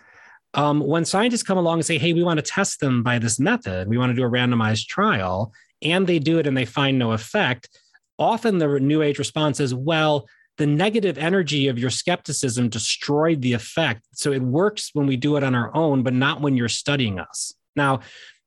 Um, 0.55 0.81
when 0.81 1.05
scientists 1.05 1.45
come 1.45 1.59
along 1.59 1.79
and 1.79 1.87
say, 1.87 1.99
hey, 1.99 2.13
we 2.13 2.25
want 2.25 2.39
to 2.39 2.43
test 2.43 2.81
them 2.81 3.03
by 3.03 3.19
this 3.19 3.39
method, 3.39 3.89
we 3.89 3.99
want 3.99 4.11
to 4.11 4.17
do 4.17 4.25
a 4.25 4.31
randomized 4.31 4.87
trial, 4.89 5.53
and 5.83 6.07
they 6.07 6.19
do 6.19 6.39
it 6.39 6.47
and 6.47 6.57
they 6.57 6.65
find 6.65 6.99
no 6.99 7.13
effect, 7.13 7.69
often 8.19 8.59
the 8.59 8.81
new 8.81 9.03
age 9.03 9.19
response 9.19 9.61
is, 9.61 9.75
well, 9.75 10.27
the 10.59 10.67
negative 10.67 11.17
energy 11.17 11.69
of 11.69 11.79
your 11.79 11.89
skepticism 11.89 12.69
destroyed 12.69 13.41
the 13.41 13.55
effect. 13.55 14.07
So 14.13 14.33
it 14.33 14.43
works 14.43 14.91
when 14.93 15.07
we 15.07 15.17
do 15.17 15.37
it 15.37 15.45
on 15.45 15.55
our 15.55 15.75
own, 15.75 16.03
but 16.03 16.13
not 16.13 16.41
when 16.41 16.57
you're 16.57 16.69
studying 16.69 17.19
us. 17.19 17.55
Now, 17.77 18.01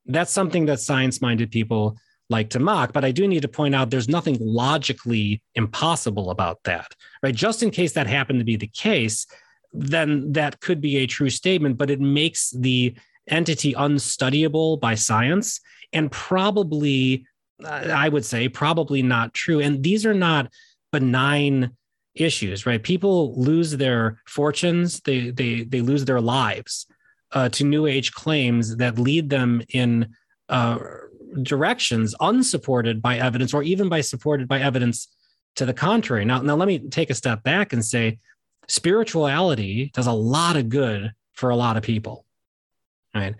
that's 0.05 0.31
something 0.31 0.65
that 0.65 0.79
science 0.79 1.21
minded 1.21 1.49
people 1.49 1.97
like 2.37 2.49
to 2.51 2.59
mock. 2.59 2.91
But 2.91 3.05
I 3.05 3.11
do 3.11 3.27
need 3.27 3.43
to 3.43 3.47
point 3.59 3.75
out 3.75 3.89
there's 3.89 4.17
nothing 4.17 4.37
logically 4.39 5.41
impossible 5.55 6.27
about 6.35 6.57
that, 6.63 6.89
right? 7.23 7.35
Just 7.45 7.63
in 7.63 7.71
case 7.71 7.93
that 7.93 8.07
happened 8.07 8.39
to 8.39 8.51
be 8.53 8.57
the 8.57 8.73
case, 8.87 9.25
then 9.71 10.33
that 10.33 10.59
could 10.59 10.81
be 10.81 10.97
a 10.97 11.07
true 11.07 11.29
statement, 11.29 11.77
but 11.77 11.89
it 11.89 12.01
makes 12.01 12.51
the 12.51 12.95
entity 13.27 13.73
unstudyable 13.73 14.79
by 14.79 14.95
science 14.95 15.61
and 15.93 16.11
probably 16.11 17.25
I 17.65 18.09
would 18.09 18.25
say 18.25 18.49
probably 18.49 19.01
not 19.01 19.33
true. 19.33 19.59
And 19.61 19.83
these 19.83 20.05
are 20.05 20.13
not 20.13 20.51
benign 20.91 21.71
issues, 22.15 22.65
right? 22.65 22.81
People 22.81 23.39
lose 23.39 23.71
their 23.77 24.21
fortunes, 24.27 24.99
they 25.01 25.31
they 25.31 25.63
they 25.63 25.81
lose 25.81 26.05
their 26.05 26.21
lives 26.21 26.85
uh, 27.31 27.49
to 27.49 27.63
new 27.63 27.85
age 27.85 28.11
claims 28.11 28.77
that 28.77 28.99
lead 28.99 29.29
them 29.29 29.61
in 29.69 30.13
uh, 30.49 30.77
directions 31.41 32.13
unsupported 32.19 33.01
by 33.01 33.17
evidence 33.17 33.53
or 33.53 33.63
even 33.63 33.89
by 33.89 34.01
supported 34.01 34.47
by 34.47 34.59
evidence 34.59 35.07
to 35.55 35.65
the 35.65 35.73
contrary. 35.73 36.25
Now, 36.25 36.41
now 36.41 36.55
let 36.55 36.67
me 36.67 36.79
take 36.79 37.09
a 37.09 37.15
step 37.15 37.43
back 37.43 37.73
and 37.73 37.83
say 37.83 38.19
spirituality 38.67 39.91
does 39.93 40.07
a 40.07 40.11
lot 40.11 40.55
of 40.55 40.69
good 40.69 41.13
for 41.33 41.49
a 41.49 41.55
lot 41.55 41.77
of 41.77 41.83
people, 41.83 42.25
right? 43.13 43.35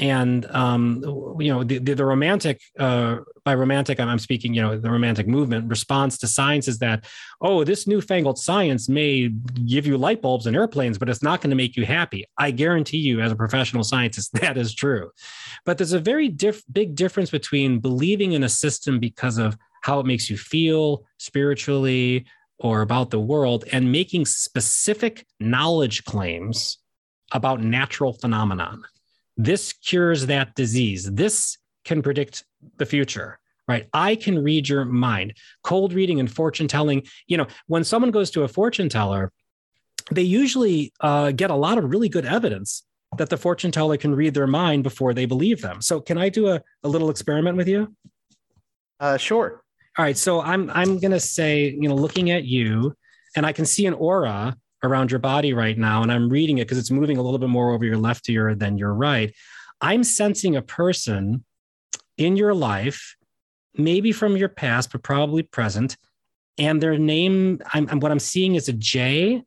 And 0.00 0.46
um, 0.46 1.02
you 1.38 1.52
know 1.52 1.62
the, 1.62 1.78
the, 1.78 1.94
the 1.94 2.04
romantic 2.04 2.60
uh, 2.78 3.18
by 3.44 3.54
romantic 3.54 4.00
I'm, 4.00 4.18
speaking 4.18 4.54
you 4.54 4.62
know 4.62 4.78
the 4.78 4.90
romantic 4.90 5.28
movement 5.28 5.68
response 5.68 6.16
to 6.18 6.26
science 6.26 6.66
is 6.66 6.78
that 6.78 7.04
oh 7.42 7.64
this 7.64 7.86
newfangled 7.86 8.38
science 8.38 8.88
may 8.88 9.28
give 9.28 9.86
you 9.86 9.98
light 9.98 10.22
bulbs 10.22 10.46
and 10.46 10.56
airplanes 10.56 10.98
but 10.98 11.08
it's 11.08 11.22
not 11.22 11.40
going 11.40 11.50
to 11.50 11.56
make 11.56 11.76
you 11.76 11.84
happy. 11.84 12.26
I 12.38 12.50
guarantee 12.50 12.98
you 12.98 13.20
as 13.20 13.30
a 13.30 13.36
professional 13.36 13.84
scientist 13.84 14.32
that 14.40 14.56
is 14.56 14.74
true. 14.74 15.10
But 15.66 15.78
there's 15.78 15.92
a 15.92 16.00
very 16.00 16.28
diff- 16.28 16.64
big 16.72 16.94
difference 16.94 17.30
between 17.30 17.78
believing 17.78 18.32
in 18.32 18.42
a 18.42 18.48
system 18.48 18.98
because 18.98 19.38
of 19.38 19.56
how 19.82 20.00
it 20.00 20.06
makes 20.06 20.30
you 20.30 20.36
feel 20.36 21.04
spiritually 21.18 22.26
or 22.58 22.80
about 22.80 23.10
the 23.10 23.20
world 23.20 23.64
and 23.72 23.92
making 23.92 24.24
specific 24.26 25.26
knowledge 25.38 26.04
claims 26.04 26.78
about 27.32 27.62
natural 27.62 28.12
phenomenon 28.12 28.82
this 29.44 29.72
cures 29.72 30.26
that 30.26 30.54
disease. 30.54 31.10
This 31.10 31.58
can 31.84 32.02
predict 32.02 32.44
the 32.76 32.86
future, 32.86 33.38
right? 33.66 33.88
I 33.92 34.16
can 34.16 34.42
read 34.42 34.68
your 34.68 34.84
mind. 34.84 35.34
Cold 35.64 35.92
reading 35.92 36.20
and 36.20 36.30
fortune 36.30 36.68
telling, 36.68 37.04
you 37.26 37.36
know, 37.36 37.46
when 37.66 37.84
someone 37.84 38.10
goes 38.10 38.30
to 38.32 38.42
a 38.42 38.48
fortune 38.48 38.88
teller, 38.88 39.32
they 40.10 40.22
usually 40.22 40.92
uh, 41.00 41.30
get 41.30 41.50
a 41.50 41.54
lot 41.54 41.78
of 41.78 41.90
really 41.90 42.08
good 42.08 42.26
evidence 42.26 42.84
that 43.16 43.28
the 43.28 43.36
fortune 43.36 43.70
teller 43.70 43.96
can 43.96 44.14
read 44.14 44.34
their 44.34 44.46
mind 44.46 44.82
before 44.82 45.14
they 45.14 45.26
believe 45.26 45.60
them. 45.60 45.80
So, 45.80 46.00
can 46.00 46.18
I 46.18 46.28
do 46.28 46.48
a, 46.48 46.60
a 46.84 46.88
little 46.88 47.10
experiment 47.10 47.56
with 47.56 47.68
you? 47.68 47.94
Uh, 48.98 49.16
sure. 49.16 49.62
All 49.98 50.04
right. 50.04 50.16
So 50.16 50.40
I'm 50.40 50.70
I'm 50.70 50.98
gonna 50.98 51.20
say, 51.20 51.76
you 51.78 51.88
know, 51.88 51.94
looking 51.94 52.30
at 52.30 52.44
you, 52.44 52.94
and 53.34 53.44
I 53.44 53.52
can 53.52 53.66
see 53.66 53.86
an 53.86 53.94
aura 53.94 54.56
around 54.82 55.10
your 55.10 55.20
body 55.20 55.52
right 55.52 55.76
now, 55.76 56.02
and 56.02 56.10
I'm 56.10 56.28
reading 56.28 56.58
it 56.58 56.64
because 56.64 56.78
it's 56.78 56.90
moving 56.90 57.18
a 57.18 57.22
little 57.22 57.38
bit 57.38 57.48
more 57.48 57.72
over 57.72 57.84
your 57.84 57.98
left 57.98 58.28
ear 58.28 58.54
than 58.54 58.78
your 58.78 58.94
right. 58.94 59.34
I'm 59.80 60.04
sensing 60.04 60.56
a 60.56 60.62
person 60.62 61.44
in 62.16 62.36
your 62.36 62.54
life, 62.54 63.16
maybe 63.74 64.12
from 64.12 64.36
your 64.36 64.48
past, 64.48 64.92
but 64.92 65.02
probably 65.02 65.42
present, 65.42 65.96
and 66.58 66.82
their 66.82 66.98
name. 66.98 67.60
I'm, 67.72 67.88
I'm 67.90 68.00
what 68.00 68.12
I'm 68.12 68.18
seeing 68.18 68.54
is 68.54 68.68
a 68.68 68.72
J. 68.72 69.42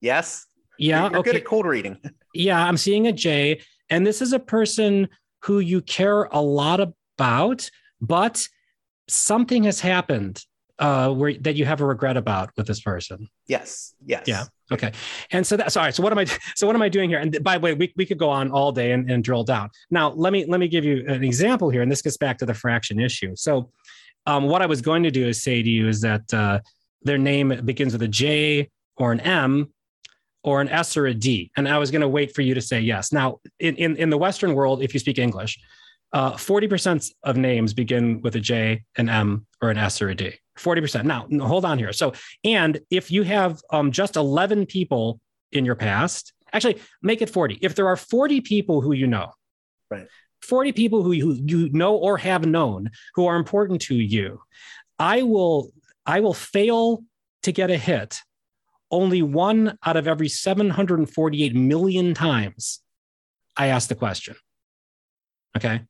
Yes. 0.00 0.46
Yeah. 0.78 1.08
You're 1.08 1.18
okay. 1.18 1.30
good 1.30 1.40
at 1.40 1.44
cold 1.44 1.66
reading. 1.66 1.98
Yeah, 2.34 2.62
I'm 2.62 2.76
seeing 2.76 3.06
a 3.06 3.12
J, 3.12 3.62
and 3.88 4.06
this 4.06 4.20
is 4.20 4.34
a 4.34 4.38
person 4.38 5.08
who 5.42 5.60
you 5.60 5.80
care 5.80 6.24
a 6.24 6.40
lot 6.40 6.78
about, 6.78 7.70
but 8.02 8.46
something 9.08 9.64
has 9.64 9.80
happened 9.80 10.44
uh, 10.78 11.12
where 11.12 11.34
that 11.34 11.56
you 11.56 11.64
have 11.64 11.80
a 11.80 11.86
regret 11.86 12.16
about 12.16 12.50
with 12.56 12.66
this 12.66 12.80
person. 12.80 13.28
Yes. 13.46 13.94
Yes. 14.04 14.24
Yeah. 14.26 14.44
Okay. 14.70 14.92
And 15.30 15.46
so 15.46 15.56
that's 15.56 15.74
sorry. 15.74 15.92
So 15.92 16.02
what 16.02 16.12
am 16.12 16.18
I? 16.18 16.26
So 16.54 16.66
what 16.66 16.76
am 16.76 16.82
I 16.82 16.88
doing 16.88 17.08
here? 17.10 17.18
And 17.18 17.42
by 17.42 17.58
the 17.58 17.60
way, 17.60 17.74
we, 17.74 17.92
we 17.96 18.06
could 18.06 18.18
go 18.18 18.30
on 18.30 18.50
all 18.50 18.72
day 18.72 18.92
and, 18.92 19.10
and 19.10 19.24
drill 19.24 19.44
down. 19.44 19.70
Now 19.90 20.10
let 20.10 20.32
me 20.32 20.44
let 20.46 20.60
me 20.60 20.68
give 20.68 20.84
you 20.84 21.04
an 21.08 21.24
example 21.24 21.70
here, 21.70 21.82
and 21.82 21.90
this 21.90 22.02
gets 22.02 22.16
back 22.16 22.38
to 22.38 22.46
the 22.46 22.54
fraction 22.54 23.00
issue. 23.00 23.34
So, 23.36 23.70
um, 24.26 24.44
what 24.44 24.62
I 24.62 24.66
was 24.66 24.80
going 24.80 25.02
to 25.04 25.10
do 25.10 25.26
is 25.26 25.42
say 25.42 25.62
to 25.62 25.68
you 25.68 25.88
is 25.88 26.00
that 26.02 26.32
uh, 26.34 26.60
their 27.02 27.18
name 27.18 27.60
begins 27.64 27.92
with 27.92 28.02
a 28.02 28.08
J 28.08 28.68
or 28.96 29.12
an 29.12 29.20
M 29.20 29.72
or 30.44 30.60
an 30.60 30.68
S 30.68 30.96
or 30.96 31.06
a 31.06 31.14
D, 31.14 31.50
and 31.56 31.68
I 31.68 31.78
was 31.78 31.90
going 31.90 32.02
to 32.02 32.08
wait 32.08 32.34
for 32.34 32.42
you 32.42 32.54
to 32.54 32.60
say 32.60 32.80
yes. 32.80 33.12
Now, 33.12 33.40
in 33.58 33.74
in, 33.76 33.96
in 33.96 34.10
the 34.10 34.18
Western 34.18 34.54
world, 34.54 34.82
if 34.82 34.94
you 34.94 35.00
speak 35.00 35.18
English, 35.18 35.58
uh, 36.12 36.36
forty 36.36 36.68
percent 36.68 37.06
of 37.22 37.36
names 37.36 37.74
begin 37.74 38.20
with 38.22 38.36
a 38.36 38.40
J, 38.40 38.84
an 38.96 39.08
M, 39.08 39.46
or 39.62 39.70
an 39.70 39.78
S 39.78 40.00
or 40.02 40.08
a 40.08 40.14
D. 40.14 40.34
40%. 40.58 41.04
Now, 41.04 41.26
hold 41.46 41.64
on 41.64 41.78
here. 41.78 41.92
So, 41.92 42.12
and 42.44 42.80
if 42.90 43.10
you 43.10 43.22
have 43.22 43.60
um, 43.70 43.92
just 43.92 44.16
11 44.16 44.66
people 44.66 45.20
in 45.52 45.64
your 45.64 45.76
past, 45.76 46.32
actually 46.52 46.80
make 47.02 47.22
it 47.22 47.30
40. 47.30 47.58
If 47.62 47.74
there 47.74 47.86
are 47.86 47.96
40 47.96 48.40
people 48.42 48.80
who 48.80 48.92
you 48.92 49.06
know, 49.06 49.32
right. 49.90 50.06
40 50.42 50.72
people 50.72 51.02
who 51.02 51.12
you, 51.12 51.32
you 51.46 51.70
know 51.70 51.96
or 51.96 52.18
have 52.18 52.46
known 52.46 52.90
who 53.14 53.26
are 53.26 53.36
important 53.36 53.82
to 53.82 53.94
you, 53.94 54.40
I 54.98 55.22
will 55.22 55.72
I 56.06 56.20
will 56.20 56.34
fail 56.34 57.04
to 57.42 57.52
get 57.52 57.70
a 57.70 57.76
hit 57.76 58.20
only 58.90 59.20
one 59.20 59.78
out 59.84 59.96
of 59.96 60.08
every 60.08 60.28
748 60.28 61.54
million 61.54 62.14
times 62.14 62.80
I 63.56 63.66
ask 63.66 63.88
the 63.88 63.94
question. 63.94 64.36
Okay. 65.58 65.80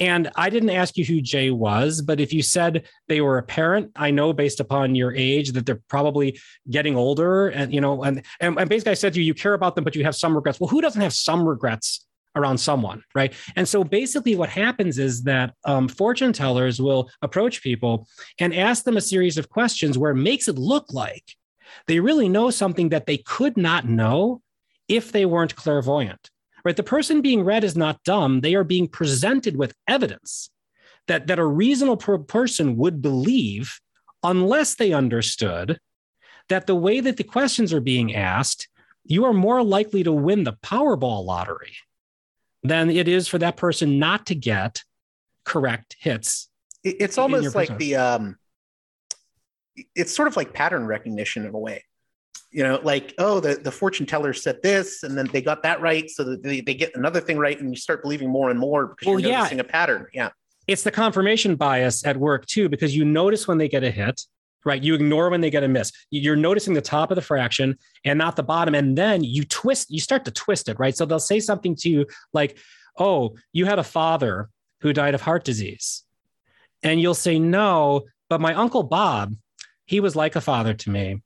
And 0.00 0.30
I 0.34 0.50
didn't 0.50 0.70
ask 0.70 0.96
you 0.96 1.04
who 1.04 1.20
Jay 1.20 1.50
was, 1.50 2.02
but 2.02 2.18
if 2.18 2.32
you 2.32 2.42
said 2.42 2.88
they 3.06 3.20
were 3.20 3.38
a 3.38 3.42
parent, 3.42 3.92
I 3.94 4.10
know 4.10 4.32
based 4.32 4.58
upon 4.58 4.96
your 4.96 5.14
age 5.14 5.52
that 5.52 5.64
they're 5.64 5.80
probably 5.88 6.40
getting 6.68 6.96
older. 6.96 7.48
And, 7.48 7.72
you 7.72 7.80
know, 7.80 8.02
and, 8.02 8.24
and, 8.40 8.58
and 8.58 8.68
basically 8.68 8.90
I 8.90 8.94
said 8.94 9.14
to 9.14 9.20
you, 9.20 9.26
you 9.26 9.34
care 9.34 9.54
about 9.54 9.76
them, 9.76 9.84
but 9.84 9.94
you 9.94 10.02
have 10.02 10.16
some 10.16 10.34
regrets. 10.34 10.58
Well, 10.58 10.68
who 10.68 10.80
doesn't 10.80 11.00
have 11.00 11.12
some 11.12 11.46
regrets 11.46 12.04
around 12.34 12.58
someone? 12.58 13.04
Right. 13.14 13.32
And 13.54 13.68
so 13.68 13.84
basically 13.84 14.34
what 14.34 14.48
happens 14.48 14.98
is 14.98 15.22
that 15.22 15.54
um, 15.64 15.86
fortune 15.86 16.32
tellers 16.32 16.82
will 16.82 17.08
approach 17.22 17.62
people 17.62 18.08
and 18.40 18.52
ask 18.52 18.82
them 18.82 18.96
a 18.96 19.00
series 19.00 19.38
of 19.38 19.48
questions 19.48 19.96
where 19.96 20.10
it 20.10 20.16
makes 20.16 20.48
it 20.48 20.58
look 20.58 20.92
like 20.92 21.36
they 21.86 22.00
really 22.00 22.28
know 22.28 22.50
something 22.50 22.88
that 22.88 23.06
they 23.06 23.18
could 23.18 23.56
not 23.56 23.88
know 23.88 24.42
if 24.88 25.12
they 25.12 25.24
weren't 25.24 25.54
clairvoyant 25.54 26.31
right? 26.64 26.76
The 26.76 26.82
person 26.82 27.20
being 27.20 27.44
read 27.44 27.64
is 27.64 27.76
not 27.76 28.02
dumb. 28.04 28.40
They 28.40 28.54
are 28.54 28.64
being 28.64 28.88
presented 28.88 29.56
with 29.56 29.74
evidence 29.88 30.50
that, 31.08 31.26
that 31.26 31.38
a 31.38 31.46
reasonable 31.46 32.18
person 32.18 32.76
would 32.76 33.02
believe 33.02 33.80
unless 34.22 34.74
they 34.74 34.92
understood 34.92 35.78
that 36.48 36.66
the 36.66 36.74
way 36.74 37.00
that 37.00 37.16
the 37.16 37.24
questions 37.24 37.72
are 37.72 37.80
being 37.80 38.14
asked, 38.14 38.68
you 39.04 39.24
are 39.24 39.32
more 39.32 39.62
likely 39.62 40.02
to 40.02 40.12
win 40.12 40.44
the 40.44 40.52
Powerball 40.52 41.24
lottery 41.24 41.74
than 42.62 42.90
it 42.90 43.08
is 43.08 43.26
for 43.26 43.38
that 43.38 43.56
person 43.56 43.98
not 43.98 44.26
to 44.26 44.34
get 44.34 44.82
correct 45.44 45.96
hits. 45.98 46.48
It's 46.84 47.18
almost 47.18 47.54
like 47.54 47.76
the 47.78 47.96
um, 47.96 48.36
it's 49.94 50.14
sort 50.14 50.28
of 50.28 50.36
like 50.36 50.52
pattern 50.52 50.86
recognition 50.86 51.44
in 51.44 51.54
a 51.54 51.58
way 51.58 51.84
you 52.52 52.62
know 52.62 52.78
like 52.82 53.14
oh 53.18 53.40
the, 53.40 53.54
the 53.54 53.72
fortune 53.72 54.06
teller 54.06 54.32
said 54.32 54.62
this 54.62 55.02
and 55.02 55.16
then 55.16 55.26
they 55.32 55.40
got 55.40 55.62
that 55.62 55.80
right 55.80 56.08
so 56.10 56.22
that 56.22 56.42
they, 56.42 56.60
they 56.60 56.74
get 56.74 56.94
another 56.94 57.20
thing 57.20 57.38
right 57.38 57.58
and 57.58 57.70
you 57.70 57.76
start 57.76 58.02
believing 58.02 58.28
more 58.28 58.50
and 58.50 58.58
more 58.58 58.88
because 58.88 59.06
well, 59.06 59.18
you're 59.18 59.32
noticing 59.32 59.58
yeah. 59.58 59.64
a 59.64 59.66
pattern. 59.66 60.06
Yeah. 60.12 60.30
It's 60.68 60.82
the 60.84 60.90
confirmation 60.90 61.56
bias 61.56 62.06
at 62.06 62.16
work 62.16 62.46
too 62.46 62.68
because 62.68 62.94
you 62.94 63.04
notice 63.04 63.48
when 63.48 63.58
they 63.58 63.68
get 63.68 63.82
a 63.82 63.90
hit 63.90 64.20
right? 64.64 64.80
You 64.80 64.94
ignore 64.94 65.28
when 65.28 65.40
they 65.40 65.50
get 65.50 65.64
a 65.64 65.68
miss. 65.68 65.90
You're 66.10 66.36
noticing 66.36 66.72
the 66.72 66.80
top 66.80 67.10
of 67.10 67.16
the 67.16 67.20
fraction 67.20 67.76
and 68.04 68.16
not 68.16 68.36
the 68.36 68.44
bottom 68.44 68.76
and 68.76 68.96
then 68.96 69.24
you 69.24 69.44
twist 69.44 69.90
you 69.90 69.98
start 69.98 70.24
to 70.26 70.30
twist 70.30 70.68
it 70.68 70.78
right? 70.78 70.96
So 70.96 71.04
they'll 71.04 71.18
say 71.18 71.40
something 71.40 71.74
to 71.76 71.88
you 71.88 72.06
like 72.32 72.58
oh 72.98 73.34
you 73.52 73.64
had 73.64 73.78
a 73.78 73.84
father 73.84 74.50
who 74.80 74.92
died 74.92 75.14
of 75.14 75.22
heart 75.22 75.44
disease. 75.44 76.04
And 76.82 77.00
you'll 77.00 77.14
say 77.14 77.38
no 77.38 78.02
but 78.28 78.40
my 78.40 78.54
uncle 78.54 78.82
bob 78.82 79.34
he 79.84 80.00
was 80.00 80.14
like 80.14 80.36
a 80.36 80.40
father 80.40 80.74
to 80.74 80.90
me 80.90 81.22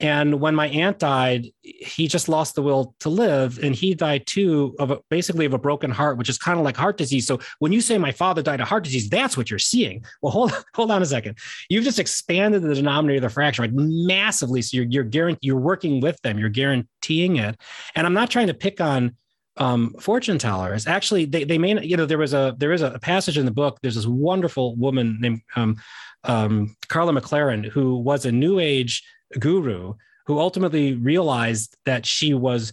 and 0.00 0.40
when 0.40 0.54
my 0.54 0.68
aunt 0.68 0.98
died, 0.98 1.46
he 1.62 2.08
just 2.08 2.28
lost 2.28 2.56
the 2.56 2.62
will 2.62 2.96
to 3.00 3.08
live, 3.08 3.62
and 3.62 3.74
he 3.74 3.94
died 3.94 4.26
too 4.26 4.74
of 4.80 4.90
a, 4.90 4.98
basically 5.08 5.46
of 5.46 5.54
a 5.54 5.58
broken 5.58 5.90
heart, 5.90 6.18
which 6.18 6.28
is 6.28 6.36
kind 6.36 6.58
of 6.58 6.64
like 6.64 6.76
heart 6.76 6.96
disease. 6.96 7.26
So 7.26 7.38
when 7.60 7.72
you 7.72 7.80
say 7.80 7.96
my 7.96 8.10
father 8.10 8.42
died 8.42 8.60
of 8.60 8.66
heart 8.66 8.84
disease, 8.84 9.08
that's 9.08 9.36
what 9.36 9.50
you're 9.50 9.58
seeing. 9.60 10.04
Well, 10.20 10.32
hold 10.32 10.52
hold 10.74 10.90
on 10.90 11.00
a 11.00 11.06
second. 11.06 11.38
You've 11.68 11.84
just 11.84 12.00
expanded 12.00 12.62
the 12.62 12.74
denominator 12.74 13.18
of 13.18 13.22
the 13.22 13.34
fraction 13.34 13.62
right 13.62 13.72
massively. 13.72 14.62
So 14.62 14.76
you're 14.78 14.86
you're 14.86 15.04
guarant- 15.04 15.38
you're 15.42 15.56
working 15.56 16.00
with 16.00 16.20
them. 16.22 16.38
You're 16.38 16.48
guaranteeing 16.48 17.36
it. 17.36 17.56
And 17.94 18.06
I'm 18.06 18.14
not 18.14 18.30
trying 18.30 18.48
to 18.48 18.54
pick 18.54 18.80
on 18.80 19.16
um, 19.58 19.94
fortune 20.00 20.38
tellers. 20.38 20.88
Actually, 20.88 21.26
they 21.26 21.44
they 21.44 21.58
may 21.58 21.80
you 21.84 21.96
know 21.96 22.06
there 22.06 22.18
was 22.18 22.34
a 22.34 22.56
there 22.58 22.72
is 22.72 22.82
a 22.82 22.98
passage 22.98 23.38
in 23.38 23.44
the 23.44 23.52
book. 23.52 23.78
There's 23.80 23.94
this 23.94 24.06
wonderful 24.06 24.74
woman 24.74 25.18
named 25.20 25.42
um, 25.54 25.76
um, 26.24 26.76
Karla 26.88 27.12
McLaren 27.12 27.64
who 27.64 27.98
was 27.98 28.26
a 28.26 28.32
New 28.32 28.58
Age 28.58 29.02
guru 29.38 29.94
who 30.26 30.38
ultimately 30.38 30.94
realized 30.94 31.76
that 31.84 32.06
she 32.06 32.34
was 32.34 32.72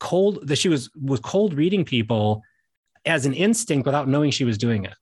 cold 0.00 0.46
that 0.46 0.56
she 0.56 0.68
was 0.68 0.90
was 0.94 1.20
cold 1.20 1.54
reading 1.54 1.84
people 1.84 2.42
as 3.06 3.26
an 3.26 3.34
instinct 3.34 3.86
without 3.86 4.08
knowing 4.08 4.30
she 4.30 4.44
was 4.44 4.58
doing 4.58 4.84
it. 4.84 4.96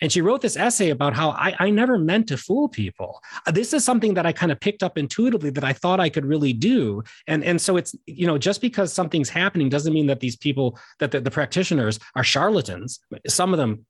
And 0.00 0.12
she 0.12 0.20
wrote 0.20 0.42
this 0.42 0.56
essay 0.56 0.90
about 0.90 1.14
how 1.14 1.30
I, 1.30 1.56
I 1.58 1.70
never 1.70 1.98
meant 1.98 2.28
to 2.28 2.36
fool 2.36 2.68
people. 2.68 3.20
Uh, 3.46 3.50
this 3.50 3.72
is 3.72 3.84
something 3.84 4.14
that 4.14 4.26
i 4.26 4.32
kind 4.32 4.52
of 4.52 4.60
picked 4.60 4.82
up 4.84 4.96
intuitively 4.96 5.50
that 5.50 5.64
i 5.64 5.72
thought 5.72 6.00
i 6.00 6.08
could 6.08 6.24
really 6.24 6.52
do. 6.52 7.02
And 7.26 7.42
and 7.44 7.60
so 7.60 7.76
it's 7.76 7.94
you 8.06 8.26
know 8.26 8.38
just 8.38 8.60
because 8.60 8.92
something's 8.92 9.28
happening 9.28 9.68
doesn't 9.68 9.92
mean 9.92 10.06
that 10.06 10.20
these 10.20 10.36
people 10.36 10.78
that 10.98 11.10
the, 11.10 11.20
the 11.20 11.30
practitioners 11.30 11.98
are 12.14 12.24
charlatans. 12.24 13.00
Some 13.26 13.52
of 13.52 13.58
them 13.58 13.86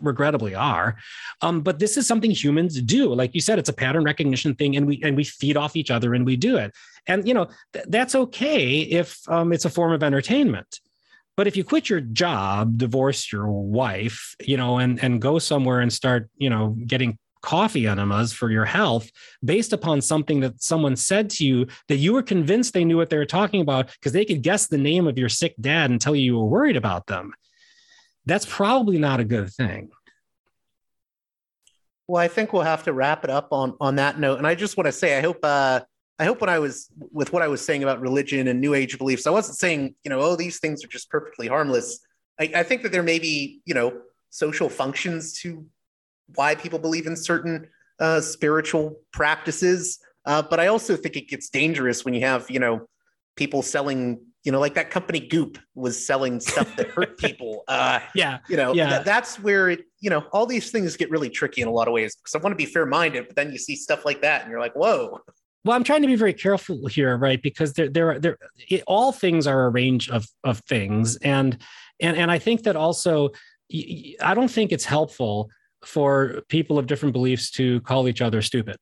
regrettably 0.00 0.54
are. 0.54 0.96
Um, 1.42 1.60
but 1.60 1.78
this 1.78 1.96
is 1.96 2.06
something 2.06 2.30
humans 2.30 2.80
do. 2.80 3.12
Like 3.12 3.34
you 3.34 3.40
said, 3.40 3.58
it's 3.58 3.68
a 3.68 3.74
pattern 3.74 4.04
recognition 4.04 4.54
thing, 4.54 4.76
and 4.76 4.86
we 4.86 5.00
and 5.02 5.16
we 5.16 5.24
feed 5.24 5.56
off 5.56 5.76
each 5.76 5.90
other 5.90 6.14
and 6.14 6.24
we 6.24 6.36
do 6.36 6.56
it. 6.56 6.74
And 7.06 7.26
you 7.26 7.34
know 7.34 7.48
th- 7.72 7.86
that's 7.88 8.14
okay 8.14 8.80
if 8.80 9.18
um, 9.28 9.52
it's 9.52 9.64
a 9.64 9.70
form 9.70 9.92
of 9.92 10.02
entertainment. 10.02 10.80
But 11.36 11.46
if 11.46 11.56
you 11.56 11.64
quit 11.64 11.90
your 11.90 12.00
job, 12.00 12.78
divorce 12.78 13.30
your 13.30 13.48
wife, 13.48 14.34
you 14.40 14.56
know, 14.56 14.78
and 14.78 15.02
and 15.02 15.20
go 15.20 15.38
somewhere 15.38 15.80
and 15.80 15.92
start, 15.92 16.30
you 16.38 16.50
know, 16.50 16.76
getting 16.86 17.18
coffee 17.42 17.86
enemas 17.86 18.32
for 18.32 18.50
your 18.50 18.64
health 18.64 19.08
based 19.44 19.72
upon 19.72 20.00
something 20.00 20.40
that 20.40 20.60
someone 20.60 20.96
said 20.96 21.30
to 21.30 21.44
you 21.44 21.64
that 21.86 21.96
you 21.96 22.12
were 22.12 22.22
convinced 22.22 22.72
they 22.72 22.84
knew 22.84 22.96
what 22.96 23.08
they 23.08 23.16
were 23.16 23.24
talking 23.24 23.60
about 23.60 23.88
because 23.92 24.12
they 24.12 24.24
could 24.24 24.42
guess 24.42 24.66
the 24.66 24.78
name 24.78 25.06
of 25.06 25.16
your 25.16 25.28
sick 25.28 25.54
dad 25.60 25.88
and 25.88 26.00
tell 26.00 26.16
you 26.16 26.24
you 26.24 26.36
were 26.36 26.46
worried 26.46 26.76
about 26.76 27.06
them. 27.06 27.32
That's 28.26 28.46
probably 28.46 28.98
not 28.98 29.20
a 29.20 29.24
good 29.24 29.50
thing. 29.50 29.90
Well, 32.08 32.22
I 32.22 32.28
think 32.28 32.52
we'll 32.52 32.62
have 32.62 32.84
to 32.84 32.92
wrap 32.92 33.24
it 33.24 33.30
up 33.30 33.48
on 33.52 33.74
on 33.80 33.96
that 33.96 34.18
note. 34.18 34.38
And 34.38 34.46
I 34.46 34.54
just 34.54 34.76
want 34.76 34.86
to 34.86 34.92
say, 34.92 35.18
I 35.18 35.22
hope 35.22 35.38
uh, 35.42 35.80
I 36.18 36.24
hope 36.24 36.40
when 36.40 36.50
I 36.50 36.58
was 36.58 36.88
with 37.12 37.32
what 37.32 37.42
I 37.42 37.48
was 37.48 37.64
saying 37.64 37.82
about 37.82 38.00
religion 38.00 38.48
and 38.48 38.60
New 38.60 38.74
Age 38.74 38.98
beliefs, 38.98 39.26
I 39.26 39.30
wasn't 39.30 39.58
saying 39.58 39.94
you 40.04 40.10
know, 40.10 40.20
oh, 40.20 40.36
these 40.36 40.60
things 40.60 40.84
are 40.84 40.88
just 40.88 41.10
perfectly 41.10 41.48
harmless. 41.48 42.00
I, 42.38 42.50
I 42.56 42.62
think 42.62 42.82
that 42.82 42.92
there 42.92 43.02
may 43.02 43.18
be 43.18 43.60
you 43.64 43.74
know 43.74 44.00
social 44.30 44.68
functions 44.68 45.40
to 45.40 45.66
why 46.34 46.54
people 46.54 46.78
believe 46.78 47.06
in 47.06 47.16
certain 47.16 47.68
uh, 47.98 48.20
spiritual 48.20 49.00
practices. 49.12 49.98
Uh, 50.24 50.42
but 50.42 50.58
I 50.58 50.66
also 50.66 50.96
think 50.96 51.16
it 51.16 51.28
gets 51.28 51.48
dangerous 51.48 52.04
when 52.04 52.14
you 52.14 52.22
have, 52.22 52.50
you 52.50 52.58
know, 52.58 52.88
people 53.36 53.62
selling, 53.62 54.20
you 54.46 54.52
know, 54.52 54.60
like 54.60 54.74
that 54.74 54.90
company 54.90 55.18
Goop 55.18 55.58
was 55.74 56.06
selling 56.06 56.38
stuff 56.38 56.76
that 56.76 56.86
hurt 56.86 57.18
people. 57.18 57.64
Uh, 57.66 57.98
yeah. 58.14 58.38
You 58.48 58.56
know, 58.56 58.72
yeah. 58.72 58.90
Th- 58.90 59.04
that's 59.04 59.40
where, 59.40 59.70
it, 59.70 59.86
you 59.98 60.08
know, 60.08 60.20
all 60.32 60.46
these 60.46 60.70
things 60.70 60.96
get 60.96 61.10
really 61.10 61.28
tricky 61.28 61.62
in 61.62 61.68
a 61.68 61.72
lot 61.72 61.88
of 61.88 61.94
ways 61.94 62.14
because 62.14 62.32
I 62.36 62.38
want 62.38 62.52
to 62.52 62.56
be 62.56 62.64
fair 62.64 62.86
minded, 62.86 63.26
but 63.26 63.34
then 63.34 63.50
you 63.50 63.58
see 63.58 63.74
stuff 63.74 64.04
like 64.04 64.22
that 64.22 64.42
and 64.42 64.50
you're 64.52 64.60
like, 64.60 64.76
whoa. 64.76 65.18
Well, 65.64 65.76
I'm 65.76 65.82
trying 65.82 66.02
to 66.02 66.06
be 66.06 66.14
very 66.14 66.32
careful 66.32 66.86
here, 66.86 67.16
right? 67.16 67.42
Because 67.42 67.72
there, 67.72 67.88
there, 67.88 68.20
there, 68.20 68.38
it, 68.68 68.84
all 68.86 69.10
things 69.10 69.48
are 69.48 69.66
a 69.66 69.68
range 69.68 70.08
of 70.10 70.24
of 70.44 70.60
things, 70.60 71.16
and 71.16 71.58
and 72.00 72.16
and 72.16 72.30
I 72.30 72.38
think 72.38 72.62
that 72.62 72.76
also, 72.76 73.30
I 73.74 74.32
don't 74.36 74.48
think 74.48 74.70
it's 74.70 74.84
helpful 74.84 75.50
for 75.84 76.42
people 76.48 76.78
of 76.78 76.86
different 76.86 77.14
beliefs 77.14 77.50
to 77.52 77.80
call 77.80 78.06
each 78.06 78.22
other 78.22 78.42
stupid. 78.42 78.76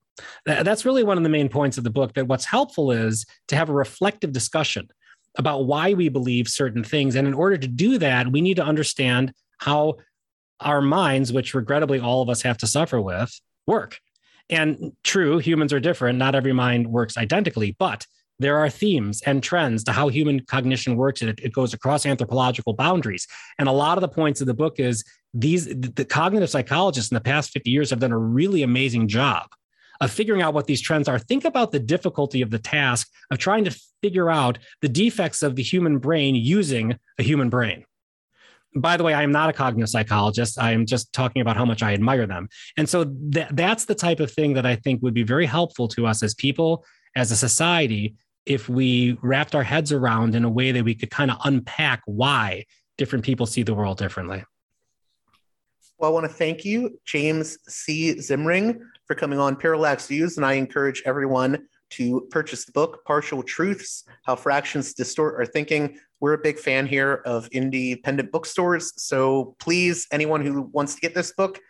That's 0.44 0.84
really 0.84 1.04
one 1.04 1.16
of 1.16 1.22
the 1.22 1.30
main 1.30 1.48
points 1.48 1.78
of 1.78 1.84
the 1.84 1.90
book 1.90 2.12
that 2.14 2.28
what's 2.28 2.44
helpful 2.44 2.92
is 2.92 3.24
to 3.48 3.56
have 3.56 3.70
a 3.70 3.74
reflective 3.74 4.32
discussion 4.32 4.86
about 5.36 5.66
why 5.66 5.94
we 5.94 6.08
believe 6.08 6.48
certain 6.48 6.84
things. 6.84 7.14
And 7.14 7.26
in 7.26 7.34
order 7.34 7.56
to 7.56 7.68
do 7.68 7.98
that, 7.98 8.30
we 8.30 8.40
need 8.40 8.56
to 8.56 8.64
understand 8.64 9.32
how 9.58 9.96
our 10.60 10.80
minds, 10.80 11.32
which 11.32 11.54
regrettably 11.54 11.98
all 11.98 12.22
of 12.22 12.28
us 12.28 12.42
have 12.42 12.58
to 12.58 12.66
suffer 12.66 13.00
with, 13.00 13.40
work. 13.66 13.98
And 14.50 14.92
true, 15.02 15.38
humans 15.38 15.72
are 15.72 15.80
different. 15.80 16.18
Not 16.18 16.34
every 16.34 16.52
mind 16.52 16.86
works 16.86 17.16
identically, 17.16 17.74
but 17.78 18.06
there 18.38 18.58
are 18.58 18.68
themes 18.68 19.22
and 19.22 19.42
trends 19.42 19.84
to 19.84 19.92
how 19.92 20.08
human 20.08 20.40
cognition 20.40 20.96
works 20.96 21.20
and 21.20 21.30
it, 21.30 21.40
it, 21.40 21.52
goes 21.52 21.72
across 21.72 22.04
anthropological 22.04 22.72
boundaries 22.72 23.26
and 23.58 23.68
a 23.68 23.72
lot 23.72 23.96
of 23.96 24.02
the 24.02 24.08
points 24.08 24.40
of 24.40 24.46
the 24.46 24.54
book 24.54 24.80
is 24.80 25.04
these 25.32 25.66
the 25.66 26.04
cognitive 26.04 26.50
psychologists 26.50 27.10
in 27.10 27.14
the 27.14 27.20
past 27.20 27.52
50 27.52 27.70
years 27.70 27.90
have 27.90 28.00
done 28.00 28.12
a 28.12 28.18
really 28.18 28.62
amazing 28.62 29.06
job 29.06 29.46
of 30.00 30.10
figuring 30.10 30.42
out 30.42 30.54
what 30.54 30.66
these 30.66 30.80
trends 30.80 31.08
are 31.08 31.18
think 31.18 31.44
about 31.44 31.72
the 31.72 31.78
difficulty 31.78 32.42
of 32.42 32.50
the 32.50 32.58
task 32.58 33.08
of 33.30 33.38
trying 33.38 33.64
to 33.64 33.80
figure 34.02 34.30
out 34.30 34.58
the 34.82 34.88
defects 34.88 35.42
of 35.42 35.56
the 35.56 35.62
human 35.62 35.98
brain 35.98 36.34
using 36.34 36.98
a 37.18 37.22
human 37.22 37.48
brain 37.48 37.84
by 38.76 38.96
the 38.96 39.04
way, 39.04 39.14
I 39.14 39.22
am 39.22 39.30
not 39.30 39.50
a 39.50 39.52
cognitive 39.52 39.88
psychologist. 39.88 40.58
I 40.60 40.72
am 40.72 40.84
just 40.84 41.12
talking 41.12 41.40
about 41.42 41.56
how 41.56 41.64
much 41.64 41.82
I 41.82 41.94
admire 41.94 42.26
them. 42.26 42.48
And 42.76 42.88
so 42.88 43.04
th- 43.04 43.48
that's 43.52 43.84
the 43.84 43.94
type 43.94 44.20
of 44.20 44.32
thing 44.32 44.54
that 44.54 44.66
I 44.66 44.76
think 44.76 45.02
would 45.02 45.14
be 45.14 45.22
very 45.22 45.46
helpful 45.46 45.86
to 45.88 46.06
us 46.06 46.22
as 46.22 46.34
people, 46.34 46.84
as 47.14 47.30
a 47.30 47.36
society, 47.36 48.16
if 48.46 48.68
we 48.68 49.16
wrapped 49.22 49.54
our 49.54 49.62
heads 49.62 49.92
around 49.92 50.34
in 50.34 50.44
a 50.44 50.50
way 50.50 50.72
that 50.72 50.84
we 50.84 50.94
could 50.94 51.10
kind 51.10 51.30
of 51.30 51.38
unpack 51.44 52.02
why 52.06 52.64
different 52.98 53.24
people 53.24 53.46
see 53.46 53.62
the 53.62 53.74
world 53.74 53.98
differently. 53.98 54.44
Well, 55.98 56.10
I 56.10 56.12
want 56.12 56.28
to 56.28 56.32
thank 56.32 56.64
you, 56.64 57.00
James 57.06 57.56
C. 57.68 58.16
Zimring, 58.16 58.80
for 59.06 59.14
coming 59.14 59.38
on 59.38 59.56
Parallax 59.56 60.06
Views, 60.06 60.36
and 60.36 60.46
I 60.46 60.54
encourage 60.54 61.02
everyone 61.04 61.66
to 61.90 62.26
purchase 62.30 62.64
the 62.64 62.72
book, 62.72 63.04
Partial 63.04 63.42
Truths 63.42 64.04
How 64.24 64.34
Fractions 64.34 64.94
Distort 64.94 65.36
Our 65.36 65.46
Thinking. 65.46 65.98
We're 66.20 66.32
a 66.32 66.38
big 66.38 66.58
fan 66.58 66.86
here 66.86 67.22
of 67.24 67.46
independent 67.48 68.32
bookstores. 68.32 68.92
So 68.96 69.54
please, 69.58 70.06
anyone 70.10 70.44
who 70.44 70.62
wants 70.72 70.94
to 70.94 71.00
get 71.00 71.14
this 71.14 71.32
book, 71.32 71.60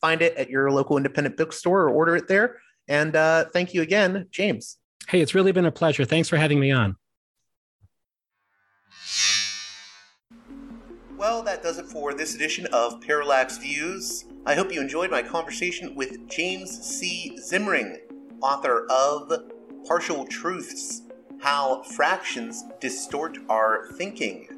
find 0.00 0.22
it 0.22 0.36
at 0.36 0.48
your 0.48 0.70
local 0.70 0.96
independent 0.96 1.36
bookstore 1.36 1.82
or 1.82 1.90
order 1.90 2.16
it 2.16 2.28
there. 2.28 2.58
And 2.88 3.14
uh, 3.16 3.46
thank 3.52 3.74
you 3.74 3.82
again, 3.82 4.26
James. 4.30 4.78
Hey, 5.08 5.20
it's 5.20 5.34
really 5.34 5.52
been 5.52 5.66
a 5.66 5.72
pleasure. 5.72 6.04
Thanks 6.04 6.28
for 6.28 6.36
having 6.36 6.60
me 6.60 6.70
on. 6.70 6.96
Well, 11.16 11.42
that 11.42 11.62
does 11.62 11.78
it 11.78 11.84
for 11.84 12.14
this 12.14 12.34
edition 12.34 12.66
of 12.72 13.00
Parallax 13.02 13.58
Views. 13.58 14.24
I 14.46 14.54
hope 14.54 14.72
you 14.72 14.80
enjoyed 14.80 15.10
my 15.10 15.22
conversation 15.22 15.94
with 15.94 16.26
James 16.26 16.70
C. 16.70 17.38
Zimring, 17.38 17.98
author 18.40 18.86
of 18.90 19.30
Partial 19.86 20.24
Truths 20.24 21.02
How 21.40 21.82
Fractions 21.82 22.64
Distort 22.80 23.36
Our 23.50 23.88
Thinking. 23.92 24.48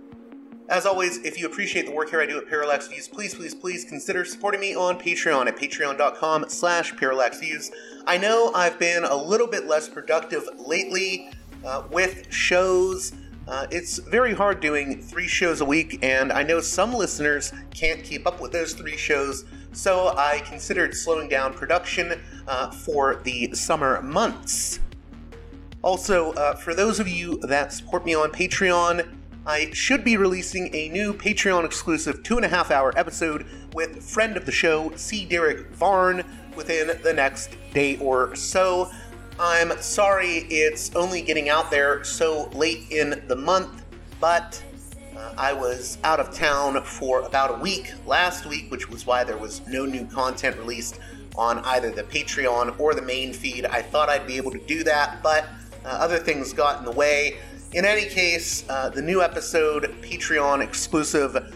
As 0.68 0.86
always, 0.86 1.18
if 1.24 1.36
you 1.36 1.46
appreciate 1.46 1.86
the 1.86 1.92
work 1.92 2.10
here 2.10 2.20
I 2.20 2.26
do 2.26 2.38
at 2.38 2.48
Parallax 2.48 2.86
Views, 2.86 3.08
please, 3.08 3.34
please, 3.34 3.56
please 3.56 3.84
consider 3.84 4.24
supporting 4.24 4.60
me 4.60 4.76
on 4.76 5.00
Patreon 5.00 5.48
at 5.48 5.56
patreon.com 5.56 6.44
slash 6.48 6.94
parallaxviews. 6.94 7.72
I 8.06 8.18
know 8.18 8.52
I've 8.54 8.78
been 8.78 9.02
a 9.02 9.16
little 9.16 9.48
bit 9.48 9.66
less 9.66 9.88
productive 9.88 10.48
lately 10.64 11.28
uh, 11.64 11.82
with 11.90 12.32
shows. 12.32 13.12
Uh, 13.48 13.66
it's 13.72 13.98
very 13.98 14.32
hard 14.32 14.60
doing 14.60 15.02
three 15.02 15.26
shows 15.26 15.60
a 15.60 15.64
week, 15.64 15.98
and 16.02 16.32
I 16.32 16.44
know 16.44 16.60
some 16.60 16.94
listeners 16.94 17.52
can't 17.74 18.04
keep 18.04 18.28
up 18.28 18.40
with 18.40 18.52
those 18.52 18.72
three 18.74 18.96
shows, 18.96 19.44
so 19.72 20.14
I 20.16 20.40
considered 20.40 20.94
slowing 20.94 21.28
down 21.28 21.54
production 21.54 22.20
uh, 22.46 22.70
for 22.70 23.16
the 23.16 23.54
summer 23.54 24.00
months. 24.02 24.80
Also, 25.82 26.32
uh, 26.32 26.54
for 26.54 26.74
those 26.74 27.00
of 27.00 27.08
you 27.08 27.38
that 27.40 27.72
support 27.72 28.04
me 28.04 28.14
on 28.14 28.30
Patreon, 28.30 29.16
I 29.44 29.72
should 29.72 30.04
be 30.04 30.16
releasing 30.16 30.72
a 30.72 30.88
new 30.90 31.12
Patreon 31.12 31.64
exclusive 31.64 32.22
two 32.22 32.36
and 32.36 32.44
a 32.44 32.48
half 32.48 32.70
hour 32.70 32.92
episode 32.96 33.46
with 33.74 34.00
friend 34.02 34.36
of 34.36 34.46
the 34.46 34.52
show, 34.52 34.92
C. 34.94 35.24
Derick 35.24 35.70
Varn, 35.72 36.22
within 36.54 37.00
the 37.02 37.12
next 37.12 37.56
day 37.74 37.96
or 37.98 38.34
so. 38.36 38.90
I'm 39.40 39.76
sorry 39.80 40.46
it's 40.50 40.94
only 40.94 41.22
getting 41.22 41.48
out 41.48 41.70
there 41.70 42.04
so 42.04 42.48
late 42.50 42.90
in 42.90 43.24
the 43.26 43.36
month, 43.36 43.82
but 44.20 44.62
uh, 45.22 45.34
I 45.38 45.52
was 45.52 45.98
out 46.04 46.20
of 46.20 46.34
town 46.34 46.82
for 46.82 47.22
about 47.22 47.58
a 47.58 47.62
week 47.62 47.92
last 48.06 48.46
week, 48.46 48.70
which 48.70 48.90
was 48.90 49.06
why 49.06 49.24
there 49.24 49.36
was 49.36 49.66
no 49.68 49.84
new 49.86 50.04
content 50.06 50.56
released 50.58 50.98
on 51.36 51.58
either 51.60 51.90
the 51.90 52.02
Patreon 52.02 52.78
or 52.78 52.94
the 52.94 53.02
main 53.02 53.32
feed. 53.32 53.64
I 53.66 53.82
thought 53.82 54.08
I'd 54.08 54.26
be 54.26 54.36
able 54.36 54.50
to 54.50 54.58
do 54.58 54.82
that, 54.84 55.22
but 55.22 55.44
uh, 55.84 55.88
other 55.88 56.18
things 56.18 56.52
got 56.52 56.78
in 56.80 56.84
the 56.84 56.92
way. 56.92 57.38
In 57.72 57.84
any 57.84 58.06
case, 58.06 58.68
uh, 58.68 58.90
the 58.90 59.00
new 59.00 59.22
episode, 59.22 59.94
Patreon 60.02 60.62
exclusive 60.62 61.54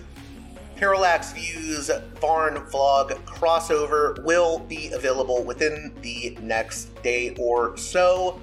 Parallax 0.76 1.32
Views 1.32 1.90
Varn 2.20 2.56
Vlog 2.70 3.10
crossover, 3.24 4.22
will 4.24 4.60
be 4.60 4.92
available 4.92 5.42
within 5.42 5.92
the 6.02 6.36
next 6.40 7.02
day 7.02 7.34
or 7.38 7.76
so 7.76 8.40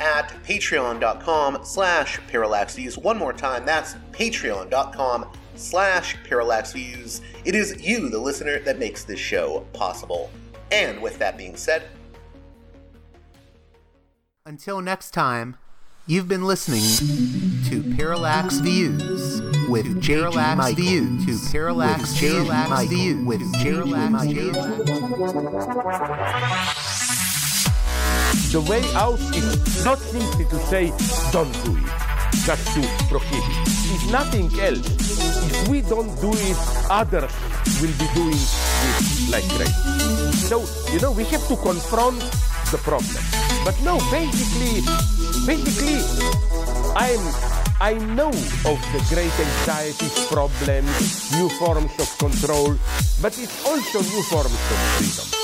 at 0.00 0.28
patreon.com 0.44 1.64
slash 1.64 2.20
parallax 2.28 2.76
views. 2.76 2.98
One 2.98 3.18
more 3.18 3.32
time, 3.32 3.64
that's 3.64 3.94
patreon.com 4.12 5.26
slash 5.56 6.16
parallax 6.24 6.72
views. 6.72 7.20
It 7.44 7.54
is 7.54 7.80
you, 7.80 8.08
the 8.08 8.18
listener, 8.18 8.58
that 8.60 8.78
makes 8.78 9.04
this 9.04 9.20
show 9.20 9.66
possible. 9.72 10.30
And 10.70 11.00
with 11.00 11.18
that 11.18 11.36
being 11.36 11.56
said, 11.56 11.84
until 14.46 14.82
next 14.82 15.12
time, 15.12 15.56
You've 16.06 16.28
been 16.28 16.44
listening 16.44 16.82
to 17.70 17.96
Parallax 17.96 18.58
Views 18.58 19.40
with 19.70 20.04
Parallax 20.04 20.58
Michael. 20.58 20.84
Views 20.84 21.24
to 21.24 21.50
Parallax 21.50 22.20
with 22.20 22.20
Parallax 22.20 22.68
Michael. 22.68 22.88
Views 22.94 23.26
with 23.26 23.54
Parallax 23.54 24.26
Views. 24.26 24.56
The 28.52 28.60
way 28.68 28.82
out 28.94 29.20
is 29.34 29.84
not 29.84 29.98
simply 29.98 30.44
to 30.46 30.58
say 30.66 30.92
don't 31.32 31.52
do 31.64 31.76
it, 31.76 31.90
just 32.46 32.66
to 32.74 32.82
prohibit. 33.08 33.56
It's 33.94 34.10
nothing 34.10 34.50
else. 34.60 34.86
If 35.50 35.68
we 35.68 35.80
don't 35.82 36.14
do 36.20 36.30
it, 36.32 36.58
others 36.90 37.32
will 37.80 37.94
be 37.98 38.06
doing 38.14 38.38
it 38.38 39.30
like 39.30 39.48
crazy. 39.54 39.72
So, 40.48 40.64
you 40.92 41.00
know, 41.00 41.12
we 41.12 41.24
have 41.24 41.46
to 41.48 41.56
confront 41.56 42.20
the 42.70 42.78
problem. 42.78 43.22
But 43.64 43.74
no, 43.82 43.98
basically, 44.10 44.82
basically, 45.46 46.02
I'm 46.96 47.22
I 47.80 47.94
know 48.14 48.28
of 48.28 48.78
the 48.94 49.04
great 49.12 49.34
anxieties, 49.38 50.26
problems, 50.28 51.32
new 51.32 51.48
forms 51.58 51.92
of 51.98 52.18
control, 52.18 52.76
but 53.20 53.36
it's 53.36 53.66
also 53.66 54.00
new 54.00 54.22
forms 54.22 54.54
of 54.54 54.78
freedom. 54.96 55.43